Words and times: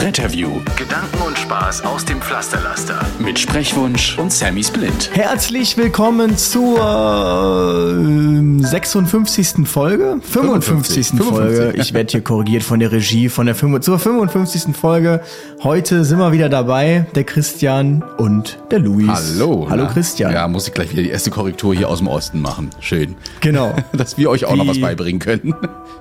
Retterview 0.00 0.60
Gedanken 0.76 1.20
und 1.26 1.36
Spaß 1.36 1.84
aus 1.84 2.04
dem 2.04 2.20
Pflasterlaster. 2.22 3.00
mit 3.18 3.36
Sprechwunsch 3.38 4.16
und 4.16 4.32
Sammy 4.32 4.62
Splint. 4.62 5.10
Herzlich 5.12 5.76
willkommen 5.76 6.36
zur 6.36 6.78
äh, 8.60 8.64
56. 8.64 9.66
Folge? 9.66 10.18
55. 10.22 11.08
55. 11.08 11.18
Folge. 11.28 11.72
Ich 11.80 11.92
werde 11.94 12.12
hier 12.12 12.20
korrigiert 12.20 12.62
von 12.62 12.78
der 12.78 12.92
Regie 12.92 13.28
von 13.28 13.46
der 13.46 13.56
5, 13.56 13.80
zur 13.80 13.98
55. 13.98 14.76
Folge. 14.76 15.20
Heute 15.64 16.04
sind 16.04 16.18
wir 16.18 16.30
wieder 16.30 16.48
dabei, 16.48 17.06
der 17.16 17.24
Christian 17.24 18.04
und 18.18 18.58
der 18.70 18.78
Luis. 18.78 19.08
Hallo. 19.08 19.66
Hallo 19.68 19.84
na? 19.84 19.92
Christian. 19.92 20.32
Ja, 20.32 20.46
muss 20.46 20.68
ich 20.68 20.74
gleich 20.74 20.92
wieder 20.92 21.02
die 21.02 21.10
erste 21.10 21.30
Korrektur 21.30 21.74
hier 21.74 21.88
aus 21.88 21.98
dem 21.98 22.06
Osten 22.06 22.40
machen. 22.40 22.70
Schön. 22.80 23.16
Genau. 23.40 23.74
Dass 23.92 24.16
wir 24.16 24.30
euch 24.30 24.44
auch 24.44 24.54
noch 24.54 24.64
Wie- 24.64 24.68
was 24.70 24.80
beibringen 24.80 25.18
können. 25.18 25.54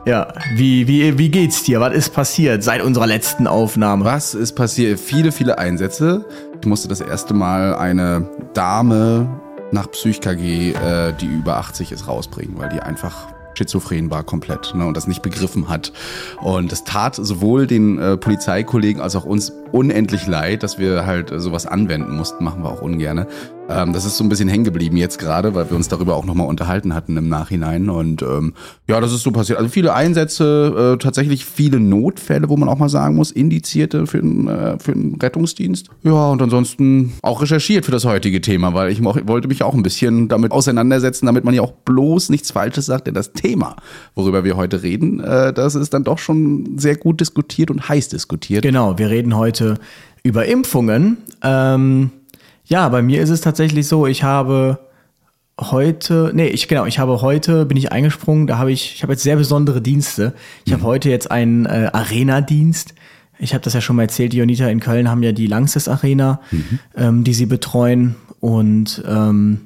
Ja, 0.05 0.33
wie, 0.55 0.87
wie, 0.87 1.17
wie 1.17 1.29
geht's 1.29 1.63
dir? 1.63 1.79
Was 1.81 1.93
ist 1.93 2.13
passiert 2.13 2.63
seit 2.63 2.81
unserer 2.81 3.07
letzten 3.07 3.47
Aufnahme? 3.47 3.86
Was 3.95 4.33
ist 4.33 4.53
passiert? 4.53 4.99
Viele, 4.99 5.31
viele 5.31 5.59
Einsätze. 5.59 6.25
Ich 6.59 6.67
musste 6.67 6.89
das 6.89 6.99
erste 6.99 7.33
Mal 7.33 7.73
eine 7.73 8.29
Dame 8.53 9.29
nach 9.71 9.89
PsychKG, 9.89 10.73
äh, 10.73 11.13
die 11.13 11.25
über 11.25 11.55
80 11.55 11.93
ist, 11.93 12.05
rausbringen, 12.05 12.57
weil 12.57 12.67
die 12.67 12.81
einfach 12.81 13.27
schizophren 13.57 14.11
war 14.11 14.23
komplett 14.23 14.73
ne, 14.75 14.85
und 14.85 14.97
das 14.97 15.07
nicht 15.07 15.21
begriffen 15.21 15.69
hat. 15.69 15.93
Und 16.41 16.71
das 16.71 16.83
tat 16.83 17.15
sowohl 17.15 17.65
den 17.65 17.97
äh, 17.97 18.17
Polizeikollegen 18.17 19.01
als 19.01 19.15
auch 19.15 19.25
uns 19.25 19.53
unendlich 19.71 20.27
leid, 20.27 20.63
dass 20.63 20.77
wir 20.77 21.05
halt 21.05 21.31
äh, 21.31 21.39
sowas 21.39 21.65
anwenden 21.65 22.15
mussten, 22.17 22.43
machen 22.43 22.63
wir 22.63 22.69
auch 22.69 22.81
ungerne. 22.81 23.25
Ähm, 23.69 23.93
das 23.93 24.05
ist 24.05 24.17
so 24.17 24.23
ein 24.23 24.29
bisschen 24.29 24.47
hängen 24.47 24.63
geblieben 24.63 24.97
jetzt 24.97 25.19
gerade, 25.19 25.53
weil 25.53 25.69
wir 25.69 25.75
uns 25.75 25.87
darüber 25.87 26.15
auch 26.15 26.25
nochmal 26.25 26.47
unterhalten 26.47 26.93
hatten 26.93 27.17
im 27.17 27.29
Nachhinein. 27.29 27.89
Und 27.89 28.21
ähm, 28.21 28.53
ja, 28.87 29.01
das 29.01 29.13
ist 29.13 29.23
so 29.23 29.31
passiert. 29.31 29.59
Also 29.59 29.69
viele 29.69 29.93
Einsätze, 29.93 30.93
äh, 30.95 30.97
tatsächlich 30.97 31.45
viele 31.45 31.79
Notfälle, 31.79 32.49
wo 32.49 32.57
man 32.57 32.69
auch 32.69 32.77
mal 32.77 32.89
sagen 32.89 33.15
muss, 33.15 33.31
Indizierte 33.31 34.07
für 34.07 34.21
den, 34.21 34.47
äh, 34.47 34.79
für 34.79 34.93
den 34.93 35.15
Rettungsdienst. 35.15 35.89
Ja, 36.03 36.29
und 36.29 36.41
ansonsten 36.41 37.13
auch 37.21 37.41
recherchiert 37.41 37.85
für 37.85 37.91
das 37.91 38.05
heutige 38.05 38.41
Thema, 38.41 38.73
weil 38.73 38.91
ich 38.91 39.03
wollte 39.03 39.47
mich 39.47 39.63
auch 39.63 39.73
ein 39.73 39.83
bisschen 39.83 40.27
damit 40.27 40.51
auseinandersetzen, 40.51 41.25
damit 41.25 41.43
man 41.43 41.53
ja 41.53 41.61
auch 41.61 41.71
bloß 41.71 42.29
nichts 42.29 42.51
Falsches 42.51 42.85
sagt. 42.85 43.07
Denn 43.07 43.13
das 43.13 43.33
Thema, 43.33 43.75
worüber 44.15 44.43
wir 44.43 44.55
heute 44.55 44.83
reden, 44.83 45.19
äh, 45.19 45.51
das 45.51 45.75
ist 45.75 45.93
dann 45.93 46.03
doch 46.03 46.19
schon 46.19 46.77
sehr 46.77 46.95
gut 46.95 47.19
diskutiert 47.19 47.69
und 47.69 47.89
heiß 47.89 48.09
diskutiert. 48.09 48.63
Genau, 48.63 48.97
wir 48.97 49.09
reden 49.09 49.35
heute 49.35 49.75
über 50.23 50.45
Impfungen. 50.45 51.17
Ähm, 51.43 52.11
ja, 52.67 52.87
bei 52.89 53.01
mir 53.01 53.21
ist 53.21 53.29
es 53.29 53.41
tatsächlich 53.41 53.87
so, 53.87 54.07
ich 54.07 54.23
habe 54.23 54.79
heute, 55.59 56.31
nee, 56.33 56.47
ich 56.47 56.67
genau, 56.67 56.85
ich 56.85 56.99
habe 56.99 57.21
heute 57.21 57.65
bin 57.65 57.77
ich 57.77 57.91
eingesprungen, 57.91 58.45
da 58.45 58.57
habe 58.57 58.71
ich, 58.71 58.95
ich 58.95 59.03
habe 59.03 59.13
jetzt 59.13 59.23
sehr 59.23 59.37
besondere 59.37 59.81
Dienste. 59.81 60.33
Ich 60.65 60.73
habe 60.73 60.83
heute 60.83 61.09
jetzt 61.09 61.31
einen 61.31 61.65
äh, 61.65 61.89
Arena-Dienst. 61.91 62.93
Ich 63.39 63.53
habe 63.53 63.63
das 63.63 63.73
ja 63.73 63.81
schon 63.81 63.95
mal 63.95 64.03
erzählt, 64.03 64.33
die 64.33 64.37
Jonita 64.37 64.67
in 64.67 64.79
Köln 64.79 65.09
haben 65.09 65.23
ja 65.23 65.31
die 65.31 65.47
Langsys 65.47 65.87
Arena, 65.87 66.41
ähm, 66.95 67.23
die 67.23 67.33
sie 67.33 67.45
betreuen 67.45 68.15
und 68.39 69.03
ähm, 69.07 69.61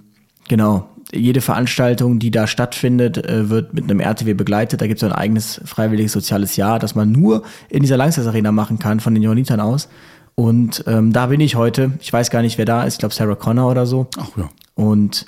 genau, 0.48 0.88
jede 1.14 1.42
Veranstaltung, 1.42 2.20
die 2.20 2.32
da 2.32 2.48
stattfindet, 2.48 3.18
äh, 3.18 3.50
wird 3.50 3.74
mit 3.74 3.86
einem 3.86 4.00
RTW 4.00 4.34
begleitet. 4.34 4.82
Da 4.82 4.88
gibt 4.88 5.02
es 5.02 5.04
ein 5.04 5.12
eigenes 5.12 5.60
freiwilliges 5.66 6.14
soziales 6.14 6.56
Jahr, 6.56 6.80
das 6.80 6.96
man 6.96 7.12
nur 7.12 7.44
in 7.70 7.82
dieser 7.82 7.98
Langsys 7.98 8.28
Arena 8.28 8.52
machen 8.52 8.80
kann, 8.80 9.00
von 9.00 9.14
den 9.14 9.24
Jonitern 9.24 9.60
aus. 9.60 9.90
Und 10.36 10.84
ähm, 10.88 11.14
da 11.14 11.28
bin 11.28 11.40
ich 11.40 11.56
heute. 11.56 11.92
Ich 12.00 12.12
weiß 12.12 12.30
gar 12.30 12.42
nicht, 12.42 12.58
wer 12.58 12.66
da 12.66 12.84
ist. 12.84 12.94
Ich 12.94 13.00
glaube, 13.00 13.14
Sarah 13.14 13.36
Connor 13.36 13.70
oder 13.70 13.86
so. 13.86 14.08
Ach 14.18 14.30
ja. 14.38 14.50
Und 14.76 15.26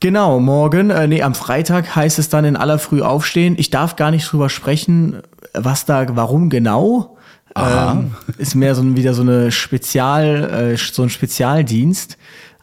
genau, 0.00 0.38
morgen, 0.40 0.90
äh, 0.90 1.06
nee, 1.06 1.22
am 1.22 1.34
Freitag 1.34 1.96
heißt 1.96 2.18
es 2.18 2.28
dann 2.28 2.44
in 2.44 2.56
aller 2.56 2.78
Früh 2.78 3.02
aufstehen. 3.02 3.56
Ich 3.58 3.70
darf 3.70 3.96
gar 3.96 4.10
nicht 4.10 4.30
drüber 4.30 4.48
sprechen, 4.48 5.22
was 5.54 5.84
da, 5.84 6.06
warum 6.16 6.50
genau. 6.50 7.16
Ähm, 7.56 8.14
ist 8.36 8.54
mehr 8.54 8.74
so 8.74 8.82
ein, 8.82 8.96
wieder 8.96 9.14
so 9.14 9.22
eine 9.22 9.50
Spezial, 9.50 10.74
äh, 10.74 10.76
so 10.76 11.02
ein 11.02 11.10
Spezialdienst. 11.10 12.16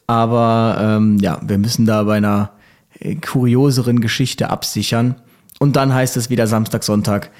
Aber 0.08 0.78
ähm, 0.80 1.18
ja, 1.18 1.40
wir 1.44 1.58
müssen 1.58 1.86
da 1.86 2.04
bei 2.04 2.18
einer 2.18 2.52
äh, 3.00 3.16
kurioseren 3.16 4.00
Geschichte 4.00 4.50
absichern. 4.50 5.16
Und 5.60 5.76
dann 5.76 5.94
heißt 5.94 6.16
es 6.18 6.30
wieder 6.30 6.48
Samstag, 6.48 6.84
Sonntag 6.84 7.32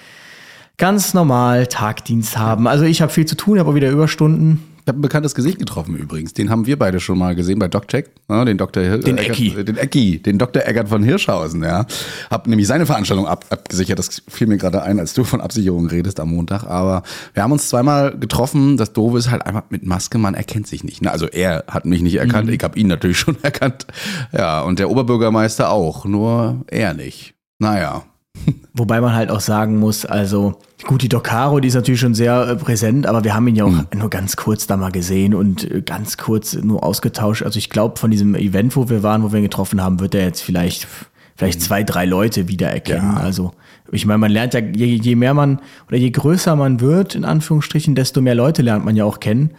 ganz 0.78 1.14
normal 1.14 1.68
Tagdienst 1.68 2.38
haben. 2.38 2.68
Also 2.68 2.86
ich 2.86 3.02
habe 3.02 3.12
viel 3.12 3.26
zu 3.26 3.36
tun, 3.36 3.60
habe 3.60 3.70
auch 3.70 3.76
wieder 3.76 3.90
Überstunden. 3.90 4.64
Ich 4.82 4.88
habe 4.88 5.00
ein 5.00 5.02
bekanntes 5.02 5.34
Gesicht 5.34 5.58
getroffen 5.58 5.96
übrigens. 5.98 6.34
Den 6.34 6.52
haben 6.52 6.68
wir 6.68 6.78
beide 6.78 7.00
schon 7.00 7.18
mal 7.18 7.34
gesehen 7.34 7.58
bei 7.58 7.68
DocCheck. 7.68 8.12
Ja, 8.30 8.46
den 8.46 8.60
Dr. 8.60 8.84
Hir 8.84 9.00
Den 9.00 9.18
Eckert- 9.18 9.32
Ecki. 9.40 9.64
Den 9.66 9.78
Ecki, 9.78 10.22
den 10.22 10.38
Dr. 10.38 10.62
Eckert 10.64 10.90
von 10.90 11.02
Hirschhausen, 11.02 11.64
ja. 11.64 11.88
Hab 12.30 12.46
nämlich 12.46 12.68
seine 12.68 12.86
Veranstaltung 12.86 13.26
ab, 13.26 13.46
abgesichert. 13.50 13.98
Das 13.98 14.22
fiel 14.28 14.46
mir 14.46 14.58
gerade 14.58 14.84
ein, 14.84 15.00
als 15.00 15.16
du 15.16 15.24
von 15.24 15.42
Absicherung 15.42 15.88
redest 15.88 16.20
am 16.20 16.30
Montag. 16.30 16.66
Aber 16.66 17.02
wir 17.34 17.42
haben 17.42 17.52
uns 17.52 17.68
zweimal 17.68 18.16
getroffen. 18.20 18.78
Das 18.78 18.94
Doofe 18.94 19.18
ist 19.18 19.32
halt 19.32 19.44
einfach 19.48 19.64
mit 19.72 19.88
Maske, 19.88 20.20
man 20.20 20.36
erkennt 20.36 20.68
sich 20.68 20.84
nicht. 20.84 21.02
Ne? 21.02 21.10
Also 21.10 21.26
er 21.26 21.64
hat 21.68 21.86
mich 21.88 22.04
nicht 22.04 22.18
erkannt, 22.18 22.52
ich 22.52 22.64
habe 22.64 22.78
ihn 22.78 22.86
natürlich 22.86 23.18
schon 23.20 23.38
erkannt. 23.42 23.88
Ja, 24.34 24.62
und 24.62 24.78
der 24.78 24.92
Oberbürgermeister 24.92 25.72
auch, 25.72 26.06
nur 26.06 26.64
er 26.68 26.94
nicht. 26.94 27.34
Naja. 27.58 28.04
Wobei 28.76 29.02
man 29.02 29.16
halt 29.16 29.32
auch 29.32 29.40
sagen 29.40 29.80
muss, 29.80 30.06
also 30.06 30.60
gut, 30.84 31.02
die 31.02 31.10
Docaro, 31.10 31.60
die 31.60 31.68
ist 31.68 31.76
natürlich 31.76 32.00
schon 32.00 32.14
sehr 32.14 32.48
äh, 32.48 32.56
präsent, 32.56 33.08
aber 33.08 33.24
wir 33.24 33.34
haben 33.34 33.48
ihn 33.48 33.56
ja 33.56 33.66
auch 33.66 33.94
nur 33.94 34.10
ganz 34.10 34.36
kurz 34.36 34.68
da 34.68 34.78
mal 34.78 34.92
gesehen 34.92 35.34
und 35.34 35.70
äh, 35.70 35.82
ganz 35.82 36.18
kurz 36.18 36.54
nur 36.54 36.84
ausgetauscht. 36.84 37.44
Also 37.44 37.58
ich 37.58 37.70
glaube, 37.70 37.98
von 38.00 38.12
diesem 38.12 38.36
Event, 38.36 38.76
wo 38.76 38.90
wir 38.90 39.04
waren, 39.04 39.24
wo 39.24 39.32
wir 39.32 39.40
ihn 39.40 39.44
getroffen 39.44 39.82
haben, 39.82 40.00
wird 40.00 40.16
er 40.16 40.26
jetzt 40.26 40.42
vielleicht 40.42 40.88
vielleicht 41.36 41.62
zwei, 41.62 41.84
drei 41.84 42.06
Leute 42.06 42.48
wiedererkennen. 42.48 43.14
Ja. 43.14 43.18
Also 43.18 43.54
ich 43.92 44.06
meine, 44.06 44.18
man 44.18 44.32
lernt 44.32 44.54
ja, 44.54 44.62
je, 44.62 44.86
je 44.96 45.16
mehr 45.16 45.34
man 45.34 45.60
oder 45.88 45.98
je 45.98 46.10
größer 46.10 46.56
man 46.56 46.80
wird, 46.80 47.16
in 47.16 47.26
Anführungsstrichen, 47.26 47.94
desto 47.96 48.22
mehr 48.22 48.36
Leute 48.36 48.62
lernt 48.62 48.86
man 48.86 48.96
ja 48.96 49.06
auch 49.06 49.20
kennen. 49.20 49.52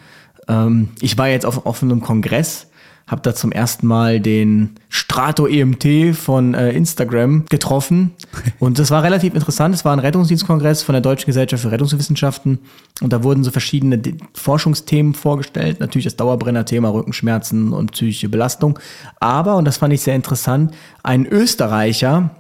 Ähm, 0.49 0.89
ich 1.01 1.17
war 1.19 1.29
jetzt 1.29 1.47
auf, 1.47 1.67
auf 1.67 1.83
einem 1.83 2.01
Kongress, 2.01 2.66
habe 3.07 3.23
da 3.23 3.35
zum 3.35 3.53
ersten 3.53 3.87
Mal 3.87 4.21
den 4.21 4.75
Strato 4.89 5.47
EMT 5.47 6.17
von 6.17 6.55
äh, 6.55 6.73
Instagram 6.73 7.45
getroffen 7.49 8.13
und 8.59 8.79
das 8.79 8.91
war 8.91 9.03
relativ 9.03 9.35
interessant. 9.35 9.75
Es 9.75 9.85
war 9.85 9.93
ein 9.93 10.01
Rettungsdienstkongress 10.01 10.83
von 10.83 10.93
der 10.95 11.03
Deutschen 11.03 11.27
Gesellschaft 11.27 11.63
für 11.63 11.71
Rettungswissenschaften 11.71 12.59
und 13.01 13.13
da 13.13 13.23
wurden 13.23 13.45
so 13.45 13.51
verschiedene 13.51 13.99
De- 13.99 14.15
Forschungsthemen 14.35 15.15
vorgestellt. 15.15 15.81
Natürlich 15.81 16.05
das 16.05 16.17
Dauerbrenner-Thema 16.17 16.89
Rückenschmerzen 16.89 17.73
und 17.73 17.93
psychische 17.93 18.29
Belastung. 18.29 18.79
Aber, 19.21 19.57
und 19.57 19.65
das 19.67 19.77
fand 19.77 19.93
ich 19.93 20.01
sehr 20.01 20.17
interessant, 20.17 20.75
ein 21.03 21.27
Österreicher, 21.27 22.31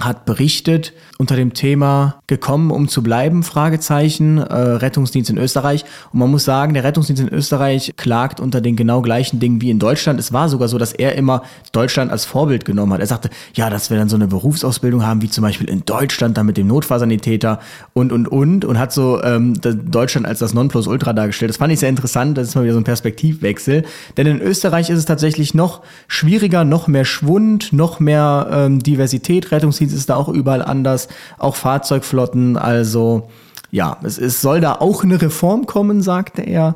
hat 0.00 0.26
berichtet 0.26 0.92
unter 1.18 1.34
dem 1.34 1.54
Thema 1.54 2.20
gekommen, 2.28 2.70
um 2.70 2.86
zu 2.86 3.02
bleiben, 3.02 3.42
Fragezeichen, 3.42 4.38
äh, 4.38 4.54
Rettungsdienst 4.54 5.28
in 5.28 5.38
Österreich. 5.38 5.84
Und 6.12 6.20
man 6.20 6.30
muss 6.30 6.44
sagen, 6.44 6.74
der 6.74 6.84
Rettungsdienst 6.84 7.20
in 7.20 7.28
Österreich 7.28 7.94
klagt 7.96 8.38
unter 8.38 8.60
den 8.60 8.76
genau 8.76 9.02
gleichen 9.02 9.40
Dingen 9.40 9.60
wie 9.60 9.70
in 9.70 9.80
Deutschland. 9.80 10.20
Es 10.20 10.32
war 10.32 10.48
sogar 10.48 10.68
so, 10.68 10.78
dass 10.78 10.92
er 10.92 11.16
immer 11.16 11.42
Deutschland 11.72 12.12
als 12.12 12.24
Vorbild 12.24 12.64
genommen 12.64 12.92
hat. 12.92 13.00
Er 13.00 13.08
sagte, 13.08 13.30
ja, 13.54 13.70
dass 13.70 13.90
wir 13.90 13.98
dann 13.98 14.08
so 14.08 14.14
eine 14.14 14.28
Berufsausbildung 14.28 15.04
haben, 15.04 15.20
wie 15.20 15.30
zum 15.30 15.42
Beispiel 15.42 15.68
in 15.68 15.84
Deutschland, 15.84 16.38
dann 16.38 16.46
mit 16.46 16.56
dem 16.56 16.68
Notfallsanitäter 16.68 17.58
und, 17.92 18.12
und, 18.12 18.28
und. 18.28 18.64
Und 18.64 18.78
hat 18.78 18.92
so 18.92 19.20
ähm, 19.24 19.54
Deutschland 19.60 20.26
als 20.26 20.38
das 20.38 20.54
Nonplusultra 20.54 21.12
dargestellt. 21.12 21.48
Das 21.48 21.56
fand 21.56 21.72
ich 21.72 21.80
sehr 21.80 21.88
interessant. 21.88 22.38
Das 22.38 22.46
ist 22.46 22.54
mal 22.54 22.62
wieder 22.62 22.74
so 22.74 22.80
ein 22.80 22.84
Perspektivwechsel. 22.84 23.84
Denn 24.16 24.28
in 24.28 24.40
Österreich 24.40 24.90
ist 24.90 24.98
es 24.98 25.06
tatsächlich 25.06 25.54
noch 25.54 25.82
schwieriger, 26.06 26.62
noch 26.62 26.86
mehr 26.86 27.04
Schwund, 27.04 27.72
noch 27.72 27.98
mehr 27.98 28.48
ähm, 28.52 28.80
Diversität. 28.80 29.50
Rettungsdienst 29.50 29.87
ist 29.92 30.10
da 30.10 30.16
auch 30.16 30.28
überall 30.28 30.62
anders, 30.62 31.08
auch 31.38 31.56
Fahrzeugflotten. 31.56 32.56
Also 32.56 33.28
ja, 33.70 33.98
es, 34.02 34.18
es 34.18 34.40
soll 34.40 34.60
da 34.60 34.74
auch 34.74 35.04
eine 35.04 35.20
Reform 35.20 35.66
kommen, 35.66 36.02
sagte 36.02 36.42
er. 36.42 36.74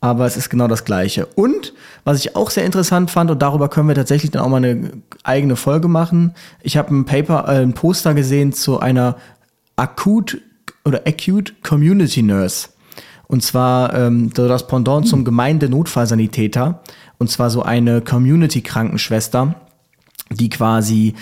Aber 0.00 0.26
es 0.26 0.36
ist 0.36 0.50
genau 0.50 0.66
das 0.66 0.84
Gleiche. 0.84 1.26
Und 1.26 1.74
was 2.02 2.18
ich 2.18 2.34
auch 2.34 2.50
sehr 2.50 2.64
interessant 2.64 3.12
fand, 3.12 3.30
und 3.30 3.40
darüber 3.40 3.68
können 3.68 3.86
wir 3.86 3.94
tatsächlich 3.94 4.32
dann 4.32 4.42
auch 4.42 4.48
mal 4.48 4.56
eine 4.56 4.90
eigene 5.22 5.54
Folge 5.54 5.86
machen. 5.86 6.34
Ich 6.60 6.76
habe 6.76 6.92
ein 6.92 7.04
Paper, 7.04 7.44
äh, 7.46 7.62
ein 7.62 7.74
Poster 7.74 8.12
gesehen 8.12 8.52
zu 8.52 8.80
einer 8.80 9.16
Akut 9.76 10.38
oder 10.84 11.02
Acute 11.06 11.52
Community 11.62 12.22
Nurse. 12.22 12.68
Und 13.28 13.44
zwar 13.44 13.94
ähm, 13.94 14.32
das 14.34 14.66
Pendant 14.66 15.06
zum 15.06 15.24
Gemeindenotfallsanitäter. 15.24 16.82
Und 17.18 17.30
zwar 17.30 17.50
so 17.50 17.62
eine 17.62 18.00
Community-Krankenschwester, 18.00 19.54
die 20.30 20.50
quasi 20.50 21.14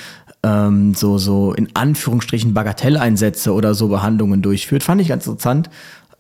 ähm, 0.43 0.95
so, 0.95 1.19
so 1.19 1.53
in 1.53 1.69
Anführungsstrichen 1.75 2.55
Bagatelleinsätze 2.55 3.53
oder 3.53 3.75
so 3.75 3.89
Behandlungen 3.89 4.43
durchführt. 4.43 4.83
Fand 4.83 5.01
ich 5.01 5.09
ganz 5.09 5.27
interessant. 5.27 5.69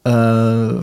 Äh, 0.02 0.08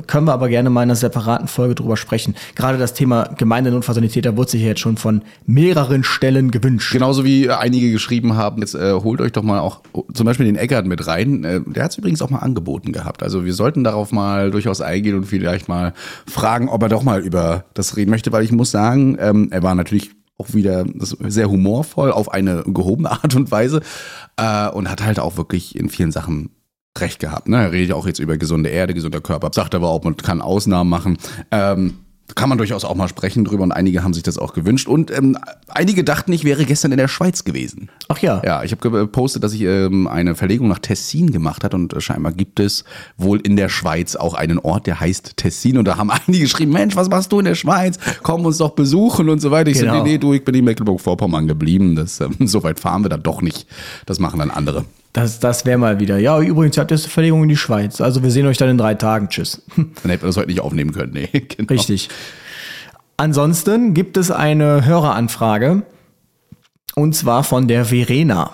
können 0.06 0.28
wir 0.28 0.34
aber 0.34 0.48
gerne 0.48 0.69
mal 0.69 0.84
in 0.84 0.89
einer 0.89 0.95
separaten 0.95 1.48
Folge 1.48 1.74
drüber 1.74 1.98
sprechen. 1.98 2.36
Gerade 2.54 2.78
das 2.78 2.94
Thema 2.94 3.24
Gemeindenotfallsanitäter 3.36 4.38
wurde 4.38 4.51
sich 4.51 4.62
ja 4.62 4.68
jetzt 4.68 4.80
schon 4.80 4.98
von 4.98 5.24
mehreren 5.48 6.04
Stellen 6.04 6.51
gewünscht. 6.51 6.94
Genauso 6.94 7.25
wie 7.25 7.50
einige 7.50 7.92
geschrieben 7.92 8.36
haben, 8.36 8.62
jetzt 8.62 8.75
äh, 8.75 8.94
holt 8.94 9.19
euch 9.19 9.31
doch 9.31 9.42
mal 9.42 9.60
auch 9.60 9.81
zum 10.13 10.28
Beispiel 10.28 10.45
den 10.45 10.56
Eckert 10.56 10.86
mit 10.86 11.07
rein. 11.07 11.44
Äh, 11.44 11.62
der 11.66 11.86
hat 11.86 11.92
es 11.92 11.98
übrigens 11.98 12.22
auch 12.22 12.30
mal 12.30 12.39
angeboten 12.39 12.92
gehabt. 12.92 13.24
Also 13.24 13.44
wir 13.44 13.56
sollten 13.56 13.84
darauf 13.84 14.12
mal 14.12 14.51
durchaus 14.51 14.81
eingehen 14.81 15.16
und 15.16 15.25
vielleicht 15.25 15.68
mal 15.68 15.94
fragen, 16.28 16.69
ob 16.69 16.84
er 16.84 16.89
doch 16.89 17.01
mal 17.01 17.22
über 17.22 17.66
das 17.74 17.98
reden 17.98 18.12
möchte, 18.12 18.31
weil 18.31 18.44
ich 18.44 18.51
muss 18.51 18.69
sagen, 18.69 19.18
ähm, 19.19 19.48
er 19.50 19.63
war 19.63 19.74
natürlich 19.74 20.12
auch 20.38 20.54
wieder 20.54 20.86
sehr 20.98 21.50
humorvoll 21.50 22.12
auf 22.12 22.31
eine 22.31 22.63
gehobene 22.66 23.12
Art 23.24 23.36
und 23.36 23.51
Weise 23.51 23.81
äh, 24.38 24.69
und 24.69 24.89
hat 24.89 25.04
halt 25.04 25.19
auch 25.19 25.38
wirklich 25.38 25.75
in 25.75 25.89
vielen 25.89 26.12
Sachen 26.12 26.51
recht 26.98 27.19
gehabt. 27.19 27.48
Ne? 27.48 27.57
Er 27.57 27.72
redet 27.72 27.89
ja 27.89 27.95
auch 27.95 28.07
jetzt 28.07 28.19
über 28.19 28.38
gesunde 28.38 28.69
Erde, 28.69 28.94
gesunder 28.94 29.22
Körper, 29.22 29.51
sagt 29.54 29.75
aber 29.75 29.89
auch, 29.89 30.04
man 30.04 30.18
kann 30.18 30.42
Ausnahmen 30.42 30.89
machen. 30.89 31.18
Ähm, 31.51 32.00
kann 32.35 32.50
man 32.50 32.57
durchaus 32.57 32.83
auch 32.83 32.95
mal 32.95 33.07
sprechen 33.07 33.45
drüber 33.45 33.63
und 33.63 33.71
einige 33.71 34.03
haben 34.03 34.13
sich 34.13 34.24
das 34.24 34.38
auch 34.38 34.53
gewünscht. 34.53 34.88
Und 34.88 35.12
ähm, 35.12 35.38
einige 35.69 36.03
dachten, 36.03 36.33
ich 36.33 36.44
wäre 36.44 36.65
gestern 36.65 36.91
in 36.91 36.97
der 36.97 37.07
Schweiz 37.07 37.44
gewesen. 37.44 37.89
Ach 38.09 38.19
ja. 38.19 38.41
Ja, 38.45 38.63
ich 38.63 38.71
habe 38.71 38.89
gepostet, 38.89 39.44
dass 39.44 39.53
ich 39.53 39.62
ähm, 39.62 40.07
eine 40.07 40.35
Verlegung 40.35 40.68
nach 40.68 40.79
Tessin 40.79 41.31
gemacht 41.31 41.63
hat 41.63 41.74
und 41.74 41.95
scheinbar 42.00 42.33
gibt 42.33 42.59
es 42.59 42.83
wohl 43.18 43.39
in 43.39 43.56
der 43.56 43.69
Schweiz 43.69 44.15
auch 44.15 44.33
einen 44.33 44.59
Ort, 44.59 44.88
der 44.88 45.00
heißt 45.00 45.38
Tessin. 45.38 45.77
Und 45.77 45.85
da 45.85 45.97
haben 45.97 46.12
einige 46.27 46.44
geschrieben, 46.44 46.74
Mensch, 46.74 46.95
was 46.95 47.09
machst 47.09 47.31
du 47.31 47.39
in 47.39 47.45
der 47.45 47.56
Schweiz? 47.56 47.97
Komm 48.24 48.45
uns 48.45 48.57
doch 48.57 48.71
besuchen 48.71 49.29
und 49.29 49.39
so 49.39 49.51
weiter. 49.51 49.71
Ich 49.71 49.77
Genau. 49.79 50.00
so, 50.00 50.03
nee, 50.03 50.12
nee, 50.12 50.18
du, 50.18 50.33
ich 50.33 50.44
bin 50.44 50.56
in 50.56 50.65
Mecklenburg-Vorpommern 50.65 51.47
geblieben. 51.47 51.95
Das, 51.95 52.19
ähm, 52.19 52.35
so 52.45 52.63
weit 52.63 52.79
fahren 52.79 53.03
wir 53.03 53.09
dann 53.09 53.24
doch 53.24 53.41
nicht. 53.41 53.68
Das 54.06 54.19
machen 54.19 54.39
dann 54.39 54.51
andere. 54.51 54.85
Das, 55.18 55.40
das 55.40 55.66
wäre 55.66 55.80
mal 55.80 56.00
wieder. 56.00 56.19
Ja, 56.19 56.40
übrigens, 56.40 56.78
ihr 56.78 56.81
habt 56.81 56.92
jetzt 56.92 57.06
eine 57.06 57.12
Verlegung 57.12 57.42
in 57.42 57.50
die 57.50 57.58
Schweiz. 57.58 58.02
Also 58.02 58.22
wir 58.22 58.30
sehen 58.30 58.46
euch 58.46 58.58
dann 58.58 58.69
in 58.69 58.78
drei 58.78 58.94
Tagen. 58.94 59.30
Tschüss. 59.30 59.64
Dann 59.75 60.12
hätten 60.12 60.22
wir 60.22 60.28
das 60.28 60.38
heute 60.38 60.50
nicht 60.50 60.60
aufnehmen 60.60 60.92
können. 60.92 61.14
Nee, 61.14 61.28
genau. 61.58 61.74
Richtig. 61.74 62.10
Ansonsten 63.18 63.96
gibt 63.96 64.16
es 64.16 64.30
eine 64.30 64.86
Höreranfrage 64.86 65.81
und 66.94 67.16
zwar 67.16 67.44
von 67.44 67.68
der 67.68 67.86
Verena. 67.86 68.52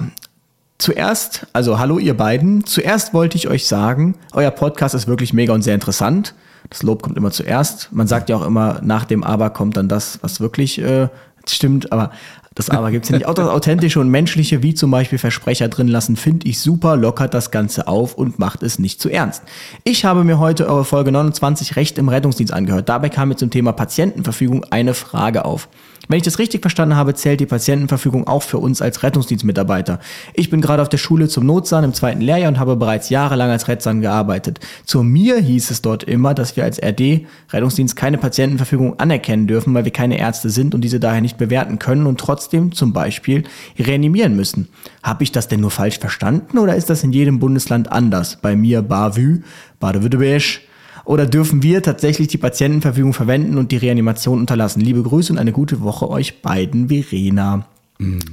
Zuerst, 0.77 1.47
also 1.51 1.79
hallo 1.79 1.99
ihr 1.99 2.15
beiden, 2.15 2.65
zuerst 2.65 3.13
wollte 3.13 3.35
ich 3.35 3.49
euch 3.49 3.67
sagen, 3.67 4.15
euer 4.31 4.51
Podcast 4.51 4.95
ist 4.95 5.05
wirklich 5.05 5.33
mega 5.33 5.53
und 5.53 5.63
sehr 5.63 5.75
interessant. 5.75 6.33
Das 6.69 6.81
Lob 6.81 7.01
kommt 7.01 7.17
immer 7.17 7.31
zuerst. 7.31 7.91
Man 7.91 8.07
sagt 8.07 8.29
ja 8.29 8.37
auch 8.37 8.45
immer, 8.45 8.79
nach 8.81 9.03
dem 9.03 9.25
Aber 9.25 9.49
kommt 9.49 9.75
dann 9.75 9.89
das, 9.89 10.19
was 10.21 10.39
wirklich 10.39 10.79
äh, 10.79 11.09
stimmt, 11.45 11.91
aber 11.91 12.11
das 12.55 12.69
Aber 12.69 12.91
gibt's 12.91 13.09
ja 13.09 13.17
nicht. 13.17 13.25
Auch 13.25 13.33
das 13.33 13.47
Authentische 13.47 13.99
und 13.99 14.09
Menschliche, 14.09 14.61
wie 14.61 14.73
zum 14.73 14.91
Beispiel 14.91 15.17
Versprecher 15.17 15.67
drin 15.69 15.87
lassen, 15.87 16.15
finde 16.15 16.47
ich 16.47 16.59
super, 16.59 16.95
lockert 16.95 17.33
das 17.33 17.51
Ganze 17.51 17.87
auf 17.87 18.15
und 18.15 18.39
macht 18.39 18.63
es 18.63 18.79
nicht 18.79 19.01
zu 19.01 19.09
ernst. 19.09 19.43
Ich 19.83 20.05
habe 20.05 20.23
mir 20.23 20.39
heute 20.39 20.67
eure 20.67 20.85
Folge 20.85 21.11
29 21.11 21.75
Recht 21.75 21.97
im 21.97 22.09
Rettungsdienst 22.09 22.53
angehört. 22.53 22.89
Dabei 22.89 23.09
kam 23.09 23.29
mir 23.29 23.35
zum 23.35 23.49
Thema 23.49 23.71
Patientenverfügung 23.71 24.65
eine 24.69 24.93
Frage 24.93 25.45
auf. 25.45 25.67
Wenn 26.09 26.17
ich 26.17 26.23
das 26.23 26.37
richtig 26.37 26.61
verstanden 26.61 26.97
habe, 26.97 27.13
zählt 27.13 27.39
die 27.39 27.45
Patientenverfügung 27.45 28.27
auch 28.27 28.43
für 28.43 28.57
uns 28.57 28.81
als 28.81 29.03
Rettungsdienstmitarbeiter. 29.03 29.99
Ich 30.33 30.49
bin 30.49 30.59
gerade 30.59 30.81
auf 30.81 30.89
der 30.89 30.97
Schule 30.97 31.29
zum 31.29 31.45
Notsan 31.45 31.85
im 31.85 31.93
zweiten 31.93 32.19
Lehrjahr 32.19 32.49
und 32.49 32.59
habe 32.59 32.75
bereits 32.75 33.09
jahrelang 33.09 33.49
als 33.49 33.69
Rettsan 33.69 34.01
gearbeitet. 34.01 34.59
Zu 34.85 35.01
mir 35.01 35.37
hieß 35.37 35.71
es 35.71 35.81
dort 35.81 36.03
immer, 36.03 36.33
dass 36.33 36.57
wir 36.57 36.65
als 36.65 36.77
RD 36.83 37.25
Rettungsdienst 37.51 37.95
keine 37.95 38.17
Patientenverfügung 38.17 38.99
anerkennen 38.99 39.47
dürfen, 39.47 39.73
weil 39.73 39.85
wir 39.85 39.93
keine 39.93 40.19
Ärzte 40.19 40.49
sind 40.49 40.75
und 40.75 40.81
diese 40.81 40.99
daher 40.99 41.21
nicht 41.21 41.37
bewerten 41.37 41.79
können 41.79 42.05
und 42.05 42.19
trotzdem 42.43 42.73
zum 42.73 42.93
Beispiel 42.93 43.43
reanimieren 43.79 44.35
müssen. 44.35 44.67
Habe 45.01 45.23
ich 45.23 45.31
das 45.31 45.47
denn 45.47 45.61
nur 45.61 45.71
falsch 45.71 45.99
verstanden 45.99 46.57
oder 46.57 46.75
ist 46.75 46.89
das 46.89 47.03
in 47.03 47.13
jedem 47.13 47.39
Bundesland 47.39 47.91
anders? 47.91 48.37
Bei 48.41 48.55
mir 48.55 48.81
Bavü, 48.81 49.41
Baden-Württemberg, 49.79 50.61
oder 51.05 51.25
dürfen 51.25 51.63
wir 51.63 51.81
tatsächlich 51.81 52.29
die 52.29 52.37
Patientenverfügung 52.37 53.13
verwenden 53.13 53.57
und 53.57 53.71
die 53.71 53.77
Reanimation 53.77 54.39
unterlassen? 54.39 54.81
Liebe 54.81 55.03
Grüße 55.03 55.33
und 55.33 55.39
eine 55.39 55.51
gute 55.51 55.81
Woche 55.81 56.09
euch 56.09 56.41
beiden, 56.41 56.87
Verena. 57.03 57.65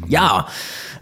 Ja, 0.08 0.46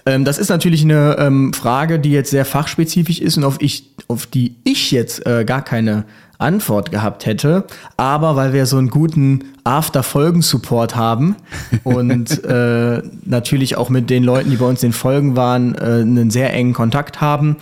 ähm, 0.05 0.25
das 0.25 0.39
ist 0.39 0.49
natürlich 0.49 0.83
eine 0.83 1.17
ähm, 1.19 1.53
Frage, 1.53 1.99
die 1.99 2.11
jetzt 2.11 2.31
sehr 2.31 2.45
fachspezifisch 2.45 3.21
ist 3.21 3.37
und 3.37 3.45
auf, 3.45 3.57
ich, 3.61 3.91
auf 4.09 4.27
die 4.27 4.57
ich 4.65 4.91
jetzt 4.91 5.27
äh, 5.27 5.45
gar 5.47 5.63
keine 5.63 6.05
Antwort 6.39 6.91
gehabt 6.91 7.27
hätte. 7.27 7.65
Aber 7.97 8.37
weil 8.37 8.53
wir 8.53 8.67
so 8.67 8.79
einen 8.79 8.91
guten 8.91 9.45
After-Folgen-Support 9.65 10.97
haben 10.97 11.37
und 11.85 12.45
äh, 12.45 13.03
natürlich 13.25 13.77
auch 13.77 13.91
mit 13.91 14.09
den 14.09 14.25
Leuten, 14.25 14.51
die 14.51 14.57
bei 14.57 14.67
uns 14.67 14.83
in 14.83 14.91
den 14.91 14.95
Folgen 14.95 15.37
waren, 15.37 15.75
äh, 15.75 16.01
einen 16.01 16.31
sehr 16.31 16.53
engen 16.55 16.73
Kontakt 16.73 17.21
haben, 17.21 17.57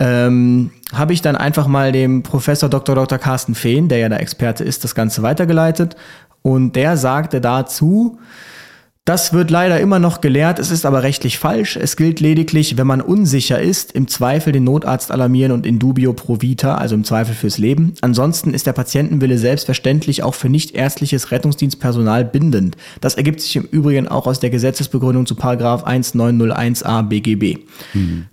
ähm, 0.00 0.70
habe 0.92 1.12
ich 1.12 1.22
dann 1.22 1.36
einfach 1.36 1.66
mal 1.66 1.92
dem 1.92 2.22
Professor 2.22 2.68
Dr. 2.68 2.94
Dr. 2.94 3.18
Carsten 3.18 3.54
Fehn, 3.54 3.88
der 3.88 3.98
ja 3.98 4.08
der 4.08 4.20
Experte 4.20 4.64
ist, 4.64 4.84
das 4.84 4.94
Ganze 4.94 5.22
weitergeleitet. 5.22 5.96
Und 6.42 6.76
der 6.76 6.96
sagte 6.96 7.40
dazu, 7.40 8.18
das 9.08 9.32
wird 9.32 9.50
leider 9.50 9.80
immer 9.80 9.98
noch 9.98 10.20
gelehrt, 10.20 10.58
es 10.58 10.70
ist 10.70 10.84
aber 10.84 11.02
rechtlich 11.02 11.38
falsch. 11.38 11.78
Es 11.78 11.96
gilt 11.96 12.20
lediglich, 12.20 12.76
wenn 12.76 12.86
man 12.86 13.00
unsicher 13.00 13.58
ist, 13.58 13.92
im 13.92 14.06
Zweifel 14.06 14.52
den 14.52 14.64
Notarzt 14.64 15.10
alarmieren 15.10 15.52
und 15.52 15.64
in 15.64 15.78
dubio 15.78 16.12
pro 16.12 16.42
vita, 16.42 16.74
also 16.74 16.94
im 16.94 17.04
Zweifel 17.04 17.34
fürs 17.34 17.56
Leben. 17.56 17.94
Ansonsten 18.02 18.52
ist 18.52 18.66
der 18.66 18.74
Patientenwille 18.74 19.38
selbstverständlich 19.38 20.22
auch 20.22 20.34
für 20.34 20.50
nichtärztliches 20.50 21.30
Rettungsdienstpersonal 21.30 22.26
bindend. 22.26 22.76
Das 23.00 23.14
ergibt 23.14 23.40
sich 23.40 23.56
im 23.56 23.64
Übrigen 23.64 24.08
auch 24.08 24.26
aus 24.26 24.40
der 24.40 24.50
Gesetzesbegründung 24.50 25.24
zu 25.24 25.36
Paragraph 25.36 25.86
1901a 25.86 27.02
BGB. 27.04 27.60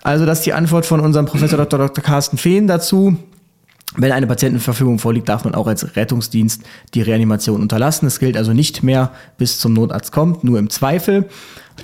Also 0.04 0.26
das 0.26 0.40
ist 0.40 0.46
die 0.46 0.52
Antwort 0.52 0.86
von 0.86 1.00
unserem 1.00 1.26
Professor 1.26 1.58
Dr. 1.58 1.80
Dr. 1.80 2.04
Carsten 2.04 2.38
Fehn 2.38 2.68
dazu. 2.68 3.16
Wenn 3.98 4.12
eine 4.12 4.28
Patientenverfügung 4.28 5.00
vorliegt, 5.00 5.30
darf 5.30 5.44
man 5.44 5.56
auch 5.56 5.68
als 5.68 5.96
Rettungsdienst 5.96 6.64
die 6.94 7.02
Reanimation 7.02 7.62
unterlassen. 7.62 8.06
Es 8.06 8.20
gilt 8.20 8.38
also 8.38 8.54
nicht 8.54 8.84
mehr, 8.84 9.12
bis 9.38 9.60
zum 9.60 9.74
Notarzt 9.74 10.12
kommt, 10.12 10.44
nur 10.44 10.60
im 10.60 10.70
Zweifel. 10.70 11.26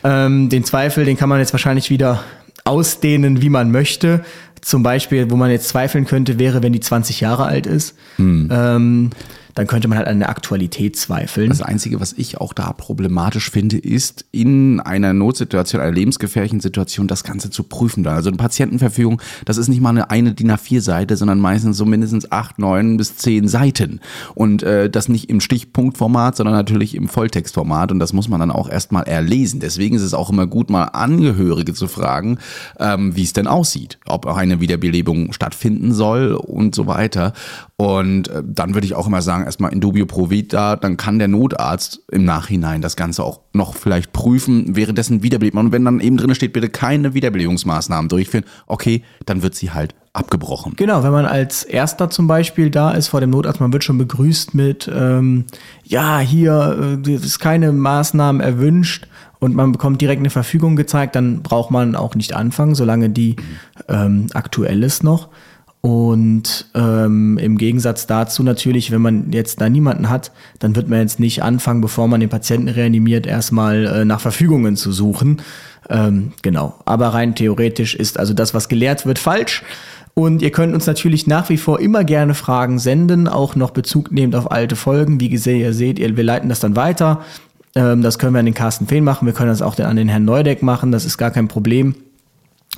Ähm, 0.04 0.50
den 0.50 0.64
Zweifel, 0.64 1.06
den 1.06 1.18
kann 1.18 1.30
man 1.30 1.40
jetzt 1.40 1.54
wahrscheinlich 1.54 1.90
wieder 1.90 2.24
ausdehnen, 2.64 3.42
wie 3.42 3.50
man 3.50 3.72
möchte. 3.72 4.24
Zum 4.62 4.84
Beispiel, 4.84 5.32
wo 5.32 5.36
man 5.36 5.50
jetzt 5.50 5.70
zweifeln 5.70 6.06
könnte, 6.06 6.38
wäre, 6.38 6.62
wenn 6.62 6.74
die 6.74 6.80
20 6.80 7.20
Jahre 7.22 7.46
alt 7.46 7.66
ist. 7.66 7.96
Ähm, 8.52 9.10
dann 9.54 9.68
könnte 9.68 9.88
man 9.88 9.98
halt 9.98 10.08
an 10.08 10.20
der 10.20 10.30
Aktualität 10.30 10.96
zweifeln. 10.96 11.50
Das 11.50 11.62
Einzige, 11.62 12.00
was 12.00 12.14
ich 12.14 12.40
auch 12.40 12.54
da 12.54 12.74
problematisch 12.74 13.50
finde, 13.50 13.78
ist 13.78 14.26
in 14.32 14.80
einer 14.80 15.14
Notsituation, 15.14 15.82
einer 15.82 15.92
lebensgefährlichen 15.92 16.60
Situation, 16.60 17.08
das 17.08 17.24
Ganze 17.24 17.50
zu 17.50 17.64
prüfen. 17.64 18.06
Also 18.08 18.30
eine 18.30 18.38
Patientenverfügung, 18.38 19.22
das 19.46 19.58
ist 19.58 19.68
nicht 19.68 19.82
mal 19.82 19.90
eine, 19.90 20.10
eine 20.10 20.34
DIN 20.34 20.52
A4-Seite, 20.52 21.18
sondern 21.18 21.40
meistens 21.40 21.78
so 21.78 21.86
mindestens 21.86 22.32
acht, 22.32 22.60
neun 22.60 22.98
bis 22.98 23.18
zehn 23.18 23.48
Seiten. 23.48 24.00
Und 24.36 24.64
äh, 24.64 24.90
das 24.90 25.10
nicht 25.10 25.30
im 25.30 25.42
Stichpunktformat, 25.42 26.36
sondern 26.36 26.56
natürlich 26.56 26.96
im 26.96 27.08
Volltextformat. 27.08 27.92
Und 27.92 28.00
das 28.00 28.14
muss 28.14 28.30
man 28.30 28.40
dann 28.40 28.52
auch 28.52 28.70
erstmal 28.70 29.04
erlesen. 29.04 29.60
Deswegen 29.60 29.96
ist 29.96 30.02
es 30.02 30.14
auch 30.14 30.30
immer 30.30 30.48
gut, 30.48 30.70
mal 30.70 30.86
Angehörige 30.86 31.74
zu 31.74 31.88
fragen, 31.88 32.40
ähm, 32.80 33.16
wie 33.16 33.24
es 33.24 33.34
denn 33.34 33.48
aussieht. 33.48 34.00
Ob 34.06 34.26
auch 34.26 34.38
eine 34.38 34.60
Wiederbelebung 34.60 35.34
stattfinden 35.34 35.94
soll 35.94 36.34
und 36.34 36.76
so 36.76 36.88
weiter. 36.88 37.34
Und 37.82 38.28
äh, 38.28 38.44
dann 38.46 38.76
würde 38.76 38.86
ich 38.86 38.94
auch 38.94 39.08
immer 39.08 39.24
sagen, 39.24 39.46
erstmal 39.46 39.74
in 39.74 39.82
dubio 39.82 40.06
pro 40.06 40.30
vita, 40.30 40.76
dann 40.76 40.98
kann 40.98 41.18
der 41.18 41.28
Notarzt 41.28 42.02
im 42.12 42.26
Nachhinein 42.26 42.80
das 42.80 42.96
Ganze 42.96 43.24
auch 43.24 43.40
noch 43.54 43.74
vielleicht 43.74 44.14
prüfen, 44.14 44.76
währenddessen 44.76 45.24
wiederbelebt. 45.24 45.58
Und 45.58 45.72
wenn 45.72 45.84
dann 45.84 46.00
eben 46.00 46.16
drin 46.16 46.36
steht, 46.36 46.54
bitte 46.54 46.70
keine 46.70 47.16
Wiederbelebungsmaßnahmen 47.16 48.08
durchführen, 48.08 48.46
okay, 48.68 49.02
dann 49.26 49.42
wird 49.42 49.56
sie 49.56 49.72
halt 49.72 49.96
abgebrochen. 50.14 50.74
Genau, 50.76 51.02
wenn 51.02 51.12
man 51.12 51.26
als 51.26 51.64
Erster 51.64 52.12
zum 52.12 52.28
Beispiel 52.28 52.70
da 52.70 52.92
ist 52.92 53.08
vor 53.08 53.20
dem 53.20 53.32
Notarzt, 53.32 53.60
man 53.60 53.74
wird 53.74 53.84
schon 53.84 53.98
begrüßt 53.98 54.54
mit, 54.54 54.88
ähm, 54.94 55.46
ja, 55.84 56.20
hier 56.20 57.00
äh, 57.04 57.12
ist 57.16 57.40
keine 57.40 57.72
Maßnahmen 57.72 58.42
erwünscht 58.42 59.08
und 59.40 59.56
man 59.56 59.72
bekommt 59.72 60.02
direkt 60.02 60.20
eine 60.20 60.30
Verfügung 60.30 60.76
gezeigt, 60.76 61.16
dann 61.16 61.42
braucht 61.42 61.72
man 61.72 61.96
auch 61.96 62.14
nicht 62.14 62.36
anfangen, 62.36 62.76
solange 62.76 63.10
die 63.10 63.38
ähm, 63.90 64.28
aktuell 64.36 64.84
ist 64.84 65.04
noch. 65.04 65.30
Und 65.82 66.68
ähm, 66.76 67.40
im 67.40 67.58
Gegensatz 67.58 68.06
dazu 68.06 68.44
natürlich, 68.44 68.92
wenn 68.92 69.02
man 69.02 69.32
jetzt 69.32 69.62
da 69.62 69.68
niemanden 69.68 70.10
hat, 70.10 70.32
dann 70.60 70.76
wird 70.76 70.88
man 70.90 71.00
jetzt 71.00 71.20
nicht 71.20 71.42
anfangen, 71.42 71.82
bevor 71.82 72.08
man 72.08 72.20
den 72.20 72.30
Patienten 72.30 72.68
reanimiert, 72.68 73.26
erstmal 73.26 73.86
äh, 73.88 74.06
nach 74.06 74.22
Verfügungen 74.22 74.76
zu 74.76 74.92
suchen. 74.92 75.42
Ähm, 75.90 76.34
genau. 76.44 76.76
Aber 76.86 77.08
rein 77.08 77.34
theoretisch 77.34 77.96
ist 77.96 78.20
also 78.20 78.36
das, 78.36 78.54
was 78.54 78.70
gelehrt 78.70 79.08
wird, 79.08 79.18
falsch. 79.18 79.64
Und 80.14 80.44
ihr 80.44 80.52
könnt 80.52 80.76
uns 80.76 80.86
natürlich 80.86 81.26
nach 81.26 81.50
wie 81.50 81.58
vor 81.58 81.80
immer 81.80 82.04
gerne 82.04 82.36
Fragen 82.36 82.78
senden, 82.78 83.28
auch 83.28 83.56
noch 83.56 83.72
Bezug 83.72 84.12
nehmend 84.12 84.36
auf 84.36 84.52
alte 84.52 84.76
Folgen. 84.76 85.20
Wie 85.20 85.30
gesagt, 85.30 85.58
ihr 85.58 85.74
seht, 85.74 86.00
wir 86.00 86.24
leiten 86.24 86.50
das 86.50 86.60
dann 86.60 86.76
weiter. 86.76 87.22
Ähm, 87.74 88.04
das 88.04 88.20
können 88.20 88.34
wir 88.34 88.40
an 88.40 88.46
den 88.46 88.54
Carsten 88.54 88.86
Fehn 88.86 89.04
machen. 89.04 89.26
Wir 89.26 89.34
können 89.34 89.50
das 89.50 89.64
auch 89.64 89.80
an 89.80 89.96
den 89.96 90.10
Herrn 90.10 90.26
Neudeck 90.26 90.62
machen. 90.62 90.92
Das 90.92 91.06
ist 91.06 91.18
gar 91.18 91.32
kein 91.32 91.48
Problem. 91.48 91.96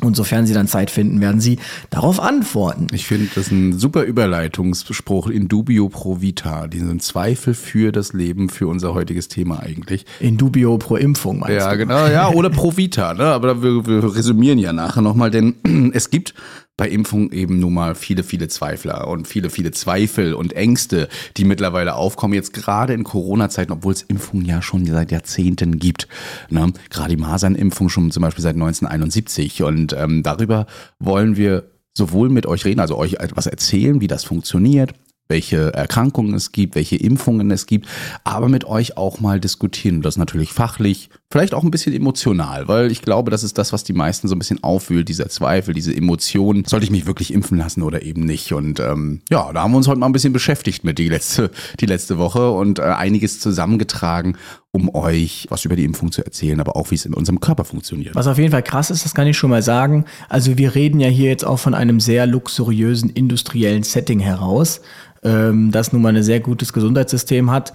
Und 0.01 0.15
sofern 0.15 0.45
Sie 0.47 0.53
dann 0.53 0.67
Zeit 0.67 0.89
finden, 0.89 1.21
werden 1.21 1.39
Sie 1.39 1.59
darauf 1.91 2.19
antworten. 2.19 2.87
Ich 2.93 3.05
finde 3.05 3.29
das 3.35 3.51
ein 3.51 3.77
super 3.77 4.03
Überleitungsspruch 4.03 5.27
in 5.27 5.47
dubio 5.47 5.87
pro 5.87 6.19
vita. 6.19 6.67
Diesen 6.67 6.99
Zweifel 6.99 7.53
für 7.53 7.91
das 7.91 8.11
Leben, 8.11 8.49
für 8.49 8.67
unser 8.67 8.93
heutiges 8.95 9.27
Thema 9.27 9.59
eigentlich. 9.61 10.05
In 10.19 10.37
dubio 10.37 10.77
pro 10.77 10.95
Impfung, 10.95 11.39
meinst 11.39 11.55
Ja, 11.57 11.71
du? 11.71 11.77
genau, 11.77 12.07
ja, 12.07 12.29
oder 12.29 12.49
pro 12.49 12.75
vita, 12.75 13.13
ne? 13.13 13.25
Aber 13.25 13.61
wir, 13.61 13.85
wir 13.85 14.15
resümieren 14.15 14.57
ja 14.59 14.73
nachher 14.73 15.01
nochmal, 15.01 15.29
denn 15.31 15.55
es 15.93 16.09
gibt 16.09 16.33
bei 16.75 16.89
Impfung 16.89 17.31
eben 17.31 17.59
nun 17.59 17.73
mal 17.73 17.93
viele, 17.93 18.23
viele 18.23 18.47
Zweifler 18.47 19.07
und 19.07 19.27
viele, 19.27 19.51
viele 19.51 19.71
Zweifel 19.71 20.33
und 20.33 20.53
Ängste, 20.53 21.07
die 21.37 21.45
mittlerweile 21.45 21.93
aufkommen, 21.95 22.33
jetzt 22.33 22.53
gerade 22.53 22.93
in 22.93 23.03
Corona-Zeiten, 23.03 23.71
obwohl 23.71 23.93
es 23.93 24.01
Impfungen 24.01 24.45
ja 24.45 24.61
schon 24.61 24.85
seit 24.85 25.11
Jahrzehnten 25.11 25.77
gibt. 25.77 26.07
Ne? 26.49 26.73
Gerade 26.89 27.15
die 27.15 27.21
Masernimpfung 27.21 27.89
schon 27.89 28.09
zum 28.09 28.21
Beispiel 28.21 28.41
seit 28.41 28.55
1971 28.55 29.61
und 29.61 29.93
ähm, 29.93 30.23
darüber 30.23 30.65
wollen 30.99 31.37
wir 31.37 31.69
sowohl 31.95 32.29
mit 32.29 32.47
euch 32.47 32.65
reden, 32.65 32.79
also 32.79 32.97
euch 32.97 33.13
etwas 33.13 33.45
erzählen, 33.45 34.01
wie 34.01 34.07
das 34.07 34.23
funktioniert, 34.23 34.93
welche 35.27 35.73
Erkrankungen 35.73 36.33
es 36.33 36.51
gibt, 36.51 36.75
welche 36.75 36.97
Impfungen 36.97 37.49
es 37.51 37.65
gibt, 37.65 37.87
aber 38.23 38.49
mit 38.49 38.65
euch 38.65 38.97
auch 38.97 39.19
mal 39.19 39.39
diskutieren. 39.39 40.01
Das 40.01 40.17
natürlich 40.17 40.51
fachlich, 40.51 41.09
vielleicht 41.31 41.53
auch 41.53 41.63
ein 41.63 41.71
bisschen 41.71 41.93
emotional, 41.93 42.67
weil 42.67 42.91
ich 42.91 43.01
glaube, 43.01 43.31
das 43.31 43.43
ist 43.43 43.57
das, 43.57 43.73
was 43.73 43.83
die 43.83 43.93
meisten 43.93 44.27
so 44.27 44.35
ein 44.35 44.39
bisschen 44.39 44.63
aufwühlt, 44.63 45.09
dieser 45.09 45.29
Zweifel, 45.29 45.73
diese 45.73 45.95
Emotion. 45.95 46.65
Sollte 46.65 46.83
ich 46.83 46.91
mich 46.91 47.05
wirklich 47.05 47.33
impfen 47.33 47.57
lassen 47.57 47.81
oder 47.81 48.03
eben 48.03 48.25
nicht? 48.25 48.53
Und 48.53 48.79
ähm, 48.79 49.21
ja, 49.29 49.51
da 49.53 49.63
haben 49.63 49.71
wir 49.71 49.77
uns 49.77 49.87
heute 49.87 49.99
mal 49.99 50.07
ein 50.07 50.13
bisschen 50.13 50.33
beschäftigt 50.33 50.83
mit 50.83 50.99
die 50.99 51.09
letzte, 51.09 51.51
die 51.79 51.85
letzte 51.85 52.17
Woche 52.17 52.51
und 52.51 52.79
äh, 52.79 52.83
einiges 52.83 53.39
zusammengetragen, 53.39 54.37
um 54.75 54.93
euch 54.95 55.45
was 55.49 55.65
über 55.65 55.75
die 55.75 55.85
Impfung 55.85 56.11
zu 56.11 56.25
erzählen, 56.25 56.59
aber 56.59 56.75
auch 56.75 56.89
wie 56.89 56.95
es 56.95 57.05
in 57.05 57.13
unserem 57.13 57.39
Körper 57.39 57.63
funktioniert. 57.63 58.15
Was 58.15 58.25
auf 58.25 58.39
jeden 58.39 58.51
Fall 58.51 58.63
krass 58.63 58.89
ist, 58.89 59.05
das 59.05 59.13
kann 59.13 59.27
ich 59.27 59.37
schon 59.37 59.51
mal 59.51 59.61
sagen. 59.61 60.05
Also 60.29 60.57
wir 60.57 60.73
reden 60.73 60.99
ja 60.99 61.07
hier 61.07 61.29
jetzt 61.29 61.45
auch 61.45 61.59
von 61.59 61.75
einem 61.75 61.99
sehr 61.99 62.25
luxuriösen 62.25 63.11
industriellen 63.11 63.83
Setting 63.83 64.19
heraus, 64.19 64.81
ähm, 65.23 65.71
das 65.71 65.93
nun 65.93 66.01
mal 66.01 66.15
ein 66.15 66.23
sehr 66.23 66.39
gutes 66.39 66.73
Gesundheitssystem 66.73 67.51
hat. 67.51 67.73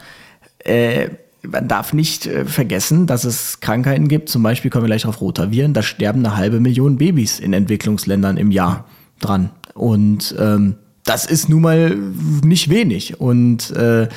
Äh, 0.58 1.10
man 1.46 1.68
darf 1.68 1.92
nicht 1.92 2.26
äh, 2.26 2.44
vergessen, 2.44 3.06
dass 3.06 3.22
es 3.22 3.60
Krankheiten 3.60 4.08
gibt, 4.08 4.28
zum 4.28 4.42
Beispiel 4.42 4.72
kommen 4.72 4.82
wir 4.82 4.88
gleich 4.88 5.06
auf 5.06 5.20
Rotaviren, 5.20 5.74
da 5.74 5.82
sterben 5.82 6.26
eine 6.26 6.36
halbe 6.36 6.58
Million 6.58 6.98
Babys 6.98 7.38
in 7.38 7.52
Entwicklungsländern 7.52 8.36
im 8.36 8.50
Jahr 8.50 8.86
dran. 9.20 9.50
Und 9.74 10.34
ähm, 10.36 10.74
das 11.04 11.26
ist 11.26 11.48
nun 11.48 11.62
mal 11.62 11.96
nicht 12.42 12.70
wenig. 12.70 13.20
Und 13.20 13.70
äh, 13.70 14.08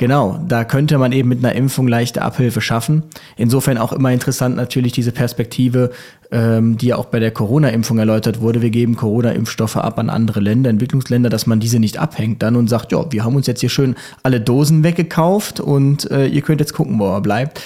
Genau, 0.00 0.40
da 0.48 0.64
könnte 0.64 0.96
man 0.96 1.12
eben 1.12 1.28
mit 1.28 1.44
einer 1.44 1.54
Impfung 1.54 1.86
leichte 1.86 2.22
Abhilfe 2.22 2.62
schaffen. 2.62 3.02
Insofern 3.36 3.76
auch 3.76 3.92
immer 3.92 4.10
interessant 4.10 4.56
natürlich 4.56 4.92
diese 4.92 5.12
Perspektive, 5.12 5.90
ähm, 6.30 6.78
die 6.78 6.86
ja 6.86 6.96
auch 6.96 7.04
bei 7.04 7.20
der 7.20 7.32
Corona-Impfung 7.32 7.98
erläutert 7.98 8.40
wurde. 8.40 8.62
Wir 8.62 8.70
geben 8.70 8.96
Corona-Impfstoffe 8.96 9.76
ab 9.76 9.98
an 9.98 10.08
andere 10.08 10.40
Länder, 10.40 10.70
Entwicklungsländer, 10.70 11.28
dass 11.28 11.46
man 11.46 11.60
diese 11.60 11.78
nicht 11.78 11.98
abhängt 11.98 12.42
dann 12.42 12.56
und 12.56 12.68
sagt, 12.68 12.92
ja, 12.92 13.12
wir 13.12 13.24
haben 13.24 13.36
uns 13.36 13.46
jetzt 13.46 13.60
hier 13.60 13.68
schön 13.68 13.94
alle 14.22 14.40
Dosen 14.40 14.84
weggekauft 14.84 15.60
und 15.60 16.10
äh, 16.10 16.24
ihr 16.24 16.40
könnt 16.40 16.60
jetzt 16.60 16.72
gucken, 16.72 16.98
wo 16.98 17.12
er 17.12 17.20
bleibt. 17.20 17.60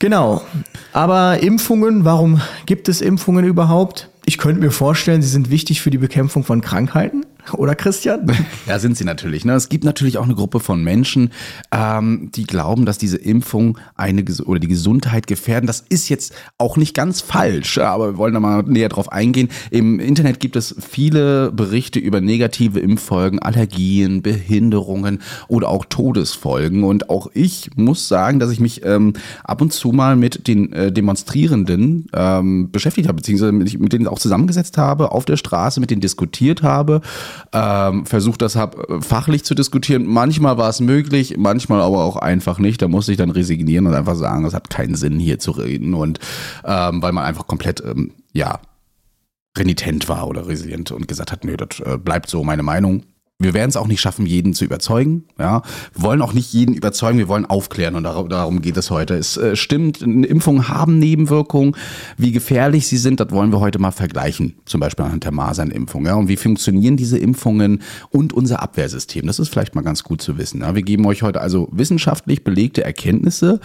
Genau. 0.00 0.42
Aber 0.92 1.40
Impfungen, 1.40 2.04
warum 2.04 2.40
gibt 2.66 2.88
es 2.88 3.00
Impfungen 3.00 3.44
überhaupt? 3.44 4.10
Ich 4.26 4.38
könnte 4.38 4.60
mir 4.60 4.70
vorstellen, 4.70 5.20
sie 5.20 5.28
sind 5.28 5.50
wichtig 5.50 5.82
für 5.82 5.90
die 5.90 5.98
Bekämpfung 5.98 6.44
von 6.44 6.62
Krankheiten. 6.62 7.26
Oder 7.52 7.74
Christian? 7.74 8.30
Ja, 8.66 8.78
sind 8.78 8.96
sie 8.96 9.04
natürlich. 9.04 9.44
Ne? 9.44 9.52
Es 9.52 9.68
gibt 9.68 9.84
natürlich 9.84 10.16
auch 10.16 10.24
eine 10.24 10.34
Gruppe 10.34 10.58
von 10.58 10.82
Menschen, 10.82 11.30
ähm, 11.70 12.30
die 12.34 12.44
glauben, 12.44 12.86
dass 12.86 12.96
diese 12.96 13.18
Impfung 13.18 13.78
eine 13.94 14.24
oder 14.46 14.58
die 14.58 14.68
Gesundheit 14.68 15.26
gefährden. 15.26 15.66
Das 15.66 15.84
ist 15.86 16.08
jetzt 16.08 16.32
auch 16.56 16.78
nicht 16.78 16.94
ganz 16.94 17.20
falsch, 17.20 17.76
aber 17.76 18.12
wir 18.12 18.16
wollen 18.16 18.32
da 18.32 18.40
mal 18.40 18.62
näher 18.62 18.88
drauf 18.88 19.12
eingehen. 19.12 19.50
Im 19.70 20.00
Internet 20.00 20.40
gibt 20.40 20.56
es 20.56 20.74
viele 20.80 21.52
Berichte 21.52 21.98
über 21.98 22.22
negative 22.22 22.80
Impffolgen, 22.80 23.38
Allergien, 23.38 24.22
Behinderungen 24.22 25.20
oder 25.48 25.68
auch 25.68 25.84
Todesfolgen. 25.84 26.84
Und 26.84 27.10
auch 27.10 27.30
ich 27.34 27.70
muss 27.76 28.08
sagen, 28.08 28.38
dass 28.38 28.50
ich 28.50 28.60
mich 28.60 28.82
ähm, 28.84 29.12
ab 29.42 29.60
und 29.60 29.74
zu 29.74 29.92
mal 29.92 30.16
mit 30.16 30.48
den 30.48 30.72
äh, 30.72 30.90
Demonstrierenden 30.90 32.06
ähm, 32.14 32.70
beschäftigt 32.70 33.08
habe, 33.08 33.16
beziehungsweise 33.16 33.52
mit, 33.52 33.78
mit 33.78 33.92
denen 33.92 34.06
auch 34.06 34.13
zusammengesetzt 34.18 34.78
habe, 34.78 35.12
auf 35.12 35.24
der 35.24 35.36
Straße, 35.36 35.80
mit 35.80 35.90
denen 35.90 36.00
diskutiert 36.00 36.62
habe 36.62 37.00
ähm, 37.52 38.06
versucht 38.06 38.42
das 38.42 38.56
hab, 38.56 38.90
äh, 38.90 39.00
fachlich 39.00 39.44
zu 39.44 39.54
diskutieren. 39.54 40.06
Manchmal 40.06 40.58
war 40.58 40.68
es 40.68 40.80
möglich, 40.80 41.36
manchmal 41.38 41.80
aber 41.80 42.04
auch 42.04 42.16
einfach 42.16 42.58
nicht. 42.58 42.82
Da 42.82 42.88
musste 42.88 43.12
ich 43.12 43.18
dann 43.18 43.30
resignieren 43.30 43.86
und 43.86 43.94
einfach 43.94 44.16
sagen, 44.16 44.44
es 44.44 44.54
hat 44.54 44.70
keinen 44.70 44.94
Sinn 44.94 45.18
hier 45.18 45.38
zu 45.38 45.52
reden 45.52 45.94
und 45.94 46.18
ähm, 46.64 47.02
weil 47.02 47.12
man 47.12 47.24
einfach 47.24 47.46
komplett 47.46 47.82
ähm, 47.84 48.12
ja 48.32 48.60
renitent 49.56 50.08
war 50.08 50.26
oder 50.26 50.48
resilient 50.48 50.90
und 50.90 51.06
gesagt 51.06 51.30
hat, 51.30 51.44
nö, 51.44 51.56
das 51.56 51.80
äh, 51.80 51.96
bleibt 51.96 52.28
so 52.28 52.42
meine 52.42 52.62
Meinung. 52.62 53.04
Wir 53.40 53.52
werden 53.52 53.68
es 53.68 53.76
auch 53.76 53.88
nicht 53.88 54.00
schaffen, 54.00 54.26
jeden 54.26 54.54
zu 54.54 54.64
überzeugen. 54.64 55.24
Ja, 55.40 55.62
wir 55.92 56.02
wollen 56.02 56.22
auch 56.22 56.32
nicht 56.32 56.52
jeden 56.52 56.72
überzeugen. 56.72 57.18
Wir 57.18 57.26
wollen 57.26 57.46
aufklären 57.46 57.96
und 57.96 58.04
darum, 58.04 58.62
geht 58.62 58.76
es 58.76 58.92
heute. 58.92 59.14
Es 59.14 59.36
äh, 59.36 59.56
stimmt, 59.56 60.02
Impfungen 60.02 60.68
haben 60.68 61.00
Nebenwirkungen. 61.00 61.74
Wie 62.16 62.30
gefährlich 62.30 62.86
sie 62.86 62.96
sind, 62.96 63.18
das 63.18 63.32
wollen 63.32 63.50
wir 63.50 63.58
heute 63.58 63.80
mal 63.80 63.90
vergleichen. 63.90 64.54
Zum 64.66 64.78
Beispiel 64.78 65.04
anhand 65.04 65.24
der 65.24 65.32
Masernimpfung. 65.32 66.06
Ja, 66.06 66.14
und 66.14 66.28
wie 66.28 66.36
funktionieren 66.36 66.96
diese 66.96 67.18
Impfungen 67.18 67.82
und 68.10 68.32
unser 68.32 68.62
Abwehrsystem? 68.62 69.26
Das 69.26 69.40
ist 69.40 69.48
vielleicht 69.48 69.74
mal 69.74 69.82
ganz 69.82 70.04
gut 70.04 70.22
zu 70.22 70.38
wissen. 70.38 70.60
Ja, 70.60 70.76
wir 70.76 70.82
geben 70.82 71.04
euch 71.04 71.22
heute 71.22 71.40
also 71.40 71.68
wissenschaftlich 71.72 72.44
belegte 72.44 72.84
Erkenntnisse 72.84 73.58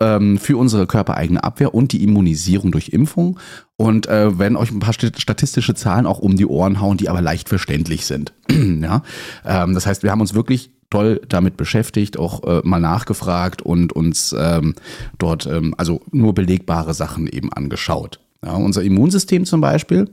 ähm, 0.00 0.36
für 0.36 0.56
unsere 0.56 0.88
körpereigene 0.88 1.44
Abwehr 1.44 1.74
und 1.74 1.92
die 1.92 2.02
Immunisierung 2.02 2.72
durch 2.72 2.88
Impfung 2.88 3.38
und 3.82 4.06
äh, 4.06 4.38
werden 4.38 4.56
euch 4.56 4.70
ein 4.70 4.78
paar 4.78 4.94
st- 4.94 5.20
statistische 5.20 5.74
Zahlen 5.74 6.06
auch 6.06 6.20
um 6.20 6.36
die 6.36 6.46
Ohren 6.46 6.80
hauen, 6.80 6.98
die 6.98 7.08
aber 7.08 7.20
leicht 7.20 7.48
verständlich 7.48 8.06
sind. 8.06 8.32
ja? 8.48 9.02
ähm, 9.44 9.74
das 9.74 9.86
heißt, 9.86 10.04
wir 10.04 10.12
haben 10.12 10.20
uns 10.20 10.34
wirklich 10.34 10.70
toll 10.88 11.20
damit 11.28 11.56
beschäftigt, 11.56 12.16
auch 12.16 12.44
äh, 12.44 12.60
mal 12.62 12.78
nachgefragt 12.78 13.60
und 13.60 13.92
uns 13.92 14.32
ähm, 14.38 14.76
dort 15.18 15.46
ähm, 15.46 15.74
also 15.78 16.00
nur 16.12 16.32
belegbare 16.32 16.94
Sachen 16.94 17.26
eben 17.26 17.52
angeschaut. 17.52 18.20
Ja, 18.44 18.52
unser 18.52 18.84
Immunsystem 18.84 19.46
zum 19.46 19.60
Beispiel, 19.60 20.08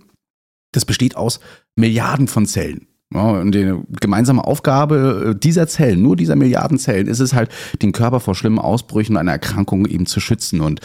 das 0.71 0.85
besteht 0.85 1.15
aus 1.15 1.39
Milliarden 1.75 2.27
von 2.27 2.47
Zellen. 2.47 2.87
Und 3.11 3.53
die 3.53 3.73
gemeinsame 3.99 4.43
Aufgabe 4.43 5.31
äh, 5.31 5.39
dieser 5.39 5.67
Zellen, 5.67 6.03
nur 6.03 6.15
dieser 6.15 6.35
Milliarden 6.35 6.77
Zellen, 6.77 7.07
ist 7.07 7.19
es 7.19 7.33
halt, 7.33 7.49
den 7.81 7.91
Körper 7.91 8.19
vor 8.19 8.35
schlimmen 8.35 8.59
Ausbrüchen 8.59 9.17
einer 9.17 9.31
Erkrankung 9.31 9.87
eben 9.87 10.05
zu 10.05 10.19
schützen. 10.19 10.61
Und 10.61 10.81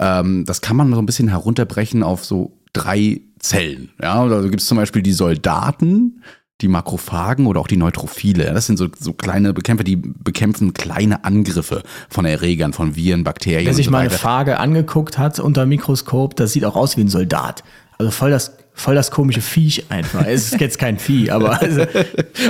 ähm, 0.00 0.44
das 0.44 0.60
kann 0.60 0.76
man 0.76 0.92
so 0.92 0.98
ein 0.98 1.06
bisschen 1.06 1.28
herunterbrechen 1.28 2.02
auf 2.02 2.24
so 2.24 2.58
drei 2.72 3.20
Zellen. 3.38 3.90
Ja, 4.02 4.26
da 4.28 4.42
gibt 4.42 4.60
es 4.60 4.66
zum 4.66 4.76
Beispiel 4.76 5.02
die 5.02 5.12
Soldaten, 5.12 6.24
die 6.60 6.68
Makrophagen 6.68 7.46
oder 7.46 7.60
auch 7.60 7.68
die 7.68 7.76
Neutrophile. 7.76 8.52
Das 8.52 8.66
sind 8.66 8.76
so, 8.76 8.88
so 8.98 9.12
kleine 9.12 9.54
Bekämpfer, 9.54 9.84
die 9.84 9.94
bekämpfen 9.94 10.74
kleine 10.74 11.24
Angriffe 11.24 11.84
von 12.08 12.24
Erregern, 12.24 12.72
von 12.72 12.96
Viren, 12.96 13.22
Bakterien 13.22 13.66
Wer 13.66 13.74
sich 13.74 13.86
so 13.86 13.92
mal 13.92 14.00
eine. 14.00 14.10
Phage 14.10 14.58
angeguckt 14.58 15.18
hat 15.18 15.38
unter 15.38 15.66
Mikroskop, 15.66 16.34
das 16.34 16.52
sieht 16.52 16.64
auch 16.64 16.74
aus 16.74 16.96
wie 16.96 17.02
ein 17.02 17.08
Soldat. 17.08 17.62
Also 17.98 18.10
voll 18.10 18.30
das, 18.30 18.56
voll 18.78 18.94
das 18.94 19.10
komische 19.10 19.40
Viech 19.42 19.84
einfach. 19.90 20.24
Es 20.26 20.52
ist 20.52 20.60
jetzt 20.60 20.78
kein 20.78 20.98
Vieh, 20.98 21.30
aber 21.30 21.60
also, 21.62 21.82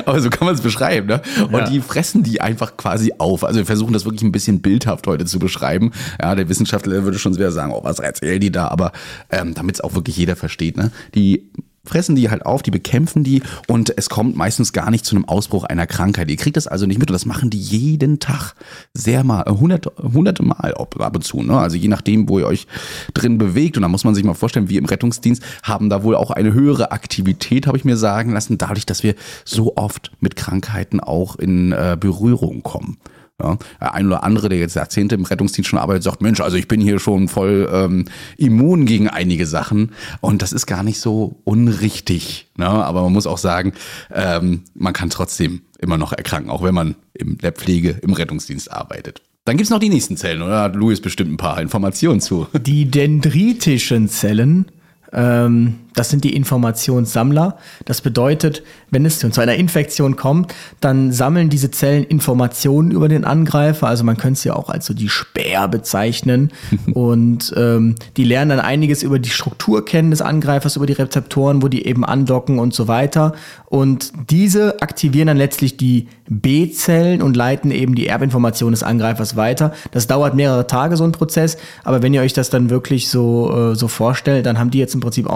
Aber 0.04 0.20
so 0.20 0.30
kann 0.30 0.47
man 0.47 0.54
es 0.54 0.61
beschreiben, 0.61 1.06
ne? 1.08 1.23
Und 1.50 1.52
Ja. 1.54 1.64
die 1.68 1.80
fressen 1.80 2.23
die 2.23 2.40
einfach 2.40 2.76
quasi 2.76 3.12
auf. 3.18 3.44
Also 3.44 3.58
wir 3.58 3.66
versuchen 3.66 3.92
das 3.92 4.04
wirklich 4.04 4.23
ein 4.23 4.32
bisschen 4.32 4.61
bildhaft 4.61 5.06
heute 5.06 5.25
zu 5.25 5.38
beschreiben. 5.38 5.90
Ja, 6.20 6.35
der 6.35 6.49
Wissenschaftler 6.49 7.02
würde 7.04 7.18
schon 7.18 7.35
wieder 7.35 7.50
sagen, 7.50 7.73
oh, 7.73 7.82
was 7.82 7.99
erzählen 7.99 8.40
die 8.40 8.52
da? 8.52 8.68
Aber 8.68 8.92
ähm, 9.30 9.54
damit 9.54 9.76
es 9.76 9.80
auch 9.80 9.94
wirklich 9.94 10.16
jeder 10.16 10.37
versteht, 10.37 10.76
ne? 10.76 10.90
Die 11.14 11.49
fressen 11.88 12.14
die 12.14 12.30
halt 12.30 12.47
auf, 12.47 12.62
die 12.62 12.71
bekämpfen 12.71 13.25
die 13.25 13.42
und 13.66 13.92
es 13.97 14.09
kommt 14.09 14.37
meistens 14.37 14.73
gar 14.73 14.90
nicht 14.90 15.04
zu 15.04 15.16
einem 15.16 15.25
Ausbruch 15.25 15.64
einer 15.64 15.87
Krankheit. 15.87 16.30
Ihr 16.30 16.37
kriegt 16.37 16.57
das 16.57 16.66
also 16.66 16.87
nicht 16.87 16.99
mit 16.99 17.11
und 17.11 17.14
das 17.14 17.26
machen 17.26 17.50
die 17.50 17.59
jeden 17.59 18.21
Tag 18.21 18.54
sehr 18.95 19.25
mal, 19.25 19.42
äh, 19.42 19.50
hundert, 19.50 19.87
hunderte 19.99 20.42
Mal 20.42 20.75
ab 20.75 21.16
und 21.16 21.23
zu. 21.23 21.42
Ne? 21.42 21.59
Also 21.59 21.76
je 21.76 21.88
nachdem, 21.88 22.28
wo 22.28 22.38
ihr 22.38 22.47
euch 22.47 22.66
drin 23.14 23.38
bewegt 23.38 23.76
und 23.76 23.83
da 23.83 23.88
muss 23.88 24.04
man 24.04 24.14
sich 24.14 24.25
mal 24.25 24.35
vorstellen, 24.35 24.68
wir 24.68 24.78
im 24.78 24.85
Rettungsdienst 24.85 25.42
haben 25.62 25.90
da 25.90 26.02
wohl 26.02 26.14
auch 26.14 26.30
eine 26.30 26.52
höhere 26.52 26.92
Aktivität, 26.92 27.66
habe 27.66 27.76
ich 27.76 27.85
mir 27.85 27.97
sagen 27.97 28.33
lassen, 28.33 28.59
dadurch, 28.59 28.87
dass 28.87 29.02
wir 29.02 29.14
so 29.45 29.76
oft 29.76 30.12
mit 30.21 30.37
Krankheiten 30.37 31.00
auch 31.00 31.37
in 31.37 31.73
äh, 31.73 31.97
Berührung 31.99 32.62
kommen. 32.62 32.99
Ja, 33.40 33.57
der 33.80 33.95
ein 33.95 34.07
oder 34.09 34.25
andere, 34.25 34.49
der 34.49 34.59
jetzt 34.59 34.75
Jahrzehnte 34.75 35.14
im 35.14 35.25
Rettungsdienst 35.25 35.71
schon 35.71 35.78
arbeitet, 35.78 36.02
sagt, 36.02 36.23
Mensch, 36.23 36.40
also 36.40 36.57
ich 36.57 36.66
bin 36.66 36.80
hier 36.80 36.99
schon 36.99 37.28
voll 37.28 37.68
ähm, 37.73 38.07
immun 38.37 38.85
gegen 38.85 39.09
einige 39.09 39.47
Sachen. 39.47 39.92
Und 40.21 40.42
das 40.42 40.52
ist 40.52 40.66
gar 40.66 40.83
nicht 40.83 40.99
so 40.99 41.37
unrichtig. 41.45 42.49
Ne? 42.57 42.66
Aber 42.66 43.02
man 43.02 43.12
muss 43.12 43.28
auch 43.28 43.38
sagen, 43.38 43.75
ähm, 44.12 44.62
man 44.75 44.92
kann 44.92 45.09
trotzdem 45.11 45.61
immer 45.78 45.99
noch 45.99 46.12
erkranken, 46.12 46.50
auch 46.50 46.64
wenn 46.64 46.75
man 46.75 46.97
in 47.14 47.38
der 47.38 47.52
Pflege 47.52 47.90
im 48.02 48.12
Rettungsdienst 48.12 48.73
arbeitet. 48.73 49.23
Dann 49.45 49.57
gibt's 49.57 49.71
noch 49.71 49.78
die 49.78 49.88
nächsten 49.88 50.16
Zellen, 50.16 50.42
oder? 50.42 50.62
Hat 50.62 50.75
Louis 50.75 51.00
bestimmt 51.00 51.30
ein 51.33 51.37
paar 51.37 51.61
Informationen 51.61 52.21
zu. 52.21 52.49
die 52.52 52.90
dendritischen 52.90 54.09
Zellen, 54.09 54.66
Ähm, 55.11 55.76
das 55.99 56.11
sind 56.11 56.23
die 56.23 56.37
Informationssammler. 56.37 57.57
Das 57.85 58.02
bedeutet, 58.02 58.62
wenn 58.90 59.05
es 59.05 59.19
zu 59.19 59.40
einer 59.40 59.57
Infektion 59.57 60.14
kommt, 60.14 60.55
dann 60.81 61.11
sammeln 61.11 61.49
diese 61.49 61.73
Zellen 61.73 62.05
Informationen 62.05 62.93
über 62.93 63.09
den 63.09 63.25
Angreifer. 63.25 63.88
Also 63.88 64.05
man 64.05 64.17
könnte 64.17 64.38
es 64.38 64.45
ja 64.45 64.55
auch 64.55 64.69
als 64.69 64.87
so 64.87 64.95
die 64.95 65.09
Späher 65.09 65.67
bezeichnen. 65.67 66.52
und 66.95 67.52
ähm, 67.57 67.97
die 68.17 68.23
lernen 68.23 68.50
dann 68.50 68.61
einiges 68.61 69.02
über 69.02 69.19
die 69.19 69.31
Struktur 69.31 69.85
kennen 69.85 70.12
des 70.12 70.23
Angreifers, 70.23 70.76
über 70.76 70.87
die 70.87 70.93
Rezeptoren, 70.93 71.62
wo 71.62 71.69
die 71.69 71.85
eben 71.85 72.05
andocken 72.05 72.61
und 72.61 72.75
so 72.75 72.87
weiter. 72.87 73.33
Und 73.67 74.12
diese 74.31 74.81
aktivieren 74.81 75.26
dann 75.26 75.37
letztlich 75.37 75.76
die 75.76 76.07
B-Zellen 76.28 77.23
und 77.23 77.37
leiten 77.37 77.71
eben 77.71 77.95
die 77.95 78.07
Erbinformation 78.07 78.71
des 78.71 78.83
Angreifers 78.83 79.37
weiter. 79.37 79.73
Das 79.90 80.07
dauert 80.07 80.35
mehrere 80.35 80.67
Tage, 80.67 80.97
so 80.97 81.05
ein 81.05 81.12
Prozess. 81.12 81.59
Aber 81.85 82.02
wenn 82.02 82.14
ihr 82.14 82.23
euch 82.23 82.33
das 82.33 82.50
dann 82.50 82.71
wirklich 82.71 83.09
so, 83.09 83.73
äh, 83.73 83.75
so 83.75 83.88
vorstellt, 83.88 84.47
dann 84.47 84.59
haben 84.59 84.71
die 84.71 84.78
jetzt 84.78 84.95
im 84.95 85.00
Prinzip 85.00 85.28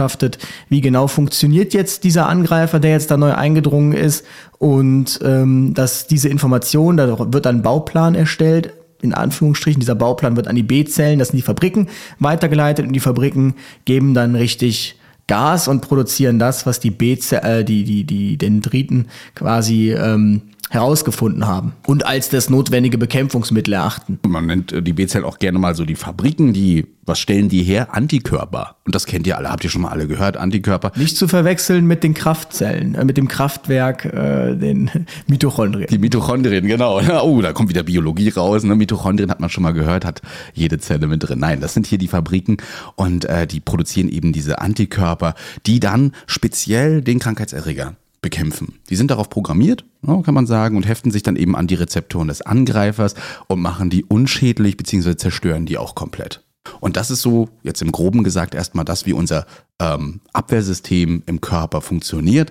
ausgekundschaftet, 0.00 0.38
wie 0.68 0.80
genau 0.80 1.06
funktioniert 1.06 1.74
jetzt 1.74 2.04
dieser 2.04 2.28
Angreifer, 2.28 2.80
der 2.80 2.92
jetzt 2.92 3.10
da 3.10 3.16
neu 3.16 3.32
eingedrungen 3.32 3.92
ist. 3.92 4.24
Und 4.58 5.20
ähm, 5.22 5.74
dass 5.74 6.06
diese 6.06 6.28
Information, 6.28 6.96
da 6.96 7.32
wird 7.32 7.46
ein 7.46 7.62
Bauplan 7.62 8.14
erstellt, 8.14 8.72
in 9.02 9.14
Anführungsstrichen, 9.14 9.80
dieser 9.80 9.94
Bauplan 9.94 10.36
wird 10.36 10.46
an 10.46 10.56
die 10.56 10.62
B-Zellen, 10.62 11.18
das 11.18 11.28
sind 11.28 11.38
die 11.38 11.42
Fabriken, 11.42 11.88
weitergeleitet. 12.18 12.86
Und 12.86 12.92
die 12.92 13.00
Fabriken 13.00 13.54
geben 13.86 14.12
dann 14.12 14.34
richtig 14.34 14.96
Gas 15.26 15.68
und 15.68 15.80
produzieren 15.80 16.38
das, 16.38 16.66
was 16.66 16.80
die 16.80 16.90
B 16.90 17.16
äh, 17.30 17.64
die, 17.64 17.84
die, 17.84 18.04
die 18.04 18.36
Dendriten 18.36 19.06
quasi 19.34 19.92
ähm, 19.92 20.42
herausgefunden 20.70 21.48
haben 21.48 21.72
und 21.84 22.06
als 22.06 22.28
das 22.28 22.48
notwendige 22.48 22.96
Bekämpfungsmittel 22.96 23.74
erachten. 23.74 24.20
Man 24.26 24.46
nennt 24.46 24.72
äh, 24.72 24.80
die 24.82 24.92
B-Zellen 24.92 25.24
auch 25.24 25.40
gerne 25.40 25.58
mal 25.58 25.74
so 25.74 25.84
die 25.84 25.96
Fabriken, 25.96 26.52
die, 26.52 26.86
was 27.04 27.18
stellen 27.18 27.48
die 27.48 27.64
her? 27.64 27.92
Antikörper. 27.92 28.76
Und 28.86 28.94
das 28.94 29.04
kennt 29.04 29.26
ihr 29.26 29.36
alle, 29.36 29.50
habt 29.50 29.64
ihr 29.64 29.70
schon 29.70 29.82
mal 29.82 29.88
alle 29.88 30.06
gehört, 30.06 30.36
Antikörper. 30.36 30.92
Nicht 30.94 31.16
zu 31.16 31.26
verwechseln 31.26 31.88
mit 31.88 32.04
den 32.04 32.14
Kraftzellen, 32.14 32.94
äh, 32.94 33.04
mit 33.04 33.16
dem 33.16 33.26
Kraftwerk, 33.26 34.04
äh, 34.04 34.54
den 34.54 34.90
Mitochondrien. 35.26 35.88
Die 35.90 35.98
Mitochondrien, 35.98 36.66
genau. 36.66 37.00
Oh, 37.22 37.42
da 37.42 37.52
kommt 37.52 37.68
wieder 37.68 37.82
Biologie 37.82 38.28
raus. 38.30 38.62
Ne? 38.62 38.76
Mitochondrien 38.76 39.30
hat 39.30 39.40
man 39.40 39.50
schon 39.50 39.64
mal 39.64 39.72
gehört, 39.72 40.04
hat 40.04 40.22
jede 40.54 40.78
Zelle 40.78 41.08
mit 41.08 41.22
drin. 41.22 41.40
Nein, 41.40 41.60
das 41.60 41.74
sind 41.74 41.86
hier 41.86 41.98
die 41.98 42.08
Fabriken 42.08 42.58
und 42.94 43.24
äh, 43.24 43.48
die 43.48 43.58
produzieren 43.58 44.08
eben 44.08 44.32
diese 44.32 44.60
Antikörper, 44.60 45.34
die 45.66 45.80
dann 45.80 46.12
speziell 46.26 47.02
den 47.02 47.18
Krankheitserreger 47.18 47.96
bekämpfen. 48.22 48.78
Die 48.90 48.96
sind 48.96 49.10
darauf 49.10 49.30
programmiert, 49.30 49.84
kann 50.04 50.34
man 50.34 50.46
sagen, 50.46 50.76
und 50.76 50.86
heften 50.86 51.10
sich 51.10 51.22
dann 51.22 51.36
eben 51.36 51.56
an 51.56 51.66
die 51.66 51.74
Rezeptoren 51.74 52.28
des 52.28 52.42
Angreifers 52.42 53.14
und 53.48 53.60
machen 53.60 53.90
die 53.90 54.04
unschädlich 54.04 54.76
bzw. 54.76 55.16
zerstören 55.16 55.66
die 55.66 55.78
auch 55.78 55.94
komplett. 55.94 56.42
Und 56.80 56.96
das 56.96 57.10
ist 57.10 57.22
so, 57.22 57.48
jetzt 57.62 57.80
im 57.82 57.92
groben 57.92 58.22
gesagt, 58.22 58.54
erstmal 58.54 58.84
das, 58.84 59.06
wie 59.06 59.12
unser 59.12 59.46
ähm, 59.80 60.20
Abwehrsystem 60.32 61.22
im 61.26 61.40
Körper 61.40 61.80
funktioniert. 61.80 62.50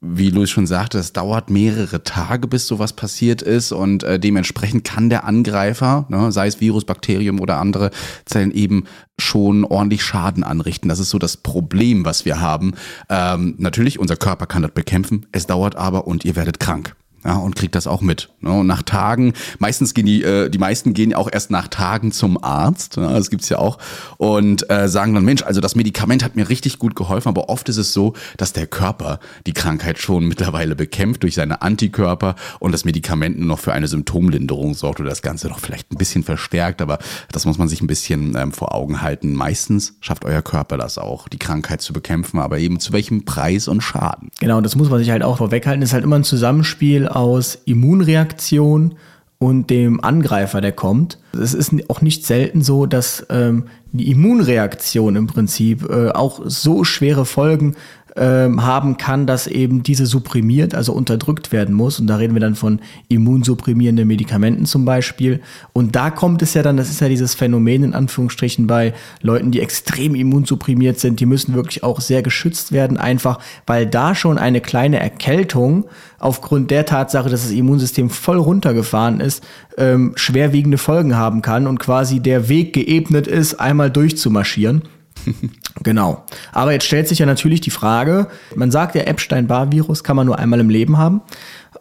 Wie 0.00 0.30
Luis 0.30 0.50
schon 0.50 0.66
sagte, 0.66 0.98
es 0.98 1.12
dauert 1.12 1.50
mehrere 1.50 2.04
Tage, 2.04 2.46
bis 2.46 2.68
sowas 2.68 2.92
passiert 2.92 3.42
ist 3.42 3.72
und 3.72 4.04
äh, 4.04 4.20
dementsprechend 4.20 4.84
kann 4.84 5.10
der 5.10 5.24
Angreifer, 5.24 6.06
ne, 6.08 6.30
sei 6.30 6.46
es 6.46 6.60
Virus, 6.60 6.84
Bakterium 6.84 7.40
oder 7.40 7.58
andere 7.58 7.90
Zellen, 8.24 8.52
eben 8.52 8.84
schon 9.18 9.64
ordentlich 9.64 10.04
Schaden 10.04 10.44
anrichten. 10.44 10.88
Das 10.88 11.00
ist 11.00 11.10
so 11.10 11.18
das 11.18 11.36
Problem, 11.36 12.04
was 12.04 12.24
wir 12.24 12.40
haben. 12.40 12.74
Ähm, 13.08 13.56
natürlich, 13.58 13.98
unser 13.98 14.16
Körper 14.16 14.46
kann 14.46 14.62
das 14.62 14.70
bekämpfen, 14.70 15.26
es 15.32 15.46
dauert 15.46 15.74
aber 15.74 16.06
und 16.06 16.24
ihr 16.24 16.36
werdet 16.36 16.60
krank 16.60 16.94
ja, 17.24 17.36
und 17.36 17.56
kriegt 17.56 17.74
das 17.74 17.86
auch 17.86 18.00
mit. 18.00 18.28
Ne? 18.40 18.52
Und 18.52 18.66
nach 18.66 18.82
Tagen, 18.82 19.32
meistens 19.58 19.94
gehen 19.94 20.06
die, 20.06 20.22
äh, 20.22 20.48
die 20.48 20.58
meisten 20.58 20.94
gehen 20.94 21.14
auch 21.14 21.28
erst 21.30 21.50
nach 21.50 21.68
Tagen 21.68 22.12
zum 22.12 22.42
Arzt, 22.42 22.96
ne? 22.96 23.08
das 23.12 23.30
gibt's 23.30 23.48
ja 23.48 23.58
auch, 23.58 23.78
und 24.18 24.70
äh, 24.70 24.88
sagen 24.88 25.14
dann, 25.14 25.24
Mensch, 25.24 25.42
also 25.42 25.60
das 25.60 25.74
Medikament 25.74 26.22
hat 26.22 26.36
mir 26.36 26.48
richtig 26.48 26.78
gut 26.78 26.94
geholfen, 26.94 27.28
aber 27.28 27.48
oft 27.48 27.68
ist 27.68 27.76
es 27.76 27.92
so, 27.92 28.14
dass 28.36 28.52
der 28.52 28.66
Körper 28.66 29.18
die 29.46 29.52
Krankheit 29.52 29.98
schon 29.98 30.28
mittlerweile 30.28 30.76
bekämpft 30.76 31.24
durch 31.24 31.34
seine 31.34 31.60
Antikörper 31.62 32.36
und 32.60 32.72
das 32.72 32.84
Medikament 32.84 33.38
nur 33.38 33.48
noch 33.48 33.58
für 33.58 33.72
eine 33.72 33.88
Symptomlinderung 33.88 34.74
sorgt 34.74 35.00
oder 35.00 35.10
das 35.10 35.22
Ganze 35.22 35.48
noch 35.48 35.58
vielleicht 35.58 35.92
ein 35.92 35.98
bisschen 35.98 36.22
verstärkt, 36.22 36.80
aber 36.80 36.98
das 37.32 37.46
muss 37.46 37.58
man 37.58 37.68
sich 37.68 37.80
ein 37.80 37.88
bisschen 37.88 38.36
ähm, 38.36 38.52
vor 38.52 38.74
Augen 38.74 39.02
halten. 39.02 39.34
Meistens 39.34 39.96
schafft 40.00 40.24
euer 40.24 40.42
Körper 40.42 40.76
das 40.76 40.98
auch, 40.98 41.28
die 41.28 41.38
Krankheit 41.38 41.80
zu 41.80 41.92
bekämpfen, 41.92 42.38
aber 42.38 42.58
eben 42.58 42.78
zu 42.78 42.92
welchem 42.92 43.24
Preis 43.24 43.66
und 43.66 43.80
Schaden. 43.80 44.30
Genau, 44.38 44.60
das 44.60 44.76
muss 44.76 44.88
man 44.88 45.00
sich 45.00 45.10
halt 45.10 45.22
auch 45.22 45.38
vorweghalten, 45.38 45.80
das 45.80 45.90
ist 45.90 45.94
halt 45.94 46.04
immer 46.04 46.16
ein 46.16 46.24
Zusammenspiel 46.24 47.07
aus 47.08 47.58
Immunreaktion 47.64 48.94
und 49.38 49.70
dem 49.70 50.02
Angreifer, 50.02 50.60
der 50.60 50.72
kommt. 50.72 51.18
Es 51.32 51.54
ist 51.54 51.72
auch 51.88 52.00
nicht 52.00 52.26
selten 52.26 52.62
so, 52.62 52.86
dass 52.86 53.24
ähm, 53.30 53.64
die 53.92 54.10
Immunreaktion 54.10 55.14
im 55.14 55.28
Prinzip 55.28 55.88
äh, 55.88 56.10
auch 56.10 56.40
so 56.44 56.82
schwere 56.84 57.24
Folgen 57.24 57.76
ähm, 58.16 58.64
haben 58.64 58.96
kann, 58.96 59.26
dass 59.26 59.46
eben 59.46 59.82
diese 59.82 60.06
supprimiert, 60.06 60.74
also 60.74 60.92
unterdrückt 60.92 61.52
werden 61.52 61.74
muss. 61.74 62.00
Und 62.00 62.06
da 62.06 62.16
reden 62.16 62.34
wir 62.34 62.40
dann 62.40 62.54
von 62.54 62.80
immunsupprimierenden 63.08 64.06
Medikamenten 64.06 64.66
zum 64.66 64.84
Beispiel. 64.84 65.40
Und 65.72 65.96
da 65.96 66.10
kommt 66.10 66.42
es 66.42 66.54
ja 66.54 66.62
dann, 66.62 66.76
das 66.76 66.90
ist 66.90 67.00
ja 67.00 67.08
dieses 67.08 67.34
Phänomen 67.34 67.84
in 67.84 67.94
Anführungsstrichen 67.94 68.66
bei 68.66 68.94
Leuten, 69.22 69.50
die 69.50 69.60
extrem 69.60 70.14
immunsupprimiert 70.14 70.98
sind, 70.98 71.20
die 71.20 71.26
müssen 71.26 71.54
wirklich 71.54 71.82
auch 71.82 72.00
sehr 72.00 72.22
geschützt 72.22 72.72
werden, 72.72 72.96
einfach 72.96 73.38
weil 73.66 73.86
da 73.86 74.14
schon 74.14 74.38
eine 74.38 74.60
kleine 74.60 75.00
Erkältung 75.00 75.84
aufgrund 76.18 76.70
der 76.70 76.86
Tatsache, 76.86 77.28
dass 77.28 77.42
das 77.42 77.52
Immunsystem 77.52 78.10
voll 78.10 78.38
runtergefahren 78.38 79.20
ist, 79.20 79.44
ähm, 79.76 80.12
schwerwiegende 80.16 80.78
Folgen 80.78 81.16
haben 81.16 81.42
kann 81.42 81.66
und 81.66 81.78
quasi 81.78 82.20
der 82.20 82.48
Weg 82.48 82.72
geebnet 82.72 83.26
ist, 83.26 83.54
einmal 83.54 83.90
durchzumarschieren. 83.90 84.82
genau. 85.82 86.24
Aber 86.52 86.72
jetzt 86.72 86.86
stellt 86.86 87.08
sich 87.08 87.18
ja 87.18 87.26
natürlich 87.26 87.60
die 87.60 87.70
Frage, 87.70 88.28
man 88.54 88.70
sagt 88.70 88.94
ja, 88.94 89.02
Epstein-Barr-Virus 89.02 90.04
kann 90.04 90.16
man 90.16 90.26
nur 90.26 90.38
einmal 90.38 90.60
im 90.60 90.70
Leben 90.70 90.98
haben. 90.98 91.22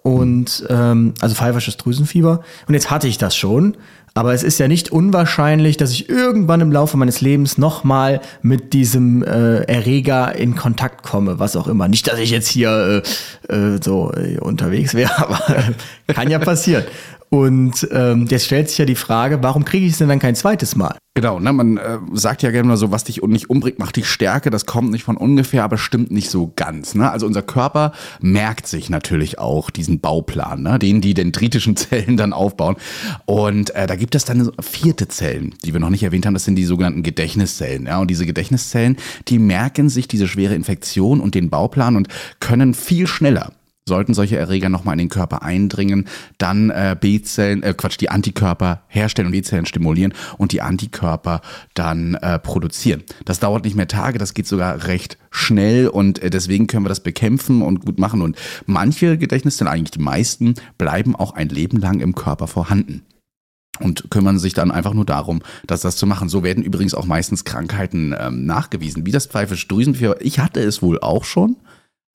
Und 0.04 0.66
ähm, 0.70 1.14
also 1.20 1.36
pfeifersches 1.36 1.78
Drüsenfieber. 1.78 2.42
Und 2.68 2.74
jetzt 2.74 2.90
hatte 2.90 3.08
ich 3.08 3.18
das 3.18 3.36
schon. 3.36 3.78
Aber 4.18 4.34
es 4.34 4.42
ist 4.42 4.58
ja 4.58 4.68
nicht 4.68 4.92
unwahrscheinlich, 4.92 5.78
dass 5.78 5.92
ich 5.92 6.10
irgendwann 6.10 6.60
im 6.62 6.72
Laufe 6.72 6.98
meines 6.98 7.22
Lebens 7.22 7.60
nochmal 7.60 8.20
mit 8.42 8.74
diesem 8.74 9.22
äh, 9.22 9.60
Erreger 9.66 10.36
in 10.36 10.56
Kontakt 10.56 11.04
komme, 11.04 11.38
was 11.38 11.56
auch 11.56 11.68
immer. 11.68 11.88
Nicht, 11.88 12.08
dass 12.08 12.18
ich 12.18 12.32
jetzt 12.32 12.48
hier 12.48 13.04
äh, 13.50 13.54
äh, 13.54 13.80
so 13.80 14.12
äh, 14.14 14.40
unterwegs 14.40 14.96
wäre, 14.96 15.16
aber 15.18 15.40
kann 16.08 16.32
ja 16.32 16.40
passieren. 16.40 16.86
Und 17.30 17.88
ähm, 17.92 18.28
jetzt 18.30 18.46
stellt 18.46 18.70
sich 18.70 18.78
ja 18.78 18.86
die 18.86 18.96
Frage, 18.96 19.44
warum 19.44 19.66
kriege 19.66 19.86
ich 19.86 19.94
es 19.94 19.98
denn 19.98 20.08
dann 20.08 20.20
kein 20.20 20.36
zweites 20.36 20.76
Mal? 20.76 20.98
Genau, 21.18 21.40
ne, 21.40 21.52
man 21.52 21.78
äh, 21.78 21.98
sagt 22.14 22.44
ja 22.44 22.52
gerne 22.52 22.68
mal 22.68 22.78
so, 22.78 22.92
was 22.92 23.04
dich 23.04 23.24
nicht 23.24 23.50
umbringt, 23.50 23.80
macht 23.80 23.96
dich 23.96 24.08
stärker. 24.08 24.52
Das 24.52 24.68
kommt 24.68 24.92
nicht 24.92 25.04
von 25.04 25.18
ungefähr, 25.18 25.64
aber 25.64 25.78
stimmt 25.78 26.12
nicht 26.12 26.30
so 26.30 26.54
ganz. 26.56 26.94
Ne? 26.94 27.10
Also 27.10 27.26
unser 27.26 27.42
Körper 27.42 27.92
merkt 28.22 28.68
sich 28.68 28.92
natürlich 28.92 29.40
auch 29.40 29.72
diesen 29.72 30.00
Bauplan, 30.00 30.62
ne? 30.62 30.78
den 30.78 31.02
die 31.02 31.16
dendritischen 31.16 31.76
Zellen 31.76 32.18
dann 32.18 32.34
aufbauen. 32.34 32.76
Und 33.26 33.74
äh, 33.74 33.88
da 33.88 33.96
gibt 33.96 34.14
es 34.14 34.26
dann 34.26 34.52
vierte 34.62 35.08
Zellen, 35.08 35.56
die 35.66 35.74
wir 35.74 35.80
noch 35.80 35.90
nicht 35.90 36.04
erwähnt 36.04 36.28
haben. 36.28 36.36
Das 36.36 36.46
sind 36.46 36.56
die 36.56 36.66
sogenannten 36.66 37.02
Gedächtniszellen. 37.02 37.88
Ja? 37.88 37.98
Und 37.98 38.12
diese 38.12 38.28
Gedächtniszellen, 38.28 38.98
die 39.28 39.40
merken 39.40 39.90
sich 39.90 40.08
diese 40.08 40.28
schwere 40.28 40.54
Infektion 40.54 41.20
und 41.20 41.34
den 41.34 41.50
Bauplan 41.50 41.96
und 41.96 42.10
können 42.40 42.76
viel 42.76 43.08
schneller 43.08 43.54
Sollten 43.88 44.14
solche 44.14 44.38
Erreger 44.38 44.68
nochmal 44.68 44.94
in 44.94 45.00
den 45.00 45.10
Körper 45.10 45.44
eindringen, 45.44 46.10
dann 46.38 46.70
äh, 46.70 46.96
B-Zellen, 47.00 47.64
äh, 47.64 47.74
Quatsch, 47.74 47.98
die 48.00 48.10
Antikörper 48.10 48.82
herstellen 48.88 49.28
und 49.28 49.32
B-Zellen 49.32 49.66
stimulieren 49.66 50.14
und 50.38 50.52
die 50.52 50.62
Antikörper 50.62 51.42
dann 51.74 52.16
äh, 52.16 52.38
produzieren. 52.38 53.04
Das 53.24 53.40
dauert 53.40 53.64
nicht 53.64 53.78
mehr 53.78 53.88
Tage, 53.88 54.20
das 54.20 54.34
geht 54.34 54.46
sogar 54.46 54.88
recht 54.88 55.18
schnell 55.32 55.88
und 55.88 56.22
äh, 56.22 56.30
deswegen 56.30 56.68
können 56.68 56.84
wir 56.84 56.90
das 56.90 57.00
bekämpfen 57.00 57.62
und 57.62 57.86
gut 57.86 57.98
machen. 57.98 58.22
Und 58.22 58.38
manche 58.66 59.18
Gedächtniszellen, 59.18 59.72
eigentlich 59.72 59.92
die 59.92 60.00
meisten, 60.00 60.56
bleiben 60.78 61.16
auch 61.16 61.34
ein 61.34 61.48
Leben 61.48 61.80
lang 61.80 62.02
im 62.02 62.14
Körper 62.14 62.48
vorhanden 62.48 63.04
und 63.80 64.10
kümmern 64.10 64.38
sich 64.38 64.54
dann 64.54 64.72
einfach 64.72 64.94
nur 64.94 65.06
darum, 65.06 65.42
dass 65.66 65.82
das 65.82 65.96
zu 65.96 66.08
machen. 66.08 66.28
So 66.28 66.44
werden 66.44 66.64
übrigens 66.64 66.94
auch 66.94 67.06
meistens 67.06 67.46
Krankheiten 67.46 68.14
ähm, 68.20 68.46
nachgewiesen, 68.46 69.06
wie 69.06 69.12
das 69.12 69.28
pfeifische 69.28 69.68
Drüsenfieber. 69.68 70.18
Ich 70.20 70.40
hatte 70.40 70.60
es 70.60 70.82
wohl 70.82 71.00
auch 71.00 71.24
schon. 71.24 71.56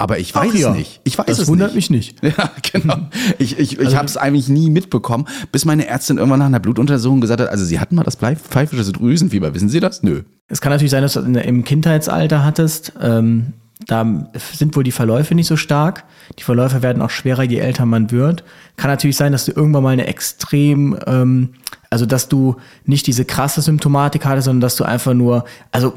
Aber 0.03 0.19
ich 0.19 0.35
weiß 0.35 0.51
Ach 0.53 0.59
ja, 0.59 0.71
es 0.71 0.77
nicht. 0.77 1.01
Ich 1.05 1.17
weiß 1.17 1.27
das 1.27 1.39
es 1.39 1.49
wundert 1.49 1.77
nicht. 1.77 1.91
mich 1.93 2.19
nicht. 2.23 2.23
Ja, 2.37 2.51
genau. 2.73 3.09
Ich, 3.39 3.57
ich, 3.57 3.75
ich 3.75 3.79
also, 3.79 3.97
habe 3.97 4.07
es 4.07 4.17
eigentlich 4.17 4.49
nie 4.49 4.69
mitbekommen, 4.69 5.29
bis 5.53 5.65
meine 5.65 5.87
Ärztin 5.87 6.19
irgendwann 6.19 6.41
nach 6.41 6.47
einer 6.47 6.59
Blutuntersuchung 6.59 7.21
gesagt 7.21 7.41
hat, 7.41 7.49
also 7.49 7.65
sie 7.65 7.79
hatten 7.79 7.95
mal 7.95 8.03
das 8.03 8.17
pfeifische 8.17 8.91
Drüsenfieber. 8.91 9.55
Wissen 9.55 9.69
Sie 9.69 9.79
das? 9.79 10.03
Nö. 10.03 10.23
Es 10.49 10.61
kann 10.61 10.73
natürlich 10.73 10.91
sein, 10.91 11.03
dass 11.03 11.13
du 11.13 11.21
im 11.21 11.63
Kindheitsalter 11.63 12.45
hattest. 12.45 12.95
Ähm, 13.01 13.53
da 13.87 14.29
sind 14.35 14.75
wohl 14.75 14.83
die 14.83 14.91
Verläufe 14.91 15.37
nicht 15.37 15.47
so 15.47 15.57
stark. 15.57 16.03
Die 16.37 16.43
Verläufe 16.43 16.83
werden 16.83 17.01
auch 17.01 17.11
schwerer, 17.11 17.45
je 17.45 17.59
älter 17.59 17.87
man 17.87 18.11
wird. 18.11 18.43
Kann 18.77 18.91
natürlich 18.91 19.17
sein, 19.17 19.31
dass 19.31 19.45
du 19.45 19.53
irgendwann 19.53 19.85
mal 19.85 19.91
eine 19.91 20.09
extrem, 20.09 20.99
ähm, 21.07 21.51
also 21.91 22.07
dass 22.07 22.29
du 22.29 22.57
nicht 22.87 23.07
diese 23.07 23.25
krasse 23.25 23.63
Symptomatik 23.63 24.25
hattest, 24.25 24.47
sondern 24.47 24.63
dass 24.63 24.75
du 24.75 24.83
einfach 24.83 25.15
nur, 25.15 25.45
also 25.71 25.95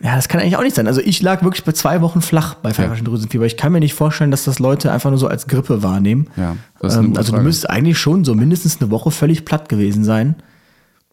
ja, 0.00 0.14
das 0.14 0.28
kann 0.28 0.40
eigentlich 0.40 0.56
auch 0.56 0.62
nicht 0.62 0.76
sein. 0.76 0.86
Also 0.86 1.00
ich 1.00 1.20
lag 1.22 1.42
wirklich 1.42 1.64
bei 1.64 1.72
zwei 1.72 2.00
Wochen 2.00 2.20
flach 2.20 2.54
bei 2.54 2.72
pfeiferschen 2.72 3.04
ja. 3.04 3.10
Drüsenfieber. 3.10 3.46
Ich 3.46 3.56
kann 3.56 3.72
mir 3.72 3.80
nicht 3.80 3.94
vorstellen, 3.94 4.30
dass 4.30 4.44
das 4.44 4.60
Leute 4.60 4.92
einfach 4.92 5.10
nur 5.10 5.18
so 5.18 5.26
als 5.26 5.48
Grippe 5.48 5.82
wahrnehmen. 5.82 6.28
Ja, 6.36 6.56
ähm, 6.82 7.16
also 7.16 7.34
du 7.34 7.42
müsstest 7.42 7.68
eigentlich 7.68 7.98
schon 7.98 8.24
so 8.24 8.34
mindestens 8.34 8.80
eine 8.80 8.90
Woche 8.90 9.10
völlig 9.10 9.44
platt 9.44 9.68
gewesen 9.68 10.04
sein. 10.04 10.36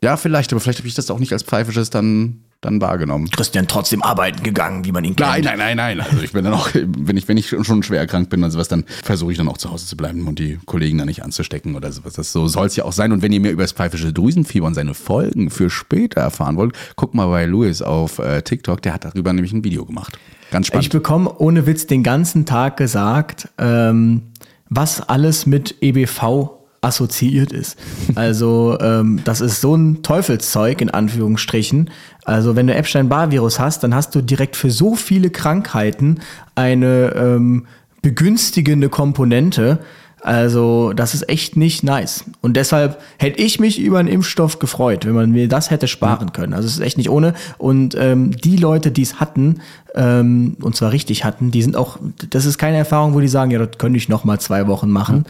Ja, 0.04 0.18
vielleicht, 0.18 0.54
aber 0.54 0.60
vielleicht 0.60 0.80
habe 0.80 0.88
ich 0.88 0.94
das 0.94 1.10
auch 1.10 1.20
nicht 1.20 1.34
als 1.34 1.42
pfeifisches 1.44 1.90
dann 1.90 2.42
dann 2.66 2.82
wahrgenommen. 2.82 3.30
Christian 3.30 3.68
trotzdem 3.68 4.04
arbeiten 4.04 4.44
gegangen, 4.44 4.86
wie 4.86 4.92
man 4.92 5.04
ihn 5.04 5.16
kennt. 5.16 5.30
Nein, 5.30 5.44
nein, 5.44 5.58
nein, 5.58 5.78
nein. 5.78 6.02
Also 6.02 6.22
ich 6.22 6.34
bin 6.34 6.44
dann 6.44 6.54
auch, 6.54 6.70
wenn 6.74 7.18
ich, 7.18 7.28
wenn 7.28 7.38
ich 7.38 7.50
schon 7.50 7.84
schwer 7.84 8.00
erkrankt 8.00 8.30
bin 8.30 8.42
oder 8.42 8.52
sowas, 8.52 8.68
dann 8.68 8.86
versuche 9.04 9.32
ich 9.32 9.38
dann 9.38 9.48
auch 9.48 9.58
zu 9.58 9.72
Hause 9.72 9.86
zu 9.86 9.96
bleiben 9.98 10.28
und 10.28 10.40
die 10.40 10.60
Kollegen 10.66 10.98
dann 10.98 11.08
nicht 11.08 11.24
anzustecken 11.24 11.76
oder 11.76 11.92
sowas. 11.92 12.14
Das 12.14 12.32
so 12.32 12.48
soll 12.48 12.68
es 12.68 12.76
ja 12.76 12.86
auch 12.86 12.94
sein. 12.94 13.12
Und 13.12 13.22
wenn 13.22 13.32
ihr 13.32 13.40
mehr 13.40 13.52
über 13.52 13.64
das 13.64 13.72
pfeifische 13.72 14.12
Drüsenfieber 14.12 14.68
und 14.68 14.74
seine 14.74 14.94
Folgen 14.94 15.50
für 15.50 15.70
später 15.70 16.22
erfahren 16.22 16.58
wollt, 16.58 16.76
guckt 16.96 17.14
mal 17.14 17.28
bei 17.28 17.46
Louis 17.46 17.82
auf 17.82 18.20
äh, 18.20 18.42
TikTok, 18.42 18.82
der 18.82 18.94
hat 18.94 19.06
darüber 19.06 19.32
nämlich 19.34 19.54
ein 19.54 19.64
Video 19.64 19.86
gemacht. 19.86 20.18
Ganz 20.52 20.68
spannend. 20.68 20.86
Ich 20.86 20.90
bekomme 20.92 21.34
ohne 21.38 21.66
Witz 21.66 21.88
den 21.88 22.04
ganzen 22.04 22.46
Tag 22.46 22.78
gesagt, 22.78 23.50
ähm, 23.58 24.24
was 24.70 25.02
alles 25.02 25.46
mit 25.46 25.76
EBV 25.82 26.65
assoziiert 26.86 27.52
ist. 27.52 27.78
Also 28.16 28.78
ähm, 28.80 29.20
das 29.26 29.42
ist 29.42 29.60
so 29.60 29.76
ein 29.76 30.04
Teufelszeug 30.04 30.82
in 30.82 30.90
Anführungsstrichen. 30.90 31.90
Also 32.24 32.56
wenn 32.56 32.68
du 32.68 32.76
Epstein-Barr-Virus 32.76 33.60
hast, 33.60 33.84
dann 33.84 33.96
hast 33.96 34.14
du 34.16 34.22
direkt 34.22 34.56
für 34.56 34.72
so 34.72 34.96
viele 34.96 35.30
Krankheiten 35.30 36.20
eine 36.54 37.14
ähm, 37.16 37.66
begünstigende 38.02 38.90
Komponente. 38.90 39.80
Also 40.22 40.94
das 40.94 41.14
ist 41.14 41.30
echt 41.30 41.56
nicht 41.56 41.84
nice. 41.84 42.26
Und 42.42 42.58
deshalb 42.58 43.00
hätte 43.18 43.40
ich 43.42 43.60
mich 43.60 43.80
über 43.80 44.00
einen 44.00 44.08
Impfstoff 44.08 44.58
gefreut, 44.58 45.06
wenn 45.06 45.14
man 45.14 45.32
mir 45.32 45.48
das 45.48 45.70
hätte 45.70 45.88
sparen 45.88 46.34
können. 46.34 46.54
Also 46.54 46.68
es 46.68 46.76
ist 46.76 46.82
echt 46.82 46.98
nicht 46.98 47.10
ohne. 47.10 47.34
Und 47.60 47.96
ähm, 47.96 48.32
die 48.32 48.58
Leute, 48.58 48.92
die 48.92 49.04
es 49.04 49.20
hatten, 49.20 49.62
ähm, 49.94 50.58
und 50.62 50.76
zwar 50.76 50.92
richtig 50.92 51.26
hatten, 51.26 51.52
die 51.52 51.62
sind 51.62 51.76
auch, 51.76 52.00
das 52.32 52.46
ist 52.46 52.58
keine 52.58 52.78
Erfahrung, 52.78 53.14
wo 53.14 53.20
die 53.20 53.28
sagen, 53.28 53.52
ja, 53.52 53.60
das 53.60 53.78
könnte 53.78 53.98
ich 53.98 54.10
noch 54.10 54.24
mal 54.24 54.40
zwei 54.40 54.68
Wochen 54.68 54.90
machen. 54.90 55.26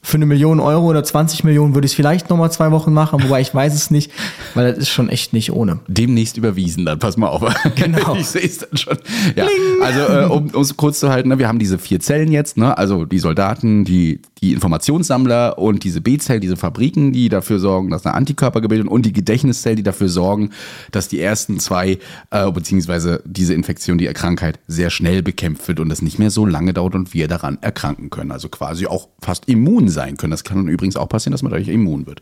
Für 0.00 0.16
eine 0.16 0.26
Million 0.26 0.60
Euro 0.60 0.86
oder 0.86 1.02
20 1.02 1.44
Millionen 1.44 1.74
würde 1.74 1.86
ich 1.86 1.92
es 1.92 1.96
vielleicht 1.96 2.30
noch 2.30 2.36
mal 2.36 2.50
zwei 2.50 2.70
Wochen 2.70 2.92
machen, 2.92 3.22
wobei 3.22 3.40
ich 3.40 3.54
weiß 3.54 3.74
es 3.74 3.90
nicht, 3.90 4.10
weil 4.54 4.70
das 4.70 4.78
ist 4.78 4.88
schon 4.90 5.08
echt 5.08 5.32
nicht 5.32 5.52
ohne. 5.52 5.80
Demnächst 5.88 6.36
überwiesen, 6.36 6.86
dann 6.86 6.98
pass 6.98 7.16
mal 7.16 7.28
auf. 7.28 7.42
Genau. 7.74 8.14
Ich 8.18 8.26
sehe 8.26 8.42
es 8.42 8.58
dann 8.58 8.76
schon. 8.76 8.98
Ja, 9.36 9.46
also 9.82 10.00
äh, 10.00 10.26
um 10.26 10.62
es 10.62 10.76
kurz 10.76 11.00
zu 11.00 11.10
halten, 11.10 11.28
ne, 11.28 11.38
wir 11.38 11.46
haben 11.46 11.58
diese 11.58 11.78
vier 11.78 12.00
Zellen 12.00 12.32
jetzt, 12.32 12.56
ne? 12.56 12.76
also 12.76 13.04
die 13.04 13.18
Soldaten, 13.18 13.84
die, 13.84 14.20
die 14.40 14.52
Informationssammler 14.52 15.58
und 15.58 15.84
diese 15.84 16.00
B-Zellen, 16.00 16.40
diese 16.40 16.56
Fabriken, 16.56 17.12
die 17.12 17.28
dafür 17.28 17.58
sorgen, 17.58 17.90
dass 17.90 18.06
eine 18.06 18.14
Antikörper 18.14 18.60
gebildet 18.60 18.86
werden 18.86 18.92
und 18.92 19.04
die 19.04 19.12
Gedächtniszellen, 19.12 19.76
die 19.76 19.82
dafür 19.82 20.08
sorgen, 20.08 20.50
dass 20.90 21.08
die 21.08 21.20
ersten 21.20 21.58
zwei, 21.58 21.98
äh, 22.30 22.50
beziehungsweise 22.50 23.22
diese 23.24 23.54
Infektion, 23.54 23.98
die 23.98 24.06
Krankheit 24.06 24.58
sehr 24.66 24.90
schnell 24.90 25.22
bekämpft 25.22 25.68
wird 25.68 25.80
und 25.80 25.90
es 25.90 26.02
nicht 26.02 26.18
mehr 26.18 26.30
so 26.30 26.46
lange 26.46 26.72
dauert 26.72 26.94
und 26.94 27.14
wir 27.14 27.28
daran 27.28 27.58
erkranken 27.60 28.10
können. 28.10 28.32
Also 28.32 28.48
quasi 28.48 28.86
auch 28.86 29.08
fast 29.20 29.48
immun 29.48 29.87
sein 29.90 30.16
können. 30.16 30.30
Das 30.30 30.44
kann 30.44 30.68
übrigens 30.68 30.96
auch 30.96 31.08
passieren, 31.08 31.32
dass 31.32 31.42
man 31.42 31.52
dadurch 31.52 31.68
immun 31.68 32.06
wird. 32.06 32.20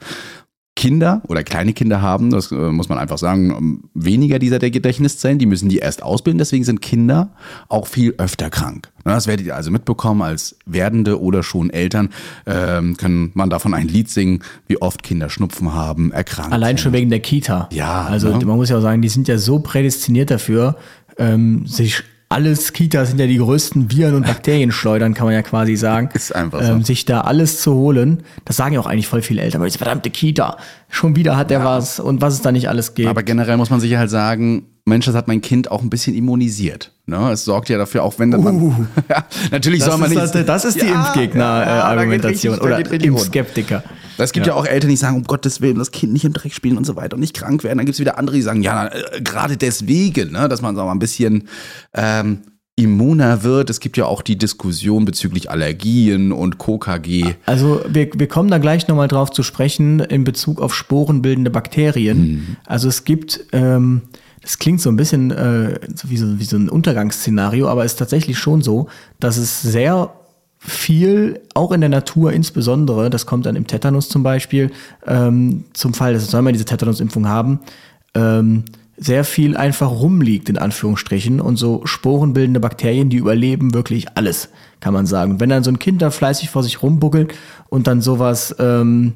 Kinder 0.77 1.23
oder 1.27 1.43
kleine 1.43 1.73
Kinder 1.73 2.03
haben, 2.03 2.31
das 2.31 2.53
äh, 2.53 2.55
muss 2.55 2.91
man 2.91 2.99
einfach 2.99 3.17
sagen, 3.17 3.51
ähm, 3.51 3.83
weniger 3.95 4.39
dieser 4.39 4.59
der 4.59 4.71
Gedächtniszellen, 4.71 5.39
die 5.39 5.47
müssen 5.47 5.71
die 5.71 5.79
erst 5.79 6.03
ausbilden, 6.03 6.37
deswegen 6.37 6.65
sind 6.65 6.83
Kinder 6.83 7.31
auch 7.69 7.87
viel 7.87 8.15
öfter 8.19 8.51
krank. 8.51 8.93
Das 9.03 9.27
werdet 9.27 9.47
ihr 9.47 9.57
also 9.57 9.71
mitbekommen 9.71 10.21
als 10.21 10.57
werdende 10.67 11.19
oder 11.21 11.43
schon 11.43 11.71
Eltern, 11.71 12.11
ähm, 12.45 12.99
kann 12.99 13.31
man 13.33 13.49
davon 13.49 13.73
ein 13.73 13.89
Lied 13.89 14.11
singen, 14.11 14.41
wie 14.67 14.81
oft 14.83 15.03
Kinder 15.03 15.31
Schnupfen 15.31 15.73
haben, 15.73 16.13
erkranken. 16.13 16.53
Allein 16.53 16.77
schon 16.77 16.93
wegen 16.93 17.09
der 17.09 17.21
Kita. 17.21 17.71
Ja, 17.73 18.05
Also 18.05 18.37
ne? 18.37 18.45
man 18.45 18.57
muss 18.57 18.69
ja 18.69 18.77
auch 18.77 18.83
sagen, 18.83 19.01
die 19.01 19.09
sind 19.09 19.29
ja 19.29 19.39
so 19.39 19.61
prädestiniert 19.61 20.31
dafür, 20.31 20.77
ähm, 21.17 21.67
sich 21.67 22.03
alles 22.29 22.73
Kitas 22.73 23.09
sind 23.11 23.21
ja 23.21 23.27
die 23.27 23.39
größten 23.39 23.91
Viren 23.91 24.15
und 24.17 24.27
Bakterienschleudern, 24.27 25.15
kann 25.15 25.27
man 25.27 25.35
ja 25.35 25.43
quasi 25.43 25.77
sagen. 25.77 26.09
Ist 26.12 26.35
einfach 26.35 26.61
so. 26.62 26.73
ähm, 26.73 26.83
Sich 26.83 27.05
da 27.05 27.21
alles 27.21 27.61
zu 27.61 27.75
holen. 27.75 28.25
Das 28.45 28.57
sagen 28.57 28.75
ja 28.75 28.81
auch 28.81 28.87
eigentlich 28.87 29.07
voll 29.07 29.23
viele 29.23 29.43
Eltern, 29.43 29.61
aber 29.61 29.67
diese 29.67 29.79
verdammte 29.79 30.11
Kita, 30.11 30.57
schon 30.89 31.15
wieder 31.15 31.37
hat 31.37 31.51
der 31.51 31.65
was 31.65 32.01
und 32.01 32.21
was 32.21 32.35
es 32.35 32.43
da 32.43 32.51
nicht 32.51 32.69
alles 32.69 32.95
gibt. 32.95 33.09
Aber 33.09 33.23
generell 33.23 33.57
muss 33.57 33.71
man 33.71 33.79
sich 33.79 33.97
halt 33.97 34.11
sagen, 34.11 34.67
Mensch, 34.85 35.07
das 35.07 35.15
hat 35.15 35.29
mein 35.29 35.41
Kind 35.41 35.71
auch 35.71 35.83
ein 35.83 35.91
bisschen 35.91 36.15
immunisiert. 36.17 36.93
Ne? 37.07 37.31
Es 37.31 37.45
sorgt 37.45 37.69
ja 37.69 37.79
dafür, 37.79 38.03
auch 38.03 38.19
wenn 38.19 38.31
dann 38.33 38.43
man. 38.43 38.89
ja, 39.09 39.25
natürlich 39.53 39.85
soll 39.85 39.97
man 39.99 40.11
ist, 40.11 40.17
nicht. 40.35 40.35
das, 40.35 40.47
das 40.47 40.65
ist 40.65 40.81
die 40.81 40.87
Ja, 40.87 40.93
ja, 40.93 41.01
Impfgegner-Argumentation 41.07 42.57
da 42.57 42.62
oder. 42.62 42.93
Impfskeptiker. 42.93 43.83
Es 44.19 44.33
gibt 44.33 44.47
ja. 44.47 44.55
auch 44.55 44.67
Eltern, 44.67 44.91
die 44.91 44.97
sagen, 44.97 45.17
um 45.17 45.25
Gottes 45.25 45.61
Willen, 45.61 45.79
das 45.79 45.91
Kind 45.91 46.13
nicht 46.13 46.25
im 46.25 46.33
Dreck 46.33 46.53
spielen 46.53 46.77
und 46.77 46.85
so 46.85 46.97
weiter 46.97 47.15
und 47.15 47.21
nicht 47.21 47.35
krank 47.35 47.65
werden. 47.65 47.79
Dann 47.79 47.87
gibt 47.87 47.95
es 47.95 48.01
wieder 48.01 48.19
andere, 48.19 48.37
die 48.37 48.43
sagen, 48.43 48.63
ja, 48.63 48.87
äh, 48.87 49.21
gerade 49.21 49.57
deswegen, 49.57 50.33
ne, 50.33 50.49
dass 50.49 50.63
man 50.63 50.77
so 50.77 50.85
mal 50.85 50.93
ein 50.93 50.99
bisschen 50.99 51.49
ähm, 51.95 52.43
immuner 52.77 53.43
wird. 53.43 53.71
Es 53.71 53.81
gibt 53.81 53.97
ja 53.97 54.05
auch 54.05 54.23
die 54.23 54.37
Diskussion 54.37 55.07
bezüglich 55.07 55.51
Allergien 55.51 56.31
und 56.31 56.59
KKG. 56.59 57.35
Also 57.47 57.81
wir, 57.89 58.11
wir 58.15 58.29
kommen 58.29 58.51
da 58.51 58.59
gleich 58.59 58.87
nochmal 58.87 59.09
drauf 59.09 59.31
zu 59.31 59.43
sprechen 59.43 60.01
in 60.01 60.25
Bezug 60.25 60.61
auf 60.61 60.75
sporenbildende 60.75 61.51
Bakterien. 61.51 62.59
Also 62.67 62.89
es 62.89 63.05
gibt, 63.05 63.47
ähm, 63.53 64.03
das 64.43 64.59
klingt 64.59 64.83
so 64.83 64.91
ein 64.91 64.97
bisschen 64.97 65.31
äh, 65.31 65.81
wie, 66.05 66.19
so, 66.19 66.39
wie 66.39 66.45
so 66.45 66.57
ein 66.57 66.69
Untergangsszenario, 66.69 67.67
aber 67.67 67.85
es 67.85 67.93
ist 67.93 67.99
tatsächlich 67.99 68.39
schon 68.39 68.61
so, 68.61 68.89
dass 69.21 69.39
es 69.39 69.63
sehr 69.63 70.13
viel, 70.67 71.41
auch 71.55 71.73
in 71.73 71.81
der 71.81 71.91
Natur 71.91 72.33
insbesondere, 72.33 73.11
das 73.11 73.27
kommt 73.27 73.47
dann 73.47 73.57
im 73.57 73.67
Tetanus 73.67 74.09
zum 74.09 74.23
Beispiel, 74.23 74.71
ähm, 75.07 75.65
zum 75.73 75.95
Fall, 75.95 76.15
das 76.15 76.31
soll 76.31 76.43
man 76.43 76.53
diese 76.53 76.65
Tetanusimpfung 76.65 77.29
haben, 77.29 77.61
ähm, 78.15 78.65
sehr 78.97 79.25
viel 79.25 79.57
einfach 79.57 79.91
rumliegt, 79.91 80.49
in 80.49 80.59
Anführungsstrichen. 80.59 81.41
Und 81.41 81.57
so 81.57 81.83
sporenbildende 81.85 82.61
Bakterien, 82.61 83.11
die 83.11 83.19
überleben 83.19 83.75
wirklich 83.75 84.07
alles, 84.15 84.49
kann 84.81 84.95
man 84.95 85.07
sagen. 85.07 85.39
Wenn 85.39 85.51
dann 85.51 85.65
so 85.65 85.71
ein 85.71 85.79
Kind 85.79 86.03
da 86.03 86.11
fleißig 86.11 86.51
vor 86.51 86.63
sich 86.63 86.83
rumbuckelt 86.83 87.35
und 87.69 87.87
dann 87.87 88.01
sowas 88.01 88.57
ähm, 88.59 89.13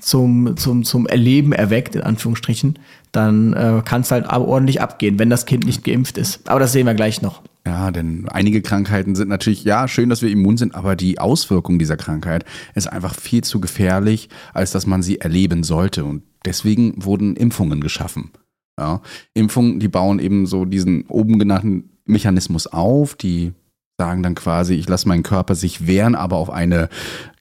zum, 0.00 0.56
zum, 0.56 0.84
zum 0.84 1.06
Erleben 1.06 1.52
erweckt, 1.52 1.94
in 1.94 2.02
Anführungsstrichen, 2.02 2.78
dann 3.12 3.52
äh, 3.52 3.82
kann 3.84 4.00
es 4.00 4.10
halt 4.10 4.26
ordentlich 4.28 4.80
abgehen, 4.80 5.18
wenn 5.18 5.30
das 5.30 5.46
Kind 5.46 5.64
nicht 5.64 5.84
geimpft 5.84 6.18
ist. 6.18 6.48
Aber 6.48 6.58
das 6.58 6.72
sehen 6.72 6.86
wir 6.86 6.94
gleich 6.94 7.22
noch. 7.22 7.40
Ja, 7.66 7.90
denn 7.90 8.28
einige 8.28 8.60
Krankheiten 8.60 9.14
sind 9.14 9.28
natürlich, 9.28 9.64
ja, 9.64 9.88
schön, 9.88 10.10
dass 10.10 10.20
wir 10.20 10.30
immun 10.30 10.58
sind, 10.58 10.74
aber 10.74 10.96
die 10.96 11.18
Auswirkung 11.18 11.78
dieser 11.78 11.96
Krankheit 11.96 12.44
ist 12.74 12.92
einfach 12.92 13.14
viel 13.14 13.42
zu 13.42 13.58
gefährlich, 13.58 14.28
als 14.52 14.70
dass 14.70 14.86
man 14.86 15.02
sie 15.02 15.20
erleben 15.20 15.62
sollte. 15.62 16.04
Und 16.04 16.24
deswegen 16.44 17.04
wurden 17.04 17.36
Impfungen 17.36 17.80
geschaffen. 17.80 18.32
Ja, 18.78 19.00
Impfungen, 19.32 19.80
die 19.80 19.88
bauen 19.88 20.18
eben 20.18 20.46
so 20.46 20.64
diesen 20.64 21.06
oben 21.06 21.38
genannten 21.38 21.90
Mechanismus 22.04 22.66
auf, 22.66 23.14
die 23.14 23.52
sagen 23.98 24.22
dann 24.22 24.34
quasi, 24.34 24.74
ich 24.74 24.88
lasse 24.88 25.08
meinen 25.08 25.22
Körper 25.22 25.54
sich 25.54 25.86
wehren, 25.86 26.16
aber 26.16 26.36
auf 26.36 26.50
eine 26.50 26.88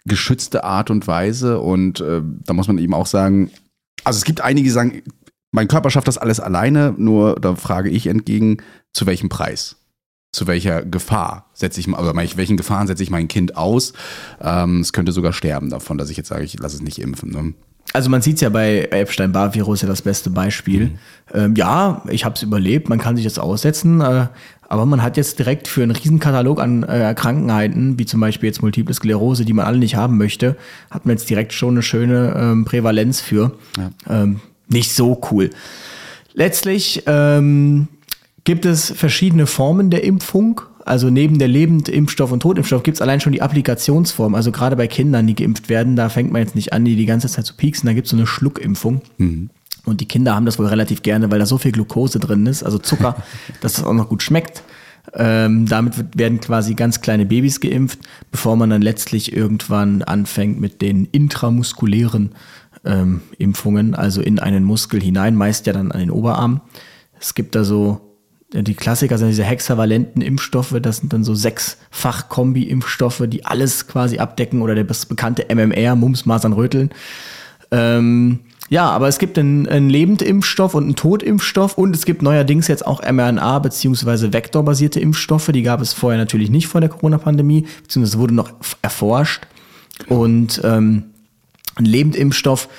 geschützte 0.05 0.63
Art 0.63 0.89
und 0.89 1.07
Weise. 1.07 1.59
Und 1.59 1.99
äh, 1.99 2.21
da 2.45 2.53
muss 2.53 2.67
man 2.67 2.77
eben 2.77 2.93
auch 2.93 3.07
sagen, 3.07 3.51
also 4.03 4.17
es 4.17 4.25
gibt 4.25 4.41
einige, 4.41 4.65
die 4.65 4.71
sagen, 4.71 5.01
mein 5.51 5.67
Körper 5.67 5.89
schafft 5.89 6.07
das 6.07 6.17
alles 6.17 6.39
alleine, 6.39 6.93
nur 6.97 7.35
da 7.35 7.55
frage 7.55 7.89
ich 7.89 8.07
entgegen, 8.07 8.57
zu 8.93 9.05
welchem 9.05 9.29
Preis? 9.29 9.82
Zu 10.33 10.47
welcher 10.47 10.81
Gefahr 10.81 11.45
setze 11.53 11.79
ich, 11.79 11.87
oder 11.87 12.15
welchen 12.15 12.57
Gefahren 12.57 12.87
setze 12.87 13.03
ich 13.03 13.11
mein 13.11 13.27
Kind 13.27 13.55
aus? 13.55 13.93
Ähm, 14.41 14.81
es 14.81 14.91
könnte 14.91 15.11
sogar 15.11 15.31
sterben 15.31 15.69
davon, 15.69 15.97
dass 15.97 16.09
ich 16.09 16.17
jetzt 16.17 16.29
sage, 16.29 16.43
ich 16.43 16.59
lasse 16.59 16.75
es 16.77 16.81
nicht 16.81 16.99
impfen. 16.99 17.29
Ne? 17.29 17.53
Also 17.93 18.09
man 18.09 18.23
sieht 18.23 18.35
es 18.35 18.41
ja 18.41 18.49
bei 18.49 18.87
Epstein-Barr-Virus 18.89 19.83
ja 19.83 19.87
das 19.87 20.01
beste 20.01 20.31
Beispiel. 20.31 20.97
Ähm, 21.31 21.53
ja, 21.55 22.01
ich 22.09 22.25
habe 22.25 22.33
es 22.33 22.41
überlebt, 22.41 22.89
man 22.89 22.97
kann 22.97 23.15
sich 23.15 23.25
das 23.25 23.37
aussetzen, 23.37 24.01
äh, 24.01 24.27
aber 24.67 24.87
man 24.87 25.03
hat 25.03 25.17
jetzt 25.17 25.37
direkt 25.37 25.67
für 25.67 25.83
einen 25.83 25.91
Riesenkatalog 25.91 26.59
an 26.59 26.81
äh, 26.81 27.13
Krankheiten, 27.15 27.99
wie 27.99 28.07
zum 28.07 28.19
Beispiel 28.19 28.47
jetzt 28.47 28.63
Multiple 28.63 28.95
Sklerose, 28.95 29.45
die 29.45 29.53
man 29.53 29.67
alle 29.67 29.77
nicht 29.77 29.95
haben 29.95 30.17
möchte, 30.17 30.57
hat 30.89 31.05
man 31.05 31.15
jetzt 31.15 31.29
direkt 31.29 31.53
schon 31.53 31.75
eine 31.75 31.83
schöne 31.83 32.33
ähm, 32.35 32.65
Prävalenz 32.65 33.21
für. 33.21 33.51
Ähm, 34.09 34.39
nicht 34.67 34.95
so 34.95 35.21
cool. 35.29 35.51
Letztlich 36.33 37.03
ähm, 37.05 37.87
gibt 38.43 38.65
es 38.65 38.91
verschiedene 38.91 39.47
Formen 39.47 39.89
der 39.89 40.03
Impfung. 40.03 40.61
Also 40.85 41.09
neben 41.09 41.39
der 41.39 41.47
Lebendimpfstoff 41.47 42.31
und 42.31 42.41
Totimpfstoff 42.41 42.83
gibt 42.83 42.97
es 42.97 43.01
allein 43.01 43.21
schon 43.21 43.31
die 43.31 43.41
Applikationsform. 43.41 44.35
Also 44.35 44.51
gerade 44.51 44.75
bei 44.75 44.87
Kindern, 44.87 45.27
die 45.27 45.35
geimpft 45.35 45.69
werden, 45.69 45.95
da 45.95 46.09
fängt 46.09 46.31
man 46.31 46.41
jetzt 46.41 46.55
nicht 46.55 46.73
an, 46.73 46.83
die 46.83 46.95
die 46.95 47.05
ganze 47.05 47.29
Zeit 47.29 47.45
zu 47.45 47.55
pieksen. 47.55 47.87
Da 47.87 47.93
gibt 47.93 48.07
es 48.07 48.11
so 48.11 48.17
eine 48.17 48.27
Schluckimpfung. 48.27 49.01
Und 49.85 50.01
die 50.01 50.07
Kinder 50.07 50.35
haben 50.35 50.45
das 50.45 50.59
wohl 50.59 50.67
relativ 50.67 51.01
gerne, 51.01 51.31
weil 51.31 51.39
da 51.39 51.45
so 51.45 51.57
viel 51.57 51.71
Glucose 51.71 52.19
drin 52.19 52.45
ist, 52.45 52.63
also 52.63 52.77
Zucker, 52.77 53.15
dass 53.61 53.77
es 53.77 53.83
auch 53.83 53.93
noch 53.93 54.09
gut 54.09 54.23
schmeckt. 54.23 54.63
Ähm, 55.13 55.65
damit 55.67 56.17
werden 56.17 56.39
quasi 56.39 56.75
ganz 56.75 57.01
kleine 57.01 57.25
Babys 57.25 57.59
geimpft, 57.59 57.99
bevor 58.31 58.55
man 58.55 58.69
dann 58.69 58.81
letztlich 58.81 59.35
irgendwann 59.35 60.01
anfängt 60.01 60.61
mit 60.61 60.81
den 60.81 61.05
intramuskulären 61.05 62.31
ähm, 62.85 63.21
Impfungen, 63.37 63.95
also 63.95 64.21
in 64.21 64.39
einen 64.39 64.63
Muskel 64.63 65.01
hinein, 65.01 65.35
meist 65.35 65.67
ja 65.67 65.73
dann 65.73 65.91
an 65.91 65.99
den 65.99 66.11
Oberarm. 66.11 66.61
Es 67.19 67.35
gibt 67.35 67.55
da 67.55 67.63
so, 67.65 68.12
die 68.53 68.75
Klassiker 68.75 69.17
sind 69.17 69.29
diese 69.29 69.43
hexavalenten 69.43 70.21
Impfstoffe, 70.21 70.75
das 70.79 70.97
sind 70.97 71.11
dann 71.11 71.23
so 71.23 71.33
sechsfach 71.33 72.29
Kombi-Impfstoffe, 72.29 73.23
die 73.27 73.45
alles 73.45 73.87
quasi 73.87 74.19
abdecken 74.19 74.61
oder 74.61 74.75
der 74.75 74.83
bekannte 74.83 75.47
MMR, 75.53 75.95
Mumps, 75.95 76.25
Masern, 76.25 76.53
Röteln. 76.53 76.91
Ähm, 77.71 78.39
ja, 78.69 78.89
aber 78.89 79.07
es 79.07 79.19
gibt 79.19 79.37
einen, 79.37 79.67
einen 79.67 79.89
Lebendimpfstoff 79.89 80.75
und 80.75 80.83
einen 80.83 80.95
Totimpfstoff 80.95 81.77
und 81.77 81.95
es 81.95 82.05
gibt 82.05 82.21
neuerdings 82.21 82.67
jetzt 82.67 82.85
auch 82.85 83.01
mRNA- 83.01 83.59
bzw. 83.59 84.33
vektorbasierte 84.33 84.99
Impfstoffe. 84.99 85.47
Die 85.47 85.63
gab 85.63 85.81
es 85.81 85.93
vorher 85.93 86.19
natürlich 86.19 86.49
nicht 86.49 86.67
vor 86.67 86.81
der 86.81 86.89
Corona-Pandemie, 86.89 87.65
beziehungsweise 87.81 88.19
wurde 88.19 88.35
noch 88.35 88.51
erforscht. 88.81 89.47
Und 90.07 90.61
ähm, 90.63 91.03
ein 91.75 91.85
Lebendimpfstoff 91.85 92.69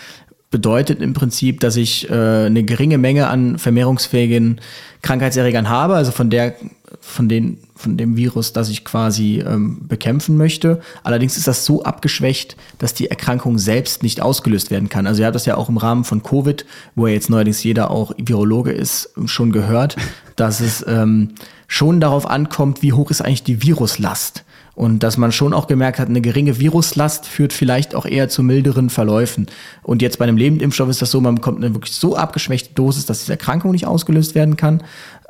bedeutet 0.55 1.03
im 1.03 1.15
Prinzip, 1.15 1.59
dass 1.59 1.75
ich 1.75 2.09
äh, 2.09 2.13
eine 2.47 2.63
geringe 2.63 2.97
Menge 2.97 3.27
an 3.27 3.59
vermehrungsfähigen 3.59 4.61
Krankheitserregern 5.03 5.69
habe, 5.69 5.97
also 5.97 6.13
von 6.13 6.31
der, 6.31 6.55
von 7.01 7.29
den, 7.29 7.59
von 7.75 7.97
dem 7.97 8.17
Virus, 8.17 8.53
das 8.53 8.69
ich 8.69 8.85
quasi 8.85 9.43
ähm, 9.45 9.89
bekämpfen 9.89 10.37
möchte. 10.37 10.81
Allerdings 11.03 11.37
ist 11.37 11.49
das 11.49 11.65
so 11.65 11.83
abgeschwächt, 11.83 12.57
dass 12.79 12.95
die 12.95 13.11
Erkrankung 13.11 13.59
selbst 13.59 14.05
nicht 14.05 14.21
ausgelöst 14.21 14.71
werden 14.71 14.89
kann. 14.89 15.09
Also 15.09 15.23
ihr 15.23 15.27
habt 15.27 15.35
das 15.35 15.45
ja 15.45 15.57
auch 15.57 15.69
im 15.69 15.77
Rahmen 15.77 16.05
von 16.05 16.23
Covid, 16.23 16.65
wo 16.95 17.09
ja 17.09 17.15
jetzt 17.15 17.31
neuerdings 17.31 17.65
jeder 17.65 17.91
auch 17.91 18.13
Virologe 18.17 18.71
ist, 18.71 19.11
schon 19.25 19.51
gehört, 19.51 19.97
dass 20.37 20.61
es 20.61 20.85
ähm, 20.87 21.31
schon 21.67 21.99
darauf 21.99 22.31
ankommt, 22.31 22.81
wie 22.81 22.93
hoch 22.93 23.11
ist 23.11 23.23
eigentlich 23.23 23.43
die 23.43 23.61
Viruslast. 23.61 24.45
Und 24.75 25.05
dass 25.05 25.17
man 25.17 25.31
schon 25.31 25.53
auch 25.53 25.67
gemerkt 25.67 25.99
hat, 25.99 26.09
eine 26.09 26.21
geringe 26.21 26.59
Viruslast 26.59 27.27
führt 27.27 27.53
vielleicht 27.53 27.95
auch 27.95 28.07
eher 28.07 28.29
zu 28.29 28.43
milderen 28.43 28.91
Verläufen. 28.91 29.47
Und 29.83 30.03
jetzt 30.03 30.19
bei 30.19 30.25
einem 30.25 30.37
Lebendimpfstoff 30.37 30.89
ist 30.89 31.01
das 31.01 31.11
so, 31.11 31.21
man 31.21 31.37
bekommt 31.37 31.63
eine 31.63 31.75
wirklich 31.75 31.95
so 31.95 32.17
abgeschwächte 32.17 32.75
Dosis, 32.75 33.07
dass 33.07 33.21
diese 33.21 33.33
Erkrankung 33.33 33.71
nicht 33.71 33.87
ausgelöst 33.87 34.35
werden 34.35 34.57
kann. 34.57 34.83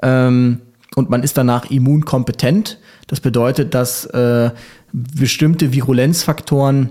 Ähm, 0.03 0.61
und 0.97 1.11
man 1.11 1.23
ist 1.23 1.37
danach 1.37 1.71
immunkompetent. 1.71 2.79
Das 3.07 3.21
bedeutet, 3.21 3.75
dass 3.75 4.07
äh, 4.07 4.51
bestimmte 4.93 5.73
Virulenzfaktoren 5.73 6.91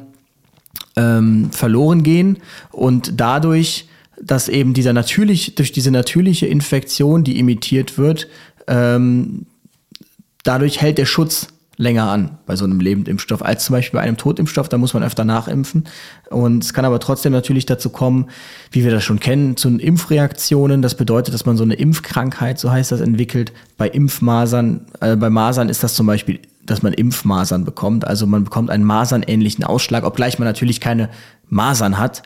ähm, 0.95 1.49
verloren 1.51 2.03
gehen 2.03 2.37
und 2.71 3.19
dadurch, 3.19 3.87
dass 4.21 4.47
eben 4.47 4.73
dieser 4.73 4.93
natürlich, 4.93 5.55
durch 5.55 5.71
diese 5.71 5.91
natürliche 5.91 6.45
Infektion, 6.45 7.23
die 7.23 7.39
imitiert 7.39 7.97
wird, 7.97 8.27
ähm, 8.67 9.45
dadurch 10.43 10.81
hält 10.81 10.97
der 10.97 11.05
Schutz 11.05 11.47
länger 11.77 12.09
an 12.09 12.37
bei 12.45 12.55
so 12.55 12.65
einem 12.65 12.79
Lebendimpfstoff 12.79 13.43
als 13.43 13.65
zum 13.65 13.73
Beispiel 13.73 13.99
bei 13.99 14.03
einem 14.03 14.17
Totimpfstoff. 14.17 14.69
Da 14.69 14.77
muss 14.77 14.93
man 14.93 15.03
öfter 15.03 15.25
nachimpfen. 15.25 15.85
Und 16.29 16.63
es 16.63 16.73
kann 16.73 16.85
aber 16.85 16.99
trotzdem 16.99 17.31
natürlich 17.31 17.65
dazu 17.65 17.89
kommen, 17.89 18.27
wie 18.71 18.83
wir 18.83 18.91
das 18.91 19.03
schon 19.03 19.19
kennen, 19.19 19.57
zu 19.57 19.69
Impfreaktionen. 19.69 20.81
Das 20.81 20.95
bedeutet, 20.95 21.33
dass 21.33 21.45
man 21.45 21.57
so 21.57 21.63
eine 21.63 21.73
Impfkrankheit, 21.73 22.59
so 22.59 22.71
heißt 22.71 22.91
das, 22.91 23.01
entwickelt. 23.01 23.53
Bei 23.77 23.87
Impfmasern, 23.87 24.85
äh, 24.99 25.15
bei 25.15 25.29
Masern 25.29 25.69
ist 25.69 25.83
das 25.83 25.95
zum 25.95 26.05
Beispiel, 26.05 26.39
dass 26.63 26.83
man 26.83 26.93
Impfmasern 26.93 27.65
bekommt. 27.65 28.05
Also 28.05 28.27
man 28.27 28.43
bekommt 28.43 28.69
einen 28.69 28.83
masernähnlichen 28.83 29.63
Ausschlag, 29.63 30.05
obgleich 30.05 30.37
man 30.37 30.47
natürlich 30.47 30.79
keine 30.79 31.09
Masern 31.49 31.97
hat. 31.97 32.21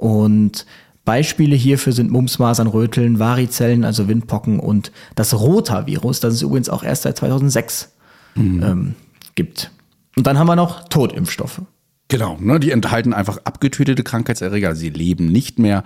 Und 0.00 0.64
Beispiele 1.04 1.56
hierfür 1.56 1.92
sind 1.92 2.12
Mumps, 2.12 2.38
Masern, 2.38 2.68
Röteln, 2.68 3.18
Varizellen, 3.18 3.84
also 3.84 4.06
Windpocken 4.06 4.60
und 4.60 4.92
das 5.16 5.34
Rotavirus. 5.34 6.20
Das 6.20 6.34
ist 6.34 6.42
übrigens 6.42 6.68
auch 6.68 6.84
erst 6.84 7.02
seit 7.02 7.16
2006 7.16 7.92
mhm. 8.34 8.62
ähm, 8.62 8.94
gibt. 9.34 9.70
Und 10.16 10.26
dann 10.26 10.38
haben 10.38 10.46
wir 10.46 10.56
noch 10.56 10.88
Totimpfstoffe. 10.88 11.62
Genau, 12.08 12.36
ne, 12.38 12.60
die 12.60 12.70
enthalten 12.70 13.14
einfach 13.14 13.38
abgetötete 13.44 14.02
Krankheitserreger, 14.02 14.74
sie 14.74 14.90
leben 14.90 15.26
nicht 15.26 15.58
mehr, 15.58 15.82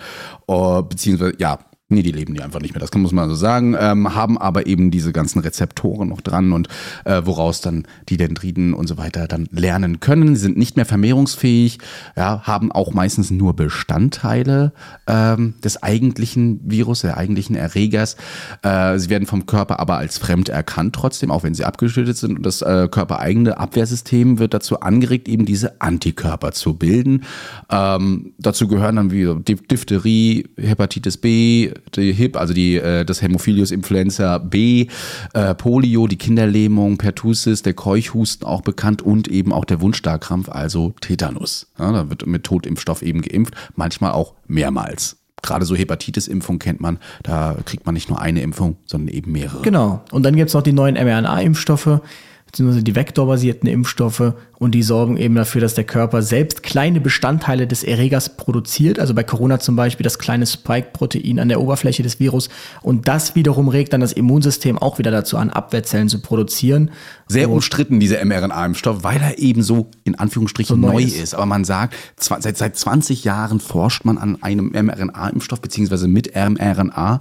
uh, 0.48 0.82
beziehungsweise, 0.82 1.34
ja, 1.38 1.60
Nee, 1.88 2.02
die 2.02 2.10
leben 2.10 2.34
die 2.34 2.42
einfach 2.42 2.60
nicht 2.60 2.74
mehr, 2.74 2.80
das 2.80 2.92
muss 2.94 3.12
man 3.12 3.28
so 3.28 3.36
sagen, 3.36 3.76
ähm, 3.78 4.12
haben 4.12 4.38
aber 4.38 4.66
eben 4.66 4.90
diese 4.90 5.12
ganzen 5.12 5.38
Rezeptoren 5.38 6.08
noch 6.08 6.20
dran 6.20 6.52
und 6.52 6.66
äh, 7.04 7.22
woraus 7.24 7.60
dann 7.60 7.86
die 8.08 8.16
Dendriten 8.16 8.74
und 8.74 8.88
so 8.88 8.98
weiter 8.98 9.28
dann 9.28 9.46
lernen 9.52 10.00
können. 10.00 10.34
Sie 10.34 10.42
sind 10.42 10.56
nicht 10.56 10.74
mehr 10.74 10.84
vermehrungsfähig, 10.84 11.78
ja, 12.16 12.42
haben 12.42 12.72
auch 12.72 12.92
meistens 12.92 13.30
nur 13.30 13.54
Bestandteile 13.54 14.72
ähm, 15.06 15.54
des 15.62 15.80
eigentlichen 15.80 16.60
Virus, 16.64 17.02
der 17.02 17.18
eigentlichen 17.18 17.54
Erregers. 17.54 18.16
Äh, 18.62 18.98
sie 18.98 19.08
werden 19.08 19.26
vom 19.26 19.46
Körper 19.46 19.78
aber 19.78 19.96
als 19.96 20.18
fremd 20.18 20.48
erkannt 20.48 20.92
trotzdem, 20.92 21.30
auch 21.30 21.44
wenn 21.44 21.54
sie 21.54 21.64
abgeschüttet 21.64 22.16
sind. 22.16 22.38
Und 22.38 22.46
das 22.46 22.62
äh, 22.62 22.88
körpereigene 22.90 23.58
Abwehrsystem 23.58 24.40
wird 24.40 24.54
dazu 24.54 24.80
angeregt, 24.80 25.28
eben 25.28 25.46
diese 25.46 25.80
Antikörper 25.80 26.50
zu 26.50 26.74
bilden. 26.74 27.22
Ähm, 27.70 28.34
dazu 28.38 28.66
gehören 28.66 28.96
dann 28.96 29.12
wie 29.12 29.32
Diphtherie, 29.44 30.48
Hepatitis 30.56 31.16
B, 31.18 31.75
die 31.94 32.12
HIP, 32.12 32.36
also 32.36 32.54
die, 32.54 32.76
äh, 32.76 33.04
das 33.04 33.22
Hämophilus 33.22 33.70
influenza 33.70 34.38
B, 34.38 34.88
äh, 35.34 35.54
Polio, 35.54 36.06
die 36.06 36.16
Kinderlähmung, 36.16 36.98
Pertussis, 36.98 37.62
der 37.62 37.74
Keuchhusten 37.74 38.46
auch 38.46 38.62
bekannt 38.62 39.02
und 39.02 39.28
eben 39.28 39.52
auch 39.52 39.64
der 39.64 39.80
Wundstarkrampf, 39.80 40.48
also 40.48 40.94
Tetanus. 41.00 41.68
Ja, 41.78 41.92
da 41.92 42.10
wird 42.10 42.26
mit 42.26 42.44
Totimpfstoff 42.44 43.02
eben 43.02 43.22
geimpft, 43.22 43.54
manchmal 43.74 44.12
auch 44.12 44.34
mehrmals 44.46 45.16
gerade 45.42 45.64
so 45.64 45.76
Hepatitis-Impfung 45.76 46.58
kennt 46.58 46.80
man, 46.80 46.98
da 47.22 47.56
kriegt 47.64 47.86
man 47.86 47.94
nicht 47.94 48.08
nur 48.08 48.20
eine 48.20 48.40
Impfung, 48.40 48.76
sondern 48.84 49.14
eben 49.14 49.32
mehrere. 49.32 49.62
Genau. 49.62 50.02
Und 50.10 50.24
dann 50.24 50.34
gibt 50.34 50.48
es 50.48 50.54
noch 50.54 50.62
die 50.62 50.72
neuen 50.72 50.96
mRNA-Impfstoffe, 50.96 52.00
beziehungsweise 52.46 52.82
die 52.82 52.94
vektorbasierten 52.94 53.68
Impfstoffe 53.68 54.34
und 54.58 54.72
die 54.72 54.82
sorgen 54.82 55.16
eben 55.16 55.34
dafür, 55.34 55.60
dass 55.60 55.74
der 55.74 55.84
Körper 55.84 56.22
selbst 56.22 56.62
kleine 56.62 57.00
Bestandteile 57.00 57.66
des 57.66 57.84
Erregers 57.84 58.36
produziert, 58.36 58.98
also 58.98 59.14
bei 59.14 59.22
Corona 59.22 59.58
zum 59.58 59.76
Beispiel 59.76 60.04
das 60.04 60.18
kleine 60.18 60.46
Spike-Protein 60.46 61.38
an 61.38 61.48
der 61.48 61.60
Oberfläche 61.60 62.02
des 62.02 62.20
Virus 62.20 62.48
und 62.82 63.08
das 63.08 63.34
wiederum 63.34 63.68
regt 63.68 63.92
dann 63.92 64.00
das 64.00 64.12
Immunsystem 64.12 64.78
auch 64.78 64.98
wieder 64.98 65.10
dazu 65.10 65.36
an, 65.36 65.50
Abwehrzellen 65.50 66.08
zu 66.08 66.20
produzieren. 66.20 66.90
Sehr 67.28 67.50
umstritten, 67.50 67.98
dieser 67.98 68.24
mRNA-Impfstoff, 68.24 69.02
weil 69.02 69.20
er 69.20 69.38
eben 69.38 69.62
so 69.62 69.90
in 70.04 70.14
Anführungsstrichen 70.14 70.80
so 70.80 70.88
neu, 70.88 71.02
ist. 71.02 71.16
ist. 71.16 71.34
Aber 71.34 71.46
man 71.46 71.64
sagt, 71.64 71.94
seit, 72.16 72.56
seit 72.56 72.76
20 72.76 73.24
Jahren 73.24 73.60
forscht 73.60 74.04
man 74.04 74.16
an 74.18 74.42
einem 74.42 74.70
mRNA-Impfstoff 74.70 75.60
beziehungsweise 75.60 76.08
mit 76.08 76.34
mRNA 76.34 77.20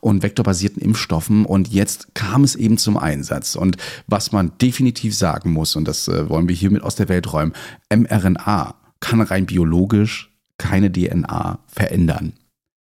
und 0.00 0.22
vektorbasierten 0.22 0.82
Impfstoffen 0.82 1.46
und 1.46 1.68
jetzt 1.68 2.14
kam 2.14 2.44
es 2.44 2.54
eben 2.54 2.78
zum 2.78 2.96
Einsatz. 2.96 3.56
Und 3.56 3.76
was 4.06 4.32
man 4.32 4.52
definitiv 4.60 5.16
sagen 5.16 5.52
muss, 5.52 5.76
und 5.76 5.88
das 5.88 6.08
äh, 6.08 6.28
wollen 6.28 6.48
wir 6.48 6.54
hier 6.54 6.75
mit 6.76 6.84
aus 6.84 6.94
der 6.94 7.08
Welt 7.08 7.32
räumen. 7.32 7.52
mRNA 7.94 8.74
kann 9.00 9.20
rein 9.20 9.46
biologisch 9.46 10.32
keine 10.58 10.90
DNA 10.90 11.58
verändern. 11.66 12.32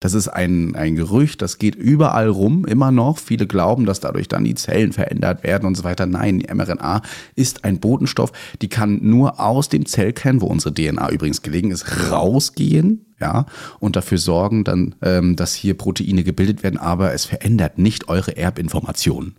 Das 0.01 0.15
ist 0.15 0.29
ein, 0.29 0.77
ein 0.77 0.95
Gerücht, 0.95 1.43
das 1.43 1.59
geht 1.59 1.75
überall 1.75 2.29
rum, 2.29 2.65
immer 2.67 2.93
noch. 2.93 3.19
Viele 3.19 3.49
glauben, 3.49 3.85
dass 3.85 3.99
dadurch 3.99 4.29
dann 4.29 4.45
die 4.45 4.55
Zellen 4.55 4.93
verändert 4.93 5.43
werden 5.43 5.67
und 5.67 5.77
so 5.77 5.83
weiter. 5.83 6.07
Nein, 6.07 6.39
die 6.39 6.55
mRNA 6.55 7.03
ist 7.35 7.65
ein 7.65 7.81
Botenstoff, 7.81 8.31
die 8.63 8.69
kann 8.69 9.01
nur 9.03 9.41
aus 9.41 9.69
dem 9.69 9.87
Zellkern, 9.87 10.41
wo 10.41 10.47
unsere 10.47 10.73
DNA 10.73 11.11
übrigens 11.11 11.43
gelegen 11.43 11.73
ist, 11.73 12.13
rausgehen, 12.13 13.07
ja, 13.21 13.47
und 13.81 13.97
dafür 13.97 14.19
sorgen 14.19 14.63
dann, 14.63 14.95
ähm, 15.03 15.35
dass 15.35 15.55
hier 15.55 15.77
Proteine 15.77 16.23
gebildet 16.23 16.63
werden, 16.63 16.79
aber 16.79 17.13
es 17.13 17.25
verändert 17.25 17.79
nicht 17.79 18.09
eure 18.09 18.37
Erbinformationen. 18.37 19.35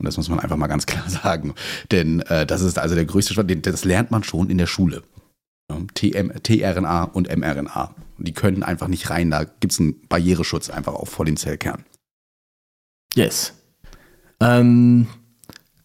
Und 0.00 0.06
das 0.06 0.16
muss 0.16 0.30
man 0.30 0.40
einfach 0.40 0.56
mal 0.56 0.66
ganz 0.66 0.86
klar 0.86 1.08
sagen. 1.08 1.54
Denn 1.92 2.20
äh, 2.22 2.46
das 2.46 2.62
ist 2.62 2.78
also 2.78 2.94
der 2.94 3.04
größte 3.04 3.34
Schwachsinn. 3.34 3.62
Das 3.62 3.84
lernt 3.84 4.10
man 4.10 4.24
schon 4.24 4.50
in 4.50 4.58
der 4.58 4.66
Schule. 4.66 5.02
TM, 5.94 6.32
tRNA 6.42 7.04
und 7.04 7.34
mRNA. 7.34 7.94
Die 8.18 8.32
können 8.32 8.62
einfach 8.62 8.88
nicht 8.88 9.10
rein. 9.10 9.30
Da 9.30 9.44
gibt 9.44 9.72
es 9.72 9.78
einen 9.78 10.00
Barriereschutz 10.08 10.70
einfach 10.70 10.94
auch 10.94 11.06
vor 11.06 11.24
dem 11.24 11.36
Zellkern. 11.36 11.84
Yes. 13.14 13.52
Ähm, 14.40 15.06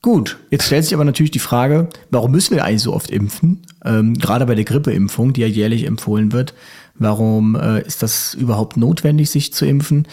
gut, 0.02 0.38
jetzt 0.50 0.66
stellt 0.66 0.86
sich 0.86 0.94
aber 0.94 1.06
natürlich 1.06 1.32
die 1.32 1.40
Frage, 1.40 1.90
warum 2.10 2.32
müssen 2.32 2.56
wir 2.56 2.64
eigentlich 2.64 2.84
so 2.84 2.94
oft 2.94 3.12
impfen? 3.12 3.68
Ähm, 3.84 4.16
gerade 4.16 4.46
bei 4.46 4.56
der 4.56 4.64
Grippeimpfung, 4.64 5.34
die 5.34 5.42
ja 5.42 5.48
jährlich 5.48 5.86
empfohlen 5.86 6.32
wird. 6.32 6.54
Warum 6.96 7.56
äh, 7.56 7.82
ist 7.82 8.02
das 8.02 8.34
überhaupt 8.34 8.78
notwendig, 8.78 9.30
sich 9.30 9.54
zu 9.54 9.66
impfen? 9.66 10.08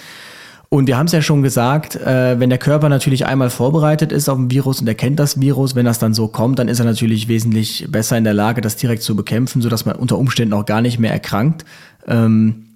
Und 0.73 0.87
wir 0.87 0.97
haben 0.97 1.05
es 1.05 1.13
ja 1.13 1.21
schon 1.21 1.43
gesagt, 1.43 1.97
äh, 1.97 2.41
wenn 2.41 2.49
der 2.49 2.59
Körper 2.59 2.89
natürlich 2.89 3.27
einmal 3.27 3.51
vorbereitet 3.51 4.11
ist 4.11 4.31
auf 4.31 4.39
ein 4.39 4.51
Virus 4.51 4.81
und 4.81 4.87
er 4.87 4.95
kennt 4.95 5.19
das 5.19 5.39
Virus, 5.39 5.75
wenn 5.75 5.85
das 5.85 5.99
dann 5.99 6.15
so 6.15 6.29
kommt, 6.29 6.59
dann 6.59 6.69
ist 6.69 6.79
er 6.79 6.87
natürlich 6.87 7.29
wesentlich 7.29 7.89
besser 7.91 8.17
in 8.17 8.25
der 8.25 8.33
Lage, 8.33 8.63
das 8.63 8.77
direkt 8.77 9.03
zu 9.03 9.15
bekämpfen, 9.15 9.61
sodass 9.61 9.85
man 9.85 9.97
unter 9.97 10.17
Umständen 10.17 10.55
auch 10.55 10.65
gar 10.65 10.81
nicht 10.81 10.99
mehr 10.99 11.13
erkrankt. 11.13 11.67
Ähm, 12.09 12.69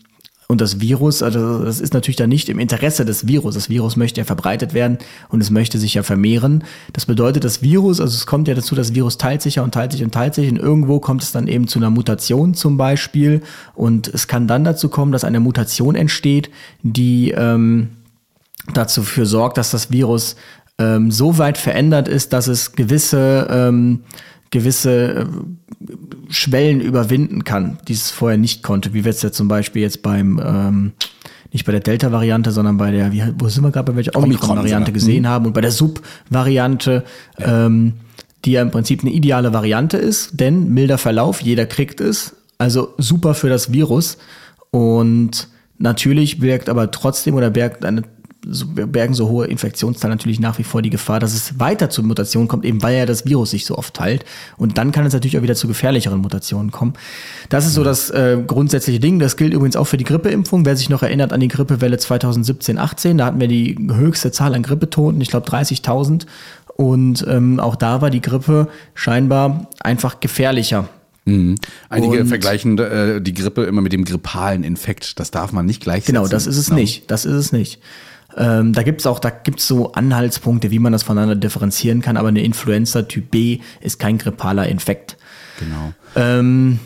und 0.48 0.60
das 0.60 0.80
Virus, 0.80 1.22
also 1.22 1.64
das 1.64 1.80
ist 1.80 1.92
natürlich 1.92 2.16
dann 2.16 2.28
nicht 2.28 2.48
im 2.48 2.60
Interesse 2.60 3.04
des 3.04 3.26
Virus. 3.26 3.54
Das 3.54 3.68
Virus 3.68 3.96
möchte 3.96 4.20
ja 4.20 4.24
verbreitet 4.24 4.74
werden 4.74 4.98
und 5.28 5.40
es 5.40 5.50
möchte 5.50 5.78
sich 5.78 5.94
ja 5.94 6.04
vermehren. 6.04 6.62
Das 6.92 7.06
bedeutet, 7.06 7.44
das 7.44 7.62
Virus, 7.62 8.00
also 8.00 8.14
es 8.14 8.26
kommt 8.26 8.46
ja 8.46 8.54
dazu, 8.54 8.76
das 8.76 8.94
Virus 8.94 9.18
teilt 9.18 9.42
sich 9.42 9.56
ja 9.56 9.62
und 9.62 9.74
teilt 9.74 9.92
sich 9.92 10.04
und 10.04 10.14
teilt 10.14 10.34
sich 10.34 10.48
und 10.48 10.58
irgendwo 10.58 11.00
kommt 11.00 11.22
es 11.22 11.32
dann 11.32 11.48
eben 11.48 11.66
zu 11.66 11.80
einer 11.80 11.90
Mutation 11.90 12.54
zum 12.54 12.76
Beispiel 12.76 13.42
und 13.74 14.06
es 14.08 14.28
kann 14.28 14.46
dann 14.46 14.62
dazu 14.62 14.88
kommen, 14.88 15.10
dass 15.10 15.24
eine 15.24 15.40
Mutation 15.40 15.96
entsteht, 15.96 16.50
die 16.82 17.32
ähm, 17.32 17.88
dazu 18.72 19.02
für 19.02 19.26
sorgt, 19.26 19.58
dass 19.58 19.72
das 19.72 19.90
Virus 19.90 20.36
ähm, 20.78 21.10
so 21.10 21.38
weit 21.38 21.58
verändert 21.58 22.06
ist, 22.06 22.32
dass 22.32 22.46
es 22.46 22.72
gewisse 22.72 23.48
ähm, 23.50 24.00
gewisse 24.56 25.14
äh, 25.14 25.26
Schwellen 26.28 26.80
überwinden 26.80 27.44
kann, 27.44 27.78
die 27.86 27.92
es 27.92 28.10
vorher 28.10 28.38
nicht 28.38 28.62
konnte. 28.62 28.94
Wie 28.94 29.04
wir 29.04 29.10
es 29.10 29.22
ja 29.22 29.30
zum 29.30 29.48
Beispiel 29.48 29.82
jetzt 29.82 30.02
beim, 30.02 30.40
ähm, 30.44 30.92
nicht 31.52 31.66
bei 31.66 31.72
der 31.72 31.80
Delta-Variante, 31.80 32.50
sondern 32.50 32.78
bei 32.78 32.90
der, 32.90 33.12
wie, 33.12 33.22
wo 33.38 33.48
sind 33.48 33.64
wir 33.64 33.70
gerade, 33.70 33.92
bei 33.92 33.96
welcher 33.96 34.16
Omikron-Variante 34.16 34.92
gesehen 34.92 35.22
mhm. 35.22 35.28
haben 35.28 35.46
und 35.46 35.52
bei 35.52 35.60
der 35.60 35.70
Sub-Variante, 35.70 37.04
ja. 37.38 37.66
ähm, 37.66 37.94
die 38.44 38.52
ja 38.52 38.62
im 38.62 38.70
Prinzip 38.70 39.02
eine 39.02 39.10
ideale 39.10 39.52
Variante 39.52 39.98
ist, 39.98 40.40
denn 40.40 40.72
milder 40.72 40.98
Verlauf, 40.98 41.42
jeder 41.42 41.66
kriegt 41.66 42.00
es, 42.00 42.36
also 42.58 42.94
super 42.96 43.34
für 43.34 43.48
das 43.48 43.72
Virus 43.72 44.16
und 44.70 45.48
natürlich 45.78 46.40
wirkt 46.40 46.68
aber 46.68 46.90
trotzdem 46.90 47.34
oder 47.34 47.54
wirkt 47.54 47.84
eine 47.84 48.02
so, 48.48 48.66
bergen 48.66 49.14
so 49.14 49.28
hohe 49.28 49.46
Infektionszahlen 49.46 50.16
natürlich 50.16 50.38
nach 50.40 50.58
wie 50.58 50.62
vor 50.64 50.82
die 50.82 50.90
Gefahr, 50.90 51.20
dass 51.20 51.34
es 51.34 51.58
weiter 51.58 51.90
zu 51.90 52.02
Mutationen 52.02 52.48
kommt, 52.48 52.64
eben 52.64 52.82
weil 52.82 52.96
ja 52.96 53.06
das 53.06 53.24
Virus 53.26 53.50
sich 53.50 53.66
so 53.66 53.76
oft 53.76 53.94
teilt. 53.94 54.24
Und 54.56 54.78
dann 54.78 54.92
kann 54.92 55.04
es 55.06 55.12
natürlich 55.12 55.38
auch 55.38 55.42
wieder 55.42 55.54
zu 55.54 55.66
gefährlicheren 55.68 56.20
Mutationen 56.20 56.70
kommen. 56.70 56.94
Das 57.48 57.66
ist 57.66 57.74
so 57.74 57.84
das 57.84 58.10
äh, 58.10 58.38
grundsätzliche 58.46 59.00
Ding. 59.00 59.18
Das 59.18 59.36
gilt 59.36 59.52
übrigens 59.54 59.76
auch 59.76 59.86
für 59.86 59.96
die 59.96 60.04
Grippeimpfung. 60.04 60.64
Wer 60.64 60.76
sich 60.76 60.88
noch 60.90 61.02
erinnert 61.02 61.32
an 61.32 61.40
die 61.40 61.48
Grippewelle 61.48 61.98
2017, 61.98 62.78
18, 62.78 63.18
da 63.18 63.26
hatten 63.26 63.40
wir 63.40 63.48
die 63.48 63.76
höchste 63.92 64.30
Zahl 64.32 64.54
an 64.54 64.62
Grippetoten, 64.62 65.20
ich 65.20 65.28
glaube 65.28 65.48
30.000. 65.48 66.26
Und 66.76 67.24
ähm, 67.28 67.58
auch 67.58 67.74
da 67.76 68.02
war 68.02 68.10
die 68.10 68.20
Grippe 68.20 68.68
scheinbar 68.94 69.68
einfach 69.80 70.20
gefährlicher. 70.20 70.88
Mhm. 71.24 71.56
Einige 71.88 72.20
Und- 72.20 72.28
vergleichen 72.28 72.78
äh, 72.78 73.20
die 73.20 73.34
Grippe 73.34 73.64
immer 73.64 73.80
mit 73.80 73.92
dem 73.92 74.04
grippalen 74.04 74.62
Infekt. 74.62 75.18
Das 75.18 75.30
darf 75.30 75.52
man 75.52 75.66
nicht 75.66 75.82
gleichsetzen. 75.82 76.14
Genau, 76.14 76.28
das 76.28 76.46
ist 76.46 76.56
es 76.56 76.68
Ja. 76.68 76.74
nicht. 76.74 77.10
Das 77.10 77.24
ist 77.24 77.34
es 77.34 77.50
nicht. 77.52 77.80
Ähm, 78.36 78.72
da 78.72 78.82
gibt's 78.82 79.06
auch, 79.06 79.18
da 79.18 79.30
gibt's 79.30 79.66
so 79.66 79.92
Anhaltspunkte, 79.92 80.70
wie 80.70 80.78
man 80.78 80.92
das 80.92 81.02
voneinander 81.02 81.36
differenzieren 81.36 82.02
kann, 82.02 82.16
aber 82.16 82.28
eine 82.28 82.42
Influenza 82.42 83.02
Typ 83.02 83.30
B 83.30 83.60
ist 83.80 83.98
kein 83.98 84.18
grippaler 84.18 84.68
Infekt. 84.68 85.16
Genau. 85.58 85.92
Ähm, 86.14 86.78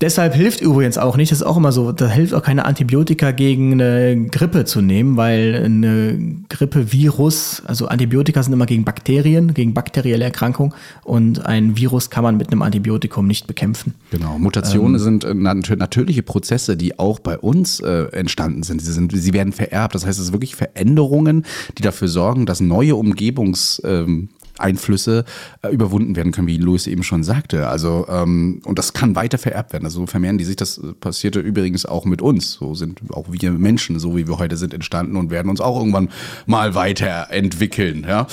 deshalb 0.00 0.34
hilft 0.34 0.60
übrigens 0.60 0.98
auch 0.98 1.16
nicht, 1.16 1.30
das 1.30 1.40
ist 1.40 1.46
auch 1.46 1.56
immer 1.56 1.72
so, 1.72 1.92
da 1.92 2.08
hilft 2.08 2.34
auch 2.34 2.42
keine 2.42 2.64
Antibiotika 2.64 3.30
gegen 3.32 3.72
eine 3.74 4.26
Grippe 4.26 4.64
zu 4.64 4.80
nehmen, 4.80 5.16
weil 5.16 5.62
eine 5.64 6.18
Grippevirus, 6.48 7.62
also 7.66 7.86
Antibiotika 7.88 8.42
sind 8.42 8.52
immer 8.52 8.66
gegen 8.66 8.84
Bakterien, 8.84 9.54
gegen 9.54 9.74
bakterielle 9.74 10.24
Erkrankungen 10.24 10.72
und 11.04 11.44
ein 11.44 11.76
Virus 11.76 12.10
kann 12.10 12.24
man 12.24 12.36
mit 12.36 12.50
einem 12.50 12.62
Antibiotikum 12.62 13.26
nicht 13.26 13.46
bekämpfen. 13.46 13.94
Genau. 14.10 14.36
Ähm. 14.36 14.42
Mutationen 14.42 14.98
sind 14.98 15.24
äh, 15.24 15.34
nat 15.34 15.70
natürliche 15.76 16.22
Prozesse, 16.22 16.76
die 16.76 16.98
auch 16.98 17.18
bei 17.18 17.38
uns 17.38 17.80
äh, 17.80 18.04
entstanden 18.12 18.62
sind. 18.62 18.82
Sie, 18.82 18.92
sind. 18.92 19.12
sie 19.14 19.32
werden 19.32 19.52
vererbt. 19.52 19.94
Das 19.94 20.06
heißt, 20.06 20.18
es 20.18 20.26
sind 20.26 20.34
wirklich 20.34 20.56
Veränderungen, 20.56 21.44
die 21.78 21.82
dafür 21.82 22.08
sorgen, 22.08 22.46
dass 22.46 22.60
neue 22.60 22.96
Umgebungs 22.96 23.80
ähm, 23.84 24.28
Einflüsse 24.60 25.24
äh, 25.62 25.68
überwunden 25.68 26.16
werden 26.16 26.32
können, 26.32 26.46
wie 26.46 26.58
Louis 26.58 26.86
eben 26.86 27.02
schon 27.02 27.24
sagte. 27.24 27.68
Also 27.68 28.06
ähm, 28.08 28.60
und 28.64 28.78
das 28.78 28.92
kann 28.92 29.14
weiter 29.16 29.38
vererbt 29.38 29.72
werden. 29.72 29.84
Also 29.84 30.00
so 30.00 30.06
vermehren 30.06 30.38
die 30.38 30.44
sich. 30.44 30.56
Das 30.56 30.78
äh, 30.78 30.92
passierte 30.92 31.40
übrigens 31.40 31.86
auch 31.86 32.04
mit 32.04 32.22
uns. 32.22 32.52
So 32.52 32.74
sind 32.74 33.00
auch 33.10 33.26
wir 33.30 33.50
Menschen, 33.52 33.98
so 33.98 34.16
wie 34.16 34.26
wir 34.26 34.38
heute 34.38 34.56
sind, 34.56 34.74
entstanden 34.74 35.16
und 35.16 35.30
werden 35.30 35.50
uns 35.50 35.60
auch 35.60 35.78
irgendwann 35.78 36.08
mal 36.46 36.74
weiterentwickeln. 36.74 38.04
Ja, 38.08 38.26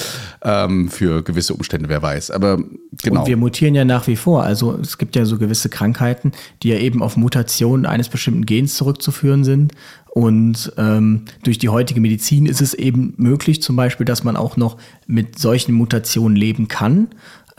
ähm, 0.44 0.90
für 0.90 1.24
gewisse 1.24 1.54
Umstände, 1.54 1.90
wer 1.90 2.02
weiß. 2.02 2.32
Aber 2.32 2.60
genau. 3.04 3.22
Und 3.22 3.28
wir 3.28 3.38
mutieren 3.38 3.76
ja 3.76 3.86
nach 3.86 4.08
wie 4.08 4.16
vor. 4.16 4.44
Also 4.44 4.78
es 4.82 4.98
gibt 4.98 5.16
ja 5.16 5.26
so 5.26 5.38
gewisse 5.38 5.70
Krankheiten, 5.70 6.32
die 6.64 6.70
ja 6.70 6.78
eben 6.78 7.02
auf 7.02 7.18
Mutationen 7.18 7.86
eines 7.86 8.10
bestimmten 8.10 8.46
Gens 8.46 8.76
zurückzuführen 8.76 9.44
sind. 9.44 9.74
Und 10.18 10.74
ähm, 10.78 11.26
durch 11.44 11.60
die 11.60 11.70
heutige 11.70 12.02
Medizin 12.02 12.48
ist 12.48 12.60
es 12.60 12.74
eben 12.74 13.14
möglich, 13.18 13.62
zum 13.62 13.76
Beispiel, 13.76 14.04
dass 14.04 14.24
man 14.24 14.36
auch 14.36 14.58
noch 14.58 14.78
mit 15.06 15.38
solchen 15.38 15.76
Mutationen 15.76 16.36
leben 16.36 16.68
kann. 16.68 17.10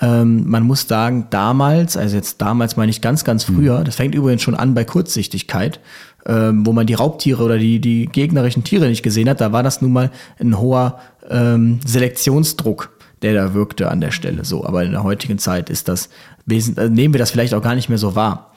Ähm, 0.01 0.43
man 0.51 0.65
muss 0.65 0.89
sagen, 0.89 1.29
damals, 1.31 1.97
also 1.97 2.17
jetzt 2.17 2.43
damals 2.43 2.77
meine 2.77 2.91
ich 2.91 3.01
ganz, 3.01 3.23
ganz 3.23 3.45
früher, 3.45 3.85
das 3.85 3.95
fängt 3.95 4.17
übrigens 4.17 4.43
schon 4.43 4.57
an 4.57 4.75
bei 4.75 4.83
Kurzsichtigkeit, 4.83 5.79
ähm, 6.27 6.67
wo 6.67 6.73
man 6.73 6.89
die 6.89 6.95
Raubtiere 6.95 7.45
oder 7.45 7.59
die, 7.59 7.79
die 7.79 8.07
gegnerischen 8.07 8.65
Tiere 8.65 8.89
nicht 8.89 9.05
gesehen 9.05 9.29
hat, 9.29 9.41
da 9.41 9.53
war 9.53 9.63
das 9.63 9.81
nun 9.81 9.93
mal 9.93 10.11
ein 10.41 10.59
hoher 10.59 10.99
ähm, 11.31 11.79
Selektionsdruck 11.87 12.91
der 13.23 13.35
da 13.35 13.55
wirkte 13.55 13.91
an 13.91 14.01
der 14.01 14.13
Stelle 14.13 14.45
so. 14.45 14.65
Aber 14.65 14.85
in 14.85 14.93
der 14.93 15.03
heutigen 15.03 15.39
Zeit 15.39 15.71
ist 15.71 15.89
das 15.89 16.09
wesentlich, 16.47 16.87
äh, 16.87 16.89
nehmen 16.91 17.15
wir 17.15 17.19
das 17.19 17.31
vielleicht 17.31 17.55
auch 17.55 17.63
gar 17.63 17.75
nicht 17.75 17.89
mehr 17.89 17.99
so 17.99 18.15
wahr. 18.15 18.53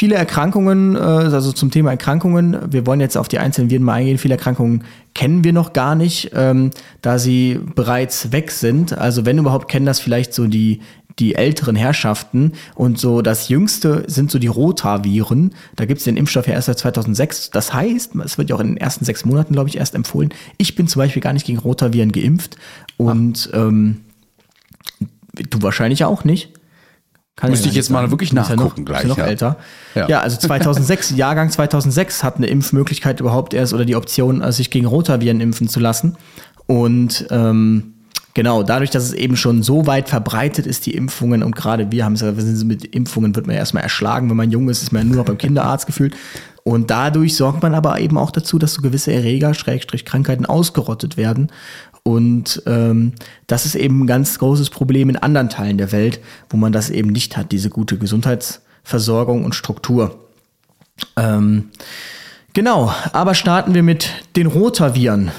Viele 0.00 0.14
Erkrankungen, 0.14 0.96
äh, 0.96 0.98
also 0.98 1.52
zum 1.52 1.70
Thema 1.70 1.90
Erkrankungen, 1.90 2.72
wir 2.72 2.86
wollen 2.86 3.00
jetzt 3.00 3.18
auf 3.18 3.28
die 3.28 3.38
einzelnen 3.38 3.68
Viren 3.68 3.82
mal 3.82 3.96
eingehen. 3.96 4.16
Viele 4.16 4.36
Erkrankungen 4.36 4.84
kennen 5.12 5.44
wir 5.44 5.52
noch 5.52 5.74
gar 5.74 5.94
nicht, 5.94 6.30
ähm, 6.34 6.70
da 7.02 7.18
sie 7.18 7.60
bereits 7.74 8.32
weg 8.32 8.50
sind. 8.50 8.96
Also 8.96 9.26
wenn 9.26 9.36
überhaupt, 9.36 9.68
kennen 9.68 9.84
das 9.84 10.00
vielleicht 10.00 10.32
so 10.32 10.46
die, 10.46 10.80
die 11.18 11.34
älteren 11.34 11.76
Herrschaften. 11.76 12.52
Und 12.74 12.98
so 12.98 13.20
das 13.20 13.50
jüngste 13.50 14.04
sind 14.06 14.30
so 14.30 14.38
die 14.38 14.46
Rotaviren. 14.46 15.50
Da 15.76 15.84
gibt 15.84 15.98
es 15.98 16.04
den 16.04 16.16
Impfstoff 16.16 16.46
ja 16.46 16.54
erst 16.54 16.68
seit 16.68 16.78
2006. 16.78 17.50
Das 17.50 17.74
heißt, 17.74 18.14
es 18.24 18.38
wird 18.38 18.48
ja 18.48 18.56
auch 18.56 18.60
in 18.60 18.68
den 18.68 18.76
ersten 18.78 19.04
sechs 19.04 19.26
Monaten, 19.26 19.52
glaube 19.52 19.68
ich, 19.68 19.76
erst 19.76 19.94
empfohlen. 19.94 20.30
Ich 20.56 20.76
bin 20.76 20.88
zum 20.88 21.00
Beispiel 21.00 21.20
gar 21.20 21.34
nicht 21.34 21.44
gegen 21.44 21.58
Rotaviren 21.58 22.12
geimpft. 22.12 22.56
Und 22.96 23.50
ähm, 23.52 24.00
du 25.34 25.60
wahrscheinlich 25.60 26.04
auch 26.04 26.24
nicht. 26.24 26.54
Kann 27.40 27.50
Müsste 27.50 27.68
ich 27.68 27.74
jetzt 27.74 27.86
nicht 27.86 27.94
mal 27.94 28.00
sagen. 28.00 28.12
wirklich 28.12 28.30
bist 28.34 28.50
ja 28.50 28.56
noch, 28.56 28.64
nachgucken 28.64 28.84
gleich, 28.84 29.04
noch 29.04 29.16
ja. 29.16 29.24
älter. 29.24 29.56
Ja. 29.94 30.08
Ja. 30.08 30.20
also 30.20 30.36
2006, 30.36 31.10
Jahrgang 31.16 31.50
2006 31.50 32.22
hat 32.22 32.36
eine 32.36 32.46
Impfmöglichkeit 32.48 33.18
überhaupt 33.20 33.54
erst 33.54 33.72
oder 33.72 33.86
die 33.86 33.96
Option, 33.96 34.42
äh, 34.42 34.52
sich 34.52 34.70
gegen 34.70 34.84
Rotaviren 34.84 35.40
impfen 35.40 35.66
zu 35.66 35.80
lassen. 35.80 36.16
Und 36.66 37.26
ähm, 37.30 37.94
genau, 38.34 38.62
dadurch, 38.62 38.90
dass 38.90 39.04
es 39.04 39.14
eben 39.14 39.36
schon 39.36 39.62
so 39.62 39.86
weit 39.86 40.10
verbreitet 40.10 40.66
ist, 40.66 40.84
die 40.84 40.94
Impfungen, 40.94 41.42
und 41.42 41.56
gerade 41.56 41.90
wir 41.90 42.04
haben 42.04 42.12
es 42.12 42.20
ja, 42.20 42.36
wir 42.36 42.44
sind 42.44 42.68
mit 42.68 42.84
Impfungen, 42.84 43.34
wird 43.34 43.46
man 43.46 43.56
erstmal 43.56 43.82
erschlagen, 43.82 44.28
wenn 44.28 44.36
man 44.36 44.50
jung 44.50 44.68
ist, 44.68 44.82
ist 44.82 44.92
man 44.92 45.02
ja 45.02 45.08
nur 45.08 45.16
noch 45.16 45.24
beim 45.24 45.38
Kinderarzt 45.38 45.86
gefühlt. 45.86 46.14
Und 46.62 46.90
dadurch 46.90 47.36
sorgt 47.36 47.62
man 47.62 47.74
aber 47.74 47.98
eben 48.00 48.18
auch 48.18 48.30
dazu, 48.30 48.58
dass 48.58 48.74
so 48.74 48.82
gewisse 48.82 49.12
Erreger, 49.12 49.54
Schrägstrich 49.54 50.04
Krankheiten 50.04 50.44
ausgerottet 50.44 51.16
werden. 51.16 51.50
Und 52.02 52.62
ähm, 52.66 53.12
das 53.46 53.66
ist 53.66 53.74
eben 53.74 54.02
ein 54.02 54.06
ganz 54.06 54.38
großes 54.38 54.70
Problem 54.70 55.10
in 55.10 55.16
anderen 55.16 55.48
Teilen 55.48 55.78
der 55.78 55.92
Welt, 55.92 56.20
wo 56.48 56.56
man 56.56 56.72
das 56.72 56.90
eben 56.90 57.10
nicht 57.10 57.36
hat, 57.36 57.52
diese 57.52 57.70
gute 57.70 57.98
Gesundheitsversorgung 57.98 59.44
und 59.44 59.54
Struktur. 59.54 60.18
Ähm, 61.16 61.70
genau, 62.52 62.92
aber 63.12 63.34
starten 63.34 63.74
wir 63.74 63.82
mit 63.82 64.10
den 64.36 64.46
Rotaviren. 64.46 65.30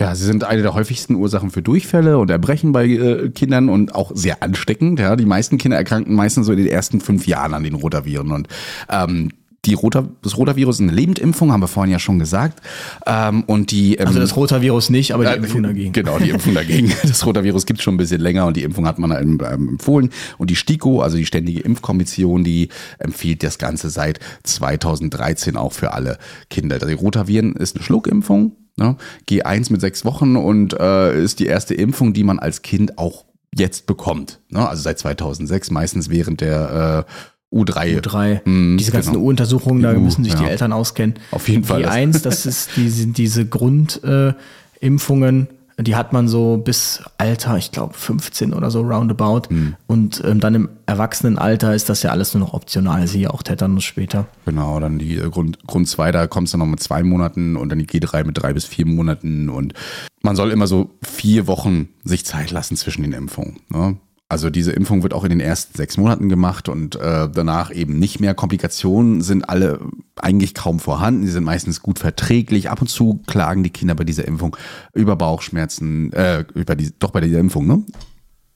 Ja, 0.00 0.16
sie 0.16 0.24
sind 0.24 0.42
eine 0.42 0.62
der 0.62 0.74
häufigsten 0.74 1.14
Ursachen 1.14 1.50
für 1.50 1.62
Durchfälle 1.62 2.18
und 2.18 2.28
Erbrechen 2.28 2.72
bei 2.72 2.86
äh, 2.86 3.28
Kindern 3.30 3.68
und 3.68 3.94
auch 3.94 4.10
sehr 4.12 4.42
ansteckend. 4.42 4.98
Ja, 4.98 5.14
die 5.14 5.26
meisten 5.26 5.58
Kinder 5.58 5.76
erkranken 5.76 6.16
meistens 6.16 6.46
so 6.46 6.52
in 6.52 6.58
den 6.58 6.66
ersten 6.66 7.00
fünf 7.00 7.28
Jahren 7.28 7.54
an 7.54 7.62
den 7.62 7.74
Rotaviren 7.74 8.32
und 8.32 8.48
ähm, 8.88 9.30
die 9.64 9.74
Rota, 9.74 10.08
das 10.22 10.36
Rotavirus 10.36 10.76
ist 10.76 10.80
eine 10.80 10.92
Lebendimpfung, 10.92 11.52
haben 11.52 11.60
wir 11.60 11.68
vorhin 11.68 11.92
ja 11.92 12.00
schon 12.00 12.18
gesagt. 12.18 12.60
Ähm, 13.06 13.44
und 13.44 13.70
die, 13.70 13.94
ähm, 13.94 14.08
Also 14.08 14.18
das 14.18 14.34
Rotavirus 14.34 14.90
nicht, 14.90 15.12
aber 15.12 15.24
die 15.24 15.30
äh, 15.30 15.36
Impfung 15.36 15.62
dagegen. 15.62 15.92
Genau, 15.92 16.18
die 16.18 16.30
Impfung 16.30 16.54
dagegen. 16.54 16.92
Das 17.02 17.24
Rotavirus 17.24 17.64
gibt 17.66 17.78
es 17.78 17.84
schon 17.84 17.94
ein 17.94 17.98
bisschen 17.98 18.20
länger 18.20 18.46
und 18.46 18.56
die 18.56 18.64
Impfung 18.64 18.86
hat 18.86 18.98
man 18.98 19.12
ähm, 19.12 19.38
ähm, 19.44 19.68
empfohlen. 19.68 20.10
Und 20.38 20.50
die 20.50 20.56
STIKO, 20.56 21.00
also 21.00 21.16
die 21.16 21.26
Ständige 21.26 21.60
Impfkommission, 21.60 22.42
die 22.42 22.70
empfiehlt 22.98 23.42
das 23.44 23.58
Ganze 23.58 23.90
seit 23.90 24.18
2013 24.42 25.56
auch 25.56 25.72
für 25.72 25.92
alle 25.92 26.18
Kinder. 26.50 26.78
Die 26.80 26.92
Rotaviren 26.94 27.54
ist 27.54 27.76
eine 27.76 27.84
Schluckimpfung, 27.84 28.56
ne? 28.76 28.96
G1 29.28 29.70
mit 29.70 29.80
sechs 29.80 30.04
Wochen 30.04 30.34
und 30.34 30.74
äh, 30.74 31.22
ist 31.22 31.38
die 31.38 31.46
erste 31.46 31.74
Impfung, 31.74 32.12
die 32.12 32.24
man 32.24 32.40
als 32.40 32.62
Kind 32.62 32.98
auch 32.98 33.26
jetzt 33.54 33.86
bekommt. 33.86 34.40
Ne? 34.48 34.66
Also 34.66 34.82
seit 34.82 34.98
2006, 34.98 35.70
meistens 35.70 36.08
während 36.08 36.40
der 36.40 37.04
äh, 37.52 37.56
U3. 37.56 38.00
drei. 38.00 38.42
Mm, 38.44 38.76
diese 38.76 38.92
ganzen 38.92 39.12
genau. 39.12 39.24
U-Untersuchungen, 39.24 39.82
da 39.82 39.92
Die 39.92 40.00
müssen 40.00 40.24
sich 40.24 40.34
die 40.34 40.42
ja. 40.42 40.48
Eltern 40.48 40.72
auskennen. 40.72 41.16
Auf 41.30 41.48
jeden 41.48 41.64
Fall. 41.64 41.80
Die 41.82 41.86
eins, 41.86 42.22
das 42.22 42.46
ist 42.46 42.70
die, 42.76 42.88
sind 42.88 43.18
diese 43.18 43.46
Grundimpfungen, 43.46 45.42
äh, 45.76 45.82
die 45.82 45.96
hat 45.96 46.12
man 46.12 46.28
so 46.28 46.58
bis 46.58 47.02
Alter, 47.18 47.56
ich 47.56 47.72
glaube 47.72 47.94
15 47.94 48.52
oder 48.52 48.70
so 48.70 48.82
roundabout. 48.82 49.48
Hm. 49.48 49.74
Und 49.86 50.22
ähm, 50.24 50.40
dann 50.40 50.54
im 50.54 50.68
Erwachsenenalter 50.86 51.74
ist 51.74 51.88
das 51.88 52.02
ja 52.02 52.10
alles 52.10 52.34
nur 52.34 52.42
noch 52.42 52.52
optional, 52.54 53.06
siehe 53.06 53.32
auch 53.32 53.42
Tetanus 53.42 53.84
später. 53.84 54.26
Genau, 54.44 54.78
dann 54.80 54.98
die 54.98 55.16
äh, 55.16 55.30
Grund, 55.30 55.66
Grund 55.66 55.88
2, 55.88 56.12
da 56.12 56.26
kommst 56.26 56.54
du 56.54 56.58
noch 56.58 56.66
mit 56.66 56.80
zwei 56.80 57.02
Monaten 57.02 57.56
und 57.56 57.70
dann 57.70 57.78
die 57.78 57.86
G3 57.86 58.24
mit 58.24 58.42
drei 58.42 58.52
bis 58.52 58.66
vier 58.66 58.86
Monaten 58.86 59.48
und 59.48 59.74
man 60.22 60.36
soll 60.36 60.50
immer 60.52 60.66
so 60.66 60.90
vier 61.02 61.46
Wochen 61.46 61.88
sich 62.04 62.24
Zeit 62.24 62.50
lassen 62.50 62.76
zwischen 62.76 63.02
den 63.02 63.12
Impfungen. 63.12 63.60
Ne? 63.70 63.96
Also 64.32 64.48
diese 64.48 64.72
Impfung 64.72 65.02
wird 65.02 65.12
auch 65.12 65.24
in 65.24 65.28
den 65.28 65.40
ersten 65.40 65.76
sechs 65.76 65.98
Monaten 65.98 66.30
gemacht 66.30 66.70
und 66.70 66.96
äh, 66.96 67.28
danach 67.30 67.70
eben 67.70 67.98
nicht 67.98 68.18
mehr. 68.18 68.32
Komplikationen 68.32 69.20
sind 69.20 69.46
alle 69.46 69.78
eigentlich 70.16 70.54
kaum 70.54 70.80
vorhanden. 70.80 71.26
Sie 71.26 71.32
sind 71.32 71.44
meistens 71.44 71.82
gut 71.82 71.98
verträglich. 71.98 72.70
Ab 72.70 72.80
und 72.80 72.86
zu 72.86 73.20
klagen 73.26 73.62
die 73.62 73.68
Kinder 73.68 73.94
bei 73.94 74.04
dieser 74.04 74.26
Impfung 74.26 74.56
über 74.94 75.16
Bauchschmerzen, 75.16 76.14
äh, 76.14 76.46
über 76.54 76.76
die, 76.76 76.98
doch 76.98 77.10
bei 77.10 77.20
dieser 77.20 77.40
Impfung, 77.40 77.66
ne? 77.66 77.84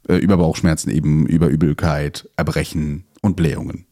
Äh, 0.08 0.16
über 0.16 0.38
Bauchschmerzen 0.38 0.88
eben, 0.88 1.26
über 1.26 1.48
Übelkeit, 1.48 2.26
Erbrechen 2.36 3.04
und 3.20 3.36
Blähungen. 3.36 3.84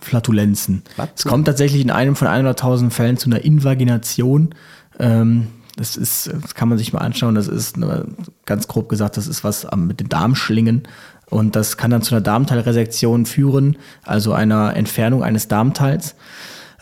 Flatulenzen. 0.00 0.84
Es 1.16 1.24
kommt 1.24 1.46
tatsächlich 1.46 1.82
in 1.82 1.90
einem 1.90 2.14
von 2.14 2.28
100.000 2.28 2.90
Fällen 2.90 3.16
zu 3.16 3.28
einer 3.28 3.44
Invagination. 3.44 4.54
Ähm, 5.00 5.48
das 5.76 5.96
ist, 5.96 6.30
das 6.40 6.54
kann 6.54 6.68
man 6.68 6.78
sich 6.78 6.92
mal 6.92 7.00
anschauen. 7.00 7.34
Das 7.34 7.48
ist 7.48 7.76
eine, 7.76 8.06
ganz 8.46 8.68
grob 8.68 8.88
gesagt, 8.88 9.16
das 9.16 9.26
ist 9.26 9.42
was 9.42 9.66
mit 9.74 10.00
den 10.00 10.08
Darmschlingen. 10.08 10.82
Und 11.32 11.56
das 11.56 11.78
kann 11.78 11.90
dann 11.90 12.02
zu 12.02 12.14
einer 12.14 12.20
Darmteilresektion 12.20 13.24
führen, 13.24 13.78
also 14.04 14.34
einer 14.34 14.76
Entfernung 14.76 15.24
eines 15.24 15.48
Darmteils. 15.48 16.14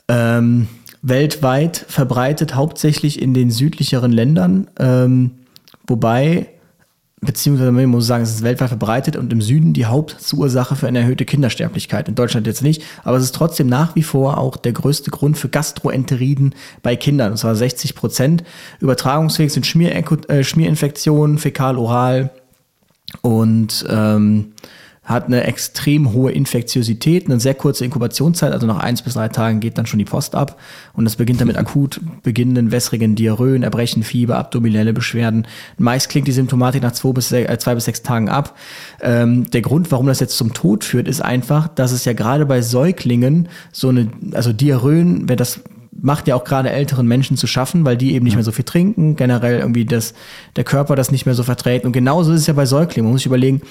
Ähm, 0.08 0.66
weltweit 1.02 1.84
verbreitet 1.88 2.56
hauptsächlich 2.56 3.22
in 3.22 3.32
den 3.32 3.52
südlicheren 3.52 4.10
Ländern, 4.10 4.66
ähm, 4.78 5.30
wobei 5.86 6.48
beziehungsweise 7.20 7.70
man 7.70 7.86
muss 7.86 8.06
sagen, 8.06 8.24
es 8.24 8.30
ist 8.30 8.42
weltweit 8.42 8.70
verbreitet 8.70 9.14
und 9.14 9.32
im 9.32 9.40
Süden 9.40 9.72
die 9.72 9.86
Hauptursache 9.86 10.74
für 10.74 10.88
eine 10.88 11.00
erhöhte 11.00 11.26
Kindersterblichkeit. 11.26 12.08
In 12.08 12.14
Deutschland 12.14 12.46
jetzt 12.46 12.62
nicht, 12.62 12.82
aber 13.04 13.18
es 13.18 13.24
ist 13.24 13.34
trotzdem 13.34 13.68
nach 13.68 13.94
wie 13.94 14.02
vor 14.02 14.38
auch 14.38 14.56
der 14.56 14.72
größte 14.72 15.10
Grund 15.10 15.38
für 15.38 15.48
Gastroenteriden 15.48 16.54
bei 16.82 16.96
Kindern, 16.96 17.32
und 17.32 17.38
zwar 17.38 17.54
60 17.54 17.94
Prozent. 17.94 18.42
Übertragungsfähig 18.80 19.52
sind 19.52 19.66
äh, 19.66 20.42
Schmierinfektionen, 20.42 21.38
Fäkal-Oral 21.38 22.30
und 23.22 23.84
ähm, 23.88 24.52
hat 25.10 25.26
eine 25.26 25.44
extrem 25.44 26.12
hohe 26.12 26.30
Infektiosität, 26.30 27.26
eine 27.26 27.40
sehr 27.40 27.54
kurze 27.54 27.84
Inkubationszeit, 27.84 28.52
also 28.52 28.66
nach 28.66 28.78
eins 28.78 29.02
bis 29.02 29.14
drei 29.14 29.28
Tagen 29.28 29.58
geht 29.58 29.76
dann 29.76 29.86
schon 29.86 29.98
die 29.98 30.04
Post 30.04 30.36
ab 30.36 30.58
und 30.92 31.04
das 31.04 31.16
beginnt 31.16 31.40
dann 31.40 31.48
mit 31.48 31.56
akut 31.56 32.00
beginnenden 32.22 32.70
wässrigen 32.70 33.16
Diarrhoen, 33.16 33.64
Erbrechen, 33.64 34.04
Fieber, 34.04 34.36
abdominelle 34.36 34.92
Beschwerden. 34.92 35.46
Meist 35.78 36.10
klingt 36.10 36.28
die 36.28 36.32
Symptomatik 36.32 36.82
nach 36.82 36.92
zwei 36.92 37.12
bis, 37.12 37.28
sech, 37.28 37.48
äh, 37.48 37.58
zwei 37.58 37.74
bis 37.74 37.86
sechs 37.86 38.02
Tagen 38.02 38.28
ab. 38.28 38.56
Ähm, 39.00 39.50
der 39.50 39.62
Grund, 39.62 39.90
warum 39.90 40.06
das 40.06 40.20
jetzt 40.20 40.36
zum 40.36 40.54
Tod 40.54 40.84
führt, 40.84 41.08
ist 41.08 41.22
einfach, 41.22 41.66
dass 41.66 41.90
es 41.90 42.04
ja 42.04 42.12
gerade 42.12 42.46
bei 42.46 42.62
Säuglingen 42.62 43.48
so 43.72 43.88
eine, 43.88 44.10
also 44.32 44.52
Diarrhoen, 44.52 45.28
wenn 45.28 45.36
das 45.36 45.60
macht 46.02 46.28
ja 46.28 46.34
auch 46.34 46.44
gerade 46.44 46.70
älteren 46.70 47.06
Menschen 47.06 47.36
zu 47.36 47.46
schaffen, 47.46 47.84
weil 47.84 47.96
die 47.96 48.14
eben 48.14 48.24
nicht 48.24 48.34
mehr 48.34 48.44
so 48.44 48.52
viel 48.52 48.64
trinken, 48.64 49.16
generell 49.16 49.60
irgendwie 49.60 49.84
das, 49.84 50.14
der 50.56 50.64
Körper 50.64 50.96
das 50.96 51.10
nicht 51.10 51.26
mehr 51.26 51.34
so 51.34 51.42
verträgt. 51.42 51.84
Und 51.84 51.92
genauso 51.92 52.32
ist 52.32 52.40
es 52.40 52.46
ja 52.46 52.54
bei 52.54 52.66
Säuglingen. 52.66 53.04
Man 53.04 53.12
muss 53.12 53.20
sich 53.20 53.26
überlegen, 53.26 53.62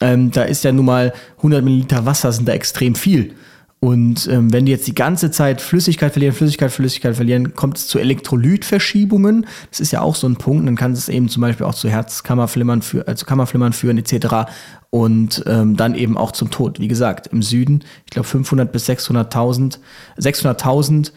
ähm, 0.00 0.30
da 0.30 0.42
ist 0.42 0.64
ja 0.64 0.72
nun 0.72 0.86
mal 0.86 1.12
100 1.38 1.64
Milliliter 1.64 2.06
Wasser 2.06 2.32
sind 2.32 2.48
da 2.48 2.52
extrem 2.52 2.94
viel. 2.94 3.34
Und 3.80 4.26
ähm, 4.26 4.52
wenn 4.52 4.66
die 4.66 4.72
jetzt 4.72 4.88
die 4.88 4.94
ganze 4.94 5.30
Zeit 5.30 5.60
Flüssigkeit 5.60 6.10
verlieren, 6.12 6.34
Flüssigkeit, 6.34 6.72
Flüssigkeit 6.72 7.14
verlieren, 7.14 7.54
kommt 7.54 7.76
es 7.76 7.86
zu 7.86 8.00
Elektrolytverschiebungen. 8.00 9.46
Das 9.70 9.78
ist 9.78 9.92
ja 9.92 10.00
auch 10.00 10.16
so 10.16 10.28
ein 10.28 10.34
Punkt. 10.34 10.66
Dann 10.66 10.74
kann 10.74 10.92
es 10.92 11.08
eben 11.08 11.28
zum 11.28 11.42
Beispiel 11.42 11.64
auch 11.64 11.74
zu 11.74 11.88
Herzkammerflimmern, 11.88 12.82
für, 12.82 13.06
äh, 13.06 13.14
zu 13.14 13.24
Kammerflimmern 13.24 13.72
führen 13.72 13.96
etc. 13.96 14.50
Und 14.90 15.44
ähm, 15.46 15.76
dann 15.76 15.94
eben 15.94 16.16
auch 16.16 16.32
zum 16.32 16.50
Tod. 16.50 16.80
Wie 16.80 16.88
gesagt, 16.88 17.28
im 17.28 17.42
Süden, 17.42 17.84
ich 18.04 18.10
glaube 18.10 18.26
500 18.26 18.72
bis 18.72 18.88
600.000, 18.88 19.78
600.000 20.18 21.12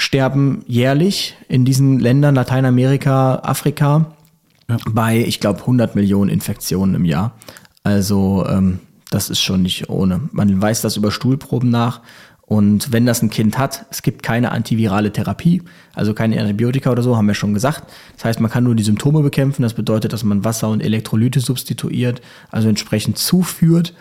sterben 0.00 0.64
jährlich 0.66 1.36
in 1.46 1.66
diesen 1.66 2.00
Ländern 2.00 2.34
Lateinamerika, 2.34 3.40
Afrika 3.42 4.06
ja. 4.66 4.78
bei, 4.88 5.18
ich 5.18 5.40
glaube, 5.40 5.60
100 5.60 5.94
Millionen 5.94 6.30
Infektionen 6.30 6.94
im 6.94 7.04
Jahr. 7.04 7.34
Also 7.84 8.46
ähm, 8.48 8.78
das 9.10 9.28
ist 9.28 9.42
schon 9.42 9.60
nicht 9.60 9.90
ohne. 9.90 10.22
Man 10.32 10.60
weiß 10.60 10.80
das 10.80 10.96
über 10.96 11.10
Stuhlproben 11.10 11.68
nach. 11.68 12.00
Und 12.40 12.92
wenn 12.92 13.04
das 13.04 13.20
ein 13.20 13.28
Kind 13.28 13.58
hat, 13.58 13.84
es 13.90 14.00
gibt 14.00 14.22
keine 14.22 14.52
antivirale 14.52 15.12
Therapie, 15.12 15.62
also 15.94 16.14
keine 16.14 16.40
Antibiotika 16.40 16.90
oder 16.90 17.02
so, 17.02 17.18
haben 17.18 17.28
wir 17.28 17.34
schon 17.34 17.52
gesagt. 17.52 17.92
Das 18.16 18.24
heißt, 18.24 18.40
man 18.40 18.50
kann 18.50 18.64
nur 18.64 18.74
die 18.74 18.82
Symptome 18.82 19.20
bekämpfen. 19.20 19.62
Das 19.62 19.74
bedeutet, 19.74 20.14
dass 20.14 20.24
man 20.24 20.44
Wasser 20.44 20.70
und 20.70 20.80
Elektrolyte 20.80 21.40
substituiert, 21.40 22.22
also 22.50 22.70
entsprechend 22.70 23.18
zuführt. 23.18 23.92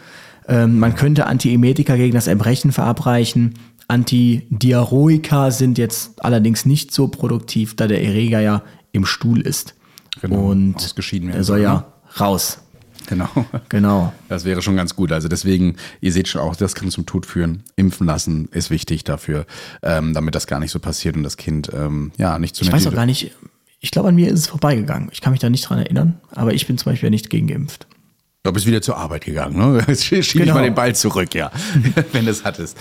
Ähm, 0.49 0.79
man 0.79 0.95
könnte 0.95 1.27
Antiemetika 1.27 1.95
gegen 1.95 2.15
das 2.15 2.27
Erbrechen 2.27 2.71
verabreichen. 2.71 3.53
Antidiarrhoika 3.87 5.51
sind 5.51 5.77
jetzt 5.77 6.23
allerdings 6.23 6.65
nicht 6.65 6.91
so 6.91 7.07
produktiv, 7.07 7.75
da 7.75 7.87
der 7.87 8.03
Erreger 8.03 8.39
ja 8.39 8.63
im 8.91 9.05
Stuhl 9.05 9.41
ist. 9.41 9.75
Genau, 10.21 10.49
und 10.49 10.95
er 11.33 11.43
soll 11.43 11.61
ja 11.61 11.73
ne? 11.73 11.85
raus. 12.19 12.59
Genau. 13.07 13.29
Genau. 13.69 14.13
Das 14.27 14.45
wäre 14.45 14.61
schon 14.61 14.75
ganz 14.75 14.95
gut. 14.95 15.11
Also 15.11 15.27
deswegen, 15.27 15.75
ihr 16.01 16.11
seht 16.11 16.27
schon 16.27 16.41
auch, 16.41 16.55
das 16.55 16.75
kann 16.75 16.91
zum 16.91 17.05
Tod 17.05 17.25
führen. 17.25 17.63
Impfen 17.75 18.05
lassen 18.05 18.49
ist 18.51 18.69
wichtig 18.69 19.03
dafür, 19.03 19.45
ähm, 19.81 20.13
damit 20.13 20.35
das 20.35 20.47
gar 20.47 20.59
nicht 20.59 20.71
so 20.71 20.79
passiert 20.79 21.15
und 21.15 21.23
das 21.23 21.37
Kind 21.37 21.71
ähm, 21.73 22.11
ja 22.17 22.37
nicht 22.39 22.55
zu 22.55 22.63
Ich 22.63 22.71
weiß 22.71 22.87
auch 22.87 22.93
gar 22.93 23.05
nicht, 23.05 23.31
ich 23.79 23.91
glaube, 23.91 24.09
an 24.09 24.15
mir 24.15 24.27
ist 24.27 24.39
es 24.39 24.47
vorbeigegangen. 24.47 25.09
Ich 25.11 25.21
kann 25.21 25.31
mich 25.31 25.39
da 25.39 25.49
nicht 25.49 25.67
dran 25.67 25.79
erinnern, 25.79 26.19
aber 26.31 26.53
ich 26.53 26.67
bin 26.67 26.77
zum 26.77 26.91
Beispiel 26.91 27.09
nicht 27.09 27.29
gegen 27.29 27.47
geimpft. 27.47 27.87
Du 28.49 28.53
bist 28.53 28.65
wieder 28.65 28.81
zur 28.81 28.97
Arbeit 28.97 29.25
gegangen, 29.25 29.59
ne? 29.59 29.83
Jetzt 29.87 30.05
schiebe 30.05 30.23
genau. 30.23 30.45
ich 30.45 30.53
mal 30.55 30.63
den 30.63 30.73
Ball 30.73 30.95
zurück, 30.95 31.35
ja, 31.35 31.51
wenn 32.13 32.25
du 32.25 32.31
es 32.31 32.43
hattest. 32.43 32.75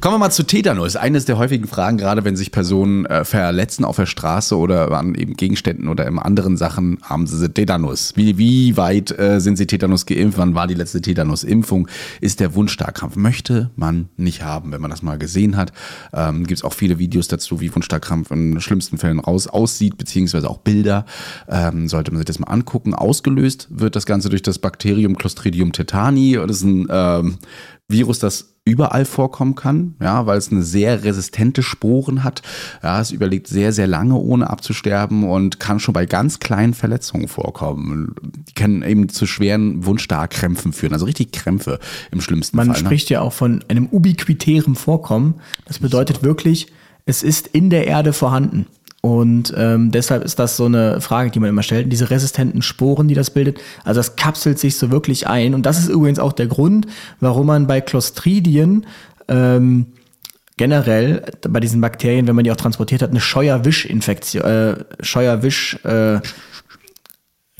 Kommen 0.00 0.14
wir 0.14 0.18
mal 0.18 0.30
zu 0.30 0.44
Tetanus. 0.44 0.96
Eines 0.96 1.26
der 1.26 1.36
häufigen 1.36 1.66
Fragen, 1.66 1.98
gerade 1.98 2.24
wenn 2.24 2.34
sich 2.34 2.52
Personen 2.52 3.04
äh, 3.04 3.22
verletzen 3.26 3.84
auf 3.84 3.96
der 3.96 4.06
Straße 4.06 4.56
oder 4.56 4.90
an 4.92 5.14
eben 5.14 5.34
Gegenständen 5.34 5.88
oder 5.88 6.06
in 6.06 6.18
anderen 6.18 6.56
Sachen, 6.56 6.96
haben 7.02 7.26
sie 7.26 7.50
Tetanus. 7.50 8.14
Wie, 8.16 8.38
wie 8.38 8.78
weit 8.78 9.10
äh, 9.18 9.42
sind 9.42 9.58
sie 9.58 9.66
Tetanus 9.66 10.06
geimpft? 10.06 10.38
Wann 10.38 10.54
war 10.54 10.66
die 10.66 10.74
letzte 10.74 11.02
Tetanus-Impfung? 11.02 11.86
Ist 12.22 12.40
der 12.40 12.54
Wunsch 12.54 12.72
Starkkrampf? 12.72 13.16
Möchte 13.16 13.72
man 13.76 14.08
nicht 14.16 14.42
haben, 14.42 14.72
wenn 14.72 14.80
man 14.80 14.90
das 14.90 15.02
mal 15.02 15.18
gesehen 15.18 15.58
hat. 15.58 15.70
Ähm, 16.14 16.46
Gibt 16.46 16.60
es 16.60 16.64
auch 16.64 16.72
viele 16.72 16.98
Videos 16.98 17.28
dazu, 17.28 17.60
wie 17.60 17.74
Wundstarkrampf 17.74 18.30
in 18.30 18.58
schlimmsten 18.62 18.96
Fällen 18.96 19.20
raus 19.20 19.48
aussieht, 19.48 19.98
beziehungsweise 19.98 20.48
auch 20.48 20.58
Bilder. 20.58 21.04
Ähm, 21.46 21.88
sollte 21.88 22.10
man 22.10 22.20
sich 22.20 22.26
das 22.26 22.38
mal 22.38 22.48
angucken. 22.48 22.94
Ausgelöst 22.94 23.68
wird 23.68 23.96
das 23.96 24.06
Ganze 24.06 24.30
durch 24.30 24.40
das 24.40 24.60
Bakterium 24.60 25.18
Clostridium 25.18 25.72
tetani. 25.72 26.38
Das 26.40 26.56
ist 26.56 26.62
ein 26.62 26.86
ähm, 26.88 27.38
Virus, 27.86 28.18
das 28.18 28.54
überall 28.70 29.04
vorkommen 29.04 29.54
kann, 29.54 29.94
ja, 30.00 30.26
weil 30.26 30.38
es 30.38 30.50
eine 30.50 30.62
sehr 30.62 31.04
resistente 31.04 31.62
Sporen 31.62 32.24
hat. 32.24 32.42
Ja, 32.82 33.00
es 33.00 33.10
überlebt 33.10 33.48
sehr, 33.48 33.72
sehr 33.72 33.86
lange, 33.86 34.16
ohne 34.16 34.48
abzusterben 34.48 35.24
und 35.24 35.60
kann 35.60 35.80
schon 35.80 35.92
bei 35.92 36.06
ganz 36.06 36.38
kleinen 36.38 36.74
Verletzungen 36.74 37.28
vorkommen. 37.28 38.14
Die 38.48 38.54
können 38.54 38.82
eben 38.82 39.08
zu 39.08 39.26
schweren 39.26 39.84
Wundstarkrämpfen 39.84 40.72
führen, 40.72 40.92
also 40.92 41.06
richtig 41.06 41.32
Krämpfe 41.32 41.78
im 42.10 42.20
schlimmsten 42.20 42.56
Man 42.56 42.66
Fall. 42.66 42.74
Man 42.74 42.82
ne? 42.82 42.88
spricht 42.88 43.10
ne? 43.10 43.14
ja 43.14 43.20
auch 43.20 43.32
von 43.32 43.64
einem 43.68 43.86
ubiquitären 43.86 44.74
Vorkommen. 44.74 45.34
Das 45.66 45.78
bedeutet 45.78 46.22
wirklich, 46.22 46.68
es 47.06 47.22
ist 47.22 47.48
in 47.48 47.70
der 47.70 47.86
Erde 47.86 48.12
vorhanden. 48.12 48.66
Und 49.02 49.54
ähm, 49.56 49.90
deshalb 49.90 50.24
ist 50.24 50.38
das 50.38 50.56
so 50.56 50.66
eine 50.66 51.00
Frage, 51.00 51.30
die 51.30 51.40
man 51.40 51.48
immer 51.48 51.62
stellt. 51.62 51.90
Diese 51.90 52.10
resistenten 52.10 52.60
Sporen, 52.60 53.08
die 53.08 53.14
das 53.14 53.30
bildet, 53.30 53.58
also 53.82 53.98
das 53.98 54.16
kapselt 54.16 54.58
sich 54.58 54.76
so 54.76 54.90
wirklich 54.90 55.26
ein. 55.26 55.54
Und 55.54 55.64
das 55.64 55.78
ist 55.78 55.88
übrigens 55.88 56.18
auch 56.18 56.34
der 56.34 56.48
Grund, 56.48 56.86
warum 57.18 57.46
man 57.46 57.66
bei 57.66 57.80
Clostridien 57.80 58.86
ähm, 59.28 59.86
generell 60.58 61.24
bei 61.48 61.60
diesen 61.60 61.80
Bakterien, 61.80 62.26
wenn 62.26 62.36
man 62.36 62.44
die 62.44 62.52
auch 62.52 62.56
transportiert 62.56 63.00
hat, 63.00 63.08
eine 63.10 63.20
Scheuerwisch-Infektion, 63.20 64.44
äh, 64.44 64.84
Scheuerwisch, 65.00 65.76
äh, 65.84 66.20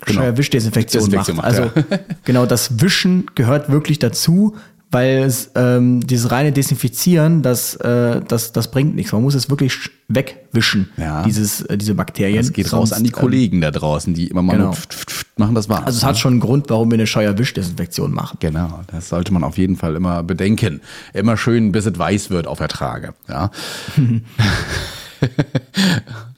genau. 0.05 0.21
Scheuerwischdesinfektion 0.21 1.09
macht. 1.09 1.33
macht. 1.33 1.43
Also 1.43 1.63
ja. 1.63 1.71
genau 2.25 2.45
das 2.45 2.79
Wischen 2.79 3.25
gehört 3.33 3.71
wirklich 3.71 3.97
dazu, 3.97 4.55
weil 4.91 5.23
es, 5.23 5.51
ähm, 5.55 6.05
dieses 6.05 6.31
reine 6.31 6.51
Desinfizieren, 6.51 7.41
das, 7.41 7.75
äh, 7.75 8.21
das, 8.27 8.51
das 8.51 8.69
bringt 8.69 8.95
nichts. 8.95 9.13
Man 9.13 9.21
muss 9.21 9.35
es 9.35 9.49
wirklich 9.49 9.89
wegwischen, 10.09 10.89
ja. 10.97 11.23
dieses, 11.23 11.61
äh, 11.61 11.77
diese 11.77 11.95
Bakterien. 11.95 12.37
Das 12.37 12.51
geht 12.51 12.67
Sonst, 12.67 12.91
raus 12.91 12.97
an 12.97 13.05
die 13.05 13.11
Kollegen 13.11 13.57
ähm, 13.57 13.61
da 13.61 13.71
draußen, 13.71 14.13
die 14.13 14.27
immer 14.27 14.41
mal 14.41 14.57
genau. 14.57 14.75
machen, 15.37 15.55
das 15.55 15.69
war. 15.69 15.85
Also 15.85 15.97
es 15.97 16.03
hat 16.03 16.17
schon 16.17 16.33
einen 16.33 16.39
Grund, 16.41 16.69
warum 16.69 16.91
wir 16.91 16.95
eine 16.95 17.07
Scheuerwischdesinfektion 17.07 18.11
machen. 18.11 18.37
Genau, 18.41 18.81
das 18.87 19.07
sollte 19.07 19.33
man 19.33 19.45
auf 19.45 19.57
jeden 19.57 19.77
Fall 19.77 19.95
immer 19.95 20.23
bedenken. 20.23 20.81
Immer 21.13 21.37
schön, 21.37 21.71
bis 21.71 21.85
es 21.85 21.97
weiß 21.97 22.29
wird 22.29 22.45
auf 22.47 22.59
Ertrage. 22.59 23.13
Ja. 23.29 23.49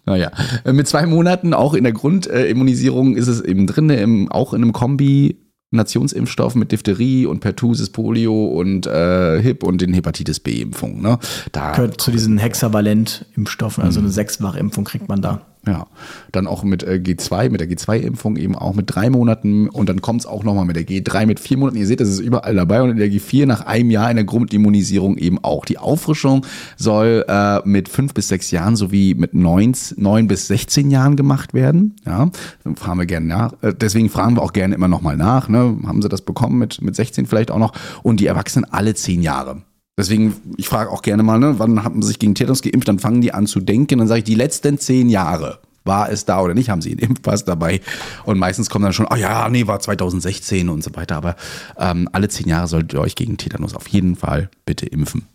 Naja, 0.06 0.32
mit 0.66 0.86
zwei 0.90 1.06
Monaten 1.06 1.54
auch 1.54 1.74
in 1.74 1.86
der 1.86 1.94
Grundimmunisierung 1.94 3.16
ist 3.16 3.28
es 3.28 3.40
eben 3.40 3.68
drin, 3.68 3.90
im, 3.90 4.30
auch 4.30 4.54
in 4.54 4.62
einem 4.62 4.74
Kombi 4.74 5.38
Nationsimpfstoff 5.74 6.56
mit 6.56 6.72
Diphtherie 6.72 7.26
und 7.26 7.40
Pertussis, 7.40 7.90
Polio 7.90 8.46
und 8.46 8.88
äh, 8.88 9.42
HIP 9.42 9.64
und 9.64 9.82
den 9.82 9.94
Hepatitis 9.94 10.40
B-Impfungen. 10.40 11.02
Ne? 11.02 11.20
Da 11.52 11.72
Gehört 11.72 12.00
zu 12.00 12.12
diesen 12.12 12.38
Hexavalent-Impfstoffen, 12.38 13.84
also 13.84 14.00
eine 14.00 14.08
mhm. 14.08 14.14
Sechsfach-Impfung 14.14 14.84
kriegt 14.84 15.10
man 15.10 15.22
da. 15.22 15.42
Ja, 15.66 15.88
dann 16.34 16.46
auch 16.46 16.64
mit 16.64 16.84
äh, 16.84 17.00
G2, 17.02 17.50
mit 17.50 17.62
der 17.62 17.70
G2-Impfung 17.70 18.36
eben 18.36 18.54
auch 18.54 18.74
mit 18.74 18.94
drei 18.94 19.10
Monaten 19.10 19.70
und 19.70 19.88
dann 19.88 20.02
kommt 20.02 20.20
es 20.20 20.26
auch 20.26 20.44
nochmal 20.44 20.66
mit 20.66 20.76
der 20.76 20.84
G3 20.84 21.26
mit 21.26 21.40
vier 21.40 21.58
Monaten. 21.58 21.78
Ihr 21.78 21.88
seht, 21.88 22.02
das 22.02 22.10
ist 22.10 22.20
überall 22.20 22.54
dabei 22.54 22.82
und 22.82 22.90
in 22.90 22.98
der 22.98 23.08
G4 23.08 23.46
nach 23.46 23.66
einem 23.66 23.90
Jahr 23.90 24.10
in 24.10 24.18
der 24.18 24.26
Grundimmunisierung 24.26 25.18
eben 25.18 25.42
auch. 25.42 25.64
Die 25.64 25.78
Auffrischung 25.78 26.46
soll 26.76 27.24
äh, 27.30 27.62
mit 27.64 27.88
fünf 27.88 28.14
bis 28.14 28.28
sechs 28.28 28.52
Jahren 28.52 28.76
sowie 28.76 29.16
mit 29.16 29.34
neun, 29.34 29.74
neun 29.96 30.28
bis 30.28 30.48
16 30.48 30.92
Jahren 30.92 31.16
gemacht 31.16 31.54
werden. 31.54 31.96
Ja, 32.06 32.30
dann 32.66 32.76
fragen 32.76 33.00
wir 33.00 33.06
gerne 33.06 33.28
nach. 33.28 33.54
Äh, 33.62 33.74
deswegen 33.74 34.10
fragen 34.10 34.36
wir 34.36 34.42
auch 34.42 34.52
gerne 34.52 34.76
immer 34.76 34.90
nochmal 34.90 35.16
nach. 35.16 35.48
Ne? 35.48 35.78
Haben 35.86 36.02
sie 36.02 36.10
das 36.10 36.24
bekommen 36.24 36.60
mit, 36.60 36.82
mit 36.82 36.94
16 36.96 37.26
vielleicht 37.26 37.52
auch 37.52 37.60
noch? 37.60 37.72
Und 38.04 38.20
die 38.20 38.28
Erwachsenen 38.28 38.66
alle 38.70 38.96
zehn 38.96 39.22
Jahre. 39.22 39.62
Deswegen, 39.98 40.36
ich 40.58 40.68
frage 40.68 40.90
auch 40.90 41.04
gerne 41.04 41.22
mal, 41.22 41.40
ne, 41.40 41.60
wann 41.60 41.84
haben 41.84 42.02
sie 42.02 42.08
sich 42.10 42.20
gegen 42.20 42.34
Tetanus 42.34 42.62
geimpft? 42.62 42.88
Dann 42.88 43.00
fangen 43.00 43.22
die 43.22 43.34
an 43.34 43.46
zu 43.46 43.60
denken. 43.60 44.00
Dann 44.00 44.08
sage 44.08 44.20
ich, 44.20 44.24
die 44.24 44.36
letzten 44.36 44.80
zehn 44.80 45.10
Jahre 45.10 45.60
war 45.84 46.10
es 46.10 46.26
da 46.26 46.42
oder 46.42 46.54
nicht, 46.54 46.70
haben 46.70 46.82
sie 46.82 46.92
einen 46.92 47.00
Impfpass 47.00 47.46
dabei. 47.46 47.82
Und 48.26 48.40
meistens 48.40 48.70
kommt 48.70 48.86
dann 48.86 48.94
schon, 48.94 49.08
oh 49.12 49.16
ja, 49.16 49.48
nee, 49.50 49.68
war 49.68 49.80
2016 49.80 50.70
und 50.70 50.84
so 50.84 50.96
weiter. 50.96 51.16
Aber 51.16 51.36
ähm, 51.78 52.10
alle 52.12 52.30
zehn 52.30 52.48
Jahre 52.48 52.68
solltet 52.68 52.94
ihr 52.94 53.02
euch 53.02 53.16
gegen 53.16 53.38
Tetanus 53.38 53.76
auf 53.76 53.88
jeden 53.88 54.16
Fall 54.16 54.50
bitte 54.66 54.86
impfen. 54.86 55.28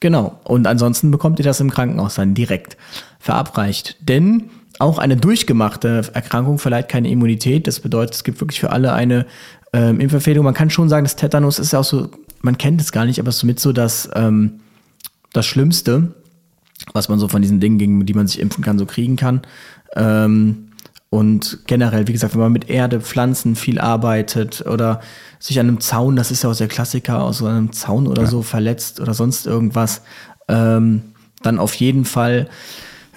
Genau. 0.00 0.38
Und 0.44 0.66
ansonsten 0.66 1.10
bekommt 1.10 1.38
ihr 1.38 1.44
das 1.44 1.60
im 1.60 1.70
Krankenhaus 1.70 2.14
dann 2.14 2.34
direkt 2.34 2.76
verabreicht. 3.18 3.96
Denn 4.00 4.50
auch 4.78 4.98
eine 4.98 5.16
durchgemachte 5.16 6.10
Erkrankung 6.14 6.58
verleiht 6.58 6.88
keine 6.88 7.10
Immunität. 7.10 7.66
Das 7.66 7.80
bedeutet, 7.80 8.14
es 8.14 8.24
gibt 8.24 8.40
wirklich 8.40 8.60
für 8.60 8.70
alle 8.70 8.92
eine 8.92 9.26
ähm, 9.72 10.00
Impfempfehlung. 10.00 10.44
Man 10.44 10.54
kann 10.54 10.70
schon 10.70 10.88
sagen, 10.88 11.04
das 11.04 11.16
Tetanus 11.16 11.58
ist 11.58 11.72
ja 11.72 11.80
auch 11.80 11.84
so 11.84 12.10
man 12.44 12.58
kennt 12.58 12.80
es 12.80 12.92
gar 12.92 13.06
nicht, 13.06 13.18
aber 13.18 13.30
es 13.30 13.36
ist 13.36 13.40
somit 13.40 13.58
so, 13.58 13.72
dass 13.72 14.08
ähm, 14.14 14.60
das 15.32 15.46
Schlimmste, 15.46 16.14
was 16.92 17.08
man 17.08 17.18
so 17.18 17.28
von 17.28 17.42
diesen 17.42 17.58
Dingen, 17.58 17.78
gegen 17.78 18.06
die 18.06 18.14
man 18.14 18.26
sich 18.26 18.38
impfen 18.38 18.62
kann, 18.62 18.78
so 18.78 18.86
kriegen 18.86 19.16
kann. 19.16 19.42
Ähm, 19.96 20.68
Und 21.10 21.60
generell, 21.68 22.08
wie 22.08 22.12
gesagt, 22.12 22.34
wenn 22.34 22.40
man 22.40 22.52
mit 22.52 22.68
Erde, 22.68 23.00
Pflanzen 23.00 23.54
viel 23.54 23.78
arbeitet 23.78 24.66
oder 24.66 25.00
sich 25.38 25.60
an 25.60 25.68
einem 25.68 25.80
Zaun, 25.80 26.16
das 26.16 26.32
ist 26.32 26.42
ja 26.42 26.50
auch 26.50 26.56
der 26.56 26.66
Klassiker, 26.66 27.22
aus 27.22 27.38
so 27.38 27.46
einem 27.46 27.70
Zaun 27.70 28.08
oder 28.08 28.22
ja. 28.22 28.28
so 28.28 28.42
verletzt 28.42 28.98
oder 29.00 29.14
sonst 29.14 29.46
irgendwas, 29.46 30.02
ähm, 30.48 31.02
dann 31.42 31.60
auf 31.60 31.74
jeden 31.76 32.04
Fall 32.04 32.48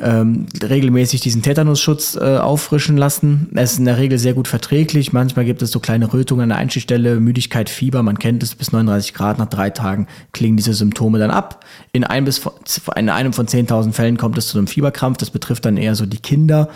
ähm, 0.02 0.46
regelmäßig 0.62 1.22
diesen 1.22 1.42
Tetanusschutz 1.42 2.16
äh, 2.16 2.38
auffrischen 2.38 2.98
lassen. 2.98 3.50
Es 3.56 3.74
ist 3.74 3.80
in 3.80 3.86
der 3.86 3.98
Regel 3.98 4.18
sehr 4.18 4.34
gut 4.34 4.48
verträglich. 4.48 5.14
Manchmal 5.14 5.46
gibt 5.46 5.62
es 5.62 5.72
so 5.72 5.80
kleine 5.80 6.12
Rötungen 6.14 6.44
an 6.44 6.50
der 6.50 6.58
Einstichstelle, 6.58 7.20
Müdigkeit, 7.20 7.70
Fieber. 7.70 8.04
Man 8.04 8.20
kennt 8.20 8.44
es 8.44 8.56
bis 8.56 8.72
39 8.72 9.14
Grad. 9.14 9.38
Nach 9.40 9.48
drei 9.48 9.70
Tagen 9.70 10.08
klingen 10.34 10.58
diese 10.58 10.74
Symptome 10.74 11.20
dann 11.20 11.32
ab. 11.32 11.66
In, 11.94 12.04
ein 12.04 12.26
bis, 12.26 12.42
in 12.96 13.10
einem 13.10 13.34
von 13.34 13.48
10.000 13.48 13.94
Fällen 13.94 14.18
kommt 14.18 14.38
es 14.38 14.48
zu 14.48 14.58
einem 14.58 14.68
Fieberkrampf. 14.68 15.18
Das 15.18 15.30
betrifft 15.30 15.66
dann 15.66 15.78
eher 15.78 15.96
so 15.96 16.06
die 16.06 16.20
Kinder. 16.20 16.70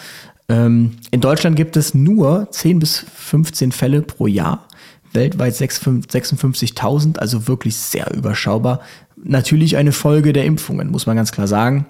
Ähm, 0.49 0.97
in 1.11 1.21
Deutschland 1.21 1.55
gibt 1.55 1.77
es 1.77 1.93
nur 1.93 2.47
10 2.51 2.79
bis 2.79 3.05
15 3.15 3.71
Fälle 3.71 4.01
pro 4.01 4.27
Jahr. 4.27 4.67
Weltweit 5.13 5.53
56.000, 5.53 7.17
also 7.17 7.47
wirklich 7.47 7.75
sehr 7.75 8.13
überschaubar. 8.13 8.81
Natürlich 9.23 9.77
eine 9.77 9.91
Folge 9.91 10.33
der 10.33 10.45
Impfungen, 10.45 10.89
muss 10.89 11.05
man 11.05 11.15
ganz 11.15 11.31
klar 11.31 11.47
sagen. 11.47 11.85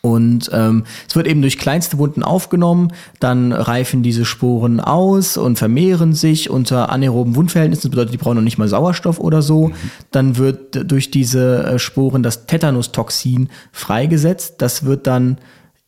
Und 0.00 0.48
ähm, 0.52 0.84
es 1.08 1.16
wird 1.16 1.26
eben 1.26 1.42
durch 1.42 1.58
kleinste 1.58 1.98
Wunden 1.98 2.22
aufgenommen, 2.22 2.92
dann 3.20 3.52
reifen 3.52 4.02
diese 4.02 4.24
Sporen 4.24 4.80
aus 4.80 5.36
und 5.36 5.58
vermehren 5.58 6.14
sich 6.14 6.50
unter 6.50 6.90
anaeroben 6.90 7.36
Wundverhältnissen, 7.36 7.82
das 7.82 7.90
bedeutet, 7.90 8.14
die 8.14 8.18
brauchen 8.18 8.36
noch 8.36 8.42
nicht 8.42 8.58
mal 8.58 8.68
Sauerstoff 8.68 9.18
oder 9.18 9.42
so. 9.42 9.68
Mhm. 9.68 9.74
Dann 10.12 10.36
wird 10.36 10.90
durch 10.90 11.10
diese 11.10 11.64
äh, 11.64 11.78
Sporen 11.78 12.22
das 12.22 12.46
Tetanustoxin 12.46 13.48
freigesetzt. 13.72 14.56
Das 14.58 14.84
wird 14.84 15.06
dann 15.06 15.38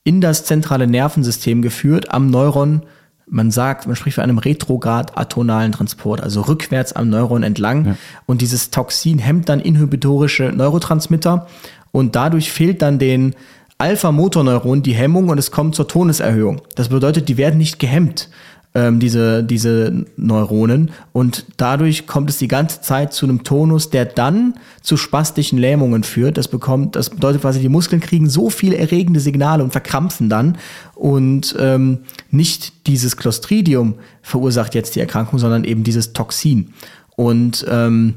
in 0.03 0.21
das 0.21 0.45
zentrale 0.45 0.87
Nervensystem 0.87 1.63
geführt, 1.63 2.13
am 2.13 2.29
Neuron. 2.29 2.83
Man 3.27 3.51
sagt, 3.51 3.87
man 3.87 3.97
spricht 3.97 4.17
von 4.17 4.25
einem 4.25 4.39
retrograd-atonalen 4.39 5.73
Transport, 5.73 6.21
also 6.21 6.43
rückwärts 6.43 6.93
am 6.93 7.09
Neuron 7.09 7.43
entlang. 7.43 7.87
Ja. 7.87 7.97
Und 8.27 8.43
dieses 8.43 8.71
Toxin 8.71 9.19
hemmt 9.19 9.49
dann 9.49 9.61
inhibitorische 9.61 10.53
Neurotransmitter 10.55 11.47
und 11.91 12.17
dadurch 12.17 12.53
fehlt 12.53 12.83
dann 12.83 12.99
den 12.99 13.35
Alpha-Motorneuronen 13.79 14.83
die 14.83 14.95
Hemmung 14.95 15.29
und 15.29 15.39
es 15.39 15.51
kommt 15.51 15.75
zur 15.75 15.89
Toneserhöhung. 15.89 16.63
Das 16.75 16.89
bedeutet, 16.89 17.29
die 17.29 17.37
werden 17.37 17.59
nicht 17.59 17.79
gehemmt, 17.79 18.29
ähm, 18.75 18.99
diese, 18.99 19.45
diese 19.45 20.05
Neuronen. 20.17 20.91
Und 21.13 21.45
dadurch 21.57 22.07
kommt 22.07 22.31
es 22.31 22.39
die 22.39 22.49
ganze 22.49 22.81
Zeit 22.81 23.13
zu 23.13 23.27
einem 23.27 23.45
Tonus, 23.45 23.91
der 23.91 24.05
dann 24.05 24.55
zu 24.83 24.97
spastischen 24.97 25.59
Lähmungen 25.59 26.03
führt. 26.03 26.37
Das 26.37 26.49
bekommt, 26.49 26.97
das 26.97 27.11
bedeutet 27.11 27.43
quasi, 27.43 27.61
die 27.61 27.69
Muskeln 27.69 28.01
kriegen 28.01 28.29
so 28.29 28.51
viele 28.51 28.77
erregende 28.77 29.21
Signale 29.21 29.63
und 29.63 29.71
verkrampfen 29.71 30.29
dann. 30.29 30.59
Und 30.95 31.55
ähm, 31.59 31.99
nicht 32.31 32.87
dieses 32.87 33.17
Clostridium 33.17 33.95
verursacht 34.23 34.75
jetzt 34.75 34.97
die 34.97 35.01
Erkrankung, 35.01 35.39
sondern 35.39 35.65
eben 35.65 35.85
dieses 35.85 36.13
Toxin. 36.13 36.75
Und 37.17 37.65
ähm, 37.69 38.15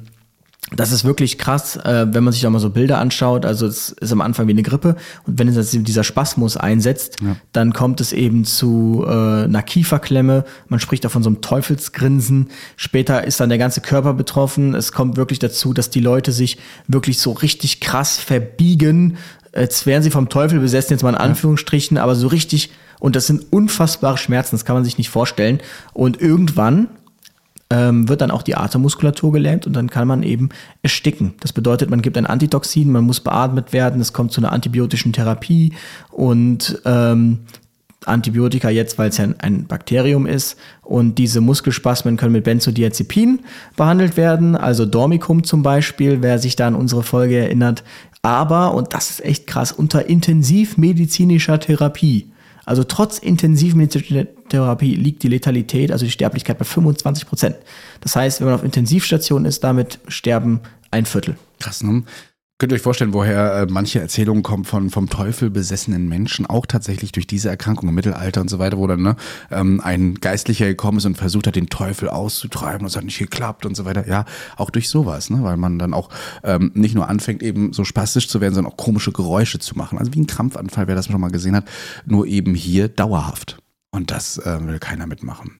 das 0.75 0.91
ist 0.91 1.05
wirklich 1.05 1.37
krass, 1.37 1.77
äh, 1.77 2.07
wenn 2.09 2.25
man 2.25 2.33
sich 2.33 2.41
da 2.41 2.49
mal 2.49 2.59
so 2.59 2.69
Bilder 2.69 2.97
anschaut. 2.97 3.45
Also 3.45 3.65
es 3.67 3.89
ist 3.89 4.11
am 4.11 4.19
Anfang 4.19 4.47
wie 4.47 4.51
eine 4.51 4.63
Grippe 4.63 4.97
und 5.25 5.39
wenn 5.39 5.47
es 5.47 5.71
dieser 5.71 6.03
Spasmus 6.03 6.57
einsetzt, 6.57 7.21
ja. 7.21 7.37
dann 7.53 7.71
kommt 7.71 8.01
es 8.01 8.11
eben 8.11 8.43
zu 8.43 9.05
äh, 9.07 9.09
einer 9.45 9.63
Kieferklemme. 9.63 10.43
Man 10.67 10.81
spricht 10.81 11.05
da 11.05 11.09
von 11.09 11.23
so 11.23 11.29
einem 11.29 11.39
Teufelsgrinsen. 11.39 12.49
Später 12.75 13.23
ist 13.23 13.39
dann 13.39 13.47
der 13.47 13.57
ganze 13.57 13.79
Körper 13.79 14.13
betroffen. 14.13 14.75
Es 14.75 14.91
kommt 14.91 15.15
wirklich 15.15 15.39
dazu, 15.39 15.73
dass 15.73 15.89
die 15.89 16.01
Leute 16.01 16.33
sich 16.33 16.57
wirklich 16.87 17.19
so 17.19 17.31
richtig 17.31 17.79
krass 17.79 18.17
verbiegen. 18.17 19.17
Jetzt 19.55 19.85
wären 19.85 20.03
sie 20.03 20.11
vom 20.11 20.27
Teufel 20.27 20.59
besessen, 20.59 20.91
jetzt 20.91 21.01
mal 21.01 21.11
in 21.11 21.15
Anführungsstrichen, 21.15 21.95
ja. 21.97 22.03
aber 22.03 22.15
so 22.15 22.27
richtig. 22.27 22.71
Und 22.99 23.15
das 23.15 23.27
sind 23.27 23.53
unfassbare 23.53 24.17
Schmerzen, 24.17 24.55
das 24.55 24.65
kann 24.65 24.75
man 24.75 24.83
sich 24.83 24.97
nicht 24.97 25.09
vorstellen. 25.09 25.61
Und 25.93 26.19
irgendwann 26.19 26.89
ähm, 27.69 28.07
wird 28.07 28.21
dann 28.21 28.31
auch 28.31 28.43
die 28.43 28.55
Atemmuskulatur 28.55 29.31
gelähmt 29.31 29.67
und 29.67 29.73
dann 29.73 29.89
kann 29.89 30.07
man 30.07 30.23
eben 30.23 30.49
ersticken. 30.83 31.33
Das 31.41 31.53
bedeutet, 31.53 31.89
man 31.89 32.01
gibt 32.01 32.17
ein 32.17 32.25
Antitoxin, 32.25 32.91
man 32.91 33.03
muss 33.03 33.19
beatmet 33.19 33.73
werden, 33.73 33.99
es 33.99 34.13
kommt 34.13 34.31
zu 34.31 34.41
einer 34.41 34.53
antibiotischen 34.53 35.13
Therapie 35.13 35.73
und 36.11 36.81
ähm, 36.85 37.39
Antibiotika 38.05 38.69
jetzt, 38.69 38.97
weil 38.97 39.09
es 39.09 39.17
ja 39.17 39.27
ein, 39.39 39.65
Bakterium 39.65 40.25
ist. 40.25 40.57
Und 40.81 41.17
diese 41.17 41.41
Muskelspasmen 41.41 42.15
können 42.15 42.31
mit 42.31 42.45
Benzodiazepin 42.45 43.39
behandelt 43.75 44.15
werden, 44.15 44.55
also 44.55 44.85
Dormicum 44.85 45.43
zum 45.43 45.61
Beispiel, 45.61 46.21
wer 46.21 46.39
sich 46.39 46.55
da 46.55 46.67
an 46.67 46.75
unsere 46.75 47.03
Folge 47.03 47.37
erinnert. 47.37 47.83
Aber, 48.21 48.73
und 48.73 48.93
das 48.93 49.09
ist 49.09 49.25
echt 49.25 49.47
krass, 49.47 49.71
unter 49.71 50.07
intensivmedizinischer 50.07 51.59
Therapie 51.59 52.27
also 52.67 52.83
trotz 52.83 53.17
intensivmedizinischer 53.17 54.27
Therapie 54.49 54.93
liegt 54.95 55.23
die 55.23 55.29
Letalität, 55.29 55.89
also 55.89 56.03
die 56.03 56.11
Sterblichkeit 56.11 56.57
bei 56.57 56.65
25 56.65 57.25
Prozent. 57.25 57.55
Das 58.01 58.17
heißt, 58.17 58.41
wenn 58.41 58.47
man 58.47 58.55
auf 58.55 58.63
Intensivstation 58.63 59.45
ist, 59.45 59.63
damit 59.63 59.99
sterben 60.09 60.59
ein 60.91 61.05
Viertel. 61.05 61.37
Krass, 61.59 61.81
ne? 61.81 62.03
Könnt 62.59 62.71
ihr 62.71 62.77
euch 62.77 62.81
vorstellen, 62.81 63.13
woher 63.13 63.53
äh, 63.53 63.67
manche 63.69 63.99
Erzählungen 63.99 64.41
kommen 64.41 64.65
von 64.65 64.89
vom 64.89 65.07
Teufel 65.09 65.51
besessenen 65.51 66.09
Menschen, 66.09 66.47
auch 66.47 66.65
tatsächlich 66.65 67.11
durch 67.11 67.27
diese 67.27 67.49
Erkrankung 67.49 67.89
im 67.89 67.93
Mittelalter 67.93 68.41
und 68.41 68.49
so 68.49 68.57
weiter, 68.57 68.79
wo 68.79 68.87
dann 68.87 69.03
ne, 69.03 69.15
ähm, 69.51 69.79
ein 69.79 70.15
Geistlicher 70.15 70.65
gekommen 70.65 70.97
ist 70.97 71.05
und 71.05 71.19
versucht 71.19 71.45
hat, 71.45 71.55
den 71.55 71.69
Teufel 71.69 72.09
auszutreiben 72.09 72.81
und 72.81 72.87
es 72.87 72.95
hat 72.95 73.03
nicht 73.03 73.19
geklappt 73.19 73.67
und 73.67 73.77
so 73.77 73.85
weiter. 73.85 74.07
Ja, 74.07 74.25
auch 74.55 74.71
durch 74.71 74.89
sowas, 74.89 75.29
ne, 75.29 75.43
weil 75.43 75.55
man 75.55 75.77
dann 75.77 75.93
auch 75.93 76.09
ähm, 76.43 76.71
nicht 76.73 76.95
nur 76.95 77.07
anfängt, 77.07 77.43
eben 77.43 77.73
so 77.73 77.83
spastisch 77.83 78.27
zu 78.27 78.41
werden, 78.41 78.55
sondern 78.55 78.73
auch 78.73 78.77
komische 78.77 79.11
Geräusche 79.11 79.59
zu 79.59 79.77
machen. 79.77 79.99
Also 79.99 80.15
wie 80.15 80.21
ein 80.21 80.27
Krampfanfall, 80.27 80.87
wer 80.87 80.95
das 80.95 81.05
schon 81.05 81.21
mal 81.21 81.29
gesehen 81.29 81.55
hat, 81.55 81.69
nur 82.07 82.25
eben 82.25 82.55
hier 82.55 82.87
dauerhaft. 82.87 83.59
Und 83.91 84.09
das 84.09 84.39
äh, 84.39 84.65
will 84.65 84.79
keiner 84.79 85.05
mitmachen. 85.05 85.59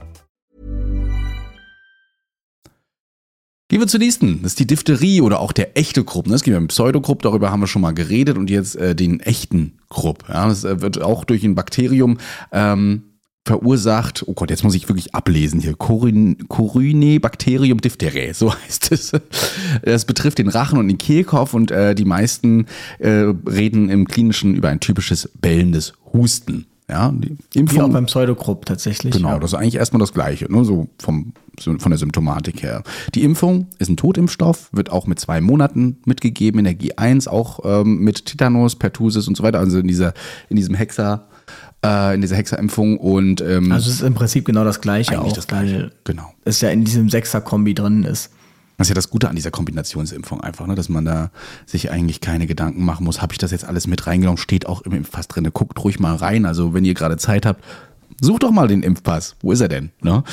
Gehen 3.71 3.79
wir 3.79 3.87
zur 3.87 4.01
nächsten. 4.01 4.41
Das 4.41 4.51
ist 4.51 4.59
die 4.59 4.67
Diphtherie 4.67 5.21
oder 5.21 5.39
auch 5.39 5.53
der 5.53 5.77
echte 5.77 6.03
Krupp. 6.03 6.27
Es 6.27 6.43
gibt 6.43 6.51
ja 6.51 6.57
einen 6.57 6.67
Pseudokrupp, 6.67 7.21
darüber 7.21 7.51
haben 7.51 7.61
wir 7.61 7.67
schon 7.67 7.81
mal 7.81 7.93
geredet 7.93 8.37
und 8.37 8.49
jetzt 8.49 8.75
äh, 8.75 8.95
den 8.95 9.21
echten 9.21 9.79
Krupp. 9.89 10.25
Ja, 10.27 10.49
das 10.49 10.65
äh, 10.65 10.81
wird 10.81 11.01
auch 11.01 11.23
durch 11.23 11.45
ein 11.45 11.55
Bakterium 11.55 12.17
ähm, 12.51 13.03
verursacht, 13.45 14.25
oh 14.27 14.33
Gott, 14.33 14.49
jetzt 14.49 14.65
muss 14.65 14.75
ich 14.75 14.89
wirklich 14.89 15.15
ablesen 15.15 15.61
hier, 15.61 15.75
Corynebacterium 15.75 17.79
diphtheriae, 17.79 18.33
so 18.33 18.53
heißt 18.65 18.91
es. 18.91 19.13
Das 19.83 20.03
betrifft 20.03 20.39
den 20.39 20.49
Rachen 20.49 20.77
und 20.77 20.89
den 20.89 20.97
Kehlkopf 20.97 21.53
und 21.53 21.71
äh, 21.71 21.95
die 21.95 22.03
meisten 22.03 22.65
äh, 22.99 23.31
reden 23.47 23.87
im 23.87 24.05
Klinischen 24.05 24.53
über 24.53 24.67
ein 24.67 24.81
typisches 24.81 25.29
bellendes 25.39 25.93
Husten. 26.11 26.65
Ja, 26.89 27.09
die 27.09 27.37
Impfung. 27.57 27.77
Wie 27.77 27.81
auch 27.83 27.89
beim 27.89 28.07
Pseudogrupp 28.07 28.65
tatsächlich. 28.65 29.13
Genau, 29.13 29.29
ja. 29.29 29.39
das 29.39 29.53
ist 29.53 29.57
eigentlich 29.57 29.75
erstmal 29.75 30.01
das 30.01 30.11
Gleiche, 30.11 30.51
ne, 30.51 30.65
so 30.65 30.89
vom, 30.99 31.31
von 31.59 31.91
der 31.91 31.97
Symptomatik 31.97 32.63
her. 32.63 32.83
Die 33.13 33.23
Impfung 33.23 33.67
ist 33.77 33.89
ein 33.89 33.97
Totimpfstoff, 33.97 34.69
wird 34.71 34.91
auch 34.91 35.07
mit 35.07 35.19
zwei 35.19 35.41
Monaten 35.41 35.97
mitgegeben, 36.05 36.59
Energie 36.59 36.97
1, 36.97 37.27
auch 37.27 37.59
ähm, 37.63 37.99
mit 37.99 38.25
Tetanus, 38.25 38.75
Pertussis 38.75 39.27
und 39.27 39.37
so 39.37 39.43
weiter, 39.43 39.59
also 39.59 39.79
in, 39.79 39.87
dieser, 39.87 40.13
in 40.49 40.55
diesem 40.55 40.75
Hexa, 40.75 41.27
äh, 41.85 42.15
in 42.15 42.21
dieser 42.21 42.37
Hexerimpfung 42.37 42.97
und 42.97 43.41
ähm, 43.41 43.71
Also 43.71 43.89
es 43.89 43.95
ist 43.97 44.01
im 44.01 44.13
Prinzip 44.13 44.45
genau 44.45 44.63
das 44.63 44.81
Gleiche 44.81 45.19
auch, 45.19 45.33
das 45.33 45.47
Gleiche. 45.47 45.91
genau. 46.03 46.33
Es 46.45 46.61
ja 46.61 46.69
in 46.69 46.85
diesem 46.85 47.09
Sechser-Kombi 47.09 47.73
drin 47.73 48.03
ist. 48.03 48.31
Das 48.77 48.87
ist 48.87 48.89
ja 48.89 48.95
das 48.95 49.11
Gute 49.11 49.29
an 49.29 49.35
dieser 49.35 49.51
Kombinationsimpfung 49.51 50.41
einfach, 50.41 50.65
ne? 50.65 50.73
dass 50.73 50.89
man 50.89 51.05
da 51.05 51.29
sich 51.67 51.91
eigentlich 51.91 52.19
keine 52.19 52.47
Gedanken 52.47 52.83
machen 52.83 53.03
muss. 53.03 53.21
Habe 53.21 53.31
ich 53.33 53.37
das 53.37 53.51
jetzt 53.51 53.63
alles 53.63 53.85
mit 53.85 54.07
reingenommen? 54.07 54.39
Steht 54.39 54.65
auch 54.65 54.81
im 54.81 54.93
Impfpass 54.93 55.27
drin. 55.27 55.47
Guckt 55.53 55.83
ruhig 55.83 55.99
mal 55.99 56.15
rein. 56.15 56.47
Also 56.47 56.73
wenn 56.73 56.83
ihr 56.83 56.95
gerade 56.95 57.17
Zeit 57.17 57.45
habt, 57.45 57.63
sucht 58.21 58.43
doch 58.43 58.51
mal 58.51 58.67
den 58.67 58.83
Impfpass. 58.83 59.35
Wo 59.41 59.51
ist 59.51 59.59
er 59.59 59.67
denn? 59.67 59.91
Ne? 60.01 60.23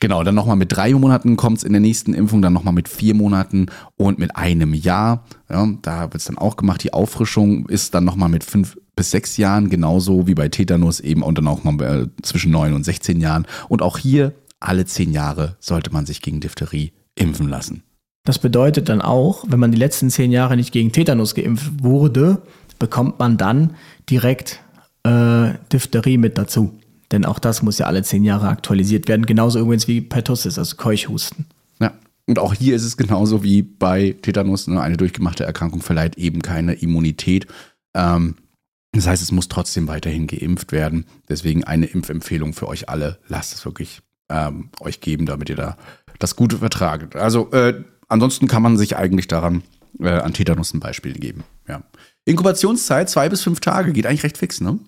Genau, 0.00 0.24
dann 0.24 0.34
nochmal 0.34 0.56
mit 0.56 0.72
drei 0.72 0.92
Monaten 0.92 1.36
kommt 1.36 1.58
es 1.58 1.64
in 1.64 1.72
der 1.72 1.80
nächsten 1.80 2.14
Impfung, 2.14 2.42
dann 2.42 2.52
nochmal 2.52 2.74
mit 2.74 2.88
vier 2.88 3.14
Monaten 3.14 3.66
und 3.96 4.18
mit 4.18 4.34
einem 4.34 4.74
Jahr. 4.74 5.24
Ja, 5.48 5.68
da 5.82 6.02
wird 6.02 6.16
es 6.16 6.24
dann 6.24 6.38
auch 6.38 6.56
gemacht. 6.56 6.82
Die 6.82 6.92
Auffrischung 6.92 7.68
ist 7.68 7.94
dann 7.94 8.04
nochmal 8.04 8.28
mit 8.28 8.42
fünf 8.42 8.76
bis 8.96 9.10
sechs 9.10 9.36
Jahren, 9.36 9.70
genauso 9.70 10.26
wie 10.26 10.34
bei 10.34 10.48
Tetanus 10.48 11.00
eben 11.00 11.22
und 11.22 11.38
dann 11.38 11.46
auch 11.46 11.62
mal 11.64 11.80
äh, 11.82 12.22
zwischen 12.22 12.50
neun 12.50 12.72
und 12.72 12.84
16 12.84 13.20
Jahren. 13.20 13.46
Und 13.68 13.82
auch 13.82 13.98
hier 13.98 14.32
alle 14.60 14.86
zehn 14.86 15.12
Jahre 15.12 15.56
sollte 15.60 15.92
man 15.92 16.06
sich 16.06 16.22
gegen 16.22 16.40
Diphtherie 16.40 16.92
impfen 17.14 17.48
lassen. 17.48 17.82
Das 18.24 18.38
bedeutet 18.38 18.88
dann 18.88 19.02
auch, 19.02 19.44
wenn 19.46 19.60
man 19.60 19.70
die 19.70 19.78
letzten 19.78 20.08
zehn 20.08 20.32
Jahre 20.32 20.56
nicht 20.56 20.72
gegen 20.72 20.92
Tetanus 20.92 21.34
geimpft 21.34 21.82
wurde, 21.82 22.40
bekommt 22.78 23.18
man 23.18 23.36
dann 23.36 23.74
direkt 24.08 24.60
äh, 25.02 25.50
Diphtherie 25.70 26.16
mit 26.16 26.38
dazu. 26.38 26.72
Denn 27.14 27.24
auch 27.24 27.38
das 27.38 27.62
muss 27.62 27.78
ja 27.78 27.86
alle 27.86 28.02
zehn 28.02 28.24
Jahre 28.24 28.48
aktualisiert 28.48 29.06
werden. 29.06 29.24
Genauso 29.24 29.60
übrigens 29.60 29.86
wie 29.86 30.00
Pertussis, 30.00 30.58
also 30.58 30.74
Keuchhusten. 30.74 31.46
Ja. 31.78 31.92
Und 32.26 32.40
auch 32.40 32.54
hier 32.54 32.74
ist 32.74 32.82
es 32.82 32.96
genauso 32.96 33.44
wie 33.44 33.62
bei 33.62 34.16
Tetanus. 34.20 34.66
Ne? 34.66 34.80
Eine 34.80 34.96
durchgemachte 34.96 35.44
Erkrankung 35.44 35.80
verleiht 35.80 36.18
eben 36.18 36.42
keine 36.42 36.74
Immunität. 36.74 37.46
Ähm, 37.94 38.34
das 38.90 39.06
heißt, 39.06 39.22
es 39.22 39.30
muss 39.30 39.46
trotzdem 39.46 39.86
weiterhin 39.86 40.26
geimpft 40.26 40.72
werden. 40.72 41.06
Deswegen 41.28 41.62
eine 41.62 41.86
Impfempfehlung 41.86 42.52
für 42.52 42.66
euch 42.66 42.88
alle. 42.88 43.20
Lasst 43.28 43.54
es 43.54 43.64
wirklich 43.64 44.02
ähm, 44.28 44.70
euch 44.80 45.00
geben, 45.00 45.24
damit 45.24 45.48
ihr 45.50 45.56
da 45.56 45.76
das 46.18 46.34
Gute 46.34 46.58
vertraget. 46.58 47.14
Also 47.14 47.48
äh, 47.52 47.84
ansonsten 48.08 48.48
kann 48.48 48.62
man 48.62 48.76
sich 48.76 48.96
eigentlich 48.96 49.28
daran 49.28 49.62
äh, 50.00 50.08
an 50.08 50.32
Tetanus 50.32 50.74
ein 50.74 50.80
Beispiel 50.80 51.12
geben. 51.12 51.44
Ja. 51.68 51.84
Inkubationszeit 52.24 53.08
zwei 53.08 53.28
bis 53.28 53.42
fünf 53.42 53.60
Tage 53.60 53.92
geht 53.92 54.04
eigentlich 54.04 54.24
recht 54.24 54.36
fix, 54.38 54.60
ne? 54.60 54.80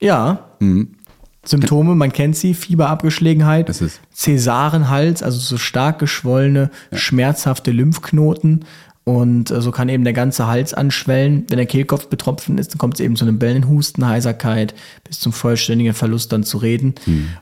Ja, 0.00 0.50
Mhm. 0.60 0.96
Symptome, 1.44 1.94
man 1.94 2.12
kennt 2.12 2.36
sie, 2.36 2.52
Fieberabgeschlagenheit, 2.54 3.68
Das 3.68 3.80
ist 3.80 4.00
Cäsarenhals, 4.12 5.22
also 5.22 5.38
so 5.38 5.56
stark 5.56 5.98
geschwollene, 5.98 6.70
schmerzhafte 6.92 7.70
Lymphknoten. 7.70 8.64
Und 9.04 9.50
äh, 9.50 9.62
so 9.62 9.70
kann 9.70 9.88
eben 9.88 10.04
der 10.04 10.12
ganze 10.12 10.46
Hals 10.46 10.74
anschwellen. 10.74 11.44
Wenn 11.48 11.56
der 11.56 11.66
Kehlkopf 11.66 12.08
betroffen 12.08 12.58
ist, 12.58 12.72
dann 12.72 12.78
kommt 12.78 12.94
es 12.94 13.00
eben 13.00 13.16
zu 13.16 13.24
einem 13.24 13.38
bellenden 13.38 13.68
Husten, 13.68 14.06
Heiserkeit, 14.06 14.74
bis 15.04 15.18
zum 15.18 15.32
vollständigen 15.32 15.94
Verlust 15.94 16.32
dann 16.32 16.44
zu 16.44 16.58
reden. 16.58 16.94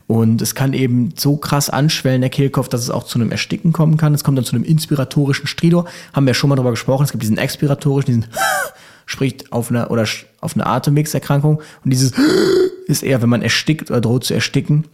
Und 0.06 0.40
es 0.40 0.54
kann 0.54 0.72
eben 0.72 1.12
so 1.16 1.36
krass 1.36 1.68
anschwellen, 1.68 2.20
der 2.20 2.30
Kehlkopf, 2.30 2.68
dass 2.68 2.82
es 2.82 2.90
auch 2.90 3.04
zu 3.04 3.18
einem 3.18 3.32
Ersticken 3.32 3.72
kommen 3.72 3.96
kann. 3.96 4.14
Es 4.14 4.22
kommt 4.22 4.38
dann 4.38 4.44
zu 4.44 4.54
einem 4.54 4.64
inspiratorischen 4.64 5.48
Stridor. 5.48 5.86
Haben 6.12 6.26
wir 6.26 6.30
ja 6.30 6.34
schon 6.34 6.48
mal 6.48 6.56
drüber 6.56 6.70
gesprochen. 6.70 7.04
Es 7.04 7.10
gibt 7.10 7.22
diesen 7.22 7.38
expiratorischen, 7.38 8.14
diesen 8.14 8.26
spricht 9.08 9.52
auf 9.52 9.70
eine 9.70 9.88
oder 9.88 10.06
auf 10.40 10.54
eine 10.54 10.66
Atemwegserkrankung. 10.66 11.56
Und 11.84 11.90
dieses 11.90 12.12
ist 12.86 13.02
eher, 13.02 13.22
wenn 13.22 13.30
man 13.30 13.42
erstickt 13.42 13.90
oder 13.90 14.02
droht 14.02 14.24
zu 14.24 14.34
ersticken. 14.34 14.84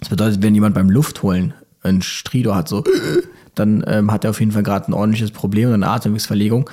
Das 0.00 0.08
bedeutet, 0.08 0.42
wenn 0.42 0.54
jemand 0.54 0.74
beim 0.74 0.90
Luftholen 0.90 1.54
ein 1.82 2.02
Stridor 2.02 2.56
hat, 2.56 2.68
so, 2.68 2.82
dann 3.54 3.84
ähm, 3.86 4.10
hat 4.10 4.24
er 4.24 4.30
auf 4.30 4.40
jeden 4.40 4.52
Fall 4.52 4.64
gerade 4.64 4.90
ein 4.90 4.94
ordentliches 4.94 5.30
Problem 5.30 5.68
oder 5.68 5.74
eine 5.74 5.88
Atemwegsverlegung. 5.88 6.68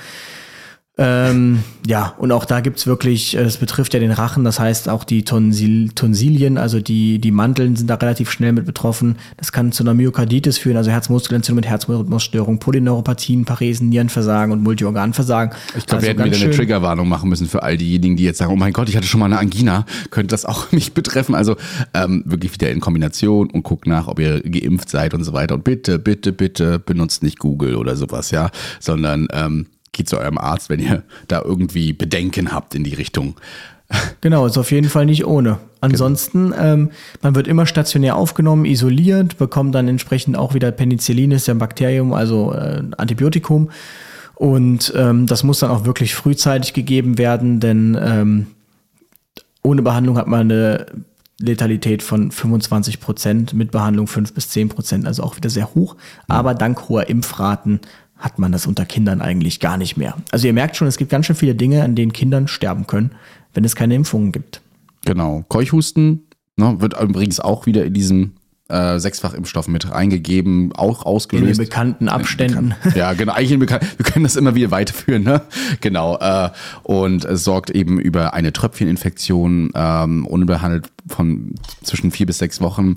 Ähm, 0.96 1.64
ja, 1.86 2.14
und 2.18 2.30
auch 2.30 2.44
da 2.44 2.60
gibt's 2.60 2.86
wirklich, 2.86 3.36
äh, 3.36 3.40
es 3.40 3.56
betrifft 3.56 3.94
ja 3.94 4.00
den 4.00 4.12
Rachen, 4.12 4.44
das 4.44 4.60
heißt 4.60 4.88
auch 4.88 5.02
die 5.02 5.24
Tonsil 5.24 5.90
Tonsilien, 5.90 6.56
also 6.56 6.80
die, 6.80 7.18
die 7.18 7.32
Mandeln 7.32 7.74
sind 7.74 7.90
da 7.90 7.96
relativ 7.96 8.30
schnell 8.30 8.52
mit 8.52 8.64
betroffen. 8.64 9.16
Das 9.36 9.50
kann 9.50 9.72
zu 9.72 9.82
einer 9.82 9.94
Myokarditis 9.94 10.58
führen, 10.58 10.76
also 10.76 10.90
Herzmuskelentzündung 10.90 11.56
mit 11.56 11.66
Herzrhythmusstörung, 11.66 12.58
Polyneuropathien, 12.60 13.44
Paresen, 13.44 13.88
Nierenversagen 13.88 14.52
und 14.52 14.62
Multiorganversagen. 14.62 15.56
Ich 15.76 15.86
glaube, 15.86 15.96
also 15.96 16.02
wir 16.02 16.08
hätten 16.10 16.24
wieder 16.24 16.46
eine 16.46 16.54
Triggerwarnung 16.54 17.08
machen 17.08 17.28
müssen 17.28 17.48
für 17.48 17.62
all 17.64 17.76
diejenigen, 17.76 18.16
die 18.16 18.24
jetzt 18.24 18.38
sagen, 18.38 18.52
oh 18.52 18.56
mein 18.56 18.72
Gott, 18.72 18.88
ich 18.88 18.96
hatte 18.96 19.06
schon 19.06 19.20
mal 19.20 19.26
eine 19.26 19.38
Angina, 19.38 19.86
könnte 20.10 20.28
das 20.28 20.44
auch 20.44 20.70
mich 20.72 20.92
betreffen. 20.92 21.34
Also 21.34 21.56
ähm, 21.92 22.22
wirklich 22.24 22.52
wieder 22.52 22.70
in 22.70 22.78
Kombination 22.78 23.50
und 23.50 23.64
guckt 23.64 23.88
nach, 23.88 24.06
ob 24.06 24.20
ihr 24.20 24.40
geimpft 24.42 24.90
seid 24.90 25.12
und 25.14 25.24
so 25.24 25.32
weiter. 25.32 25.56
Und 25.56 25.64
bitte, 25.64 25.98
bitte, 25.98 26.32
bitte 26.32 26.78
benutzt 26.78 27.24
nicht 27.24 27.40
Google 27.40 27.74
oder 27.74 27.96
sowas, 27.96 28.30
ja, 28.30 28.50
sondern 28.78 29.26
ähm, 29.32 29.66
geht 29.94 30.08
zu 30.08 30.18
eurem 30.18 30.38
Arzt, 30.38 30.68
wenn 30.68 30.80
ihr 30.80 31.02
da 31.28 31.40
irgendwie 31.42 31.92
Bedenken 31.92 32.52
habt 32.52 32.74
in 32.74 32.84
die 32.84 32.94
Richtung. 32.94 33.36
Genau, 34.20 34.46
ist 34.46 34.58
auf 34.58 34.72
jeden 34.72 34.88
Fall 34.88 35.06
nicht 35.06 35.26
ohne. 35.26 35.58
Ansonsten, 35.80 36.54
ähm, 36.58 36.90
man 37.22 37.34
wird 37.34 37.46
immer 37.46 37.66
stationär 37.66 38.16
aufgenommen, 38.16 38.64
isoliert, 38.64 39.36
bekommt 39.36 39.74
dann 39.74 39.88
entsprechend 39.88 40.36
auch 40.36 40.54
wieder 40.54 40.72
Penicillin, 40.72 41.30
ist 41.30 41.46
ja 41.46 41.54
ein 41.54 41.58
Bakterium, 41.58 42.12
also 42.12 42.52
äh, 42.54 42.82
Antibiotikum. 42.96 43.70
Und 44.34 44.92
ähm, 44.96 45.26
das 45.26 45.44
muss 45.44 45.60
dann 45.60 45.70
auch 45.70 45.84
wirklich 45.84 46.14
frühzeitig 46.14 46.72
gegeben 46.72 47.18
werden, 47.18 47.60
denn 47.60 47.96
ähm, 48.00 48.46
ohne 49.62 49.82
Behandlung 49.82 50.18
hat 50.18 50.26
man 50.26 50.50
eine 50.50 50.86
Letalität 51.40 52.02
von 52.02 52.30
25 52.30 53.00
Prozent, 53.00 53.54
mit 53.54 53.70
Behandlung 53.70 54.06
5 54.06 54.32
bis 54.32 54.48
10 54.50 54.68
Prozent, 54.70 55.06
also 55.06 55.22
auch 55.22 55.36
wieder 55.36 55.50
sehr 55.50 55.74
hoch. 55.74 55.96
Aber 56.28 56.54
dank 56.54 56.88
hoher 56.88 57.08
Impfraten 57.08 57.80
hat 58.16 58.38
man 58.38 58.52
das 58.52 58.66
unter 58.66 58.84
Kindern 58.84 59.20
eigentlich 59.20 59.60
gar 59.60 59.76
nicht 59.76 59.96
mehr. 59.96 60.16
Also 60.30 60.46
ihr 60.46 60.52
merkt 60.52 60.76
schon, 60.76 60.88
es 60.88 60.96
gibt 60.96 61.10
ganz 61.10 61.26
schön 61.26 61.36
viele 61.36 61.54
Dinge, 61.54 61.82
an 61.82 61.94
denen 61.94 62.12
Kindern 62.12 62.48
sterben 62.48 62.86
können, 62.86 63.12
wenn 63.52 63.64
es 63.64 63.76
keine 63.76 63.94
Impfungen 63.94 64.32
gibt. 64.32 64.62
Genau. 65.04 65.44
Keuchhusten 65.48 66.24
ne, 66.56 66.76
wird 66.80 67.00
übrigens 67.00 67.40
auch 67.40 67.66
wieder 67.66 67.84
in 67.84 67.94
diesem 67.94 68.32
äh, 68.68 68.98
Sechsfachimpfstoff 68.98 69.68
mit 69.68 69.90
reingegeben, 69.90 70.72
auch 70.72 71.02
In 71.02 71.06
ausgelöst. 71.06 71.60
den 71.60 71.64
bekannten 71.66 72.08
Abständen. 72.08 72.74
Ja, 72.94 73.12
genau. 73.12 73.34
Eigentlich 73.34 73.52
in 73.52 73.60
bekannt. 73.60 73.84
Wir 73.98 74.06
können 74.06 74.22
das 74.24 74.36
immer 74.36 74.54
wieder 74.54 74.70
weiterführen, 74.70 75.22
ne? 75.22 75.42
Genau. 75.80 76.16
Äh, 76.18 76.50
und 76.82 77.24
es 77.26 77.44
sorgt 77.44 77.70
eben 77.70 78.00
über 78.00 78.32
eine 78.32 78.52
Tröpfcheninfektion, 78.52 79.70
ähm, 79.74 80.26
unbehandelt 80.26 80.90
von 81.06 81.54
zwischen 81.82 82.10
vier 82.10 82.24
bis 82.26 82.38
sechs 82.38 82.60
Wochen. 82.62 82.94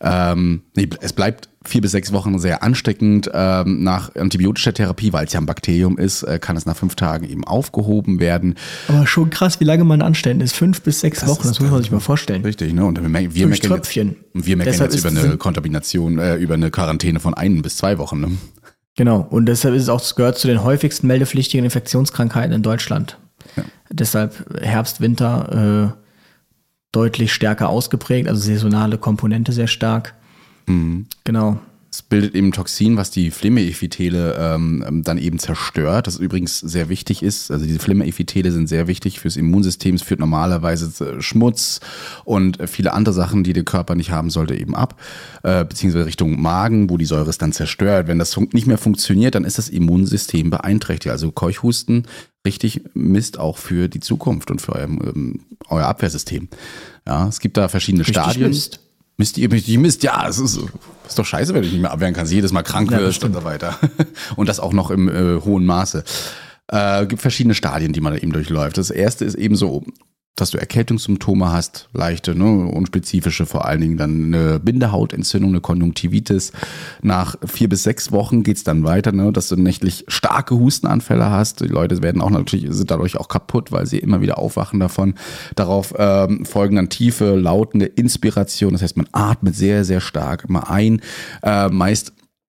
Ähm, 0.00 0.62
nee, 0.76 0.88
es 1.00 1.12
bleibt 1.12 1.48
vier 1.68 1.80
bis 1.80 1.92
sechs 1.92 2.12
Wochen 2.12 2.38
sehr 2.38 2.62
ansteckend. 2.62 3.30
Ähm, 3.32 3.82
nach 3.82 4.14
antibiotischer 4.16 4.74
Therapie, 4.74 5.12
weil 5.12 5.26
es 5.26 5.32
ja 5.32 5.40
ein 5.40 5.46
Bakterium 5.46 5.98
ist, 5.98 6.22
äh, 6.24 6.38
kann 6.38 6.56
es 6.56 6.66
nach 6.66 6.76
fünf 6.76 6.96
Tagen 6.96 7.28
eben 7.28 7.44
aufgehoben 7.44 8.18
werden. 8.20 8.56
Aber 8.88 9.06
schon 9.06 9.30
krass, 9.30 9.60
wie 9.60 9.64
lange 9.64 9.84
man 9.84 10.02
anstellen 10.02 10.40
ist. 10.40 10.54
Fünf 10.54 10.82
bis 10.82 11.00
sechs 11.00 11.20
Das 11.20 11.28
Wochen, 11.28 11.48
das 11.48 11.60
muss 11.60 11.70
man 11.70 11.82
sich 11.82 11.90
mal 11.92 12.00
vorstellen. 12.00 12.42
Richtig, 12.42 12.72
ne? 12.72 12.84
Und 12.84 13.00
wir, 13.00 13.12
wir 13.12 13.20
Durch 13.20 13.34
meckern 13.34 13.50
jetzt, 13.50 13.62
Tröpfchen. 13.62 14.16
und 14.34 14.46
wir 14.46 14.56
meckern 14.56 14.72
Deshalb 14.72 14.92
jetzt 14.92 15.04
über 15.04 15.20
eine 15.20 15.36
Kontamination, 15.36 16.18
äh, 16.18 16.36
über 16.36 16.54
eine 16.54 16.70
Quarantäne 16.70 17.20
von 17.20 17.34
ein 17.34 17.62
bis 17.62 17.76
zwei 17.76 17.98
Wochen. 17.98 18.20
Ne? 18.20 18.30
Genau. 18.96 19.26
Und 19.30 19.46
deshalb 19.46 19.74
ist 19.74 19.82
es 19.84 19.88
auch, 19.88 20.02
gehört 20.16 20.38
zu 20.38 20.48
den 20.48 20.64
häufigsten 20.64 21.06
meldepflichtigen 21.06 21.64
Infektionskrankheiten 21.64 22.52
in 22.52 22.62
Deutschland. 22.62 23.18
Deshalb 23.90 24.44
Herbst, 24.60 25.00
Winter 25.00 25.94
äh, 25.94 26.02
deutlich 26.92 27.32
stärker 27.32 27.68
ausgeprägt, 27.68 28.28
also 28.28 28.40
saisonale 28.40 28.98
Komponente 28.98 29.52
sehr 29.52 29.66
stark. 29.66 30.14
Genau. 31.24 31.58
Es 31.90 32.02
bildet 32.02 32.34
eben 32.34 32.52
Toxin, 32.52 32.98
was 32.98 33.10
die 33.10 33.30
Flimmeepithele 33.30 34.36
ähm, 34.38 34.84
ähm, 34.86 35.02
dann 35.04 35.16
eben 35.16 35.38
zerstört, 35.38 36.06
das 36.06 36.18
übrigens 36.18 36.60
sehr 36.60 36.90
wichtig 36.90 37.22
ist. 37.22 37.50
Also 37.50 37.64
diese 37.64 37.78
Flimmeepithele 37.78 38.52
sind 38.52 38.68
sehr 38.68 38.86
wichtig 38.88 39.20
fürs 39.20 39.36
Immunsystem. 39.36 39.94
Es 39.94 40.02
führt 40.02 40.20
normalerweise 40.20 40.92
zu 40.92 41.22
Schmutz 41.22 41.80
und 42.24 42.60
äh, 42.60 42.66
viele 42.66 42.92
andere 42.92 43.14
Sachen, 43.14 43.42
die 43.42 43.54
der 43.54 43.64
Körper 43.64 43.94
nicht 43.94 44.10
haben 44.10 44.28
sollte, 44.28 44.54
eben 44.54 44.74
ab, 44.74 45.00
äh, 45.44 45.64
beziehungsweise 45.64 46.04
Richtung 46.04 46.40
Magen, 46.40 46.90
wo 46.90 46.98
die 46.98 47.06
Säure 47.06 47.30
es 47.30 47.38
dann 47.38 47.52
zerstört. 47.52 48.06
Wenn 48.06 48.18
das 48.18 48.36
nicht 48.52 48.66
mehr 48.66 48.78
funktioniert, 48.78 49.34
dann 49.34 49.44
ist 49.44 49.56
das 49.56 49.70
Immunsystem 49.70 50.50
beeinträchtigt. 50.50 51.10
Also 51.10 51.32
Keuchhusten 51.32 52.06
richtig 52.44 52.82
Mist 52.92 53.38
auch 53.38 53.56
für 53.56 53.88
die 53.88 54.00
Zukunft 54.00 54.50
und 54.50 54.60
für 54.60 54.74
euer, 54.74 54.84
ähm, 54.84 55.40
euer 55.68 55.86
Abwehrsystem. 55.86 56.48
Ja, 57.06 57.28
es 57.28 57.40
gibt 57.40 57.56
da 57.56 57.68
verschiedene 57.68 58.02
Richtig 58.06 58.22
Stadien. 58.22 58.48
Mist. 58.50 58.80
Mist, 59.18 59.36
ihr 59.36 59.48
Mist, 59.48 59.68
Mist, 59.68 60.02
ja, 60.04 60.28
es 60.28 60.38
ist, 60.38 60.60
ist 61.08 61.18
doch 61.18 61.26
scheiße, 61.26 61.52
wenn 61.52 61.62
du 61.62 61.68
nicht 61.68 61.80
mehr 61.80 61.90
abwehren 61.90 62.14
kannst, 62.14 62.32
jedes 62.32 62.52
Mal 62.52 62.62
krank 62.62 62.90
Ja, 62.92 62.98
wirst 62.98 63.24
und 63.24 63.34
so 63.34 63.42
weiter. 63.42 63.76
Und 64.36 64.48
das 64.48 64.60
auch 64.60 64.72
noch 64.72 64.92
im 64.92 65.08
äh, 65.08 65.40
hohen 65.40 65.66
Maße. 65.66 66.04
Äh, 66.68 67.06
gibt 67.06 67.20
verschiedene 67.20 67.54
Stadien, 67.54 67.92
die 67.92 68.00
man 68.00 68.12
da 68.12 68.20
eben 68.20 68.32
durchläuft. 68.32 68.78
Das 68.78 68.90
erste 68.90 69.24
ist 69.24 69.34
eben 69.34 69.56
so, 69.56 69.84
dass 70.40 70.50
du 70.50 70.58
Erkältungssymptome 70.58 71.50
hast, 71.50 71.88
leichte, 71.92 72.34
ne, 72.34 72.66
unspezifische, 72.66 73.46
vor 73.46 73.64
allen 73.64 73.80
Dingen 73.80 73.96
dann 73.96 74.26
eine 74.26 74.60
Bindehautentzündung, 74.60 75.50
eine 75.50 75.60
Konjunktivitis. 75.60 76.52
Nach 77.02 77.36
vier 77.44 77.68
bis 77.68 77.82
sechs 77.82 78.12
Wochen 78.12 78.42
geht's 78.42 78.64
dann 78.64 78.84
weiter, 78.84 79.12
ne, 79.12 79.32
dass 79.32 79.48
du 79.48 79.56
nächtlich 79.56 80.04
starke 80.08 80.54
Hustenanfälle 80.56 81.30
hast. 81.30 81.60
Die 81.60 81.66
Leute 81.66 82.02
werden 82.02 82.22
auch 82.22 82.30
natürlich, 82.30 82.66
sind 82.70 82.90
dadurch 82.90 83.16
auch 83.16 83.28
kaputt, 83.28 83.72
weil 83.72 83.86
sie 83.86 83.98
immer 83.98 84.20
wieder 84.20 84.38
aufwachen 84.38 84.80
davon. 84.80 85.14
Darauf 85.56 85.94
ähm, 85.98 86.44
folgen 86.44 86.76
dann 86.76 86.88
tiefe, 86.88 87.34
lautende 87.34 87.86
Inspiration. 87.86 88.72
Das 88.72 88.82
heißt, 88.82 88.96
man 88.96 89.08
atmet 89.12 89.56
sehr, 89.56 89.84
sehr 89.84 90.00
stark 90.00 90.44
immer 90.48 90.70
ein. 90.70 91.00
Äh, 91.42 91.68
meist 91.68 92.12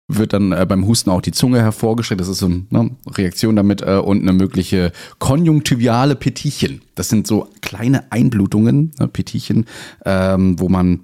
wird 0.08 0.32
dann 0.32 0.52
äh, 0.52 0.64
beim 0.66 0.86
Husten 0.86 1.10
auch 1.10 1.20
die 1.20 1.32
Zunge 1.32 1.60
hervorgestreckt. 1.60 2.20
Das 2.20 2.28
ist 2.28 2.38
so 2.38 2.46
eine 2.46 2.64
ne, 2.70 2.90
Reaktion 3.06 3.54
damit 3.56 3.82
äh, 3.82 3.96
und 3.96 4.22
eine 4.22 4.32
mögliche 4.32 4.92
konjunktiviale 5.18 6.16
Petitchen. 6.16 6.80
Das 6.94 7.10
sind 7.10 7.26
so 7.26 7.48
kleine 7.60 8.10
Einblutungen, 8.10 8.92
ne, 8.98 9.06
Petitchen, 9.06 9.66
ähm, 10.04 10.58
wo 10.58 10.68
man 10.68 11.00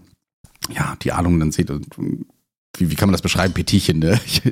ja 0.75 0.97
die 1.03 1.13
Ahnung 1.13 1.39
dann 1.39 1.53
sieht. 1.53 1.71
Und, 1.71 1.87
wie, 2.77 2.91
wie 2.91 2.95
kann 2.97 3.09
man 3.09 3.13
das 3.13 3.23
beschreiben? 3.23 3.55
Petitchen, 3.55 4.01
ne? 4.01 4.19
Ich 4.27 4.43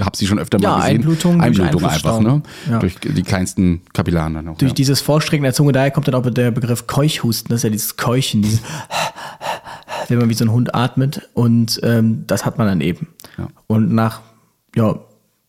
habe 0.00 0.16
sie 0.16 0.26
schon 0.26 0.38
öfter 0.38 0.60
Ja, 0.60 0.68
mal 0.68 0.76
gesehen. 0.76 0.96
Einblutung 0.96 1.40
Einblutung 1.40 1.84
einfach, 1.84 2.20
ne? 2.20 2.42
Ja. 2.70 2.78
Durch 2.78 2.96
die 3.00 3.22
kleinsten 3.22 3.80
Kapillaren 3.92 4.34
dann 4.34 4.48
auch. 4.48 4.58
Durch 4.58 4.70
ja. 4.70 4.74
dieses 4.74 5.00
Vorstrecken 5.00 5.42
der 5.42 5.54
Zunge, 5.54 5.72
daher 5.72 5.90
kommt 5.90 6.06
dann 6.06 6.14
auch 6.14 6.28
der 6.28 6.50
Begriff 6.50 6.86
Keuchhusten, 6.86 7.48
das 7.48 7.60
ist 7.60 7.64
ja 7.64 7.70
dieses 7.70 7.96
Keuchen, 7.96 8.42
dieses 8.42 8.60
wenn 10.08 10.18
man 10.18 10.28
wie 10.28 10.34
so 10.34 10.44
ein 10.44 10.52
Hund 10.52 10.74
atmet 10.74 11.28
und 11.34 11.80
ähm, 11.82 12.24
das 12.26 12.44
hat 12.44 12.58
man 12.58 12.66
dann 12.66 12.80
eben. 12.80 13.08
Ja. 13.38 13.48
Und 13.66 13.92
nach 13.92 14.20
ja, 14.74 14.98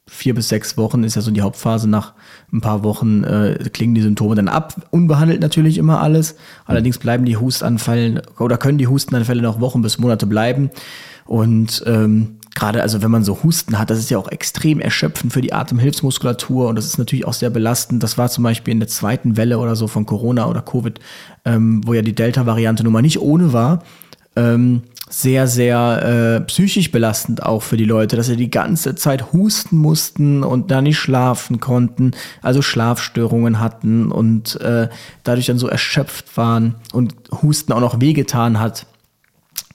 vier 0.08 0.36
bis 0.36 0.50
sechs 0.50 0.78
Wochen 0.78 1.04
ist 1.04 1.16
ja 1.16 1.22
so 1.22 1.32
die 1.32 1.42
Hauptphase, 1.42 1.90
nach 1.90 2.14
ein 2.52 2.62
paar 2.62 2.84
Wochen 2.84 3.24
äh, 3.24 3.70
klingen 3.72 3.96
die 3.96 4.02
Symptome 4.02 4.36
dann 4.36 4.48
ab, 4.48 4.76
unbehandelt 4.92 5.42
natürlich 5.42 5.78
immer 5.78 6.02
alles, 6.02 6.36
allerdings 6.66 6.98
bleiben 6.98 7.26
die 7.26 7.38
Hustanfälle 7.38 8.22
oder 8.38 8.58
können 8.58 8.78
die 8.78 8.88
Hustenanfälle 8.88 9.42
noch 9.42 9.60
Wochen 9.60 9.82
bis 9.82 9.98
Monate 9.98 10.26
bleiben 10.26 10.70
und 11.26 11.84
ähm, 11.86 12.40
gerade 12.54 12.82
also 12.82 13.02
wenn 13.02 13.12
man 13.12 13.24
so 13.24 13.44
Husten 13.44 13.80
hat, 13.80 13.90
das 13.90 14.00
ist 14.00 14.10
ja 14.10 14.18
auch 14.18 14.28
extrem 14.28 14.80
erschöpfend 14.80 15.34
für 15.34 15.42
die 15.42 15.54
Atemhilfsmuskulatur 15.54 16.68
und 16.68 16.76
das 16.76 16.86
ist 16.86 16.98
natürlich 16.98 17.26
auch 17.26 17.34
sehr 17.34 17.50
belastend. 17.50 18.04
Das 18.04 18.18
war 18.18 18.30
zum 18.30 18.44
Beispiel 18.44 18.74
in 18.74 18.80
der 18.80 18.90
zweiten 18.90 19.38
Welle 19.38 19.58
oder 19.58 19.76
so 19.76 19.88
von 19.88 20.06
Corona 20.06 20.48
oder 20.48 20.62
Covid, 20.62 21.00
ähm, 21.46 21.82
wo 21.86 21.94
ja 21.94 22.02
die 22.02 22.14
Delta-Variante 22.14 22.84
nun 22.84 22.94
mal 22.94 23.02
nicht 23.02 23.20
ohne 23.20 23.54
war. 23.54 23.84
Ähm, 24.36 24.84
sehr, 25.10 25.48
sehr 25.48 26.40
äh, 26.42 26.42
psychisch 26.46 26.92
belastend 26.92 27.44
auch 27.44 27.62
für 27.62 27.78
die 27.78 27.86
Leute, 27.86 28.16
dass 28.16 28.28
sie 28.28 28.36
die 28.36 28.50
ganze 28.50 28.96
Zeit 28.96 29.32
husten 29.32 29.78
mussten 29.78 30.44
und 30.44 30.72
da 30.72 30.82
nicht 30.82 30.98
schlafen 30.98 31.60
konnten, 31.60 32.12
also 32.42 32.64
Schlafstörungen 32.64 33.60
hatten 33.60 34.12
und 34.12 34.60
äh, 34.62 34.90
dadurch 35.24 35.46
dann 35.46 35.60
so 35.60 35.68
erschöpft 35.68 36.36
waren 36.36 36.76
und 36.94 37.14
Husten 37.44 37.74
auch 37.74 37.80
noch 37.80 38.02
wehgetan 38.02 38.60
hat. 38.60 38.88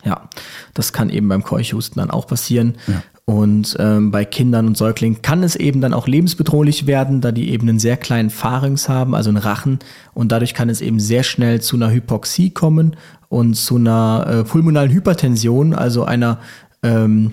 Ja, 0.04 0.28
das 0.74 0.92
kann 0.92 1.08
eben 1.08 1.28
beim 1.28 1.44
Keuchhusten 1.44 2.00
dann 2.00 2.10
auch 2.10 2.26
passieren. 2.26 2.76
Ja. 2.88 3.02
Und 3.24 3.76
ähm, 3.78 4.10
bei 4.10 4.24
Kindern 4.24 4.66
und 4.66 4.76
Säuglingen 4.78 5.20
kann 5.20 5.42
es 5.42 5.54
eben 5.54 5.82
dann 5.82 5.92
auch 5.92 6.08
lebensbedrohlich 6.08 6.86
werden, 6.86 7.20
da 7.20 7.30
die 7.30 7.50
eben 7.50 7.68
einen 7.68 7.78
sehr 7.78 7.98
kleinen 7.98 8.30
Pharynx 8.30 8.88
haben, 8.88 9.14
also 9.14 9.28
einen 9.28 9.36
Rachen. 9.36 9.80
Und 10.14 10.32
dadurch 10.32 10.54
kann 10.54 10.70
es 10.70 10.80
eben 10.80 10.98
sehr 10.98 11.22
schnell 11.24 11.60
zu 11.60 11.76
einer 11.76 11.90
Hypoxie 11.90 12.50
kommen 12.50 12.96
und 13.28 13.54
zu 13.54 13.76
einer 13.76 14.26
äh, 14.28 14.44
pulmonalen 14.44 14.90
Hypertension, 14.90 15.74
also 15.74 16.04
einer, 16.04 16.38
ähm, 16.82 17.32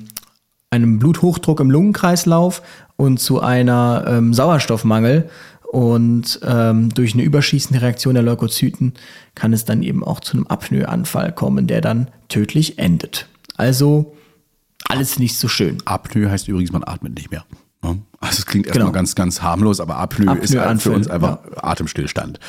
einem 0.70 1.00
Bluthochdruck 1.00 1.60
im 1.60 1.72
Lungenkreislauf 1.72 2.62
und 2.98 3.20
zu 3.20 3.42
einer 3.42 4.06
ähm, 4.08 4.34
Sauerstoffmangel. 4.34 5.30
Und 5.72 6.40
ähm, 6.44 6.90
durch 6.94 7.16
eine 7.16 7.24
überschießende 7.24 7.82
Reaktion 7.82 8.14
der 8.14 8.24
Leukozyten 8.24 8.94
kann 9.34 9.52
es 9.52 9.66
dann 9.66 9.84
eben 9.84 10.04
auch 10.04 10.22
zu 10.22 10.38
einem 10.38 10.48
Apnoeanfall 10.48 11.34
kommen, 11.34 11.68
der 11.68 11.82
dann 11.82 12.10
tödlich 12.30 12.78
endet. 12.78 13.28
Also 13.58 14.16
alles 14.88 15.20
nicht 15.20 15.38
so 15.38 15.48
schön. 15.48 15.80
Apnoe 15.86 16.30
heißt 16.30 16.48
übrigens, 16.48 16.72
man 16.72 16.84
atmet 16.86 17.16
nicht 17.16 17.32
mehr. 17.32 17.44
Also 18.20 18.40
es 18.40 18.46
klingt 18.46 18.66
erstmal 18.66 18.88
genau. 18.88 18.94
ganz, 18.94 19.14
ganz 19.14 19.42
harmlos, 19.42 19.80
aber 19.80 19.98
Apnoe, 19.98 20.28
Apnoe 20.28 20.44
ist 20.44 20.58
halt 20.58 20.82
für 20.82 20.92
uns 20.92 21.08
einfach 21.08 21.40
ja. 21.44 21.64
Atemstillstand. 21.64 22.40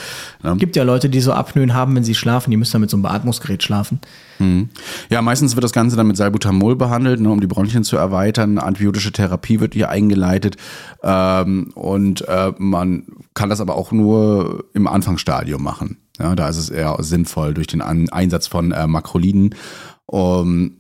Ne? 0.43 0.57
Gibt 0.57 0.76
ja 0.76 0.84
Leute, 0.84 1.11
die 1.11 1.20
so 1.20 1.32
Apnoen 1.32 1.74
haben, 1.74 1.95
wenn 1.95 2.05
sie 2.05 2.14
schlafen, 2.14 2.51
die 2.51 2.57
müssen 2.57 2.72
dann 2.72 2.80
mit 2.80 2.91
so 2.91 2.97
einem 2.97 3.03
Beatmungsgerät 3.03 3.62
schlafen. 3.62 4.01
Mhm. 4.39 4.70
Ja, 5.11 5.20
meistens 5.22 5.55
wird 5.55 5.64
das 5.64 5.72
Ganze 5.72 5.97
dann 5.97 6.07
mit 6.07 6.16
Salbutamol 6.16 6.76
behandelt, 6.76 7.20
ne, 7.20 7.30
um 7.30 7.41
die 7.41 7.47
Bronchien 7.47 7.84
zu 7.84 7.97
erweitern. 7.97 8.59
Antibiotische 8.59 9.12
Therapie 9.12 9.61
wird 9.61 9.74
hier 9.74 9.91
eingeleitet 9.91 10.57
ähm, 11.03 11.72
und 11.74 12.26
äh, 12.26 12.53
man 12.59 13.05
kann 13.34 13.51
das 13.51 13.61
aber 13.61 13.76
auch 13.76 13.93
nur 13.93 14.64
im 14.72 14.87
Anfangsstadium 14.87 15.62
machen. 15.62 15.99
Ja, 16.18 16.34
da 16.34 16.49
ist 16.49 16.57
es 16.57 16.70
eher 16.70 16.97
sinnvoll 17.01 17.53
durch 17.53 17.66
den 17.66 17.82
An 17.82 18.09
Einsatz 18.09 18.47
von 18.47 18.72
äh, 18.72 18.87
Makroliden. 18.87 19.55
Um, 20.07 20.76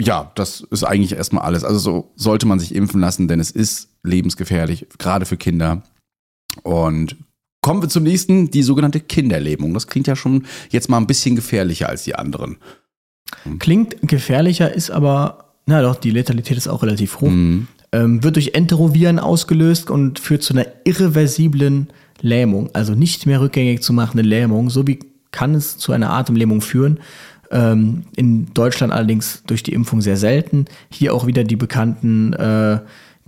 ja, 0.00 0.32
das 0.34 0.60
ist 0.70 0.84
eigentlich 0.84 1.12
erstmal 1.12 1.44
alles. 1.44 1.64
Also 1.64 1.78
so 1.78 2.12
sollte 2.16 2.46
man 2.46 2.58
sich 2.58 2.74
impfen 2.74 3.00
lassen, 3.00 3.28
denn 3.28 3.40
es 3.40 3.50
ist 3.50 3.88
lebensgefährlich, 4.02 4.86
gerade 4.98 5.26
für 5.26 5.36
Kinder. 5.36 5.82
Und 6.62 7.16
kommen 7.60 7.82
wir 7.82 7.88
zum 7.88 8.04
nächsten, 8.04 8.50
die 8.50 8.62
sogenannte 8.62 9.00
Kinderlähmung. 9.00 9.74
Das 9.74 9.86
klingt 9.86 10.06
ja 10.06 10.16
schon 10.16 10.46
jetzt 10.70 10.88
mal 10.88 10.98
ein 10.98 11.06
bisschen 11.06 11.36
gefährlicher 11.36 11.88
als 11.88 12.04
die 12.04 12.14
anderen. 12.14 12.58
Klingt 13.58 13.96
gefährlicher, 14.02 14.72
ist 14.72 14.90
aber, 14.90 15.54
na 15.66 15.82
doch, 15.82 15.96
die 15.96 16.10
Letalität 16.10 16.56
ist 16.56 16.68
auch 16.68 16.82
relativ 16.82 17.20
hoch. 17.20 17.30
Mhm. 17.30 17.66
Ähm, 17.92 18.22
wird 18.22 18.36
durch 18.36 18.54
Enteroviren 18.54 19.18
ausgelöst 19.18 19.90
und 19.90 20.18
führt 20.18 20.42
zu 20.42 20.52
einer 20.52 20.66
irreversiblen 20.84 21.88
Lähmung, 22.20 22.70
also 22.72 22.94
nicht 22.94 23.26
mehr 23.26 23.40
rückgängig 23.40 23.82
zu 23.82 23.92
machende 23.92 24.22
Lähmung. 24.22 24.68
So 24.70 24.86
wie 24.86 24.98
kann 25.30 25.54
es 25.54 25.78
zu 25.78 25.92
einer 25.92 26.10
Atemlähmung 26.10 26.60
führen. 26.60 27.00
Ähm, 27.54 28.02
in 28.16 28.52
Deutschland 28.52 28.92
allerdings 28.92 29.44
durch 29.46 29.62
die 29.62 29.72
Impfung 29.72 30.00
sehr 30.00 30.16
selten. 30.16 30.64
Hier 30.90 31.14
auch 31.14 31.26
wieder 31.26 31.44
die 31.44 31.54
bekannten, 31.54 32.32
äh, 32.32 32.80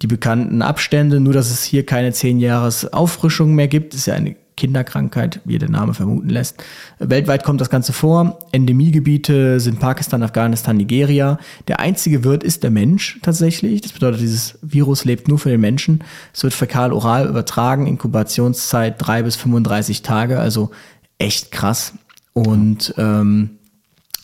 die 0.02 0.08
bekannten 0.08 0.62
Abstände, 0.62 1.20
nur 1.20 1.32
dass 1.32 1.50
es 1.50 1.62
hier 1.62 1.86
keine 1.86 2.12
10 2.12 2.40
Jahres 2.40 2.92
Auffrischung 2.92 3.54
mehr 3.54 3.68
gibt. 3.68 3.94
Ist 3.94 4.06
ja 4.06 4.14
eine 4.14 4.34
Kinderkrankheit, 4.56 5.40
wie 5.44 5.58
der 5.58 5.70
Name 5.70 5.94
vermuten 5.94 6.28
lässt. 6.28 6.62
Weltweit 6.98 7.44
kommt 7.44 7.60
das 7.60 7.70
Ganze 7.70 7.92
vor. 7.92 8.38
Endemiegebiete 8.50 9.60
sind 9.60 9.78
Pakistan, 9.78 10.22
Afghanistan, 10.22 10.76
Nigeria. 10.76 11.38
Der 11.68 11.78
einzige 11.78 12.24
Wirt 12.24 12.42
ist 12.42 12.64
der 12.64 12.70
Mensch 12.70 13.20
tatsächlich. 13.22 13.82
Das 13.82 13.92
bedeutet, 13.92 14.22
dieses 14.22 14.58
Virus 14.62 15.04
lebt 15.04 15.28
nur 15.28 15.38
für 15.38 15.50
den 15.50 15.60
Menschen. 15.60 16.02
Es 16.32 16.42
wird 16.42 16.54
fäkal-oral 16.54 17.28
übertragen, 17.28 17.86
Inkubationszeit 17.86 18.96
drei 18.98 19.22
bis 19.22 19.36
35 19.36 20.02
Tage, 20.02 20.40
also 20.40 20.70
echt 21.18 21.52
krass. 21.52 21.92
Und 22.32 22.94
ähm, 22.98 23.50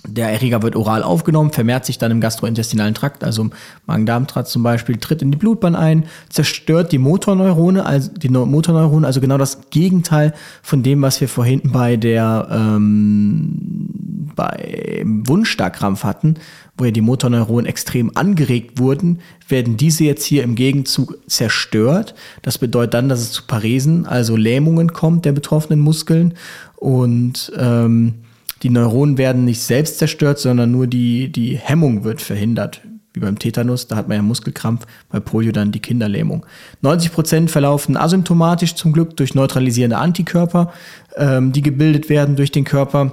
der 0.06 0.30
Erreger 0.30 0.62
wird 0.62 0.76
oral 0.76 1.02
aufgenommen, 1.02 1.52
vermehrt 1.52 1.84
sich 1.84 1.98
dann 1.98 2.10
im 2.10 2.20
gastrointestinalen 2.20 2.94
Trakt, 2.94 3.22
also 3.22 3.42
im 3.42 3.52
Magen-Darm-Trakt 3.86 4.48
zum 4.48 4.62
Beispiel, 4.62 4.96
tritt 4.96 5.22
in 5.22 5.30
die 5.30 5.38
Blutbahn 5.38 5.76
ein, 5.76 6.06
zerstört 6.28 6.92
die 6.92 6.98
Motorneurone, 6.98 7.86
also 7.86 8.10
die 8.12 8.28
Motorneurone, 8.28 9.06
also 9.06 9.20
genau 9.20 9.38
das 9.38 9.70
Gegenteil 9.70 10.34
von 10.62 10.82
dem, 10.82 11.02
was 11.02 11.20
wir 11.20 11.28
vorhin 11.28 11.62
bei 11.72 11.96
der 11.96 12.48
ähm, 12.50 13.92
beim 14.34 15.28
Wundstarkrampf 15.28 16.04
hatten, 16.04 16.36
wo 16.76 16.84
ja 16.84 16.90
die 16.90 17.00
Motorneuronen 17.00 17.66
extrem 17.66 18.16
angeregt 18.16 18.78
wurden, 18.78 19.20
werden 19.48 19.76
diese 19.76 20.04
jetzt 20.04 20.24
hier 20.24 20.42
im 20.42 20.54
Gegenzug 20.54 21.18
zerstört. 21.26 22.14
Das 22.40 22.58
bedeutet 22.58 22.94
dann, 22.94 23.08
dass 23.08 23.20
es 23.20 23.32
zu 23.32 23.42
Paresen, 23.46 24.06
also 24.06 24.36
Lähmungen 24.36 24.92
kommt 24.92 25.24
der 25.24 25.32
betroffenen 25.32 25.80
Muskeln 25.80 26.34
und 26.76 27.52
ähm, 27.56 28.14
die 28.62 28.70
Neuronen 28.70 29.18
werden 29.18 29.44
nicht 29.44 29.60
selbst 29.60 29.98
zerstört, 29.98 30.38
sondern 30.38 30.70
nur 30.70 30.86
die, 30.86 31.30
die 31.30 31.56
Hemmung 31.56 32.04
wird 32.04 32.20
verhindert. 32.20 32.80
Wie 33.14 33.20
beim 33.20 33.38
Tetanus, 33.38 33.88
da 33.88 33.96
hat 33.96 34.08
man 34.08 34.16
ja 34.16 34.22
Muskelkrampf, 34.22 34.86
bei 35.10 35.20
Polio 35.20 35.52
dann 35.52 35.70
die 35.70 35.80
Kinderlähmung. 35.80 36.46
90 36.80 37.12
Prozent 37.12 37.50
verlaufen 37.50 37.96
asymptomatisch 37.96 38.74
zum 38.74 38.92
Glück 38.92 39.16
durch 39.18 39.34
neutralisierende 39.34 39.98
Antikörper, 39.98 40.72
ähm, 41.16 41.52
die 41.52 41.60
gebildet 41.60 42.08
werden 42.08 42.36
durch 42.36 42.52
den 42.52 42.64
Körper. 42.64 43.12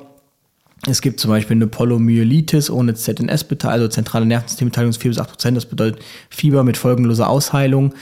Es 0.87 1.01
gibt 1.01 1.19
zum 1.19 1.31
Beispiel 1.31 1.57
eine 1.57 1.67
Polomyelitis 1.67 2.69
ohne 2.69 2.93
ZNS, 2.93 3.45
also 3.63 3.87
zentrale 3.89 4.25
Nervensystembeteiligung 4.25 4.97
4 4.97 5.11
bis 5.11 5.19
8 5.19 5.29
Prozent. 5.31 5.57
Das 5.57 5.65
bedeutet 5.65 6.01
Fieber 6.29 6.63
mit 6.63 6.77
folgenloser 6.77 7.27
Ausheilung. 7.27 7.93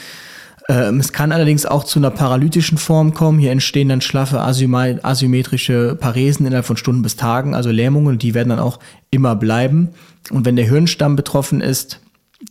Ähm, 0.70 1.00
es 1.00 1.14
kann 1.14 1.32
allerdings 1.32 1.66
auch 1.66 1.84
zu 1.84 2.00
einer 2.00 2.12
paralytischen 2.12 2.78
Form 2.78 3.14
kommen. 3.14 3.40
Hier 3.40 3.52
entstehen 3.52 3.90
dann 3.90 4.02
schlaffe 4.02 4.42
asymmetrische 4.42 5.96
Paresen 5.96 6.46
innerhalb 6.46 6.66
von 6.66 6.78
Stunden 6.78 7.02
bis 7.02 7.16
Tagen, 7.16 7.56
also 7.56 7.72
Lähmungen, 7.72 8.18
die 8.18 8.34
werden 8.34 8.50
dann 8.50 8.60
auch 8.60 8.80
immer 9.10 9.36
bleiben. 9.36 9.90
Und 10.30 10.46
wenn 10.46 10.58
der 10.58 10.68
Hirnstamm 10.68 11.16
betroffen 11.16 11.62
ist, 11.62 12.02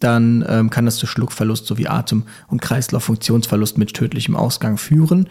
dann 0.00 0.44
ähm, 0.48 0.70
kann 0.70 0.86
das 0.86 0.96
zu 0.96 1.06
Schluckverlust 1.06 1.66
sowie 1.66 1.86
Atem- 1.86 2.24
und 2.48 2.60
Kreislauffunktionsverlust 2.60 3.78
mit 3.78 3.94
tödlichem 3.94 4.34
Ausgang 4.34 4.78
führen. 4.78 5.28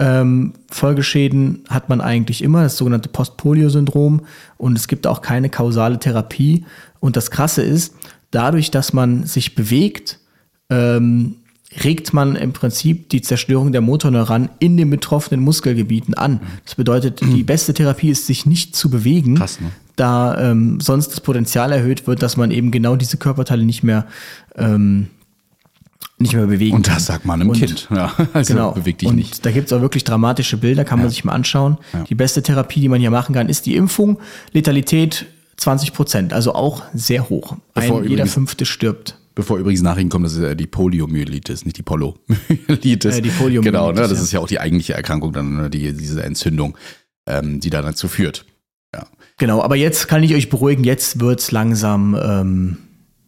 Ähm, 0.00 0.54
Folgeschäden 0.70 1.64
hat 1.68 1.88
man 1.88 2.00
eigentlich 2.00 2.42
immer, 2.42 2.64
das 2.64 2.76
sogenannte 2.76 3.08
Postpolio-Syndrom. 3.08 4.22
Und 4.58 4.76
es 4.76 4.88
gibt 4.88 5.06
auch 5.06 5.22
keine 5.22 5.48
kausale 5.50 5.98
Therapie. 5.98 6.66
Und 7.00 7.16
das 7.16 7.30
Krasse 7.30 7.62
ist, 7.62 7.94
dadurch, 8.30 8.70
dass 8.70 8.92
man 8.92 9.24
sich 9.24 9.54
bewegt, 9.54 10.18
ähm, 10.68 11.36
regt 11.82 12.12
man 12.12 12.36
im 12.36 12.52
Prinzip 12.52 13.08
die 13.08 13.22
Zerstörung 13.22 13.72
der 13.72 13.80
Motorneuronen 13.80 14.50
in 14.58 14.76
den 14.76 14.90
betroffenen 14.90 15.42
Muskelgebieten 15.42 16.14
an. 16.14 16.40
Das 16.64 16.74
bedeutet, 16.76 17.20
die 17.20 17.42
beste 17.44 17.74
Therapie 17.74 18.10
ist, 18.10 18.26
sich 18.26 18.46
nicht 18.46 18.76
zu 18.76 18.90
bewegen, 18.90 19.36
Krass, 19.36 19.60
ne? 19.60 19.70
da 19.96 20.50
ähm, 20.50 20.80
sonst 20.80 21.08
das 21.08 21.20
Potenzial 21.20 21.72
erhöht 21.72 22.06
wird, 22.06 22.22
dass 22.22 22.36
man 22.36 22.50
eben 22.50 22.70
genau 22.70 22.96
diese 22.96 23.16
Körperteile 23.16 23.64
nicht 23.64 23.82
mehr 23.82 24.06
ähm, 24.56 25.08
nicht 26.18 26.34
mehr 26.34 26.46
bewegen 26.46 26.76
Und 26.76 26.86
das 26.86 27.06
sagt 27.06 27.24
man 27.24 27.40
einem 27.40 27.50
und, 27.50 27.58
Kind. 27.58 27.88
Ja, 27.94 28.12
also 28.32 28.54
genau. 28.54 28.70
bewegt 28.72 29.02
dich 29.02 29.08
und 29.08 29.16
nicht. 29.16 29.44
Da 29.44 29.50
gibt 29.50 29.66
es 29.66 29.72
auch 29.72 29.80
wirklich 29.80 30.04
dramatische 30.04 30.56
Bilder, 30.56 30.84
kann 30.84 31.00
man 31.00 31.10
sich 31.10 31.24
mal 31.24 31.32
anschauen. 31.32 31.78
Ja. 31.92 32.04
Die 32.04 32.14
beste 32.14 32.42
Therapie, 32.42 32.80
die 32.80 32.88
man 32.88 33.00
hier 33.00 33.10
machen 33.10 33.34
kann, 33.34 33.48
ist 33.48 33.66
die 33.66 33.74
Impfung. 33.74 34.18
Letalität 34.52 35.26
20 35.56 35.92
Prozent, 35.92 36.32
also 36.32 36.54
auch 36.54 36.82
sehr 36.94 37.28
hoch. 37.28 37.56
Ein, 37.74 38.04
jeder 38.04 38.26
Fünfte 38.26 38.64
stirbt. 38.64 39.18
Bevor 39.34 39.58
übrigens 39.58 39.82
Nachrichten 39.82 40.10
kommen, 40.10 40.24
das 40.24 40.34
ist 40.34 40.42
ja 40.42 40.54
die 40.54 40.66
Poliomyelitis, 40.66 41.64
nicht 41.64 41.76
die 41.76 41.82
Polomyelitis. 41.82 43.16
Äh, 43.16 43.22
die 43.22 43.30
Poliomyelitis. 43.30 43.64
Genau, 43.64 43.92
ne, 43.92 44.02
das 44.02 44.12
ja. 44.12 44.22
ist 44.22 44.32
ja 44.32 44.40
auch 44.40 44.46
die 44.46 44.60
eigentliche 44.60 44.94
Erkrankung, 44.94 45.32
dann 45.32 45.56
ne, 45.56 45.70
die, 45.70 45.92
diese 45.92 46.22
Entzündung, 46.22 46.76
ähm, 47.26 47.58
die 47.58 47.70
da 47.70 47.82
dazu 47.82 48.06
führt. 48.06 48.46
Ja. 48.94 49.06
Genau, 49.38 49.60
aber 49.60 49.74
jetzt 49.74 50.06
kann 50.06 50.22
ich 50.22 50.34
euch 50.34 50.50
beruhigen, 50.50 50.84
jetzt 50.84 51.18
wird's 51.18 51.50
langsam 51.50 52.16
ähm, 52.20 52.76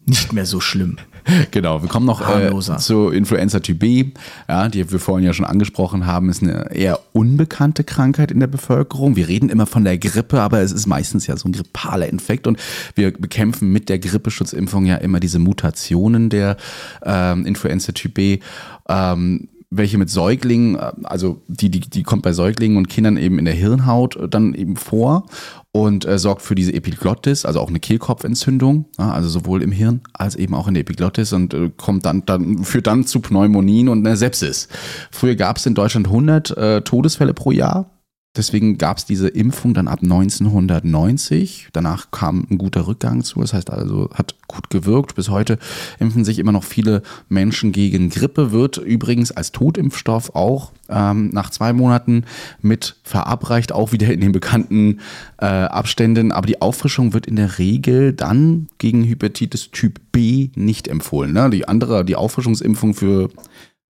nicht 0.06 0.32
mehr 0.32 0.46
so 0.46 0.60
schlimm. 0.60 0.98
genau, 1.50 1.82
wir 1.82 1.88
kommen 1.88 2.06
noch 2.06 2.20
äh, 2.20 2.50
zu 2.78 3.08
Influenza 3.10 3.60
Typ 3.60 3.80
B, 3.80 4.06
ja, 4.48 4.68
die 4.68 4.90
wir 4.90 4.98
vorhin 4.98 5.26
ja 5.26 5.32
schon 5.32 5.46
angesprochen 5.46 6.06
haben, 6.06 6.28
ist 6.28 6.42
eine 6.42 6.70
eher 6.72 7.00
unbekannte 7.12 7.84
Krankheit 7.84 8.30
in 8.30 8.40
der 8.40 8.46
Bevölkerung. 8.46 9.16
Wir 9.16 9.28
reden 9.28 9.48
immer 9.48 9.66
von 9.66 9.84
der 9.84 9.98
Grippe, 9.98 10.40
aber 10.40 10.60
es 10.60 10.72
ist 10.72 10.86
meistens 10.86 11.26
ja 11.26 11.36
so 11.36 11.48
ein 11.48 11.52
grippaler 11.52 12.08
Infekt 12.08 12.46
und 12.46 12.58
wir 12.94 13.12
bekämpfen 13.12 13.72
mit 13.72 13.88
der 13.88 13.98
Grippeschutzimpfung 13.98 14.86
ja 14.86 14.96
immer 14.96 15.20
diese 15.20 15.38
Mutationen 15.38 16.30
der 16.30 16.56
ähm, 17.04 17.46
Influenza 17.46 17.92
Typ 17.92 18.14
B. 18.14 18.38
Ähm, 18.88 19.48
welche 19.70 19.98
mit 19.98 20.10
Säuglingen, 20.10 20.76
äh, 20.76 20.92
also 21.04 21.42
die, 21.48 21.70
die, 21.70 21.80
die 21.80 22.02
kommt 22.02 22.22
bei 22.22 22.32
Säuglingen 22.32 22.76
und 22.76 22.88
Kindern 22.88 23.16
eben 23.16 23.38
in 23.38 23.44
der 23.44 23.54
Hirnhaut 23.54 24.16
äh, 24.16 24.28
dann 24.28 24.54
eben 24.54 24.76
vor 24.76 25.26
und 25.84 26.06
äh, 26.06 26.18
sorgt 26.18 26.42
für 26.42 26.54
diese 26.54 26.72
Epiglottis, 26.72 27.44
also 27.44 27.60
auch 27.60 27.68
eine 27.68 27.80
Kehlkopfentzündung, 27.80 28.86
ja, 28.98 29.10
also 29.10 29.28
sowohl 29.28 29.62
im 29.62 29.72
Hirn 29.72 30.00
als 30.14 30.34
eben 30.34 30.54
auch 30.54 30.68
in 30.68 30.74
der 30.74 30.80
Epiglottis 30.80 31.32
und 31.32 31.52
äh, 31.52 31.70
kommt 31.76 32.06
dann, 32.06 32.24
dann 32.24 32.64
führt 32.64 32.86
dann 32.86 33.04
zu 33.04 33.20
Pneumonien 33.20 33.88
und 33.88 34.06
einer 34.06 34.16
Sepsis. 34.16 34.68
Früher 35.10 35.34
gab 35.34 35.58
es 35.58 35.66
in 35.66 35.74
Deutschland 35.74 36.06
100 36.06 36.56
äh, 36.56 36.80
Todesfälle 36.80 37.34
pro 37.34 37.50
Jahr 37.50 37.90
Deswegen 38.36 38.76
gab 38.78 38.98
es 38.98 39.06
diese 39.06 39.28
Impfung 39.28 39.72
dann 39.72 39.88
ab 39.88 40.00
1990. 40.02 41.68
Danach 41.72 42.10
kam 42.10 42.46
ein 42.50 42.58
guter 42.58 42.86
Rückgang 42.86 43.24
zu. 43.24 43.40
Das 43.40 43.54
heißt 43.54 43.70
also, 43.70 44.10
hat 44.12 44.34
gut 44.46 44.70
gewirkt. 44.70 45.14
Bis 45.14 45.30
heute 45.30 45.58
impfen 45.98 46.24
sich 46.24 46.38
immer 46.38 46.52
noch 46.52 46.64
viele 46.64 47.02
Menschen 47.28 47.72
gegen 47.72 48.10
Grippe. 48.10 48.52
Wird 48.52 48.76
übrigens 48.76 49.32
als 49.32 49.52
Totimpfstoff 49.52 50.34
auch 50.34 50.72
ähm, 50.88 51.30
nach 51.30 51.50
zwei 51.50 51.72
Monaten 51.72 52.24
mit 52.60 52.96
verabreicht, 53.02 53.72
auch 53.72 53.92
wieder 53.92 54.12
in 54.12 54.20
den 54.20 54.32
bekannten 54.32 55.00
äh, 55.38 55.46
Abständen. 55.46 56.32
Aber 56.32 56.46
die 56.46 56.60
Auffrischung 56.60 57.14
wird 57.14 57.26
in 57.26 57.36
der 57.36 57.58
Regel 57.58 58.12
dann 58.12 58.68
gegen 58.78 59.02
Hepatitis 59.02 59.70
Typ 59.70 60.00
B 60.12 60.50
nicht 60.54 60.88
empfohlen. 60.88 61.32
Ne? 61.32 61.48
Die 61.50 61.66
andere, 61.66 62.04
die 62.04 62.16
Auffrischungsimpfung 62.16 62.94
für 62.94 63.30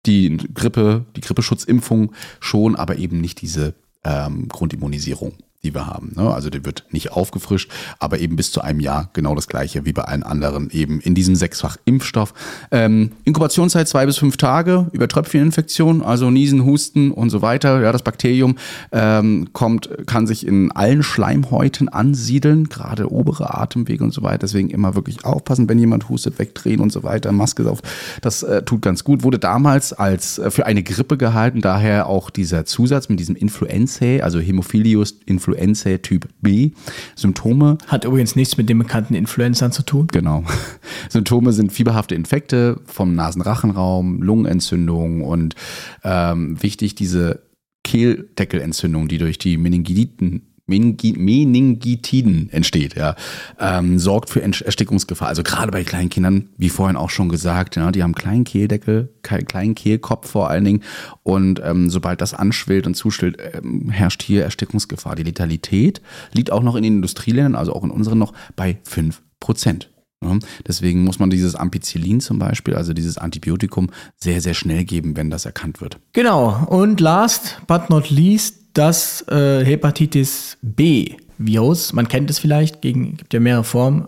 die 0.05 0.37
Grippe, 0.53 1.05
die 1.15 1.21
Grippeschutzimpfung 1.21 2.13
schon, 2.39 2.75
aber 2.75 2.97
eben 2.97 3.19
nicht 3.19 3.41
diese 3.41 3.75
ähm, 4.03 4.47
Grundimmunisierung 4.47 5.33
die 5.63 5.73
wir 5.73 5.87
haben. 5.87 6.13
Ne? 6.15 6.33
Also 6.33 6.49
der 6.49 6.63
wird 6.63 6.85
nicht 6.91 7.11
aufgefrischt, 7.11 7.69
aber 7.99 8.19
eben 8.19 8.37
bis 8.37 8.51
zu 8.51 8.61
einem 8.61 8.79
Jahr 8.79 9.09
genau 9.11 9.35
das 9.35 9.49
gleiche 9.49 9.83
wie 9.85 9.91
bei 9.91 10.03
allen 10.03 10.23
anderen 10.23 10.69
eben 10.69 11.01
in 11.01 11.15
diesem 11.15 11.35
sechsfach 11.35 11.75
Impfstoff. 11.83 12.33
Ähm, 12.71 13.11
Inkubationszeit 13.25 13.87
zwei 13.89 14.05
bis 14.05 14.17
fünf 14.17 14.37
Tage 14.37 14.87
über 14.93 15.09
Tröpfcheninfektion, 15.09 16.01
also 16.01 16.31
Niesen, 16.31 16.63
Husten 16.63 17.11
und 17.11 17.29
so 17.29 17.41
weiter. 17.41 17.81
Ja, 17.81 17.91
das 17.91 18.03
Bakterium 18.03 18.55
ähm, 18.93 19.49
kommt, 19.51 19.89
kann 20.07 20.27
sich 20.27 20.47
in 20.47 20.71
allen 20.71 21.03
Schleimhäuten 21.03 21.89
ansiedeln, 21.89 22.69
gerade 22.69 23.11
obere 23.11 23.53
Atemwege 23.53 24.05
und 24.05 24.13
so 24.13 24.23
weiter. 24.23 24.39
Deswegen 24.39 24.69
immer 24.69 24.95
wirklich 24.95 25.25
aufpassen, 25.25 25.67
wenn 25.67 25.77
jemand 25.77 26.07
hustet, 26.07 26.39
wegdrehen 26.39 26.79
und 26.79 26.93
so 26.93 27.03
weiter. 27.03 27.33
Maske 27.33 27.69
auf, 27.69 27.81
das 28.21 28.43
äh, 28.43 28.63
tut 28.63 28.81
ganz 28.81 29.03
gut. 29.03 29.23
Wurde 29.23 29.39
damals 29.39 29.91
als 29.91 30.39
äh, 30.39 30.51
für 30.51 30.65
eine 30.65 30.83
Grippe 30.83 31.17
gehalten, 31.17 31.59
daher 31.59 32.07
auch 32.07 32.29
dieser 32.29 32.63
Zusatz 32.63 33.09
mit 33.09 33.19
diesem 33.19 33.35
Influenzae, 33.35 34.21
also 34.21 34.39
Hämophilius 34.39 35.15
influenzae 35.25 35.48
Influenza 35.53 35.97
Typ 36.01 36.27
B. 36.41 36.71
Symptome. 37.15 37.77
Hat 37.87 38.05
übrigens 38.05 38.35
nichts 38.35 38.57
mit 38.57 38.69
den 38.69 38.79
bekannten 38.79 39.13
Influenzern 39.15 39.71
zu 39.71 39.83
tun. 39.83 40.07
Genau. 40.11 40.43
Symptome 41.09 41.53
sind 41.53 41.71
fieberhafte 41.71 42.15
Infekte 42.15 42.81
vom 42.85 43.15
Nasenrachenraum, 43.15 44.21
Lungenentzündung 44.21 45.23
und 45.23 45.55
ähm, 46.03 46.61
wichtig 46.61 46.95
diese 46.95 47.43
Kehldeckelentzündung, 47.83 49.07
die 49.07 49.17
durch 49.17 49.37
die 49.39 49.57
Meningiten 49.57 50.48
Meningitiden 50.69 52.49
entsteht, 52.51 52.95
ja, 52.95 53.15
ähm, 53.59 53.99
sorgt 53.99 54.29
für 54.29 54.41
Erstickungsgefahr. 54.41 55.27
Also 55.27 55.43
gerade 55.43 55.71
bei 55.71 55.83
kleinen 55.83 56.09
Kindern, 56.09 56.49
wie 56.57 56.69
vorhin 56.69 56.95
auch 56.95 57.09
schon 57.09 57.29
gesagt, 57.29 57.75
ja, 57.75 57.91
die 57.91 58.03
haben 58.03 58.15
kleinen 58.15 58.43
Kehldeckel, 58.43 59.09
kleinen 59.21 59.75
Kehlkopf 59.75 60.29
vor 60.29 60.49
allen 60.49 60.63
Dingen. 60.63 60.83
Und 61.23 61.61
ähm, 61.63 61.89
sobald 61.89 62.21
das 62.21 62.33
anschwillt 62.33 62.87
und 62.87 62.95
zuschwillt, 62.95 63.37
ähm, 63.53 63.89
herrscht 63.89 64.23
hier 64.23 64.43
Erstickungsgefahr. 64.43 65.15
Die 65.15 65.23
Letalität 65.23 66.01
liegt 66.33 66.51
auch 66.51 66.63
noch 66.63 66.75
in 66.75 66.83
den 66.83 66.95
Industrieländern, 66.95 67.55
also 67.55 67.73
auch 67.73 67.83
in 67.83 67.91
unseren 67.91 68.19
noch 68.19 68.33
bei 68.55 68.77
fünf 68.83 69.21
Prozent. 69.39 69.89
Ja, 70.21 70.37
deswegen 70.67 71.05
muss 71.05 71.19
man 71.19 71.29
dieses 71.29 71.55
Ampicillin 71.55 72.19
zum 72.19 72.39
Beispiel, 72.39 72.75
also 72.75 72.91
dieses 72.91 73.17
Antibiotikum, 73.17 73.89
sehr, 74.17 74.41
sehr 74.41 74.53
schnell 74.53 74.83
geben, 74.83 75.15
wenn 75.15 75.29
das 75.29 75.45
erkannt 75.45 75.79
wird. 75.79 75.97
Genau. 76.11 76.65
Und 76.67 76.99
last 76.99 77.61
but 77.67 77.89
not 77.89 78.09
least 78.09 78.58
das 78.79 79.27
äh, 79.27 79.65
Hepatitis 79.65 80.57
B-Virus. 80.61 81.91
Man 81.91 82.07
kennt 82.07 82.29
es 82.29 82.39
vielleicht, 82.39 82.81
gegen, 82.81 83.17
gibt 83.17 83.33
ja 83.33 83.41
mehrere 83.41 83.65
Formen. 83.65 84.07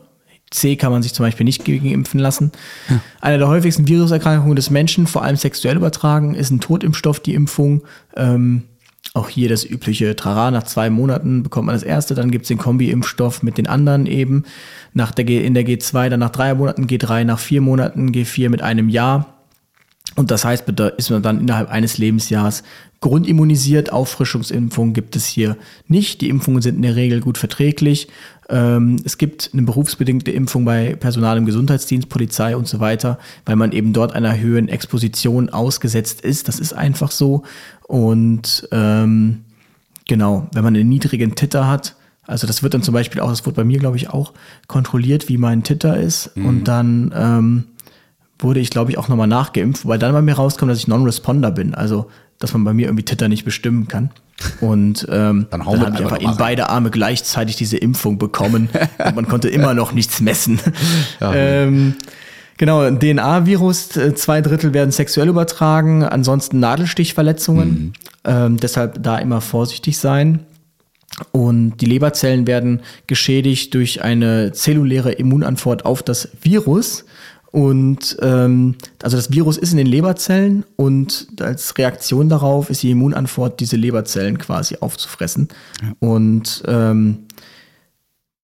C 0.49 0.77
kann 0.77 0.91
man 0.93 1.03
sich 1.03 1.13
zum 1.13 1.25
Beispiel 1.25 1.43
nicht 1.43 1.65
gegen 1.65 1.91
impfen 1.91 2.19
lassen. 2.19 2.51
Ja. 2.89 3.01
Eine 3.19 3.37
der 3.37 3.47
häufigsten 3.49 3.87
Viruserkrankungen 3.87 4.55
des 4.55 4.69
Menschen, 4.69 5.07
vor 5.07 5.23
allem 5.23 5.35
sexuell 5.35 5.75
übertragen, 5.75 6.35
ist 6.35 6.51
ein 6.51 6.61
Totimpfstoff, 6.61 7.19
die 7.19 7.33
Impfung. 7.33 7.83
Ähm, 8.15 8.63
auch 9.13 9.27
hier 9.27 9.49
das 9.49 9.65
übliche 9.65 10.15
Trara, 10.15 10.51
nach 10.51 10.63
zwei 10.63 10.89
Monaten 10.89 11.43
bekommt 11.43 11.65
man 11.65 11.75
das 11.75 11.83
erste, 11.83 12.15
dann 12.15 12.31
gibt 12.31 12.43
es 12.43 12.47
den 12.47 12.57
Kombi-Impfstoff 12.57 13.43
mit 13.43 13.57
den 13.57 13.67
anderen 13.67 14.05
eben. 14.05 14.43
Nach 14.93 15.11
der 15.11 15.25
G, 15.25 15.45
in 15.45 15.53
der 15.53 15.65
G2, 15.65 16.07
dann 16.07 16.21
nach 16.21 16.29
drei 16.29 16.53
Monaten, 16.53 16.85
G3 16.85 17.25
nach 17.25 17.39
vier 17.39 17.59
Monaten, 17.59 18.11
G4 18.11 18.49
mit 18.49 18.61
einem 18.61 18.87
Jahr. 18.87 19.37
Und 20.15 20.31
das 20.31 20.45
heißt, 20.45 20.67
ist 20.97 21.09
man 21.09 21.21
dann 21.21 21.41
innerhalb 21.41 21.69
eines 21.69 21.97
Lebensjahres 21.97 22.63
grundimmunisiert. 23.01 23.91
Auffrischungsimpfungen 23.91 24.93
gibt 24.93 25.15
es 25.15 25.25
hier 25.25 25.57
nicht. 25.87 26.21
Die 26.21 26.29
Impfungen 26.29 26.61
sind 26.61 26.75
in 26.75 26.83
der 26.83 26.95
Regel 26.95 27.19
gut 27.19 27.37
verträglich. 27.37 28.07
Ähm, 28.47 28.97
es 29.03 29.17
gibt 29.17 29.49
eine 29.53 29.63
berufsbedingte 29.63 30.31
Impfung 30.31 30.65
bei 30.65 30.95
Personal 30.95 31.37
im 31.37 31.45
Gesundheitsdienst, 31.45 32.09
Polizei 32.09 32.55
und 32.55 32.67
so 32.67 32.79
weiter, 32.79 33.17
weil 33.45 33.55
man 33.55 33.71
eben 33.71 33.91
dort 33.91 34.13
einer 34.13 34.39
höheren 34.39 34.69
Exposition 34.69 35.49
ausgesetzt 35.49 36.21
ist. 36.21 36.47
Das 36.47 36.59
ist 36.59 36.73
einfach 36.73 37.11
so. 37.11 37.43
Und 37.87 38.67
ähm, 38.71 39.45
genau, 40.07 40.47
wenn 40.53 40.63
man 40.63 40.75
einen 40.75 40.89
niedrigen 40.89 41.35
Titter 41.35 41.67
hat, 41.67 41.95
also 42.27 42.45
das 42.45 42.61
wird 42.61 42.75
dann 42.75 42.83
zum 42.83 42.93
Beispiel 42.93 43.19
auch, 43.19 43.29
das 43.29 43.45
wird 43.45 43.55
bei 43.55 43.63
mir, 43.63 43.79
glaube 43.79 43.97
ich, 43.97 44.09
auch 44.09 44.33
kontrolliert, 44.67 45.27
wie 45.27 45.37
mein 45.37 45.63
Titter 45.63 45.97
ist. 45.97 46.37
Mhm. 46.37 46.45
Und 46.45 46.63
dann 46.65 47.11
ähm, 47.15 47.63
wurde 48.37 48.59
ich, 48.59 48.69
glaube 48.69 48.91
ich, 48.91 48.97
auch 48.97 49.07
nochmal 49.07 49.27
nachgeimpft, 49.27 49.87
weil 49.87 49.97
dann 49.97 50.13
bei 50.13 50.21
mir 50.21 50.35
rauskommt, 50.35 50.71
dass 50.71 50.77
ich 50.77 50.87
Non-Responder 50.87 51.51
bin. 51.51 51.73
Also, 51.73 52.07
dass 52.41 52.53
man 52.53 52.63
bei 52.63 52.73
mir 52.73 52.87
irgendwie 52.87 53.05
Titter 53.05 53.27
nicht 53.27 53.45
bestimmen 53.45 53.87
kann. 53.87 54.09
Und 54.59 55.07
ähm, 55.09 55.47
dann, 55.51 55.61
dann 55.61 55.65
habe 55.65 55.77
ich 55.77 55.85
einfach 55.85 56.19
in 56.19 56.37
beide 56.37 56.69
Arme 56.69 56.89
gleichzeitig 56.89 57.55
diese 57.55 57.77
Impfung 57.77 58.17
bekommen 58.17 58.69
und 59.05 59.15
man 59.15 59.27
konnte 59.27 59.49
immer 59.49 59.73
noch 59.73 59.93
nichts 59.93 60.19
messen. 60.19 60.59
Ja. 61.19 61.33
ähm, 61.33 61.95
genau, 62.57 62.89
DNA-Virus, 62.89 63.95
äh, 63.95 64.15
zwei 64.15 64.41
Drittel 64.41 64.73
werden 64.73 64.91
sexuell 64.91 65.29
übertragen, 65.29 66.03
ansonsten 66.03 66.59
Nadelstichverletzungen. 66.59 67.69
Mhm. 67.69 67.93
Ähm, 68.23 68.57
deshalb 68.57 69.01
da 69.01 69.17
immer 69.17 69.41
vorsichtig 69.41 69.97
sein. 69.97 70.41
Und 71.31 71.77
die 71.77 71.85
Leberzellen 71.85 72.47
werden 72.47 72.81
geschädigt 73.07 73.73
durch 73.73 74.01
eine 74.01 74.53
zelluläre 74.53 75.11
Immunantwort 75.11 75.85
auf 75.85 76.03
das 76.03 76.29
Virus. 76.41 77.05
Und 77.51 78.17
ähm, 78.21 78.75
also 79.03 79.17
das 79.17 79.31
Virus 79.31 79.57
ist 79.57 79.71
in 79.71 79.77
den 79.77 79.87
Leberzellen 79.87 80.63
und 80.77 81.27
als 81.41 81.77
Reaktion 81.77 82.29
darauf 82.29 82.69
ist 82.69 82.81
die 82.81 82.91
Immunantwort, 82.91 83.59
diese 83.59 83.75
Leberzellen 83.75 84.37
quasi 84.37 84.77
aufzufressen. 84.79 85.49
Ja. 85.81 85.93
Und 85.99 86.63
ähm, 86.65 87.25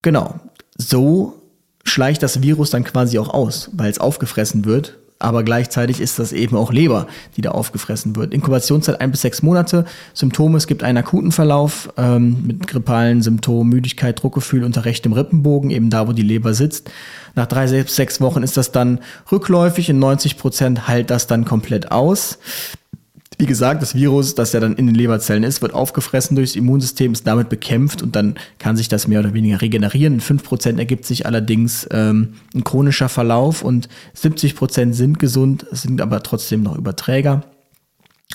genau, 0.02 0.38
so 0.76 1.40
schleicht 1.84 2.22
das 2.22 2.42
Virus 2.42 2.70
dann 2.70 2.84
quasi 2.84 3.18
auch 3.18 3.30
aus, 3.30 3.70
weil 3.72 3.90
es 3.90 3.98
aufgefressen 3.98 4.66
wird 4.66 4.98
aber 5.18 5.42
gleichzeitig 5.42 6.00
ist 6.00 6.18
das 6.18 6.32
eben 6.32 6.56
auch 6.56 6.72
Leber, 6.72 7.06
die 7.36 7.40
da 7.40 7.50
aufgefressen 7.50 8.14
wird. 8.14 8.32
Inkubationszeit 8.32 9.00
ein 9.00 9.10
bis 9.10 9.22
sechs 9.22 9.42
Monate. 9.42 9.84
Symptome, 10.14 10.56
es 10.56 10.66
gibt 10.66 10.82
einen 10.82 10.98
akuten 10.98 11.32
Verlauf 11.32 11.92
ähm, 11.96 12.44
mit 12.46 12.66
grippalen 12.66 13.22
Symptomen, 13.22 13.68
Müdigkeit, 13.70 14.22
Druckgefühl 14.22 14.64
unter 14.64 14.84
rechtem 14.84 15.12
Rippenbogen, 15.12 15.70
eben 15.70 15.90
da, 15.90 16.06
wo 16.06 16.12
die 16.12 16.22
Leber 16.22 16.54
sitzt. 16.54 16.90
Nach 17.34 17.46
drei, 17.46 17.66
sechs, 17.66 17.96
sechs 17.96 18.20
Wochen 18.20 18.42
ist 18.42 18.56
das 18.56 18.70
dann 18.70 19.00
rückläufig. 19.32 19.90
In 19.90 19.98
90 19.98 20.38
Prozent 20.38 20.86
heilt 20.86 21.10
das 21.10 21.26
dann 21.26 21.44
komplett 21.44 21.90
aus. 21.90 22.38
Wie 23.40 23.46
gesagt, 23.46 23.82
das 23.82 23.94
Virus, 23.94 24.34
das 24.34 24.52
ja 24.52 24.58
dann 24.58 24.74
in 24.74 24.86
den 24.86 24.96
Leberzellen 24.96 25.44
ist, 25.44 25.62
wird 25.62 25.72
aufgefressen 25.72 26.34
durchs 26.34 26.56
Immunsystem, 26.56 27.12
ist 27.12 27.24
damit 27.24 27.48
bekämpft 27.48 28.02
und 28.02 28.16
dann 28.16 28.34
kann 28.58 28.76
sich 28.76 28.88
das 28.88 29.06
mehr 29.06 29.20
oder 29.20 29.32
weniger 29.32 29.60
regenerieren. 29.60 30.14
In 30.14 30.20
5% 30.20 30.76
ergibt 30.78 31.04
sich 31.04 31.24
allerdings 31.24 31.86
ähm, 31.92 32.34
ein 32.52 32.64
chronischer 32.64 33.08
Verlauf 33.08 33.62
und 33.62 33.88
70% 34.16 34.92
sind 34.92 35.20
gesund, 35.20 35.66
sind 35.70 36.00
aber 36.00 36.24
trotzdem 36.24 36.64
noch 36.64 36.76
Überträger. 36.76 37.44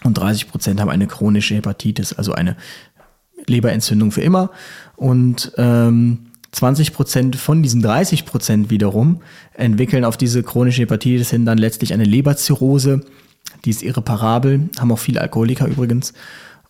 Und 0.05 0.17
30% 0.17 0.79
haben 0.79 0.89
eine 0.89 1.07
chronische 1.07 1.55
Hepatitis, 1.55 2.13
also 2.13 2.31
eine 2.31 2.55
Leberentzündung 3.45 4.11
für 4.11 4.21
immer. 4.21 4.51
Und 4.95 5.51
ähm, 5.57 6.27
20% 6.53 7.35
von 7.35 7.61
diesen 7.61 7.83
30% 7.83 8.69
wiederum 8.69 9.21
entwickeln 9.53 10.05
auf 10.05 10.15
diese 10.15 10.43
chronische 10.43 10.83
Hepatitis 10.83 11.31
hin 11.31 11.45
dann 11.45 11.57
letztlich 11.57 11.93
eine 11.93 12.05
Leberzirrhose 12.05 13.01
die 13.65 13.69
ist 13.69 13.83
irreparabel, 13.83 14.69
haben 14.79 14.91
auch 14.91 14.99
viele 14.99 15.21
Alkoholiker 15.21 15.67
übrigens. 15.67 16.13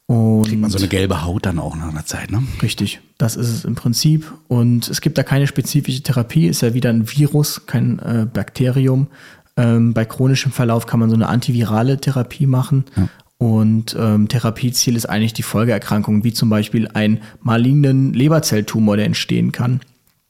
Und 0.05 0.43
Kriegt 0.43 0.59
man 0.59 0.69
so 0.69 0.77
eine 0.77 0.89
gelbe 0.89 1.23
Haut 1.23 1.45
dann 1.45 1.59
auch 1.59 1.75
nach 1.75 1.89
einer 1.89 2.05
Zeit, 2.05 2.29
ne? 2.29 2.43
Richtig, 2.61 2.99
das 3.17 3.35
ist 3.35 3.49
es 3.49 3.65
im 3.65 3.75
Prinzip. 3.75 4.31
Und 4.47 4.89
es 4.89 4.99
gibt 4.99 5.17
da 5.17 5.23
keine 5.23 5.47
spezifische 5.47 6.03
Therapie, 6.03 6.47
ist 6.47 6.61
ja 6.61 6.73
wieder 6.73 6.89
ein 6.89 7.09
Virus, 7.09 7.65
kein 7.65 7.99
äh, 7.99 8.27
Bakterium. 8.31 9.07
Ähm, 9.55 9.93
bei 9.93 10.03
chronischem 10.03 10.51
Verlauf 10.51 10.87
kann 10.87 10.99
man 10.99 11.09
so 11.09 11.15
eine 11.15 11.29
antivirale 11.29 11.99
Therapie 11.99 12.47
machen. 12.47 12.85
Ja. 12.97 13.07
Und 13.37 13.95
ähm, 13.97 14.27
Therapieziel 14.27 14.95
ist 14.95 15.05
eigentlich 15.05 15.33
die 15.33 15.43
Folgeerkrankung, 15.43 16.23
wie 16.23 16.33
zum 16.33 16.49
Beispiel 16.49 16.87
einen 16.89 17.21
malignen 17.41 18.13
Leberzelltumor, 18.13 18.97
der 18.97 19.05
entstehen 19.05 19.51
kann 19.51 19.81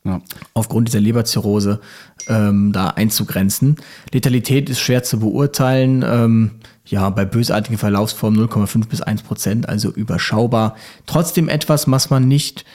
ja. 0.05 0.21
aufgrund 0.53 0.87
dieser 0.87 0.99
Leberzirrhose 0.99 1.79
ähm, 2.27 2.71
da 2.71 2.89
einzugrenzen. 2.89 3.77
Letalität 4.11 4.69
ist 4.69 4.79
schwer 4.79 5.03
zu 5.03 5.19
beurteilen. 5.19 6.03
Ähm, 6.05 6.51
ja, 6.85 7.09
bei 7.09 7.25
bösartigen 7.25 7.77
Verlaufsformen 7.77 8.39
0,5 8.47 8.87
bis 8.87 9.01
1 9.01 9.23
Prozent, 9.23 9.69
also 9.69 9.89
überschaubar. 9.91 10.75
Trotzdem 11.05 11.49
etwas, 11.49 11.89
was 11.89 12.09
man 12.09 12.27
nicht 12.27 12.65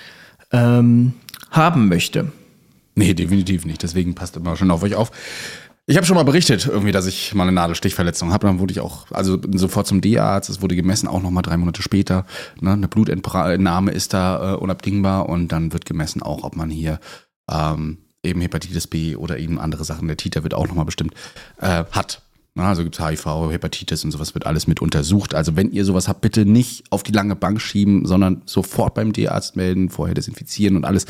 ähm, 0.53 1.12
haben 1.51 1.88
möchte. 1.88 2.32
Nee, 2.94 3.14
definitiv 3.14 3.64
nicht. 3.64 3.82
Deswegen 3.82 4.14
passt 4.14 4.36
immer 4.36 4.57
schon 4.57 4.70
auf 4.70 4.82
euch 4.82 4.94
auf. 4.94 5.12
Ich 5.86 5.96
habe 5.96 6.05
schon 6.05 6.16
mal 6.16 6.24
berichtet, 6.24 6.66
irgendwie, 6.66 6.92
dass 6.92 7.07
ich 7.07 7.34
mal 7.34 7.44
eine 7.44 7.53
Nadelstichverletzung 7.53 8.30
habe. 8.32 8.46
Dann 8.46 8.59
wurde 8.59 8.72
ich 8.72 8.80
auch, 8.80 9.11
also 9.11 9.38
sofort 9.55 9.86
zum 9.86 10.03
D-Arzt. 10.03 10.51
Es 10.51 10.61
wurde 10.61 10.76
gemessen, 10.76 11.09
auch 11.09 11.22
nochmal 11.22 11.42
drei 11.42 11.57
Monate 11.57 11.80
später. 11.80 12.26
Ne? 12.61 12.72
Eine 12.72 12.88
Blutentnahme 12.88 13.90
ist 13.92 14.12
da 14.12 14.53
äh, 14.53 14.57
unabdingbar 14.57 15.28
und 15.28 15.49
dann 15.49 15.72
wird 15.72 15.86
gemessen 15.86 16.22
auch, 16.22 16.44
ob 16.44 16.57
man 16.57 16.68
hier 16.68 17.01
ähm, 17.51 17.99
eben 18.22 18.40
Hepatitis 18.40 18.86
B 18.86 19.16
oder 19.16 19.38
eben 19.38 19.58
andere 19.58 19.84
Sachen, 19.84 20.08
der 20.08 20.16
Titer 20.16 20.42
wird 20.42 20.54
auch 20.54 20.66
nochmal 20.66 20.84
bestimmt, 20.84 21.14
äh, 21.60 21.84
hat. 21.90 22.22
Na, 22.54 22.68
also 22.68 22.82
gibt's 22.82 22.98
HIV, 22.98 23.52
Hepatitis 23.52 24.04
und 24.04 24.10
sowas 24.10 24.34
wird 24.34 24.44
alles 24.44 24.66
mit 24.66 24.82
untersucht. 24.82 25.34
Also 25.34 25.54
wenn 25.54 25.70
ihr 25.70 25.84
sowas 25.84 26.08
habt, 26.08 26.22
bitte 26.22 26.44
nicht 26.44 26.84
auf 26.90 27.04
die 27.04 27.12
lange 27.12 27.36
Bank 27.36 27.60
schieben, 27.60 28.04
sondern 28.04 28.42
sofort 28.46 28.94
beim 28.94 29.12
D-Arzt 29.12 29.54
melden, 29.54 29.90
vorher 29.90 30.14
desinfizieren 30.14 30.76
und 30.76 30.84
alles. 30.84 31.06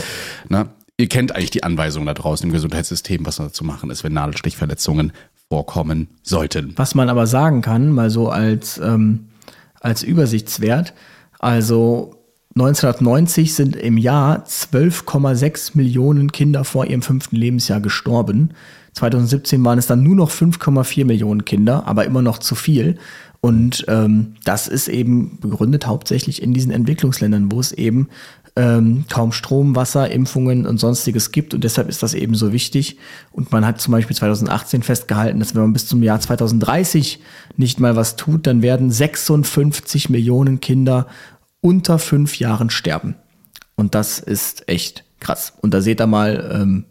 Na, 0.51 0.69
ihr 0.99 1.09
kennt 1.09 1.35
eigentlich 1.35 1.51
die 1.51 1.63
Anweisungen 1.63 2.07
da 2.07 2.13
draußen 2.13 2.47
im 2.47 2.53
Gesundheitssystem, 2.53 3.25
was 3.25 3.37
da 3.37 3.51
zu 3.51 3.65
machen 3.65 3.91
ist, 3.91 4.05
wenn 4.05 4.13
Nadelstichverletzungen 4.13 5.13
vorkommen 5.49 6.09
sollten. 6.23 6.75
Was 6.77 6.95
man 6.95 7.09
aber 7.09 7.27
sagen 7.27 7.63
kann, 7.63 7.93
mal 7.93 8.11
so 8.11 8.29
als, 8.29 8.77
ähm, 8.77 9.29
als 9.81 10.03
Übersichtswert, 10.03 10.93
also 11.39 12.18
1990 12.61 13.55
sind 13.55 13.77
im 13.77 13.97
Jahr 13.99 14.45
12,6 14.45 15.71
Millionen 15.75 16.33
Kinder 16.33 16.65
vor 16.65 16.87
ihrem 16.87 17.03
fünften 17.03 17.37
Lebensjahr 17.37 17.81
gestorben. 17.81 18.51
2017 18.95 19.65
waren 19.65 19.79
es 19.79 19.87
dann 19.87 20.03
nur 20.03 20.17
noch 20.17 20.31
5,4 20.31 21.05
Millionen 21.05 21.45
Kinder, 21.45 21.87
aber 21.87 22.05
immer 22.05 22.21
noch 22.21 22.39
zu 22.39 22.57
viel. 22.57 22.99
Und 23.41 23.85
ähm, 23.87 24.35
das 24.45 24.67
ist 24.67 24.89
eben 24.89 25.39
begründet 25.41 25.87
hauptsächlich 25.87 26.43
in 26.43 26.53
diesen 26.53 26.73
Entwicklungsländern, 26.73 27.53
wo 27.53 27.61
es 27.61 27.71
eben 27.71 28.09
ähm, 28.57 29.05
kaum 29.09 29.31
Strom, 29.31 29.77
Wasser, 29.77 30.11
Impfungen 30.11 30.67
und 30.67 30.79
sonstiges 30.79 31.31
gibt. 31.31 31.55
Und 31.55 31.63
deshalb 31.63 31.89
ist 31.89 32.03
das 32.03 32.15
eben 32.15 32.35
so 32.35 32.53
wichtig. 32.53 32.97
Und 33.31 33.53
man 33.53 33.65
hat 33.65 33.81
zum 33.81 33.93
Beispiel 33.93 34.17
2018 34.17 34.83
festgehalten, 34.83 35.39
dass 35.39 35.55
wenn 35.55 35.63
man 35.63 35.73
bis 35.73 35.87
zum 35.87 36.03
Jahr 36.03 36.19
2030 36.19 37.21
nicht 37.57 37.79
mal 37.79 37.95
was 37.95 38.17
tut, 38.17 38.49
dann 38.49 38.63
werden 38.63 38.91
56 38.91 40.11
Millionen 40.11 40.59
Kinder 40.59 41.07
unter 41.61 41.99
fünf 41.99 42.39
Jahren 42.39 42.71
sterben. 42.71 43.15
Und 43.75 43.95
das 43.95 44.19
ist 44.19 44.69
echt 44.69 45.05
krass. 45.21 45.53
Und 45.61 45.75
da 45.75 45.81
seht 45.81 46.01
ihr 46.01 46.07
mal, 46.07 46.51
ähm, 46.53 46.85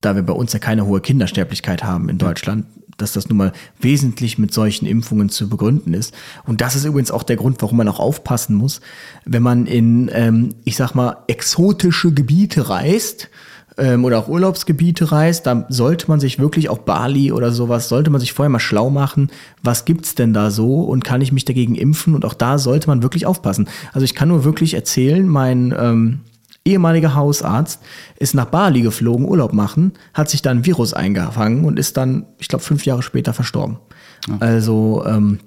da 0.00 0.14
wir 0.14 0.22
bei 0.22 0.32
uns 0.32 0.52
ja 0.52 0.58
keine 0.58 0.86
hohe 0.86 1.00
Kindersterblichkeit 1.00 1.82
haben 1.82 2.08
in 2.08 2.18
Deutschland, 2.18 2.66
dass 2.98 3.12
das 3.12 3.28
nun 3.28 3.38
mal 3.38 3.52
wesentlich 3.80 4.38
mit 4.38 4.52
solchen 4.52 4.86
Impfungen 4.86 5.28
zu 5.28 5.48
begründen 5.48 5.94
ist. 5.94 6.14
Und 6.44 6.60
das 6.60 6.74
ist 6.76 6.84
übrigens 6.84 7.10
auch 7.10 7.22
der 7.22 7.36
Grund, 7.36 7.62
warum 7.62 7.78
man 7.78 7.88
auch 7.88 8.00
aufpassen 8.00 8.54
muss, 8.54 8.80
wenn 9.24 9.42
man 9.42 9.66
in, 9.66 10.10
ähm, 10.12 10.54
ich 10.64 10.76
sag 10.76 10.94
mal, 10.94 11.18
exotische 11.28 12.12
Gebiete 12.12 12.68
reist 12.68 13.30
ähm, 13.78 14.04
oder 14.04 14.18
auch 14.18 14.28
Urlaubsgebiete 14.28 15.10
reist, 15.10 15.46
da 15.46 15.64
sollte 15.68 16.08
man 16.08 16.20
sich 16.20 16.38
wirklich 16.38 16.68
auch 16.68 16.78
Bali 16.78 17.32
oder 17.32 17.52
sowas, 17.52 17.88
sollte 17.88 18.10
man 18.10 18.20
sich 18.20 18.32
vorher 18.32 18.50
mal 18.50 18.58
schlau 18.58 18.90
machen, 18.90 19.30
was 19.62 19.84
gibt's 19.84 20.14
denn 20.14 20.34
da 20.34 20.50
so 20.50 20.82
und 20.82 21.04
kann 21.04 21.20
ich 21.20 21.32
mich 21.32 21.44
dagegen 21.44 21.74
impfen? 21.74 22.14
Und 22.14 22.24
auch 22.24 22.34
da 22.34 22.58
sollte 22.58 22.88
man 22.88 23.02
wirklich 23.02 23.26
aufpassen. 23.26 23.68
Also 23.92 24.04
ich 24.04 24.14
kann 24.14 24.28
nur 24.28 24.44
wirklich 24.44 24.74
erzählen, 24.74 25.26
mein 25.26 25.74
ähm, 25.78 26.20
ehemaliger 26.64 27.14
Hausarzt 27.14 27.80
ist 28.18 28.34
nach 28.34 28.46
Bali 28.46 28.82
geflogen, 28.82 29.26
Urlaub 29.26 29.52
machen, 29.52 29.92
hat 30.12 30.28
sich 30.28 30.42
dann 30.42 30.58
ein 30.58 30.66
Virus 30.66 30.92
eingefangen 30.92 31.64
und 31.64 31.78
ist 31.78 31.96
dann, 31.96 32.26
ich 32.38 32.48
glaube, 32.48 32.64
fünf 32.64 32.84
Jahre 32.84 33.02
später 33.02 33.32
verstorben. 33.32 33.78
Ja. 34.28 34.36
Also 34.40 35.04
ähm, 35.06 35.38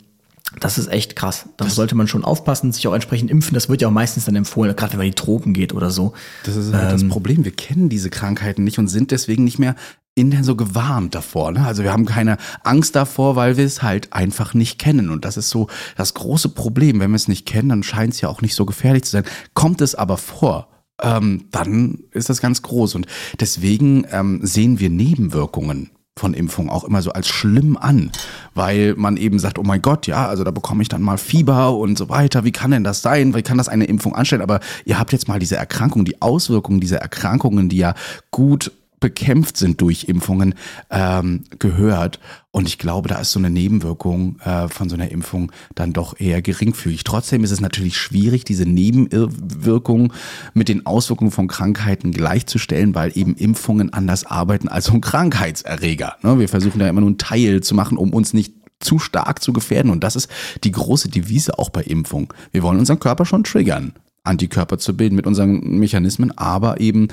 das 0.59 0.77
ist 0.77 0.87
echt 0.87 1.15
krass. 1.15 1.45
Da 1.57 1.69
sollte 1.69 1.95
man 1.95 2.07
schon 2.07 2.25
aufpassen, 2.25 2.71
sich 2.71 2.87
auch 2.87 2.93
entsprechend 2.93 3.31
impfen. 3.31 3.53
Das 3.53 3.69
wird 3.69 3.81
ja 3.81 3.87
auch 3.87 3.93
meistens 3.93 4.25
dann 4.25 4.35
empfohlen, 4.35 4.75
gerade 4.75 4.93
wenn 4.93 4.99
man 4.99 5.07
in 5.07 5.11
die 5.11 5.15
Tropen 5.15 5.53
geht 5.53 5.73
oder 5.73 5.91
so. 5.91 6.13
Das 6.43 6.55
ist 6.55 6.73
halt 6.73 6.91
ähm, 6.91 6.99
das 6.99 7.07
Problem. 7.07 7.45
Wir 7.45 7.53
kennen 7.53 7.89
diese 7.89 8.09
Krankheiten 8.09 8.63
nicht 8.63 8.77
und 8.77 8.87
sind 8.87 9.11
deswegen 9.11 9.45
nicht 9.45 9.59
mehr 9.59 9.75
intern 10.13 10.43
so 10.43 10.57
gewarnt 10.57 11.15
davor. 11.15 11.53
Ne? 11.53 11.65
Also 11.65 11.83
wir 11.83 11.93
haben 11.93 12.05
keine 12.05 12.37
Angst 12.63 12.97
davor, 12.97 13.37
weil 13.37 13.55
wir 13.55 13.65
es 13.65 13.81
halt 13.81 14.11
einfach 14.11 14.53
nicht 14.53 14.77
kennen. 14.77 15.09
Und 15.09 15.23
das 15.23 15.37
ist 15.37 15.49
so 15.49 15.67
das 15.95 16.13
große 16.13 16.49
Problem. 16.49 16.99
Wenn 16.99 17.11
wir 17.11 17.15
es 17.15 17.29
nicht 17.29 17.45
kennen, 17.45 17.69
dann 17.69 17.83
scheint 17.83 18.13
es 18.13 18.21
ja 18.21 18.27
auch 18.27 18.41
nicht 18.41 18.55
so 18.55 18.65
gefährlich 18.65 19.03
zu 19.03 19.11
sein. 19.11 19.23
Kommt 19.53 19.79
es 19.79 19.95
aber 19.95 20.17
vor, 20.17 20.67
ähm, 21.01 21.45
dann 21.51 21.99
ist 22.11 22.29
das 22.29 22.41
ganz 22.41 22.61
groß. 22.61 22.95
Und 22.95 23.07
deswegen 23.39 24.05
ähm, 24.11 24.41
sehen 24.43 24.79
wir 24.79 24.89
Nebenwirkungen 24.89 25.91
von 26.19 26.33
Impfung 26.33 26.69
auch 26.69 26.83
immer 26.83 27.01
so 27.01 27.11
als 27.11 27.29
schlimm 27.29 27.77
an, 27.77 28.11
weil 28.53 28.95
man 28.95 29.17
eben 29.17 29.39
sagt, 29.39 29.57
oh 29.57 29.63
mein 29.63 29.81
Gott, 29.81 30.07
ja, 30.07 30.27
also 30.27 30.43
da 30.43 30.51
bekomme 30.51 30.81
ich 30.81 30.89
dann 30.89 31.01
mal 31.01 31.17
Fieber 31.17 31.75
und 31.77 31.97
so 31.97 32.09
weiter. 32.09 32.43
Wie 32.43 32.51
kann 32.51 32.71
denn 32.71 32.83
das 32.83 33.01
sein? 33.01 33.33
Wie 33.33 33.41
kann 33.41 33.57
das 33.57 33.69
eine 33.69 33.85
Impfung 33.85 34.13
anstellen? 34.13 34.41
Aber 34.41 34.59
ihr 34.83 34.99
habt 34.99 35.13
jetzt 35.13 35.27
mal 35.27 35.39
diese 35.39 35.55
Erkrankung, 35.55 36.03
die 36.03 36.21
Auswirkungen 36.21 36.81
dieser 36.81 36.97
Erkrankungen, 36.97 37.69
die 37.69 37.77
ja 37.77 37.95
gut 38.29 38.71
bekämpft 39.01 39.57
sind 39.57 39.81
durch 39.81 40.05
Impfungen, 40.05 40.55
ähm, 40.89 41.43
gehört. 41.59 42.19
Und 42.51 42.67
ich 42.67 42.77
glaube, 42.77 43.09
da 43.09 43.19
ist 43.19 43.31
so 43.31 43.39
eine 43.39 43.49
Nebenwirkung 43.49 44.39
äh, 44.41 44.69
von 44.69 44.87
so 44.87 44.95
einer 44.95 45.11
Impfung 45.11 45.51
dann 45.75 45.91
doch 45.91 46.19
eher 46.19 46.41
geringfügig. 46.41 47.03
Trotzdem 47.03 47.43
ist 47.43 47.51
es 47.51 47.59
natürlich 47.59 47.97
schwierig, 47.97 48.45
diese 48.45 48.65
Nebenwirkungen 48.65 50.13
mit 50.53 50.69
den 50.69 50.85
Auswirkungen 50.85 51.31
von 51.31 51.47
Krankheiten 51.47 52.11
gleichzustellen, 52.11 52.95
weil 52.95 53.11
eben 53.15 53.35
Impfungen 53.35 53.91
anders 53.91 54.25
arbeiten 54.25 54.69
als 54.69 54.85
so 54.85 54.93
ein 54.93 55.01
Krankheitserreger. 55.01 56.15
Ne? 56.21 56.39
Wir 56.39 56.47
versuchen 56.47 56.79
da 56.79 56.87
immer 56.87 57.01
nur 57.01 57.09
einen 57.09 57.17
Teil 57.17 57.61
zu 57.61 57.75
machen, 57.75 57.97
um 57.97 58.13
uns 58.13 58.33
nicht 58.33 58.53
zu 58.79 58.99
stark 58.99 59.41
zu 59.41 59.51
gefährden. 59.51 59.91
Und 59.91 60.03
das 60.03 60.15
ist 60.15 60.29
die 60.63 60.71
große 60.71 61.09
Devise 61.09 61.57
auch 61.57 61.69
bei 61.69 61.81
Impfung. 61.81 62.33
Wir 62.51 62.63
wollen 62.63 62.79
unseren 62.79 62.99
Körper 62.99 63.25
schon 63.25 63.43
triggern. 63.43 63.93
Antikörper 64.23 64.77
zu 64.77 64.95
bilden 64.95 65.15
mit 65.15 65.25
unseren 65.25 65.79
Mechanismen, 65.79 66.37
aber 66.37 66.79
eben 66.79 67.07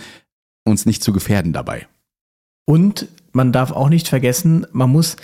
uns 0.69 0.87
nicht 0.87 1.03
zu 1.03 1.13
gefährden 1.13 1.53
dabei. 1.53 1.87
Und 2.65 3.09
man 3.33 3.53
darf 3.53 3.71
auch 3.71 3.89
nicht 3.89 4.09
vergessen, 4.09 4.67
man 4.73 4.91
muss 4.91 5.17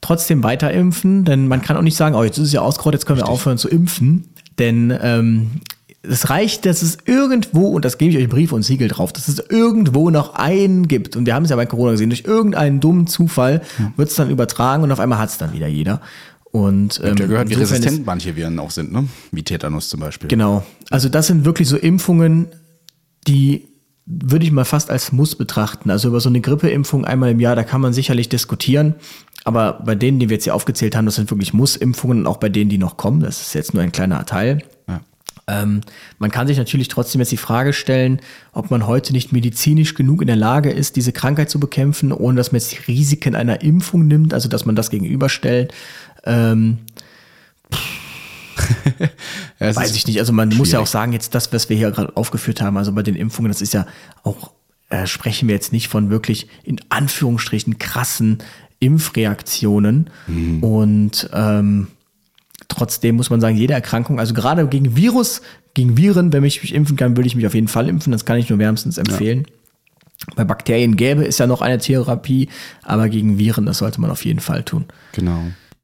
trotzdem 0.00 0.42
weiter 0.42 0.72
impfen, 0.72 1.24
denn 1.24 1.46
man 1.46 1.62
kann 1.62 1.76
auch 1.76 1.82
nicht 1.82 1.96
sagen, 1.96 2.14
oh, 2.14 2.24
jetzt 2.24 2.38
ist 2.38 2.48
es 2.48 2.52
ja 2.52 2.62
ausgerollt, 2.62 2.94
jetzt 2.94 3.06
können 3.06 3.18
Richtig. 3.18 3.28
wir 3.28 3.32
aufhören 3.32 3.58
zu 3.58 3.68
impfen. 3.68 4.28
Denn 4.58 4.96
ähm, 5.02 5.50
es 6.02 6.30
reicht, 6.30 6.64
dass 6.64 6.82
es 6.82 6.98
irgendwo, 7.04 7.68
und 7.68 7.84
das 7.84 7.98
gebe 7.98 8.10
ich 8.10 8.18
euch 8.18 8.28
Brief 8.28 8.52
und 8.52 8.62
Siegel 8.62 8.88
drauf, 8.88 9.12
dass 9.12 9.28
es 9.28 9.38
irgendwo 9.38 10.10
noch 10.10 10.34
einen 10.34 10.88
gibt. 10.88 11.16
Und 11.16 11.26
wir 11.26 11.34
haben 11.34 11.44
es 11.44 11.50
ja 11.50 11.56
bei 11.56 11.66
Corona 11.66 11.92
gesehen, 11.92 12.10
durch 12.10 12.24
irgendeinen 12.24 12.80
dummen 12.80 13.06
Zufall 13.06 13.62
ja. 13.78 13.92
wird 13.96 14.08
es 14.08 14.14
dann 14.14 14.30
übertragen 14.30 14.82
und 14.82 14.92
auf 14.92 15.00
einmal 15.00 15.18
hat 15.18 15.28
es 15.28 15.38
dann 15.38 15.52
wieder 15.52 15.68
jeder. 15.68 16.00
Und 16.44 17.00
ähm, 17.04 17.16
ja 17.16 17.26
gehört, 17.26 17.50
wie 17.50 17.54
resistent 17.54 18.06
manche 18.06 18.34
Viren 18.34 18.58
auch 18.58 18.72
sind, 18.72 18.90
ne? 18.90 19.06
Wie 19.30 19.44
Tetanus 19.44 19.88
zum 19.88 20.00
Beispiel. 20.00 20.28
Genau. 20.28 20.64
Also 20.90 21.08
das 21.08 21.28
sind 21.28 21.44
wirklich 21.44 21.68
so 21.68 21.76
Impfungen, 21.76 22.48
die 23.28 23.68
würde 24.10 24.44
ich 24.44 24.52
mal 24.52 24.64
fast 24.64 24.90
als 24.90 25.12
Muss 25.12 25.36
betrachten. 25.36 25.90
Also 25.90 26.08
über 26.08 26.20
so 26.20 26.28
eine 26.28 26.40
Grippeimpfung 26.40 27.04
einmal 27.04 27.30
im 27.30 27.40
Jahr, 27.40 27.54
da 27.54 27.62
kann 27.62 27.80
man 27.80 27.92
sicherlich 27.92 28.28
diskutieren. 28.28 28.94
Aber 29.44 29.80
bei 29.84 29.94
denen, 29.94 30.18
die 30.18 30.28
wir 30.28 30.36
jetzt 30.36 30.44
hier 30.44 30.54
aufgezählt 30.54 30.96
haben, 30.96 31.06
das 31.06 31.14
sind 31.14 31.30
wirklich 31.30 31.52
Muss-Impfungen 31.52 32.20
und 32.20 32.26
auch 32.26 32.38
bei 32.38 32.48
denen, 32.48 32.70
die 32.70 32.78
noch 32.78 32.96
kommen. 32.96 33.20
Das 33.20 33.40
ist 33.40 33.54
jetzt 33.54 33.72
nur 33.72 33.82
ein 33.82 33.92
kleiner 33.92 34.26
Teil. 34.26 34.62
Ja. 34.88 35.00
Ähm, 35.46 35.80
man 36.18 36.30
kann 36.30 36.46
sich 36.46 36.58
natürlich 36.58 36.88
trotzdem 36.88 37.20
jetzt 37.20 37.32
die 37.32 37.36
Frage 37.36 37.72
stellen, 37.72 38.20
ob 38.52 38.70
man 38.70 38.86
heute 38.86 39.12
nicht 39.12 39.32
medizinisch 39.32 39.94
genug 39.94 40.20
in 40.20 40.26
der 40.26 40.36
Lage 40.36 40.70
ist, 40.70 40.96
diese 40.96 41.12
Krankheit 41.12 41.48
zu 41.48 41.58
bekämpfen, 41.58 42.12
ohne 42.12 42.36
dass 42.36 42.52
man 42.52 42.60
jetzt 42.60 42.72
die 42.72 42.92
Risiken 42.92 43.34
einer 43.34 43.62
Impfung 43.62 44.06
nimmt, 44.06 44.34
also 44.34 44.48
dass 44.48 44.66
man 44.66 44.76
das 44.76 44.90
gegenüberstellt. 44.90 45.72
Ähm, 46.24 46.78
ja, 49.60 49.74
Weiß 49.74 49.94
ich 49.94 50.06
nicht. 50.06 50.18
Also 50.18 50.32
man 50.32 50.48
schwierig. 50.48 50.58
muss 50.58 50.72
ja 50.72 50.80
auch 50.80 50.86
sagen, 50.86 51.12
jetzt 51.12 51.34
das, 51.34 51.52
was 51.52 51.68
wir 51.68 51.76
hier 51.76 51.90
gerade 51.90 52.16
aufgeführt 52.16 52.60
haben, 52.60 52.76
also 52.76 52.92
bei 52.92 53.02
den 53.02 53.16
Impfungen, 53.16 53.50
das 53.50 53.62
ist 53.62 53.74
ja 53.74 53.86
auch, 54.22 54.52
äh, 54.88 55.06
sprechen 55.06 55.48
wir 55.48 55.54
jetzt 55.54 55.72
nicht 55.72 55.88
von 55.88 56.10
wirklich 56.10 56.48
in 56.64 56.80
Anführungsstrichen 56.88 57.78
krassen 57.78 58.38
Impfreaktionen. 58.80 60.10
Mhm. 60.26 60.62
Und 60.62 61.30
ähm, 61.32 61.88
trotzdem 62.68 63.16
muss 63.16 63.30
man 63.30 63.40
sagen, 63.40 63.56
jede 63.56 63.74
Erkrankung, 63.74 64.18
also 64.18 64.34
gerade 64.34 64.66
gegen 64.66 64.96
Virus, 64.96 65.42
gegen 65.74 65.96
Viren, 65.96 66.32
wenn 66.32 66.44
ich 66.44 66.62
mich 66.62 66.74
impfen 66.74 66.96
kann, 66.96 67.16
würde 67.16 67.26
ich 67.26 67.36
mich 67.36 67.46
auf 67.46 67.54
jeden 67.54 67.68
Fall 67.68 67.88
impfen. 67.88 68.12
Das 68.12 68.24
kann 68.24 68.38
ich 68.38 68.48
nur 68.48 68.58
wärmstens 68.58 68.98
empfehlen. 68.98 69.44
Ja. 69.46 69.54
Bei 70.36 70.44
Bakterien 70.44 70.96
gäbe 70.96 71.24
es 71.24 71.38
ja 71.38 71.46
noch 71.46 71.62
eine 71.62 71.78
Therapie, 71.78 72.48
aber 72.82 73.08
gegen 73.08 73.38
Viren, 73.38 73.66
das 73.66 73.78
sollte 73.78 74.00
man 74.00 74.10
auf 74.10 74.24
jeden 74.24 74.40
Fall 74.40 74.62
tun. 74.64 74.84
Genau. 75.12 75.40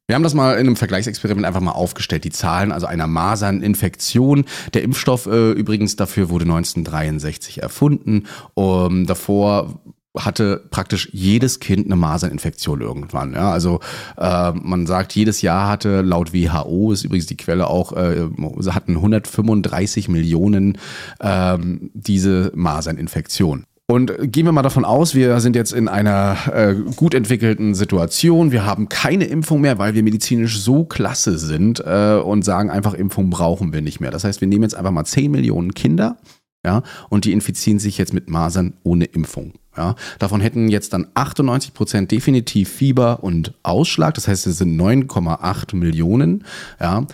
Wir 0.07 0.15
haben 0.15 0.23
das 0.23 0.33
mal 0.33 0.53
in 0.53 0.67
einem 0.67 0.77
Vergleichsexperiment 0.77 1.45
einfach 1.45 1.59
mal 1.59 1.73
aufgestellt, 1.73 2.23
die 2.23 2.31
Zahlen, 2.31 2.71
also 2.71 2.87
einer 2.87 3.07
Maserninfektion. 3.07 4.45
Der 4.73 4.83
Impfstoff 4.83 5.25
äh, 5.25 5.51
übrigens 5.51 5.97
dafür 5.97 6.29
wurde 6.29 6.45
1963 6.45 7.61
erfunden. 7.61 8.23
Um, 8.53 9.05
davor 9.05 9.81
hatte 10.17 10.63
praktisch 10.71 11.09
jedes 11.11 11.59
Kind 11.59 11.87
eine 11.87 11.97
Maserninfektion 11.97 12.79
irgendwann. 12.79 13.33
Ja, 13.33 13.51
also 13.51 13.81
äh, 14.17 14.53
man 14.53 14.87
sagt, 14.87 15.13
jedes 15.13 15.41
Jahr 15.41 15.67
hatte 15.67 15.99
laut 16.01 16.33
WHO, 16.33 16.93
ist 16.93 17.03
übrigens 17.03 17.25
die 17.25 17.35
Quelle 17.35 17.67
auch, 17.67 17.91
äh, 17.91 18.29
hatten 18.69 18.95
135 18.95 20.07
Millionen 20.07 20.77
äh, 21.19 21.57
diese 21.93 22.53
Maserninfektion. 22.55 23.65
Und 23.89 24.11
gehen 24.19 24.45
wir 24.45 24.51
mal 24.51 24.63
davon 24.63 24.83
aus, 24.83 25.15
wir 25.15 25.39
sind 25.39 25.55
jetzt 25.55 25.71
in 25.71 25.87
einer 25.87 26.35
äh, 26.51 26.75
gut 26.97 27.13
entwickelten 27.13 27.73
Situation. 27.73 28.51
Wir 28.51 28.65
haben 28.65 28.89
keine 28.89 29.23
Impfung 29.23 29.61
mehr, 29.61 29.77
weil 29.77 29.93
wir 29.93 30.03
medizinisch 30.03 30.59
so 30.59 30.83
klasse 30.83 31.37
sind 31.37 31.81
äh, 31.85 32.19
und 32.21 32.43
sagen 32.43 32.69
einfach, 32.69 32.93
Impfung 32.93 33.29
brauchen 33.29 33.71
wir 33.71 33.81
nicht 33.81 34.01
mehr. 34.01 34.11
Das 34.11 34.25
heißt, 34.25 34.41
wir 34.41 34.47
nehmen 34.49 34.63
jetzt 34.63 34.75
einfach 34.75 34.91
mal 34.91 35.05
10 35.05 35.31
Millionen 35.31 35.73
Kinder 35.73 36.17
ja, 36.65 36.83
und 37.07 37.23
die 37.23 37.31
infizieren 37.31 37.79
sich 37.79 37.97
jetzt 37.97 38.13
mit 38.13 38.29
Masern 38.29 38.73
ohne 38.83 39.05
Impfung. 39.05 39.53
Ja, 39.77 39.95
davon 40.19 40.41
hätten 40.41 40.67
jetzt 40.67 40.91
dann 40.91 41.07
98 41.13 41.73
Prozent 41.73 42.11
definitiv 42.11 42.67
Fieber 42.67 43.23
und 43.23 43.53
Ausschlag. 43.63 44.15
Das 44.15 44.27
heißt, 44.27 44.47
es 44.47 44.57
sind 44.57 44.75
9,8 44.77 45.77
Millionen. 45.77 46.43
Ja, 46.81 47.05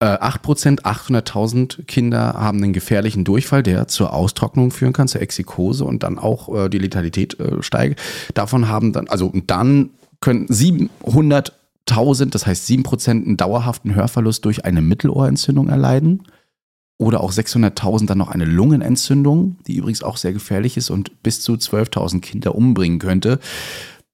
8 0.00 0.42
Prozent, 0.42 0.86
800.000 0.86 1.84
Kinder 1.86 2.34
haben 2.34 2.62
einen 2.62 2.72
gefährlichen 2.72 3.24
Durchfall, 3.24 3.64
der 3.64 3.88
zur 3.88 4.12
Austrocknung 4.12 4.70
führen 4.70 4.92
kann, 4.92 5.08
zur 5.08 5.22
Exikose 5.22 5.84
und 5.84 6.04
dann 6.04 6.18
auch 6.18 6.54
äh, 6.54 6.68
die 6.68 6.78
Letalität 6.78 7.38
äh, 7.40 7.62
steigt. 7.62 8.00
Davon 8.34 8.68
haben 8.68 8.92
dann, 8.92 9.08
also 9.08 9.32
dann 9.46 9.90
können 10.20 10.46
700.000, 10.46 12.30
das 12.30 12.46
heißt 12.46 12.66
7 12.66 12.84
Prozent, 12.84 13.26
einen 13.26 13.36
dauerhaften 13.36 13.94
Hörverlust 13.94 14.44
durch 14.44 14.64
eine 14.64 14.82
Mittelohrentzündung 14.82 15.68
erleiden 15.68 16.22
oder 16.98 17.20
auch 17.20 17.32
600.000 17.32 18.06
dann 18.06 18.18
noch 18.18 18.30
eine 18.30 18.44
Lungenentzündung, 18.44 19.56
die 19.66 19.76
übrigens 19.76 20.02
auch 20.02 20.16
sehr 20.16 20.32
gefährlich 20.32 20.76
ist 20.76 20.90
und 20.90 21.22
bis 21.22 21.40
zu 21.40 21.54
12.000 21.54 22.20
Kinder 22.20 22.54
umbringen 22.54 22.98
könnte. 23.00 23.40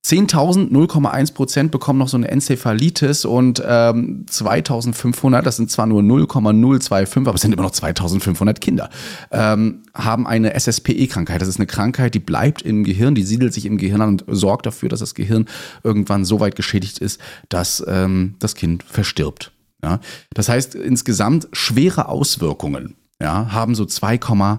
10.000, 0.04 0.70
0,1 0.70 1.32
Prozent 1.32 1.70
bekommen 1.70 1.98
noch 1.98 2.08
so 2.08 2.18
eine 2.18 2.28
Enzephalitis 2.28 3.24
und 3.24 3.62
ähm, 3.66 4.26
2.500, 4.30 5.40
das 5.40 5.56
sind 5.56 5.70
zwar 5.70 5.86
nur 5.86 6.02
0,025, 6.02 7.26
aber 7.26 7.34
es 7.34 7.40
sind 7.40 7.54
immer 7.54 7.62
noch 7.62 7.72
2.500 7.72 8.60
Kinder, 8.60 8.90
ähm, 9.30 9.82
haben 9.94 10.26
eine 10.26 10.52
SSPE-Krankheit. 10.54 11.40
Das 11.40 11.48
ist 11.48 11.56
eine 11.58 11.66
Krankheit, 11.66 12.14
die 12.14 12.18
bleibt 12.18 12.60
im 12.60 12.84
Gehirn, 12.84 13.14
die 13.14 13.22
siedelt 13.22 13.54
sich 13.54 13.64
im 13.64 13.78
Gehirn 13.78 14.02
an 14.02 14.08
und 14.10 14.24
sorgt 14.28 14.66
dafür, 14.66 14.90
dass 14.90 15.00
das 15.00 15.14
Gehirn 15.14 15.46
irgendwann 15.82 16.26
so 16.26 16.38
weit 16.38 16.54
geschädigt 16.54 16.98
ist, 16.98 17.18
dass 17.48 17.82
ähm, 17.88 18.34
das 18.40 18.54
Kind 18.54 18.82
verstirbt. 18.82 19.52
Ja? 19.82 20.00
Das 20.34 20.50
heißt, 20.50 20.74
insgesamt 20.74 21.48
schwere 21.52 22.08
Auswirkungen 22.08 22.96
ja, 23.22 23.52
haben 23.52 23.74
so 23.74 23.84
2,5 23.84 24.58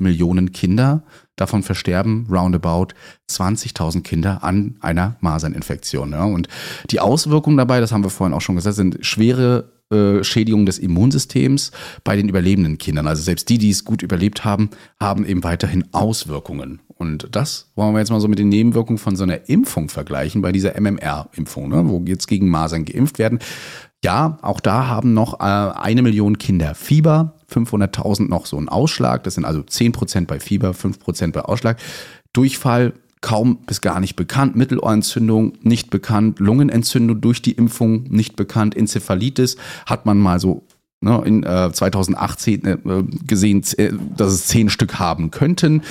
Millionen 0.00 0.52
Kinder. 0.52 1.02
Davon 1.36 1.62
versterben 1.62 2.26
roundabout 2.30 2.88
20.000 3.30 4.02
Kinder 4.02 4.42
an 4.42 4.76
einer 4.80 5.16
Maserninfektion. 5.20 6.12
Ja? 6.12 6.24
Und 6.24 6.48
die 6.90 7.00
Auswirkungen 7.00 7.56
dabei, 7.56 7.80
das 7.80 7.92
haben 7.92 8.04
wir 8.04 8.10
vorhin 8.10 8.34
auch 8.34 8.40
schon 8.40 8.56
gesagt, 8.56 8.76
sind 8.76 8.98
schwere 9.04 9.70
äh, 9.90 10.24
Schädigung 10.24 10.66
des 10.66 10.78
Immunsystems 10.80 11.70
bei 12.02 12.16
den 12.16 12.28
überlebenden 12.28 12.76
Kindern. 12.78 13.06
Also 13.06 13.22
selbst 13.22 13.48
die, 13.48 13.58
die 13.58 13.70
es 13.70 13.84
gut 13.84 14.02
überlebt 14.02 14.44
haben, 14.44 14.70
haben 14.98 15.24
eben 15.24 15.44
weiterhin 15.44 15.84
Auswirkungen. 15.92 16.80
Und 16.98 17.28
das 17.30 17.70
wollen 17.76 17.94
wir 17.94 18.00
jetzt 18.00 18.10
mal 18.10 18.20
so 18.20 18.26
mit 18.26 18.38
den 18.38 18.48
Nebenwirkungen 18.48 18.98
von 18.98 19.14
so 19.14 19.22
einer 19.22 19.48
Impfung 19.48 19.88
vergleichen, 19.88 20.42
bei 20.42 20.50
dieser 20.50 20.80
MMR-Impfung, 20.80 21.68
ne, 21.68 21.88
wo 21.88 22.02
jetzt 22.06 22.26
gegen 22.26 22.48
Masern 22.48 22.84
geimpft 22.84 23.18
werden. 23.18 23.38
Ja, 24.06 24.38
auch 24.40 24.60
da 24.60 24.86
haben 24.86 25.14
noch 25.14 25.40
äh, 25.40 25.42
eine 25.42 26.00
Million 26.00 26.38
Kinder 26.38 26.76
Fieber, 26.76 27.32
500.000 27.52 28.28
noch 28.28 28.46
so 28.46 28.56
ein 28.56 28.68
Ausschlag. 28.68 29.24
Das 29.24 29.34
sind 29.34 29.44
also 29.44 29.62
10% 29.62 30.26
bei 30.26 30.38
Fieber, 30.38 30.70
5% 30.70 31.32
bei 31.32 31.40
Ausschlag. 31.40 31.76
Durchfall 32.32 32.92
kaum 33.20 33.56
bis 33.66 33.80
gar 33.80 33.98
nicht 33.98 34.14
bekannt. 34.14 34.54
Mittelohrentzündung 34.54 35.54
nicht 35.62 35.90
bekannt. 35.90 36.38
Lungenentzündung 36.38 37.20
durch 37.20 37.42
die 37.42 37.50
Impfung 37.50 38.04
nicht 38.04 38.36
bekannt. 38.36 38.76
Enzephalitis 38.76 39.56
hat 39.86 40.06
man 40.06 40.18
mal 40.18 40.38
so 40.38 40.62
ne, 41.00 41.20
in 41.24 41.42
äh, 41.42 41.72
2018 41.72 42.64
äh, 42.64 42.76
gesehen, 43.26 43.64
äh, 43.76 43.90
dass 44.16 44.32
es 44.32 44.46
zehn 44.46 44.68
Stück 44.70 45.00
haben 45.00 45.32
könnten. 45.32 45.82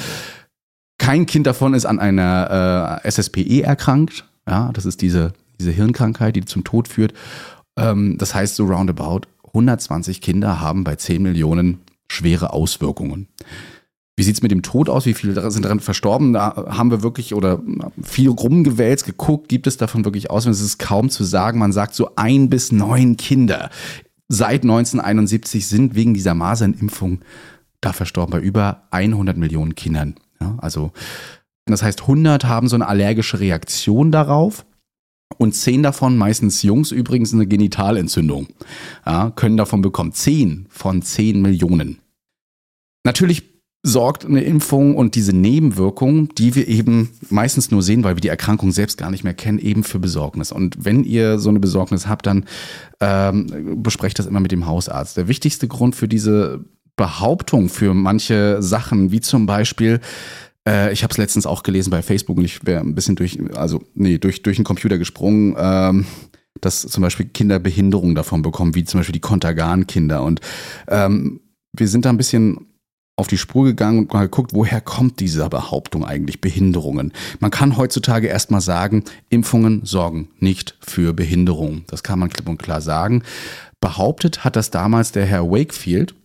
Kein 1.00 1.26
Kind 1.26 1.48
davon 1.48 1.74
ist 1.74 1.86
an 1.86 2.00
einer 2.00 3.02
äh, 3.04 3.08
SSPE 3.12 3.64
erkrankt. 3.64 4.24
Ja, 4.48 4.72
das 4.72 4.86
ist 4.86 5.02
diese, 5.02 5.34
diese 5.60 5.72
Hirnkrankheit, 5.72 6.38
die 6.38 6.46
zum 6.46 6.64
Tod 6.64 6.88
führt. 6.88 7.14
Ähm, 7.78 8.18
das 8.18 8.36
heißt, 8.36 8.56
so 8.56 8.66
roundabout 8.66 9.22
120 9.48 10.22
Kinder 10.22 10.60
haben 10.60 10.84
bei 10.84 10.96
10 10.96 11.22
Millionen 11.22 11.80
schwere 12.08 12.54
Auswirkungen. 12.54 13.28
Wie 14.18 14.24
sieht 14.24 14.36
es 14.36 14.42
mit 14.42 14.52
dem 14.52 14.62
Tod 14.62 14.90
aus? 14.90 15.06
Wie 15.06 15.14
viele 15.14 15.52
sind 15.52 15.66
daran 15.66 15.82
verstorben? 15.82 16.34
Da 16.34 16.68
haben 16.70 16.90
wir 16.90 17.04
wirklich 17.04 17.34
oder 17.34 17.62
viel 18.02 18.30
rumgewälzt, 18.30 19.06
geguckt, 19.06 19.50
gibt 19.50 19.68
es 19.68 19.76
davon 19.76 20.06
wirklich 20.06 20.30
aus? 20.30 20.46
Es 20.46 20.62
ist 20.62 20.80
kaum 20.80 21.10
zu 21.10 21.26
sagen. 21.26 21.60
Man 21.60 21.74
sagt 21.74 21.96
so 21.96 22.12
ein 22.16 22.50
bis 22.50 22.72
neun 22.72 23.18
Kinder 23.18 23.70
seit 24.28 24.64
1971 24.64 25.68
sind 25.68 25.96
wegen 25.96 26.14
dieser 26.14 26.34
Masernimpfung 26.34 27.20
da 27.82 27.94
verstorben 27.94 28.32
bei 28.32 28.40
über 28.40 28.84
100 28.92 29.38
Millionen 29.38 29.76
Kindern. 29.76 30.16
Ja, 30.42 30.58
also 30.60 30.92
das 31.66 31.84
heißt, 31.84 32.02
100 32.02 32.46
haben 32.46 32.68
so 32.68 32.76
eine 32.76 32.88
allergische 32.88 33.40
Reaktion 33.40 34.12
darauf. 34.12 34.66
Und 35.38 35.54
zehn 35.54 35.84
davon, 35.84 36.18
meistens 36.18 36.62
Jungs 36.62 36.92
übrigens, 36.92 37.34
eine 37.34 37.48
Genitalentzündung, 37.48 38.48
ja, 39.06 39.32
können 39.32 39.58
davon 39.58 39.82
bekommen. 39.82 40.14
Zehn 40.14 40.68
von 40.70 41.02
zehn 41.02 41.42
Millionen. 41.42 42.00
Natürlich 43.04 43.44
sorgt 43.86 44.26
eine 44.26 44.42
Impfung 44.44 44.96
und 44.96 45.14
diese 45.14 45.32
Nebenwirkungen, 45.32 46.30
die 46.38 46.56
wir 46.56 46.68
eben 46.68 47.12
meistens 47.30 47.70
nur 47.70 47.84
sehen, 47.84 48.04
weil 48.04 48.16
wir 48.16 48.22
die 48.22 48.30
Erkrankung 48.30 48.72
selbst 48.72 48.98
gar 48.98 49.12
nicht 49.12 49.24
mehr 49.24 49.36
kennen, 49.36 49.60
eben 49.60 49.84
für 49.84 50.00
Besorgnis. 50.00 50.52
Und 50.52 50.84
wenn 50.84 51.04
ihr 51.04 51.38
so 51.38 51.50
eine 51.50 51.60
Besorgnis 51.60 52.08
habt, 52.08 52.26
dann 52.26 52.46
ähm, 53.00 53.84
besprecht 53.84 54.18
das 54.18 54.26
immer 54.26 54.40
mit 54.40 54.52
dem 54.52 54.66
Hausarzt. 54.66 55.18
Der 55.18 55.28
wichtigste 55.28 55.68
Grund 55.68 55.96
für 55.96 56.08
diese 56.08 56.66
Behauptung 56.96 57.70
für 57.70 57.94
manche 57.94 58.62
Sachen, 58.64 59.12
wie 59.12 59.22
zum 59.22 59.46
Beispiel, 59.46 60.00
äh, 60.68 60.92
ich 60.92 61.04
habe 61.04 61.12
es 61.12 61.18
letztens 61.18 61.46
auch 61.46 61.64
gelesen 61.64 61.92
bei 61.92 62.02
Facebook 62.02 62.38
und 62.38 62.46
ich 62.46 62.66
wäre 62.66 62.82
ein 62.82 62.96
bisschen 62.96 63.16
durch, 63.16 63.40
also 63.56 63.84
nee, 63.94 64.18
durch, 64.18 64.42
durch 64.44 64.58
den 64.58 64.66
Computer 64.66 64.98
gesprungen. 64.98 65.56
Ähm, 65.58 66.06
dass 66.62 66.82
zum 66.82 67.02
Beispiel 67.02 67.26
Kinder 67.28 67.60
Behinderungen 67.60 68.16
davon 68.16 68.42
bekommen, 68.42 68.76
wie 68.76 68.86
zum 68.86 69.00
Beispiel 69.00 69.14
die 69.14 69.20
Kontergan-Kinder. 69.20 70.24
Und 70.24 70.40
ähm, 70.88 71.42
wir 71.74 71.88
sind 71.88 72.06
da 72.06 72.10
ein 72.10 72.18
bisschen 72.18 72.68
auf 73.18 73.28
die 73.28 73.38
Spur 73.38 73.64
gegangen 73.66 74.00
und 74.00 74.14
mal 74.14 74.24
geguckt, 74.24 74.54
woher 74.54 74.82
kommt 74.82 75.20
diese 75.20 75.48
Behauptung 75.48 76.04
eigentlich, 76.06 76.42
Behinderungen. 76.42 77.14
Man 77.40 77.52
kann 77.52 77.78
heutzutage 77.78 78.28
erstmal 78.28 78.62
sagen, 78.62 79.04
Impfungen 79.30 79.86
sorgen 79.86 80.30
nicht 80.40 80.78
für 80.82 81.14
Behinderung. 81.14 81.84
Das 81.88 82.04
kann 82.04 82.20
man 82.20 82.30
klipp 82.30 82.50
und 82.50 82.62
klar 82.62 82.82
sagen. 82.82 83.24
Behauptet 83.80 84.44
hat 84.44 84.56
das 84.56 84.70
damals 84.70 85.12
der 85.12 85.26
Herr 85.26 85.50
Wakefield, 85.50 86.16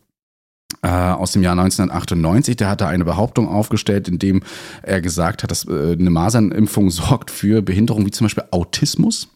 äh, 0.82 0.88
aus 0.88 1.32
dem 1.32 1.42
Jahr 1.42 1.52
1998. 1.52 2.56
Der 2.56 2.68
hatte 2.68 2.86
eine 2.86 3.04
Behauptung 3.04 3.48
aufgestellt, 3.48 4.08
in 4.08 4.18
dem 4.18 4.42
er 4.82 5.00
gesagt 5.00 5.42
hat, 5.42 5.50
dass 5.50 5.66
äh, 5.66 5.96
eine 5.98 6.10
Masernimpfung 6.10 6.90
sorgt 6.90 7.30
für 7.30 7.62
Behinderung 7.62 8.06
wie 8.06 8.10
zum 8.10 8.26
Beispiel 8.26 8.44
Autismus. 8.50 9.28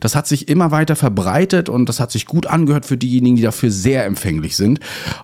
Das 0.00 0.16
hat 0.16 0.26
sich 0.26 0.48
immer 0.48 0.70
weiter 0.70 0.96
verbreitet 0.96 1.68
und 1.68 1.88
das 1.88 2.00
hat 2.00 2.10
sich 2.10 2.26
gut 2.26 2.46
angehört 2.46 2.86
für 2.86 2.96
diejenigen, 2.96 3.36
die 3.36 3.42
dafür 3.42 3.70
sehr 3.70 4.04
empfänglich 4.04 4.56
sind. 4.56 4.80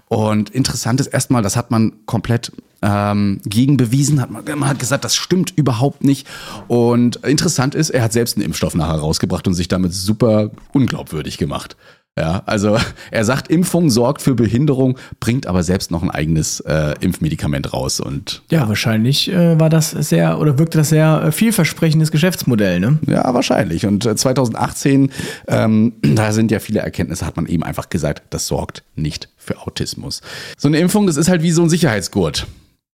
Und 0.06 0.50
interessant 0.50 1.00
ist 1.00 1.08
erstmal, 1.08 1.42
das 1.42 1.56
hat 1.56 1.70
man 1.70 1.94
komplett 2.06 2.52
ähm, 2.82 3.40
gegenbewiesen, 3.44 4.20
hat 4.20 4.30
man, 4.30 4.44
man 4.44 4.68
hat 4.68 4.78
gesagt, 4.78 5.04
das 5.04 5.16
stimmt 5.16 5.52
überhaupt 5.56 6.04
nicht. 6.04 6.28
Und 6.68 7.16
interessant 7.16 7.74
ist, 7.74 7.90
er 7.90 8.02
hat 8.02 8.12
selbst 8.12 8.36
einen 8.36 8.44
Impfstoff 8.44 8.74
nachher 8.74 9.00
rausgebracht 9.00 9.48
und 9.48 9.54
sich 9.54 9.68
damit 9.68 9.92
super 9.92 10.50
unglaubwürdig 10.72 11.38
gemacht. 11.38 11.76
Ja, 12.18 12.42
also 12.46 12.78
er 13.10 13.24
sagt, 13.24 13.48
Impfung 13.48 13.90
sorgt 13.90 14.22
für 14.22 14.34
Behinderung, 14.34 14.98
bringt 15.20 15.46
aber 15.46 15.62
selbst 15.62 15.90
noch 15.90 16.02
ein 16.02 16.10
eigenes 16.10 16.60
äh, 16.60 16.94
Impfmedikament 17.00 17.72
raus. 17.72 18.00
Und 18.00 18.42
ja, 18.50 18.68
wahrscheinlich 18.68 19.30
äh, 19.30 19.58
war 19.58 19.70
das 19.70 19.90
sehr 19.90 20.40
oder 20.40 20.58
wirkte 20.58 20.78
das 20.78 20.88
sehr 20.88 21.22
äh, 21.22 21.32
vielversprechendes 21.32 22.10
Geschäftsmodell, 22.10 22.80
ne? 22.80 22.98
Ja, 23.06 23.32
wahrscheinlich. 23.32 23.86
Und 23.86 24.02
2018, 24.02 25.10
äh, 25.46 25.64
ähm, 25.64 25.92
da 26.02 26.32
sind 26.32 26.50
ja 26.50 26.58
viele 26.58 26.80
Erkenntnisse, 26.80 27.24
hat 27.24 27.36
man 27.36 27.46
eben 27.46 27.62
einfach 27.62 27.88
gesagt, 27.88 28.22
das 28.30 28.46
sorgt 28.46 28.82
nicht 28.96 29.28
für 29.36 29.60
Autismus. 29.60 30.20
So 30.56 30.68
eine 30.68 30.78
Impfung, 30.78 31.06
das 31.06 31.16
ist 31.16 31.28
halt 31.28 31.42
wie 31.42 31.52
so 31.52 31.62
ein 31.62 31.70
Sicherheitsgurt. 31.70 32.46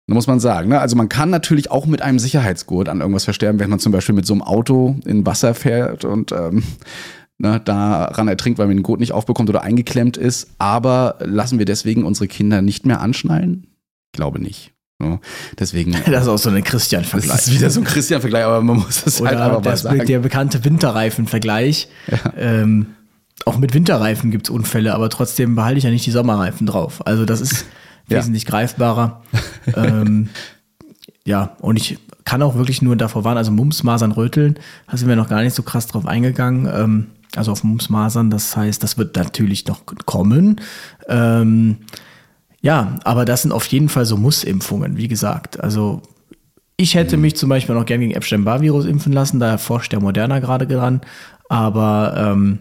Da 0.07 0.15
muss 0.15 0.25
man 0.25 0.39
sagen. 0.39 0.69
Ne? 0.69 0.79
Also 0.79 0.95
man 0.95 1.07
kann 1.07 1.29
natürlich 1.29 1.69
auch 1.69 1.85
mit 1.85 2.01
einem 2.01 2.17
Sicherheitsgurt 2.17 2.89
an 2.89 2.99
irgendwas 2.99 3.25
versterben, 3.25 3.59
wenn 3.59 3.69
man 3.69 3.77
zum 3.77 3.91
Beispiel 3.91 4.15
mit 4.15 4.25
so 4.25 4.33
einem 4.33 4.41
Auto 4.41 4.95
in 5.05 5.23
Wasser 5.23 5.53
fährt 5.53 6.03
und 6.03 6.31
ähm, 6.31 6.63
ne, 7.39 7.59
daran 7.59 8.27
ertrinkt, 8.27 8.59
weil 8.59 8.67
man 8.67 8.77
den 8.77 8.83
Gurt 8.83 8.99
nicht 8.99 9.13
aufbekommt 9.13 9.49
oder 9.49 9.63
eingeklemmt 9.63 10.17
ist. 10.17 10.51
Aber 10.59 11.15
lassen 11.19 11.57
wir 11.57 11.65
deswegen 11.65 12.03
unsere 12.03 12.27
Kinder 12.27 12.61
nicht 12.61 12.85
mehr 12.85 13.01
anschnallen? 13.01 13.67
Ich 14.11 14.17
glaube 14.17 14.39
nicht. 14.39 14.73
Deswegen. 15.57 15.95
Das 16.05 16.23
ist 16.23 16.27
auch 16.27 16.37
so 16.37 16.49
ein 16.49 16.63
Christian-Vergleich. 16.63 17.31
Das 17.31 17.47
ist 17.47 17.53
wieder 17.53 17.69
so 17.69 17.79
ein 17.79 17.85
Christian-Vergleich, 17.85 18.43
aber 18.43 18.61
man 18.61 18.77
muss 18.77 19.05
es 19.05 19.21
halt 19.21 19.37
einfach 19.37 19.63
mal 19.63 19.77
sagen. 19.77 20.05
Der 20.05 20.19
bekannte 20.19 20.63
Winterreifen-Vergleich. 20.65 21.87
Ja. 22.07 22.33
Ähm, 22.37 22.87
auch 23.45 23.57
mit 23.57 23.73
Winterreifen 23.73 24.31
gibt 24.31 24.47
es 24.47 24.49
Unfälle, 24.49 24.93
aber 24.93 25.09
trotzdem 25.09 25.55
behalte 25.55 25.77
ich 25.77 25.85
ja 25.85 25.89
nicht 25.89 26.05
die 26.05 26.11
Sommerreifen 26.11 26.67
drauf. 26.67 27.05
Also 27.07 27.25
das 27.25 27.39
ist 27.39 27.65
wesentlich 28.07 28.43
ja. 28.43 28.49
greifbarer. 28.49 29.21
ähm, 29.75 30.29
ja, 31.25 31.55
und 31.61 31.77
ich 31.77 31.97
kann 32.25 32.41
auch 32.41 32.55
wirklich 32.55 32.81
nur 32.81 32.95
davor 32.95 33.23
warnen, 33.23 33.37
also 33.37 33.51
Mumps, 33.51 33.83
Masern, 33.83 34.11
Röteln, 34.11 34.59
da 34.89 34.97
sind 34.97 35.07
wir 35.07 35.15
noch 35.15 35.29
gar 35.29 35.41
nicht 35.41 35.55
so 35.55 35.63
krass 35.63 35.87
drauf 35.87 36.05
eingegangen. 36.05 36.67
Ähm, 36.71 37.07
also 37.35 37.51
auf 37.51 37.63
Mumps, 37.63 37.89
Masern. 37.89 38.29
Das 38.29 38.55
heißt, 38.57 38.81
das 38.81 38.97
wird 38.97 39.15
natürlich 39.15 39.65
noch 39.67 39.81
kommen. 40.05 40.59
Ähm, 41.07 41.77
ja, 42.61 42.95
aber 43.03 43.25
das 43.25 43.43
sind 43.43 43.51
auf 43.51 43.65
jeden 43.67 43.89
Fall 43.89 44.05
so 44.05 44.17
Muss-Impfungen, 44.17 44.97
wie 44.97 45.07
gesagt. 45.07 45.59
Also 45.63 46.01
Ich 46.81 46.95
hätte 46.95 47.17
mich 47.17 47.35
zum 47.35 47.49
Beispiel 47.49 47.75
noch 47.75 47.85
gern 47.85 47.99
gegen 47.99 48.13
Epstein-Barr-Virus 48.13 48.85
impfen 48.85 49.11
lassen, 49.11 49.41
da 49.41 49.57
forscht 49.57 49.91
der 49.91 49.99
Moderna 49.99 50.39
gerade 50.39 50.65
dran. 50.65 51.01
Aber 51.49 52.13
ähm, 52.15 52.59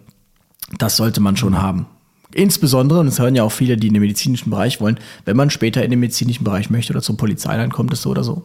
das 0.77 0.97
sollte 0.97 1.21
man 1.21 1.37
schon 1.37 1.63
haben. 1.63 1.87
Insbesondere, 2.35 2.99
und 2.99 3.07
es 3.07 3.21
hören 3.21 3.37
ja 3.37 3.45
auch 3.45 3.53
viele, 3.53 3.77
die 3.77 3.87
in 3.87 3.95
den 3.95 4.03
medizinischen 4.03 4.51
Bereich 4.51 4.81
wollen, 4.81 4.99
wenn 5.25 5.37
man 5.37 5.51
später 5.51 5.85
in 5.85 5.91
den 5.91 6.01
medizinischen 6.01 6.43
Bereich 6.43 6.69
möchte 6.69 6.93
oder 6.93 7.01
zur 7.01 7.17
Polizei, 7.17 7.57
dann 7.57 7.71
kommt 7.71 7.93
es 7.93 8.03
so 8.03 8.11
oder 8.11 8.25
so. 8.25 8.43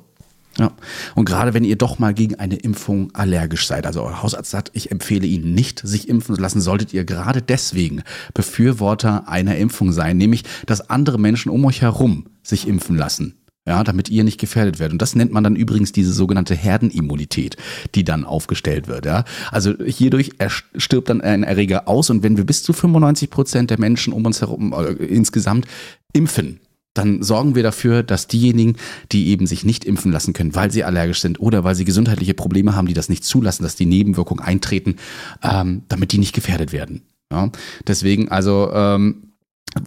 Ja. 0.58 0.72
Und 1.16 1.26
gerade 1.26 1.54
wenn 1.54 1.64
ihr 1.64 1.78
doch 1.78 1.98
mal 1.98 2.14
gegen 2.14 2.36
eine 2.36 2.56
Impfung 2.56 3.10
allergisch 3.14 3.66
seid, 3.66 3.88
also 3.88 4.04
euer 4.04 4.22
Hausarzt 4.22 4.52
sagt, 4.52 4.72
ich 4.74 4.92
empfehle 4.92 5.26
Ihnen 5.26 5.54
nicht, 5.54 5.82
sich 5.84 6.08
impfen 6.10 6.36
zu 6.36 6.42
lassen, 6.42 6.62
solltet 6.62 6.94
ihr 6.94 7.06
gerade 7.06 7.42
deswegen 7.42 8.04
Befürworter 8.34 9.28
einer 9.28 9.58
Impfung 9.58 9.92
sein, 9.92 10.18
nämlich, 10.18 10.44
dass 10.66 10.90
andere 10.90 11.20
Menschen 11.20 11.50
um 11.50 11.66
euch 11.66 11.82
herum 11.82 12.28
sich 12.44 12.68
impfen 12.68 12.96
lassen. 12.96 13.36
Ja, 13.66 13.82
damit 13.86 14.10
ihr 14.10 14.26
nicht 14.26 14.42
gefährdet 14.42 14.80
werdet. 14.80 14.92
Und 14.92 15.02
das 15.02 15.16
nennt 15.16 15.32
man 15.32 15.42
dann 15.46 15.56
übrigens 15.56 15.94
diese 15.94 16.12
sogenannte 16.12 16.54
Herdenimmunität, 16.54 17.56
die 17.96 18.04
dann 18.04 18.26
aufgestellt 18.26 18.90
wird. 18.90 19.06
Ja, 19.06 19.24
also 19.52 19.74
hierdurch 19.86 20.32
stirbt 20.76 21.08
dann 21.08 21.22
ein 21.22 21.44
Erreger 21.44 21.88
aus. 21.88 22.10
Und 22.10 22.24
wenn 22.24 22.36
wir 22.36 22.46
bis 22.46 22.62
zu 22.62 22.74
95 22.74 23.30
Prozent 23.30 23.70
der 23.70 23.80
Menschen 23.80 24.12
um 24.12 24.26
uns 24.26 24.42
herum 24.42 24.74
äh, 24.74 24.92
insgesamt 25.06 25.66
impfen, 26.12 26.60
dann 26.94 27.24
sorgen 27.24 27.56
wir 27.56 27.64
dafür, 27.64 28.04
dass 28.04 28.28
diejenigen, 28.28 28.76
die 29.12 29.28
eben 29.28 29.48
sich 29.48 29.66
nicht 29.66 29.86
impfen 29.86 30.12
lassen 30.12 30.34
können, 30.34 30.56
weil 30.56 30.72
sie 30.72 30.84
allergisch 30.84 31.22
sind 31.22 31.40
oder 31.40 31.64
weil 31.64 31.76
sie 31.76 31.86
gesundheitliche 31.86 32.34
Probleme 32.34 32.76
haben, 32.76 32.88
die 32.88 32.94
das 32.94 33.10
nicht 33.10 33.24
zulassen, 33.24 33.64
dass 33.64 33.76
die 33.76 33.86
Nebenwirkungen 33.86 34.44
eintreten, 34.44 34.98
ähm, 35.42 35.84
damit 35.88 36.12
die 36.12 36.20
nicht 36.20 36.34
gefährdet 36.34 36.72
werden. 36.72 37.02
Ja? 37.32 37.52
Deswegen 37.88 38.30
also 38.30 38.72
ähm, 38.74 39.34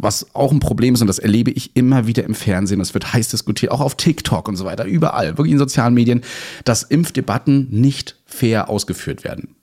was 0.00 0.34
auch 0.34 0.52
ein 0.52 0.60
Problem 0.60 0.94
ist, 0.94 1.00
und 1.00 1.06
das 1.06 1.18
erlebe 1.18 1.50
ich 1.50 1.76
immer 1.76 2.06
wieder 2.06 2.24
im 2.24 2.34
Fernsehen, 2.34 2.80
das 2.80 2.94
wird 2.94 3.12
heiß 3.12 3.28
diskutiert, 3.28 3.72
auch 3.72 3.80
auf 3.80 3.94
TikTok 3.94 4.48
und 4.48 4.56
so 4.56 4.64
weiter, 4.64 4.84
überall, 4.84 5.38
wirklich 5.38 5.52
in 5.52 5.58
sozialen 5.58 5.94
Medien, 5.94 6.22
dass 6.64 6.82
Impfdebatten 6.82 7.68
nicht 7.70 8.20
fair 8.24 8.68
ausgeführt 8.68 9.22
werden. 9.22 9.54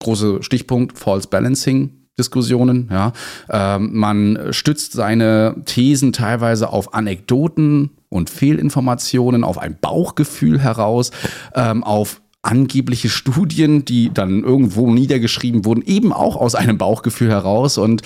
Große 0.00 0.42
Stichpunkt, 0.42 0.98
False 0.98 1.28
Balancing, 1.28 2.05
Diskussionen. 2.18 2.88
Ja. 2.90 3.12
Ähm, 3.50 3.90
man 3.92 4.48
stützt 4.50 4.92
seine 4.92 5.56
Thesen 5.66 6.12
teilweise 6.12 6.70
auf 6.70 6.94
Anekdoten 6.94 7.90
und 8.08 8.30
Fehlinformationen, 8.30 9.44
auf 9.44 9.58
ein 9.58 9.76
Bauchgefühl 9.80 10.60
heraus, 10.60 11.10
ähm, 11.54 11.84
auf 11.84 12.22
angebliche 12.46 13.08
Studien, 13.08 13.84
die 13.84 14.12
dann 14.12 14.44
irgendwo 14.44 14.92
niedergeschrieben 14.92 15.64
wurden, 15.64 15.82
eben 15.82 16.12
auch 16.12 16.36
aus 16.36 16.54
einem 16.54 16.78
Bauchgefühl 16.78 17.28
heraus. 17.28 17.76
Und 17.76 18.02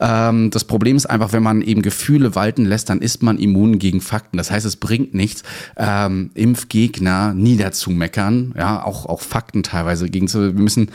ähm, 0.00 0.50
das 0.50 0.64
Problem 0.64 0.96
ist 0.96 1.06
einfach, 1.06 1.32
wenn 1.32 1.42
man 1.42 1.60
eben 1.60 1.82
Gefühle 1.82 2.34
walten 2.34 2.64
lässt, 2.64 2.88
dann 2.88 3.02
ist 3.02 3.22
man 3.22 3.38
immun 3.38 3.78
gegen 3.78 4.00
Fakten. 4.00 4.36
Das 4.36 4.50
heißt, 4.50 4.64
es 4.64 4.76
bringt 4.76 5.14
nichts, 5.14 5.42
ähm, 5.76 6.30
Impfgegner 6.34 7.34
niederzumeckern, 7.34 8.54
ja, 8.56 8.84
auch, 8.84 9.06
auch 9.06 9.20
Fakten 9.20 9.62
teilweise 9.62 10.08
gegen 10.08 10.28
zu. 10.28 10.54
Wir 10.54 10.62
müssen 10.62 10.90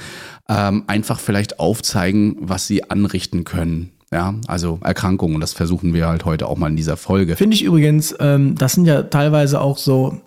ähm, 0.48 0.84
einfach 0.88 1.20
vielleicht 1.20 1.60
aufzeigen, 1.60 2.38
was 2.40 2.66
sie 2.68 2.90
anrichten 2.90 3.44
können. 3.44 3.92
Ja, 4.12 4.36
also 4.48 4.80
Erkrankungen. 4.82 5.42
Das 5.42 5.52
versuchen 5.52 5.94
wir 5.94 6.08
halt 6.08 6.24
heute 6.24 6.48
auch 6.48 6.58
mal 6.58 6.70
in 6.70 6.78
dieser 6.78 6.96
Folge. 6.96 7.36
Finde 7.36 7.56
ich 7.56 7.64
übrigens, 7.64 8.16
ähm, 8.20 8.56
das 8.56 8.74
sind 8.74 8.86
ja 8.86 9.04
teilweise 9.04 9.60
auch 9.60 9.78
so 9.78 10.22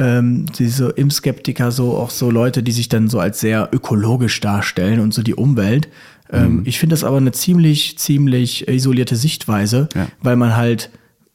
ähm, 0.00 0.46
diese 0.58 0.88
Impfskeptiker, 0.88 1.70
so 1.70 1.96
auch 1.96 2.10
so 2.10 2.30
Leute, 2.30 2.62
die 2.62 2.72
sich 2.72 2.88
dann 2.88 3.08
so 3.08 3.20
als 3.20 3.38
sehr 3.38 3.68
ökologisch 3.70 4.40
darstellen 4.40 4.98
und 4.98 5.12
so 5.12 5.22
die 5.22 5.34
Umwelt. 5.34 5.88
Ähm, 6.32 6.56
mhm. 6.56 6.62
Ich 6.64 6.78
finde 6.78 6.94
das 6.94 7.04
aber 7.04 7.18
eine 7.18 7.32
ziemlich, 7.32 7.98
ziemlich 7.98 8.66
isolierte 8.66 9.14
Sichtweise, 9.14 9.88
ja. 9.94 10.08
weil 10.22 10.36
man 10.36 10.56
halt 10.56 10.90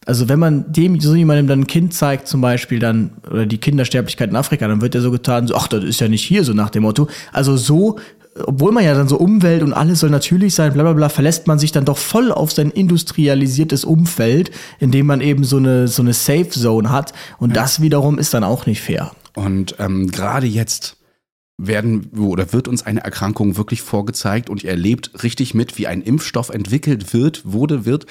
also 0.08 0.30
wenn 0.30 0.38
man 0.40 0.72
dem 0.72 1.00
so 1.00 1.16
jemandem 1.16 1.48
dann 1.48 1.62
ein 1.62 1.68
Kind 1.68 1.94
zeigt, 1.94 2.28
zum 2.28 2.40
Beispiel 2.40 2.78
dann, 2.80 3.12
oder 3.30 3.46
die 3.46 3.58
Kindersterblichkeit 3.58 4.30
in 4.30 4.36
Afrika, 4.36 4.68
dann 4.68 4.82
wird 4.82 4.94
er 4.94 5.02
so 5.02 5.10
getan, 5.10 5.48
so, 5.48 5.56
ach, 5.56 5.68
das 5.68 5.84
ist 5.84 6.00
ja 6.00 6.08
nicht 6.08 6.24
hier, 6.24 6.44
so 6.44 6.54
nach 6.54 6.70
dem 6.70 6.84
Motto. 6.84 7.08
Also 7.34 7.58
so, 7.58 7.98
obwohl 8.44 8.72
man 8.72 8.84
ja 8.84 8.94
dann 8.94 9.08
so 9.08 9.18
Umwelt 9.18 9.64
und 9.64 9.74
alles 9.74 10.02
soll 10.02 10.10
natürlich 10.10 10.56
sein, 10.56 10.74
bla 10.74 10.84
bla 10.84 10.94
bla, 10.94 11.10
verlässt 11.10 11.48
man 11.48 11.58
sich 11.58 11.72
dann 11.72 11.86
doch 11.86 11.98
voll 11.98 12.32
auf 12.32 12.52
sein 12.52 12.70
industrialisiertes 12.70 13.86
Umfeld, 13.86 14.52
in 14.80 14.92
dem 14.92 15.06
man 15.06 15.22
eben 15.22 15.44
so 15.44 15.58
eine, 15.58 15.88
so 15.88 16.02
eine 16.02 16.14
Safe 16.14 16.50
Zone 16.50 16.92
hat. 16.92 17.14
Und 17.40 17.56
ja. 17.56 17.62
das 17.62 17.82
wiederum 17.82 18.20
ist 18.20 18.34
dann 18.34 18.44
auch 18.44 18.66
nicht 18.66 18.82
fair. 18.82 19.12
Und 19.36 19.76
ähm, 19.80 20.12
gerade 20.12 20.48
jetzt 20.48 20.98
werden 21.58 22.12
oder 22.18 22.52
wird 22.52 22.68
uns 22.68 22.86
eine 22.86 23.02
Erkrankung 23.02 23.56
wirklich 23.56 23.82
vorgezeigt 23.82 24.50
und 24.50 24.64
ihr 24.64 24.72
erlebt 24.72 25.24
richtig 25.24 25.54
mit, 25.54 25.78
wie 25.78 25.88
ein 25.88 26.02
Impfstoff 26.02 26.50
entwickelt 26.50 27.14
wird, 27.14 27.44
wurde, 27.46 27.86
wird 27.86 28.06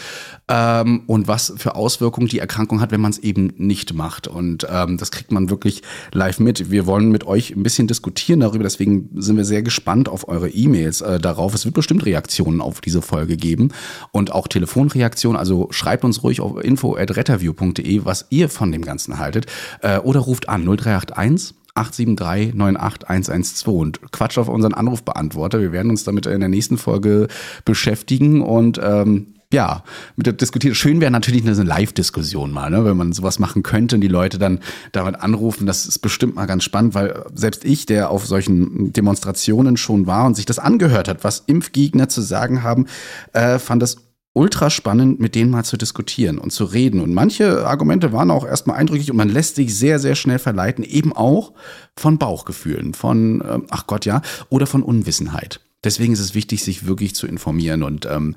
ähm, 0.48 1.02
und 1.06 1.28
was 1.28 1.52
für 1.56 1.74
Auswirkungen 1.74 2.28
die 2.28 2.38
Erkrankung 2.38 2.80
hat, 2.80 2.90
wenn 2.90 3.02
man 3.02 3.10
es 3.10 3.18
eben 3.18 3.52
nicht 3.58 3.92
macht. 3.92 4.28
Und 4.28 4.66
ähm, 4.70 4.96
das 4.96 5.10
kriegt 5.10 5.30
man 5.30 5.50
wirklich 5.50 5.82
live 6.12 6.40
mit. 6.40 6.70
Wir 6.70 6.86
wollen 6.86 7.10
mit 7.10 7.26
euch 7.26 7.54
ein 7.54 7.62
bisschen 7.62 7.86
diskutieren 7.86 8.40
darüber, 8.40 8.64
deswegen 8.64 9.10
sind 9.14 9.36
wir 9.36 9.44
sehr 9.44 9.62
gespannt 9.62 10.08
auf 10.08 10.26
eure 10.26 10.48
E-Mails 10.48 11.02
äh, 11.02 11.18
darauf. 11.18 11.54
Es 11.54 11.66
wird 11.66 11.74
bestimmt 11.74 12.06
Reaktionen 12.06 12.62
auf 12.62 12.80
diese 12.80 13.02
Folge 13.02 13.36
geben 13.36 13.72
und 14.10 14.32
auch 14.32 14.48
Telefonreaktionen. 14.48 15.38
Also 15.38 15.68
schreibt 15.70 16.04
uns 16.04 16.22
ruhig 16.22 16.40
auf 16.40 16.64
info.retterview.de, 16.64 18.06
was 18.06 18.24
ihr 18.30 18.48
von 18.48 18.72
dem 18.72 18.82
Ganzen 18.82 19.18
haltet 19.18 19.46
äh, 19.82 19.98
oder 19.98 20.20
ruft 20.20 20.48
an 20.48 20.64
0381 20.64 21.54
873 21.74 22.54
98112 22.54 23.66
und 23.66 24.12
Quatsch 24.12 24.38
auf 24.38 24.48
unseren 24.48 24.74
Anrufbeantworter. 24.74 25.60
Wir 25.60 25.72
werden 25.72 25.90
uns 25.90 26.04
damit 26.04 26.26
in 26.26 26.40
der 26.40 26.48
nächsten 26.48 26.78
Folge 26.78 27.28
beschäftigen 27.64 28.42
und 28.42 28.80
ähm, 28.82 29.34
ja, 29.54 29.84
mit 30.16 30.26
der 30.26 30.32
diskutieren. 30.32 30.74
Schön 30.74 31.00
wäre 31.00 31.12
natürlich 31.12 31.46
eine 31.46 31.62
Live-Diskussion 31.62 32.50
mal, 32.50 32.70
ne? 32.70 32.84
wenn 32.84 32.96
man 32.96 33.12
sowas 33.12 33.38
machen 33.38 33.62
könnte 33.62 33.94
und 33.94 34.00
die 34.00 34.08
Leute 34.08 34.38
dann 34.38 34.58
damit 34.90 35.20
anrufen. 35.20 35.66
Das 35.66 35.86
ist 35.86 36.00
bestimmt 36.00 36.34
mal 36.34 36.46
ganz 36.46 36.64
spannend, 36.64 36.94
weil 36.94 37.24
selbst 37.34 37.64
ich, 37.64 37.86
der 37.86 38.10
auf 38.10 38.26
solchen 38.26 38.92
Demonstrationen 38.92 39.76
schon 39.76 40.08
war 40.08 40.26
und 40.26 40.34
sich 40.34 40.44
das 40.44 40.58
angehört 40.58 41.08
hat, 41.08 41.22
was 41.22 41.44
Impfgegner 41.46 42.08
zu 42.08 42.20
sagen 42.20 42.64
haben, 42.64 42.86
äh, 43.32 43.60
fand 43.60 43.80
das 43.80 43.98
ultra 44.34 44.68
spannend, 44.68 45.20
mit 45.20 45.34
denen 45.34 45.50
mal 45.50 45.64
zu 45.64 45.76
diskutieren 45.76 46.38
und 46.38 46.50
zu 46.50 46.64
reden. 46.64 47.00
Und 47.00 47.14
manche 47.14 47.66
Argumente 47.66 48.12
waren 48.12 48.30
auch 48.30 48.44
erstmal 48.44 48.76
eindrücklich 48.76 49.10
und 49.10 49.16
man 49.16 49.28
lässt 49.28 49.54
sich 49.54 49.74
sehr, 49.76 49.98
sehr 49.98 50.16
schnell 50.16 50.40
verleiten, 50.40 50.84
eben 50.84 51.12
auch 51.12 51.52
von 51.96 52.18
Bauchgefühlen, 52.18 52.94
von, 52.94 53.42
ähm, 53.48 53.66
ach 53.70 53.86
Gott, 53.86 54.04
ja, 54.04 54.22
oder 54.50 54.66
von 54.66 54.82
Unwissenheit. 54.82 55.60
Deswegen 55.84 56.12
ist 56.12 56.20
es 56.20 56.34
wichtig, 56.34 56.64
sich 56.64 56.86
wirklich 56.86 57.14
zu 57.14 57.26
informieren. 57.28 57.84
Und 57.84 58.06
ähm, 58.06 58.34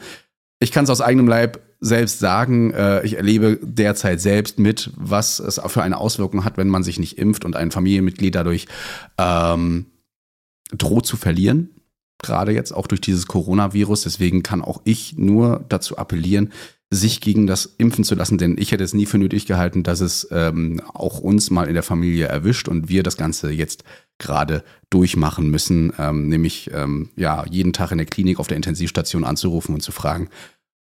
ich 0.60 0.72
kann 0.72 0.84
es 0.84 0.92
aus 0.92 1.02
eigenem 1.02 1.28
Leib 1.28 1.62
selbst 1.80 2.20
sagen, 2.20 2.72
äh, 2.72 3.04
ich 3.04 3.18
erlebe 3.18 3.60
derzeit 3.62 4.22
selbst 4.22 4.60
mit, 4.60 4.92
was 4.96 5.40
es 5.40 5.60
für 5.66 5.82
eine 5.82 5.98
Auswirkung 5.98 6.46
hat, 6.46 6.58
wenn 6.58 6.70
man 6.70 6.84
sich 6.84 7.00
nicht 7.00 7.18
impft 7.18 7.44
und 7.44 7.56
ein 7.56 7.72
Familienmitglied 7.72 8.36
dadurch 8.36 8.68
ähm, 9.18 9.88
droht 10.72 11.08
zu 11.08 11.18
verlieren 11.18 11.70
gerade 12.20 12.52
jetzt 12.52 12.72
auch 12.72 12.88
durch 12.88 13.02
dieses 13.02 13.28
Coronavirus. 13.28 14.04
Deswegen 14.04 14.44
kann 14.44 14.62
auch 14.62 14.82
ich 14.84 15.18
nur 15.18 15.66
dazu 15.70 15.98
appellieren, 15.98 16.52
sich 16.90 17.20
gegen 17.20 17.48
das 17.48 17.66
impfen 17.78 18.06
zu 18.06 18.16
lassen, 18.16 18.38
denn 18.38 18.56
ich 18.58 18.72
hätte 18.72 18.84
es 18.84 18.94
nie 18.94 19.06
für 19.06 19.18
nötig 19.18 19.46
gehalten, 19.46 19.84
dass 19.84 20.00
es 20.00 20.28
ähm, 20.32 20.82
auch 20.94 21.20
uns 21.20 21.50
mal 21.50 21.68
in 21.68 21.74
der 21.74 21.84
Familie 21.84 22.28
erwischt 22.28 22.70
und 22.70 22.88
wir 22.88 23.04
das 23.04 23.18
Ganze 23.18 23.52
jetzt 23.52 23.84
gerade 24.20 24.64
durchmachen 24.90 25.50
müssen, 25.50 25.92
ähm, 26.00 26.30
nämlich 26.30 26.72
ähm, 26.74 27.10
ja 27.18 27.46
jeden 27.50 27.74
Tag 27.74 27.92
in 27.92 27.98
der 27.98 28.08
Klinik 28.08 28.40
auf 28.40 28.48
der 28.48 28.56
Intensivstation 28.56 29.26
anzurufen 29.26 29.76
und 29.76 29.82
zu 29.82 29.92
fragen, 29.92 30.30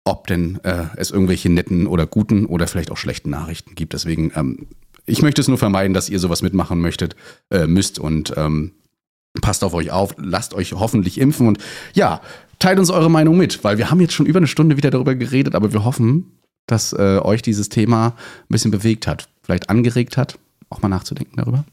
ob 0.06 0.28
denn 0.28 0.60
äh, 0.64 0.86
es 0.96 1.12
irgendwelche 1.12 1.50
netten 1.50 1.88
oder 1.88 2.08
guten 2.08 2.46
oder 2.46 2.68
vielleicht 2.68 2.90
auch 2.90 2.98
schlechten 2.98 3.30
Nachrichten 3.30 3.76
gibt. 3.76 3.92
Deswegen 3.92 4.32
ähm, 4.34 4.68
ich 5.06 5.22
möchte 5.22 5.42
es 5.42 5.48
nur 5.48 5.58
vermeiden, 5.58 5.94
dass 5.94 6.10
ihr 6.10 6.20
sowas 6.20 6.42
mitmachen 6.42 6.80
möchtet, 6.80 7.16
äh, 7.50 7.68
müsst 7.68 8.00
und 8.00 8.34
ähm, 8.38 8.72
Passt 9.40 9.64
auf 9.64 9.74
euch 9.74 9.92
auf, 9.92 10.16
lasst 10.18 10.54
euch 10.54 10.74
hoffentlich 10.74 11.20
impfen 11.20 11.48
und 11.48 11.58
ja, 11.94 12.22
teilt 12.60 12.80
uns 12.80 12.90
eure 12.90 13.10
Meinung 13.10 13.38
mit, 13.38 13.64
weil 13.64 13.78
wir 13.78 13.90
haben 13.90 14.02
jetzt 14.02 14.14
schon 14.14 14.26
über 14.26 14.38
eine 14.38 14.48
Stunde 14.48 14.78
wieder 14.78 14.92
darüber 14.92 15.16
geredet, 15.16 15.56
aber 15.56 15.72
wir 15.72 15.86
hoffen, 15.86 16.40
dass 16.68 16.94
äh, 16.94 17.20
euch 17.22 17.42
dieses 17.42 17.70
Thema 17.70 18.08
ein 18.08 18.14
bisschen 18.50 18.72
bewegt 18.72 19.08
hat, 19.08 19.30
vielleicht 19.42 19.70
angeregt 19.70 20.18
hat, 20.18 20.38
auch 20.70 20.82
mal 20.82 20.90
nachzudenken 20.90 21.38
darüber. 21.38 21.66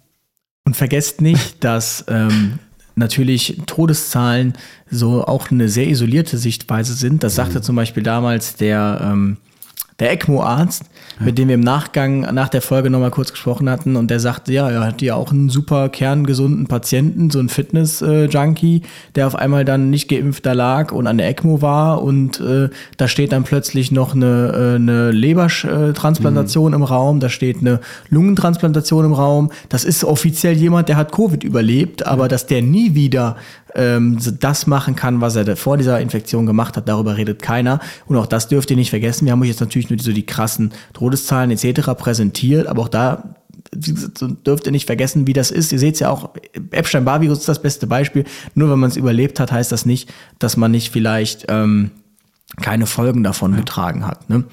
Und 0.65 0.77
vergesst 0.77 1.21
nicht, 1.21 1.63
dass 1.65 2.05
ähm, 2.09 2.59
natürlich 2.95 3.61
Todeszahlen 3.67 4.55
so 4.91 5.25
auch 5.25 5.51
eine 5.51 5.69
sehr 5.69 5.89
isolierte 5.89 6.39
Sichtweise 6.39 6.95
sind. 6.95 7.23
Das 7.23 7.35
sagte 7.35 7.59
mhm. 7.59 7.63
zum 7.63 7.77
Beispiel 7.77 8.03
damals 8.03 8.57
der, 8.57 9.01
ähm, 9.03 9.37
der 10.01 10.13
ECMO-Arzt, 10.13 10.85
mit 11.19 11.39
dem 11.39 11.49
wir 11.49 11.57
im 11.57 11.61
Nachgang 11.61 12.21
nach 12.33 12.49
der 12.49 12.63
Folge 12.63 12.89
nochmal 12.89 13.11
kurz 13.11 13.33
gesprochen 13.33 13.69
hatten 13.69 13.97
und 13.97 14.11
der 14.11 14.21
sagte, 14.21 14.53
ja, 14.53 14.71
er 14.71 14.85
hat 14.85 15.03
ja 15.03 15.17
auch 15.17 15.33
einen 15.33 15.49
super 15.49 15.89
kerngesunden 15.89 16.69
Patienten, 16.69 17.31
so 17.31 17.41
einen 17.41 17.49
Fitness-Junkie, 17.49 18.83
der 19.17 19.27
auf 19.27 19.35
einmal 19.35 19.65
dann 19.65 19.91
nicht 19.91 20.09
geimpft 20.09 20.47
da 20.47 20.53
lag 20.53 20.93
und 20.93 21.09
an 21.09 21.19
der 21.19 21.29
ECMO 21.29 21.63
war 21.63 22.03
und 22.03 22.39
äh, 22.41 22.69
da 22.97 23.09
steht 23.09 23.33
dann 23.33 23.43
plötzlich 23.43 23.91
noch 23.91 24.15
eine, 24.15 24.53
äh, 24.55 24.75
eine 24.77 25.11
Lebertransplantation 25.11 26.71
mhm. 26.71 26.77
im 26.77 26.83
Raum, 26.85 27.19
da 27.19 27.29
steht 27.29 27.59
eine 27.59 27.81
Lungentransplantation 28.09 29.05
im 29.05 29.13
Raum. 29.13 29.51
Das 29.69 29.85
ist 29.85 30.05
offiziell 30.05 30.55
jemand, 30.55 30.89
der 30.89 30.97
hat 30.97 31.11
Covid 31.11 31.43
überlebt, 31.43 32.07
aber 32.07 32.29
dass 32.29 32.47
der 32.47 32.63
nie 32.63 32.95
wieder 32.95 33.37
ähm, 33.75 34.19
das 34.41 34.67
machen 34.67 34.97
kann, 34.97 35.21
was 35.21 35.37
er 35.37 35.57
vor 35.57 35.77
dieser 35.77 36.01
Infektion 36.01 36.47
gemacht 36.47 36.77
hat, 36.77 36.89
darüber 36.89 37.17
redet 37.17 37.43
keiner. 37.43 37.81
Und 38.07 38.17
auch 38.17 38.27
das 38.27 38.49
dürft 38.49 38.71
ihr 38.71 38.77
nicht 38.77 38.91
vergessen. 38.91 39.27
Wir 39.27 39.33
haben 39.33 39.43
euch 39.43 39.49
jetzt 39.49 39.61
natürlich 39.61 39.91
nur 39.91 39.99
so 39.99 40.13
die 40.13 40.27
krassen 40.27 40.73
Todeszahlen 40.93 41.51
etc. 41.51 41.95
präsentiert, 41.97 42.67
aber 42.67 42.83
auch 42.83 42.89
da 42.89 43.35
dürft 43.75 44.67
ihr 44.67 44.73
nicht 44.73 44.87
vergessen, 44.87 45.27
wie 45.27 45.33
das 45.33 45.51
ist. 45.51 45.73
Ihr 45.73 45.79
seht 45.79 45.95
es 45.95 46.01
ja 46.01 46.11
auch, 46.11 46.31
Epstein-Barr-Virus 46.71 47.41
ist 47.41 47.49
das 47.49 47.61
beste 47.61 47.87
Beispiel. 47.87 48.25
Nur 48.55 48.71
wenn 48.71 48.79
man 48.79 48.91
es 48.91 48.97
überlebt 48.97 49.41
hat, 49.41 49.53
heißt 49.53 49.73
das 49.73 49.85
nicht, 49.85 50.13
dass 50.39 50.57
man 50.57 50.71
nicht 50.71 50.91
vielleicht 50.91 51.47
ähm, 51.49 51.91
keine 52.61 52.87
Folgen 52.87 53.23
davon 53.23 53.57
getragen 53.57 54.07
hat. 54.07 54.31
Ne? 54.31 54.45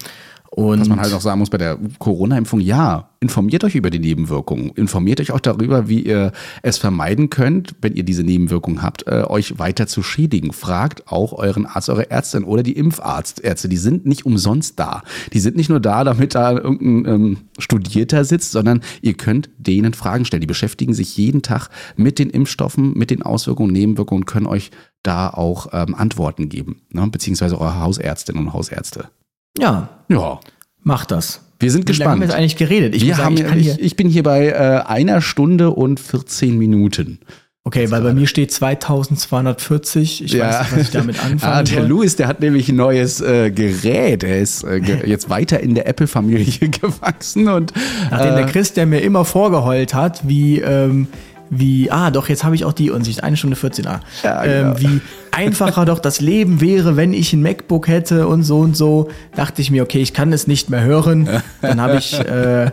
Und 0.56 0.80
Was 0.80 0.88
man 0.88 0.98
halt 0.98 1.12
auch 1.12 1.20
sagen 1.20 1.38
muss 1.38 1.50
bei 1.50 1.58
der 1.58 1.76
Corona-Impfung, 1.98 2.60
ja, 2.60 3.10
informiert 3.20 3.62
euch 3.62 3.74
über 3.74 3.90
die 3.90 3.98
Nebenwirkungen. 3.98 4.70
Informiert 4.70 5.20
euch 5.20 5.30
auch 5.30 5.40
darüber, 5.40 5.90
wie 5.90 6.00
ihr 6.00 6.32
es 6.62 6.78
vermeiden 6.78 7.28
könnt, 7.28 7.74
wenn 7.82 7.94
ihr 7.94 8.04
diese 8.04 8.24
Nebenwirkungen 8.24 8.80
habt, 8.80 9.06
äh, 9.06 9.24
euch 9.28 9.58
weiter 9.58 9.86
zu 9.86 10.02
schädigen. 10.02 10.54
Fragt 10.54 11.08
auch 11.08 11.34
euren 11.34 11.66
Arzt, 11.66 11.90
eure 11.90 12.10
Ärztin 12.10 12.44
oder 12.44 12.62
die 12.62 12.72
Impfarztärzte. 12.72 13.68
Die 13.68 13.76
sind 13.76 14.06
nicht 14.06 14.24
umsonst 14.24 14.78
da. 14.78 15.02
Die 15.34 15.40
sind 15.40 15.56
nicht 15.56 15.68
nur 15.68 15.78
da, 15.78 16.04
damit 16.04 16.34
da 16.34 16.52
irgendein 16.52 17.14
ähm, 17.14 17.36
Studierter 17.58 18.24
sitzt, 18.24 18.52
sondern 18.52 18.80
ihr 19.02 19.12
könnt 19.12 19.50
denen 19.58 19.92
Fragen 19.92 20.24
stellen. 20.24 20.40
Die 20.40 20.46
beschäftigen 20.46 20.94
sich 20.94 21.18
jeden 21.18 21.42
Tag 21.42 21.68
mit 21.96 22.18
den 22.18 22.30
Impfstoffen, 22.30 22.94
mit 22.94 23.10
den 23.10 23.22
Auswirkungen, 23.22 23.74
Nebenwirkungen 23.74 24.22
und 24.22 24.26
können 24.26 24.46
euch 24.46 24.70
da 25.02 25.28
auch 25.28 25.68
ähm, 25.74 25.94
Antworten 25.94 26.48
geben, 26.48 26.80
ne? 26.92 27.06
beziehungsweise 27.08 27.60
eure 27.60 27.78
Hausärztinnen 27.78 28.46
und 28.46 28.52
Hausärzte. 28.54 29.10
Ja. 29.58 29.88
Ja. 30.08 30.40
Mach 30.82 31.04
das. 31.04 31.40
Wir 31.58 31.70
sind 31.70 31.82
Wie 31.82 31.92
gespannt. 31.92 32.06
Wie 32.06 32.10
haben 32.10 32.20
wir 32.20 32.26
jetzt 32.26 32.36
eigentlich 32.36 32.56
geredet? 32.56 32.94
Ich, 32.94 33.06
wir 33.06 33.14
sagen, 33.14 33.42
haben, 33.44 33.58
ich, 33.58 33.68
ich, 33.68 33.80
ich, 33.80 33.96
bin 33.96 34.08
hier 34.08 34.22
bei 34.22 34.48
äh, 34.48 34.82
einer 34.86 35.20
Stunde 35.20 35.70
und 35.70 36.00
14 36.00 36.56
Minuten. 36.56 37.18
Okay, 37.66 37.90
weil 37.90 38.00
bei 38.02 38.14
mir 38.14 38.28
steht 38.28 38.52
2240. 38.52 40.22
Ich 40.22 40.32
ja. 40.32 40.46
weiß 40.46 40.60
nicht, 40.60 40.72
was 40.72 40.82
ich 40.82 40.90
damit 40.90 41.24
anfange. 41.24 41.52
ah, 41.52 41.62
der 41.64 41.80
soll. 41.80 41.88
Louis, 41.88 42.14
der 42.14 42.28
hat 42.28 42.40
nämlich 42.40 42.68
ein 42.68 42.76
neues 42.76 43.20
äh, 43.20 43.50
Gerät. 43.50 44.22
Er 44.22 44.40
ist 44.40 44.62
äh, 44.62 44.80
ge 44.80 45.00
jetzt 45.08 45.30
weiter 45.30 45.58
in 45.58 45.74
der 45.74 45.88
Apple-Familie 45.88 46.68
gewachsen 46.68 47.48
und 47.48 47.72
nachdem 48.10 48.36
der 48.36 48.46
äh, 48.46 48.50
Chris, 48.50 48.72
der 48.74 48.86
mir 48.86 49.00
immer 49.00 49.24
vorgeheult 49.24 49.94
hat, 49.94 50.28
wie 50.28 50.60
ähm, 50.60 51.08
wie, 51.50 51.90
ah, 51.90 52.10
doch, 52.10 52.28
jetzt 52.28 52.44
habe 52.44 52.54
ich 52.54 52.64
auch 52.64 52.72
die 52.72 52.90
Unsicht, 52.90 53.22
eine 53.22 53.36
Stunde 53.36 53.56
14, 53.56 53.86
ah, 53.86 54.00
ja, 54.22 54.44
ähm, 54.44 54.74
genau. 54.74 54.80
wie 54.80 55.00
einfacher 55.30 55.84
doch 55.84 55.98
das 55.98 56.20
Leben 56.20 56.60
wäre, 56.60 56.96
wenn 56.96 57.12
ich 57.12 57.32
ein 57.32 57.42
MacBook 57.42 57.88
hätte 57.88 58.26
und 58.26 58.42
so 58.42 58.60
und 58.60 58.76
so, 58.76 59.08
dachte 59.34 59.62
ich 59.62 59.70
mir, 59.70 59.82
okay, 59.82 60.00
ich 60.00 60.12
kann 60.12 60.32
es 60.32 60.46
nicht 60.46 60.70
mehr 60.70 60.82
hören. 60.82 61.28
Dann 61.60 61.80
habe 61.80 61.96
ich 61.96 62.18
äh, 62.18 62.70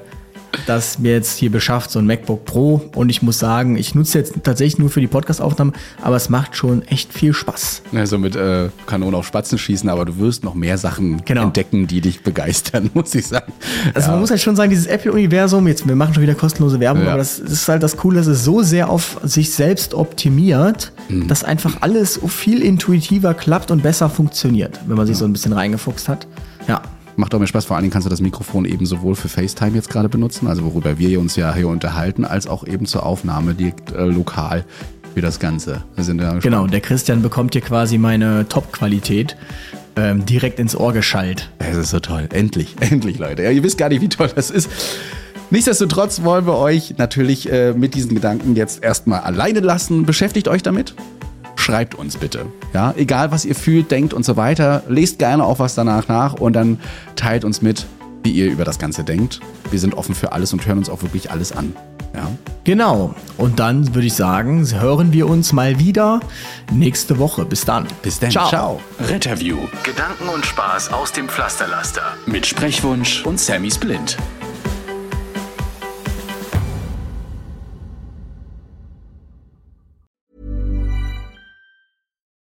das 0.66 1.00
mir 1.00 1.14
jetzt 1.14 1.38
hier 1.38 1.52
beschafft, 1.52 1.92
so 1.92 2.00
ein 2.00 2.06
MacBook 2.06 2.46
Pro. 2.46 2.82
Und 2.96 3.10
ich 3.10 3.22
muss 3.22 3.40
sagen, 3.40 3.78
ich 3.78 3.96
nutze 3.96 4.20
jetzt 4.20 4.34
tatsächlich 4.44 4.80
nur 4.80 4.90
für 4.90 5.02
die 5.02 5.08
Podcast-Aufnahmen, 5.08 5.74
aber 6.02 6.16
es 6.16 6.30
macht 6.30 6.56
schon 6.56 6.82
echt 6.84 7.14
viel 7.14 7.34
Spaß. 7.34 7.82
Also 7.94 8.18
mit 8.18 8.36
äh, 8.36 8.70
Kanonen 8.86 9.16
auf 9.16 9.28
Spatzen 9.28 9.58
schießen, 9.58 9.90
aber 9.90 10.06
du 10.06 10.18
wirst 10.20 10.44
noch 10.44 10.54
mehr 10.54 10.78
Sachen 10.78 11.24
genau. 11.26 11.44
entdecken, 11.44 11.88
die 11.88 12.02
dich 12.02 12.24
begeistern, 12.24 12.90
muss 12.94 13.14
ich 13.16 13.28
sagen. 13.28 13.52
Also 13.94 14.08
ja. 14.08 14.12
man 14.12 14.22
muss 14.22 14.30
halt 14.30 14.42
schon 14.42 14.56
sagen, 14.56 14.70
dieses 14.70 14.88
Apple-Universum, 14.88 15.68
jetzt, 15.68 15.88
wir 15.88 15.96
machen 15.96 16.14
schon 16.14 16.24
wieder 16.24 16.36
kostenlose 16.36 16.80
Werbung, 16.80 17.04
ja. 17.04 17.10
aber 17.10 17.18
das, 17.18 17.42
das, 17.42 17.52
ist 17.52 17.68
halt 17.68 17.84
das 17.84 17.98
Coole, 17.98 18.18
dass 18.18 18.28
es 18.28 18.44
so 18.44 18.62
sehr 18.62 18.90
auf 18.90 19.20
sich 19.24 19.54
selbst 19.54 19.94
optimiert, 19.94 20.92
mhm. 21.10 21.28
dass 21.28 21.44
einfach 21.44 21.82
alles 21.82 22.20
viel 22.28 22.62
intuitiver 22.62 23.34
klappt 23.34 23.72
und 23.72 23.84
besser 23.84 24.10
funktioniert, 24.10 24.80
wenn 24.88 24.98
man 24.98 25.08
sich 25.08 25.16
ja. 25.16 25.20
so 25.20 25.26
ein 25.26 25.34
bisschen 25.34 25.54
reingefuchst 25.54 26.08
hat. 26.08 26.28
Ja. 26.68 26.82
Macht 27.16 27.34
auch 27.36 27.40
mehr 27.40 27.48
Spaß. 27.48 27.66
Vor 27.66 27.76
allen 27.76 27.84
Dingen 27.84 27.94
kannst 27.94 28.06
du 28.06 28.10
das 28.10 28.22
Mikrofon 28.22 28.66
eben 28.66 28.86
sowohl 28.86 29.16
für 29.16 29.30
FaceTime 29.30 29.76
jetzt 29.76 29.90
gerade 29.90 30.10
benutzen, 30.10 30.48
also 30.48 30.64
worüber 30.64 30.98
wir 30.98 31.20
uns 31.20 31.36
ja 31.36 31.54
hier 31.54 31.68
unterhalten, 31.68 32.26
als 32.26 32.48
auch 32.48 32.66
eben 32.66 32.86
zur 32.86 33.06
Aufnahme 33.06 33.54
direkt 33.54 33.92
äh, 33.92 34.06
lokal 34.06 34.66
für 35.14 35.22
das 35.22 35.40
Ganze. 35.40 35.84
Wir 35.96 36.04
sind 36.04 36.22
ja 36.22 36.40
genau, 36.40 36.68
der 36.68 36.82
Christian 36.82 37.22
bekommt 37.22 37.54
hier 37.54 37.62
quasi 37.62 37.98
meine 37.98 38.48
Top-Qualität. 38.48 39.36
Ähm, 39.96 40.26
direkt 40.26 40.58
ins 40.58 40.76
Ohr 40.76 40.92
geschallt. 40.92 41.52
Es 41.60 41.78
ist 41.78 41.92
so 41.92 42.00
toll. 42.00 42.28
Endlich, 42.34 42.76
endlich, 42.80 43.20
Leute. 43.20 43.44
Ja, 43.44 43.52
ihr 43.52 43.62
wisst 43.62 43.78
gar 43.78 43.90
nicht, 43.90 44.02
wie 44.02 44.10
toll 44.10 44.32
das 44.34 44.50
ist. 44.50 44.68
Nichtsdestotrotz 45.52 46.24
wollen 46.24 46.48
wir 46.48 46.58
euch 46.58 46.96
natürlich 46.98 47.52
äh, 47.52 47.74
mit 47.74 47.94
diesen 47.94 48.16
Gedanken 48.16 48.56
jetzt 48.56 48.84
erstmal 48.84 49.20
alleine 49.20 49.60
lassen. 49.60 50.04
Beschäftigt 50.04 50.48
euch 50.48 50.64
damit 50.64 50.96
schreibt 51.64 51.96
uns 51.96 52.18
bitte. 52.18 52.46
Ja, 52.74 52.94
egal 52.98 53.32
was 53.32 53.46
ihr 53.46 53.56
fühlt, 53.56 53.90
denkt 53.90 54.14
und 54.14 54.26
so 54.26 54.36
weiter. 54.36 54.84
Lest 54.88 55.20
gerne 55.20 55.46
auch 55.46 55.60
was 55.60 55.76
danach 55.76 56.08
nach 56.08 56.34
und 56.34 56.54
dann 56.54 56.80
teilt 57.16 57.46
uns 57.46 57.62
mit, 57.62 57.86
wie 58.24 58.32
ihr 58.32 58.52
über 58.52 58.66
das 58.66 58.80
Ganze 58.80 59.04
denkt. 59.04 59.40
Wir 59.72 59.80
sind 59.80 59.94
offen 59.96 60.14
für 60.14 60.34
alles 60.34 60.54
und 60.54 60.66
hören 60.66 60.78
uns 60.78 60.90
auch 60.90 61.02
wirklich 61.02 61.32
alles 61.32 61.52
an. 61.52 61.74
Ja. 62.14 62.30
Genau. 62.64 63.16
Und 63.38 63.60
dann 63.60 63.96
würde 63.96 64.08
ich 64.08 64.14
sagen, 64.14 64.66
hören 64.80 65.14
wir 65.14 65.28
uns 65.28 65.52
mal 65.52 65.80
wieder 65.80 66.20
nächste 66.72 67.18
Woche. 67.18 67.46
Bis 67.46 67.66
dann. 67.66 67.88
Bis 68.02 68.20
dann. 68.20 68.30
Ciao. 68.30 68.50
Ciao. 68.50 68.80
Retterview. 69.00 69.58
Gedanken 69.84 70.30
und 70.30 70.46
Spaß 70.46 70.94
aus 70.94 71.12
dem 71.12 71.28
Pflasterlaster. 71.28 72.04
Mit 72.26 72.46
Sprechwunsch 72.46 73.26
und 73.26 73.40
Sammy 73.40 73.72
Splint. 73.72 74.18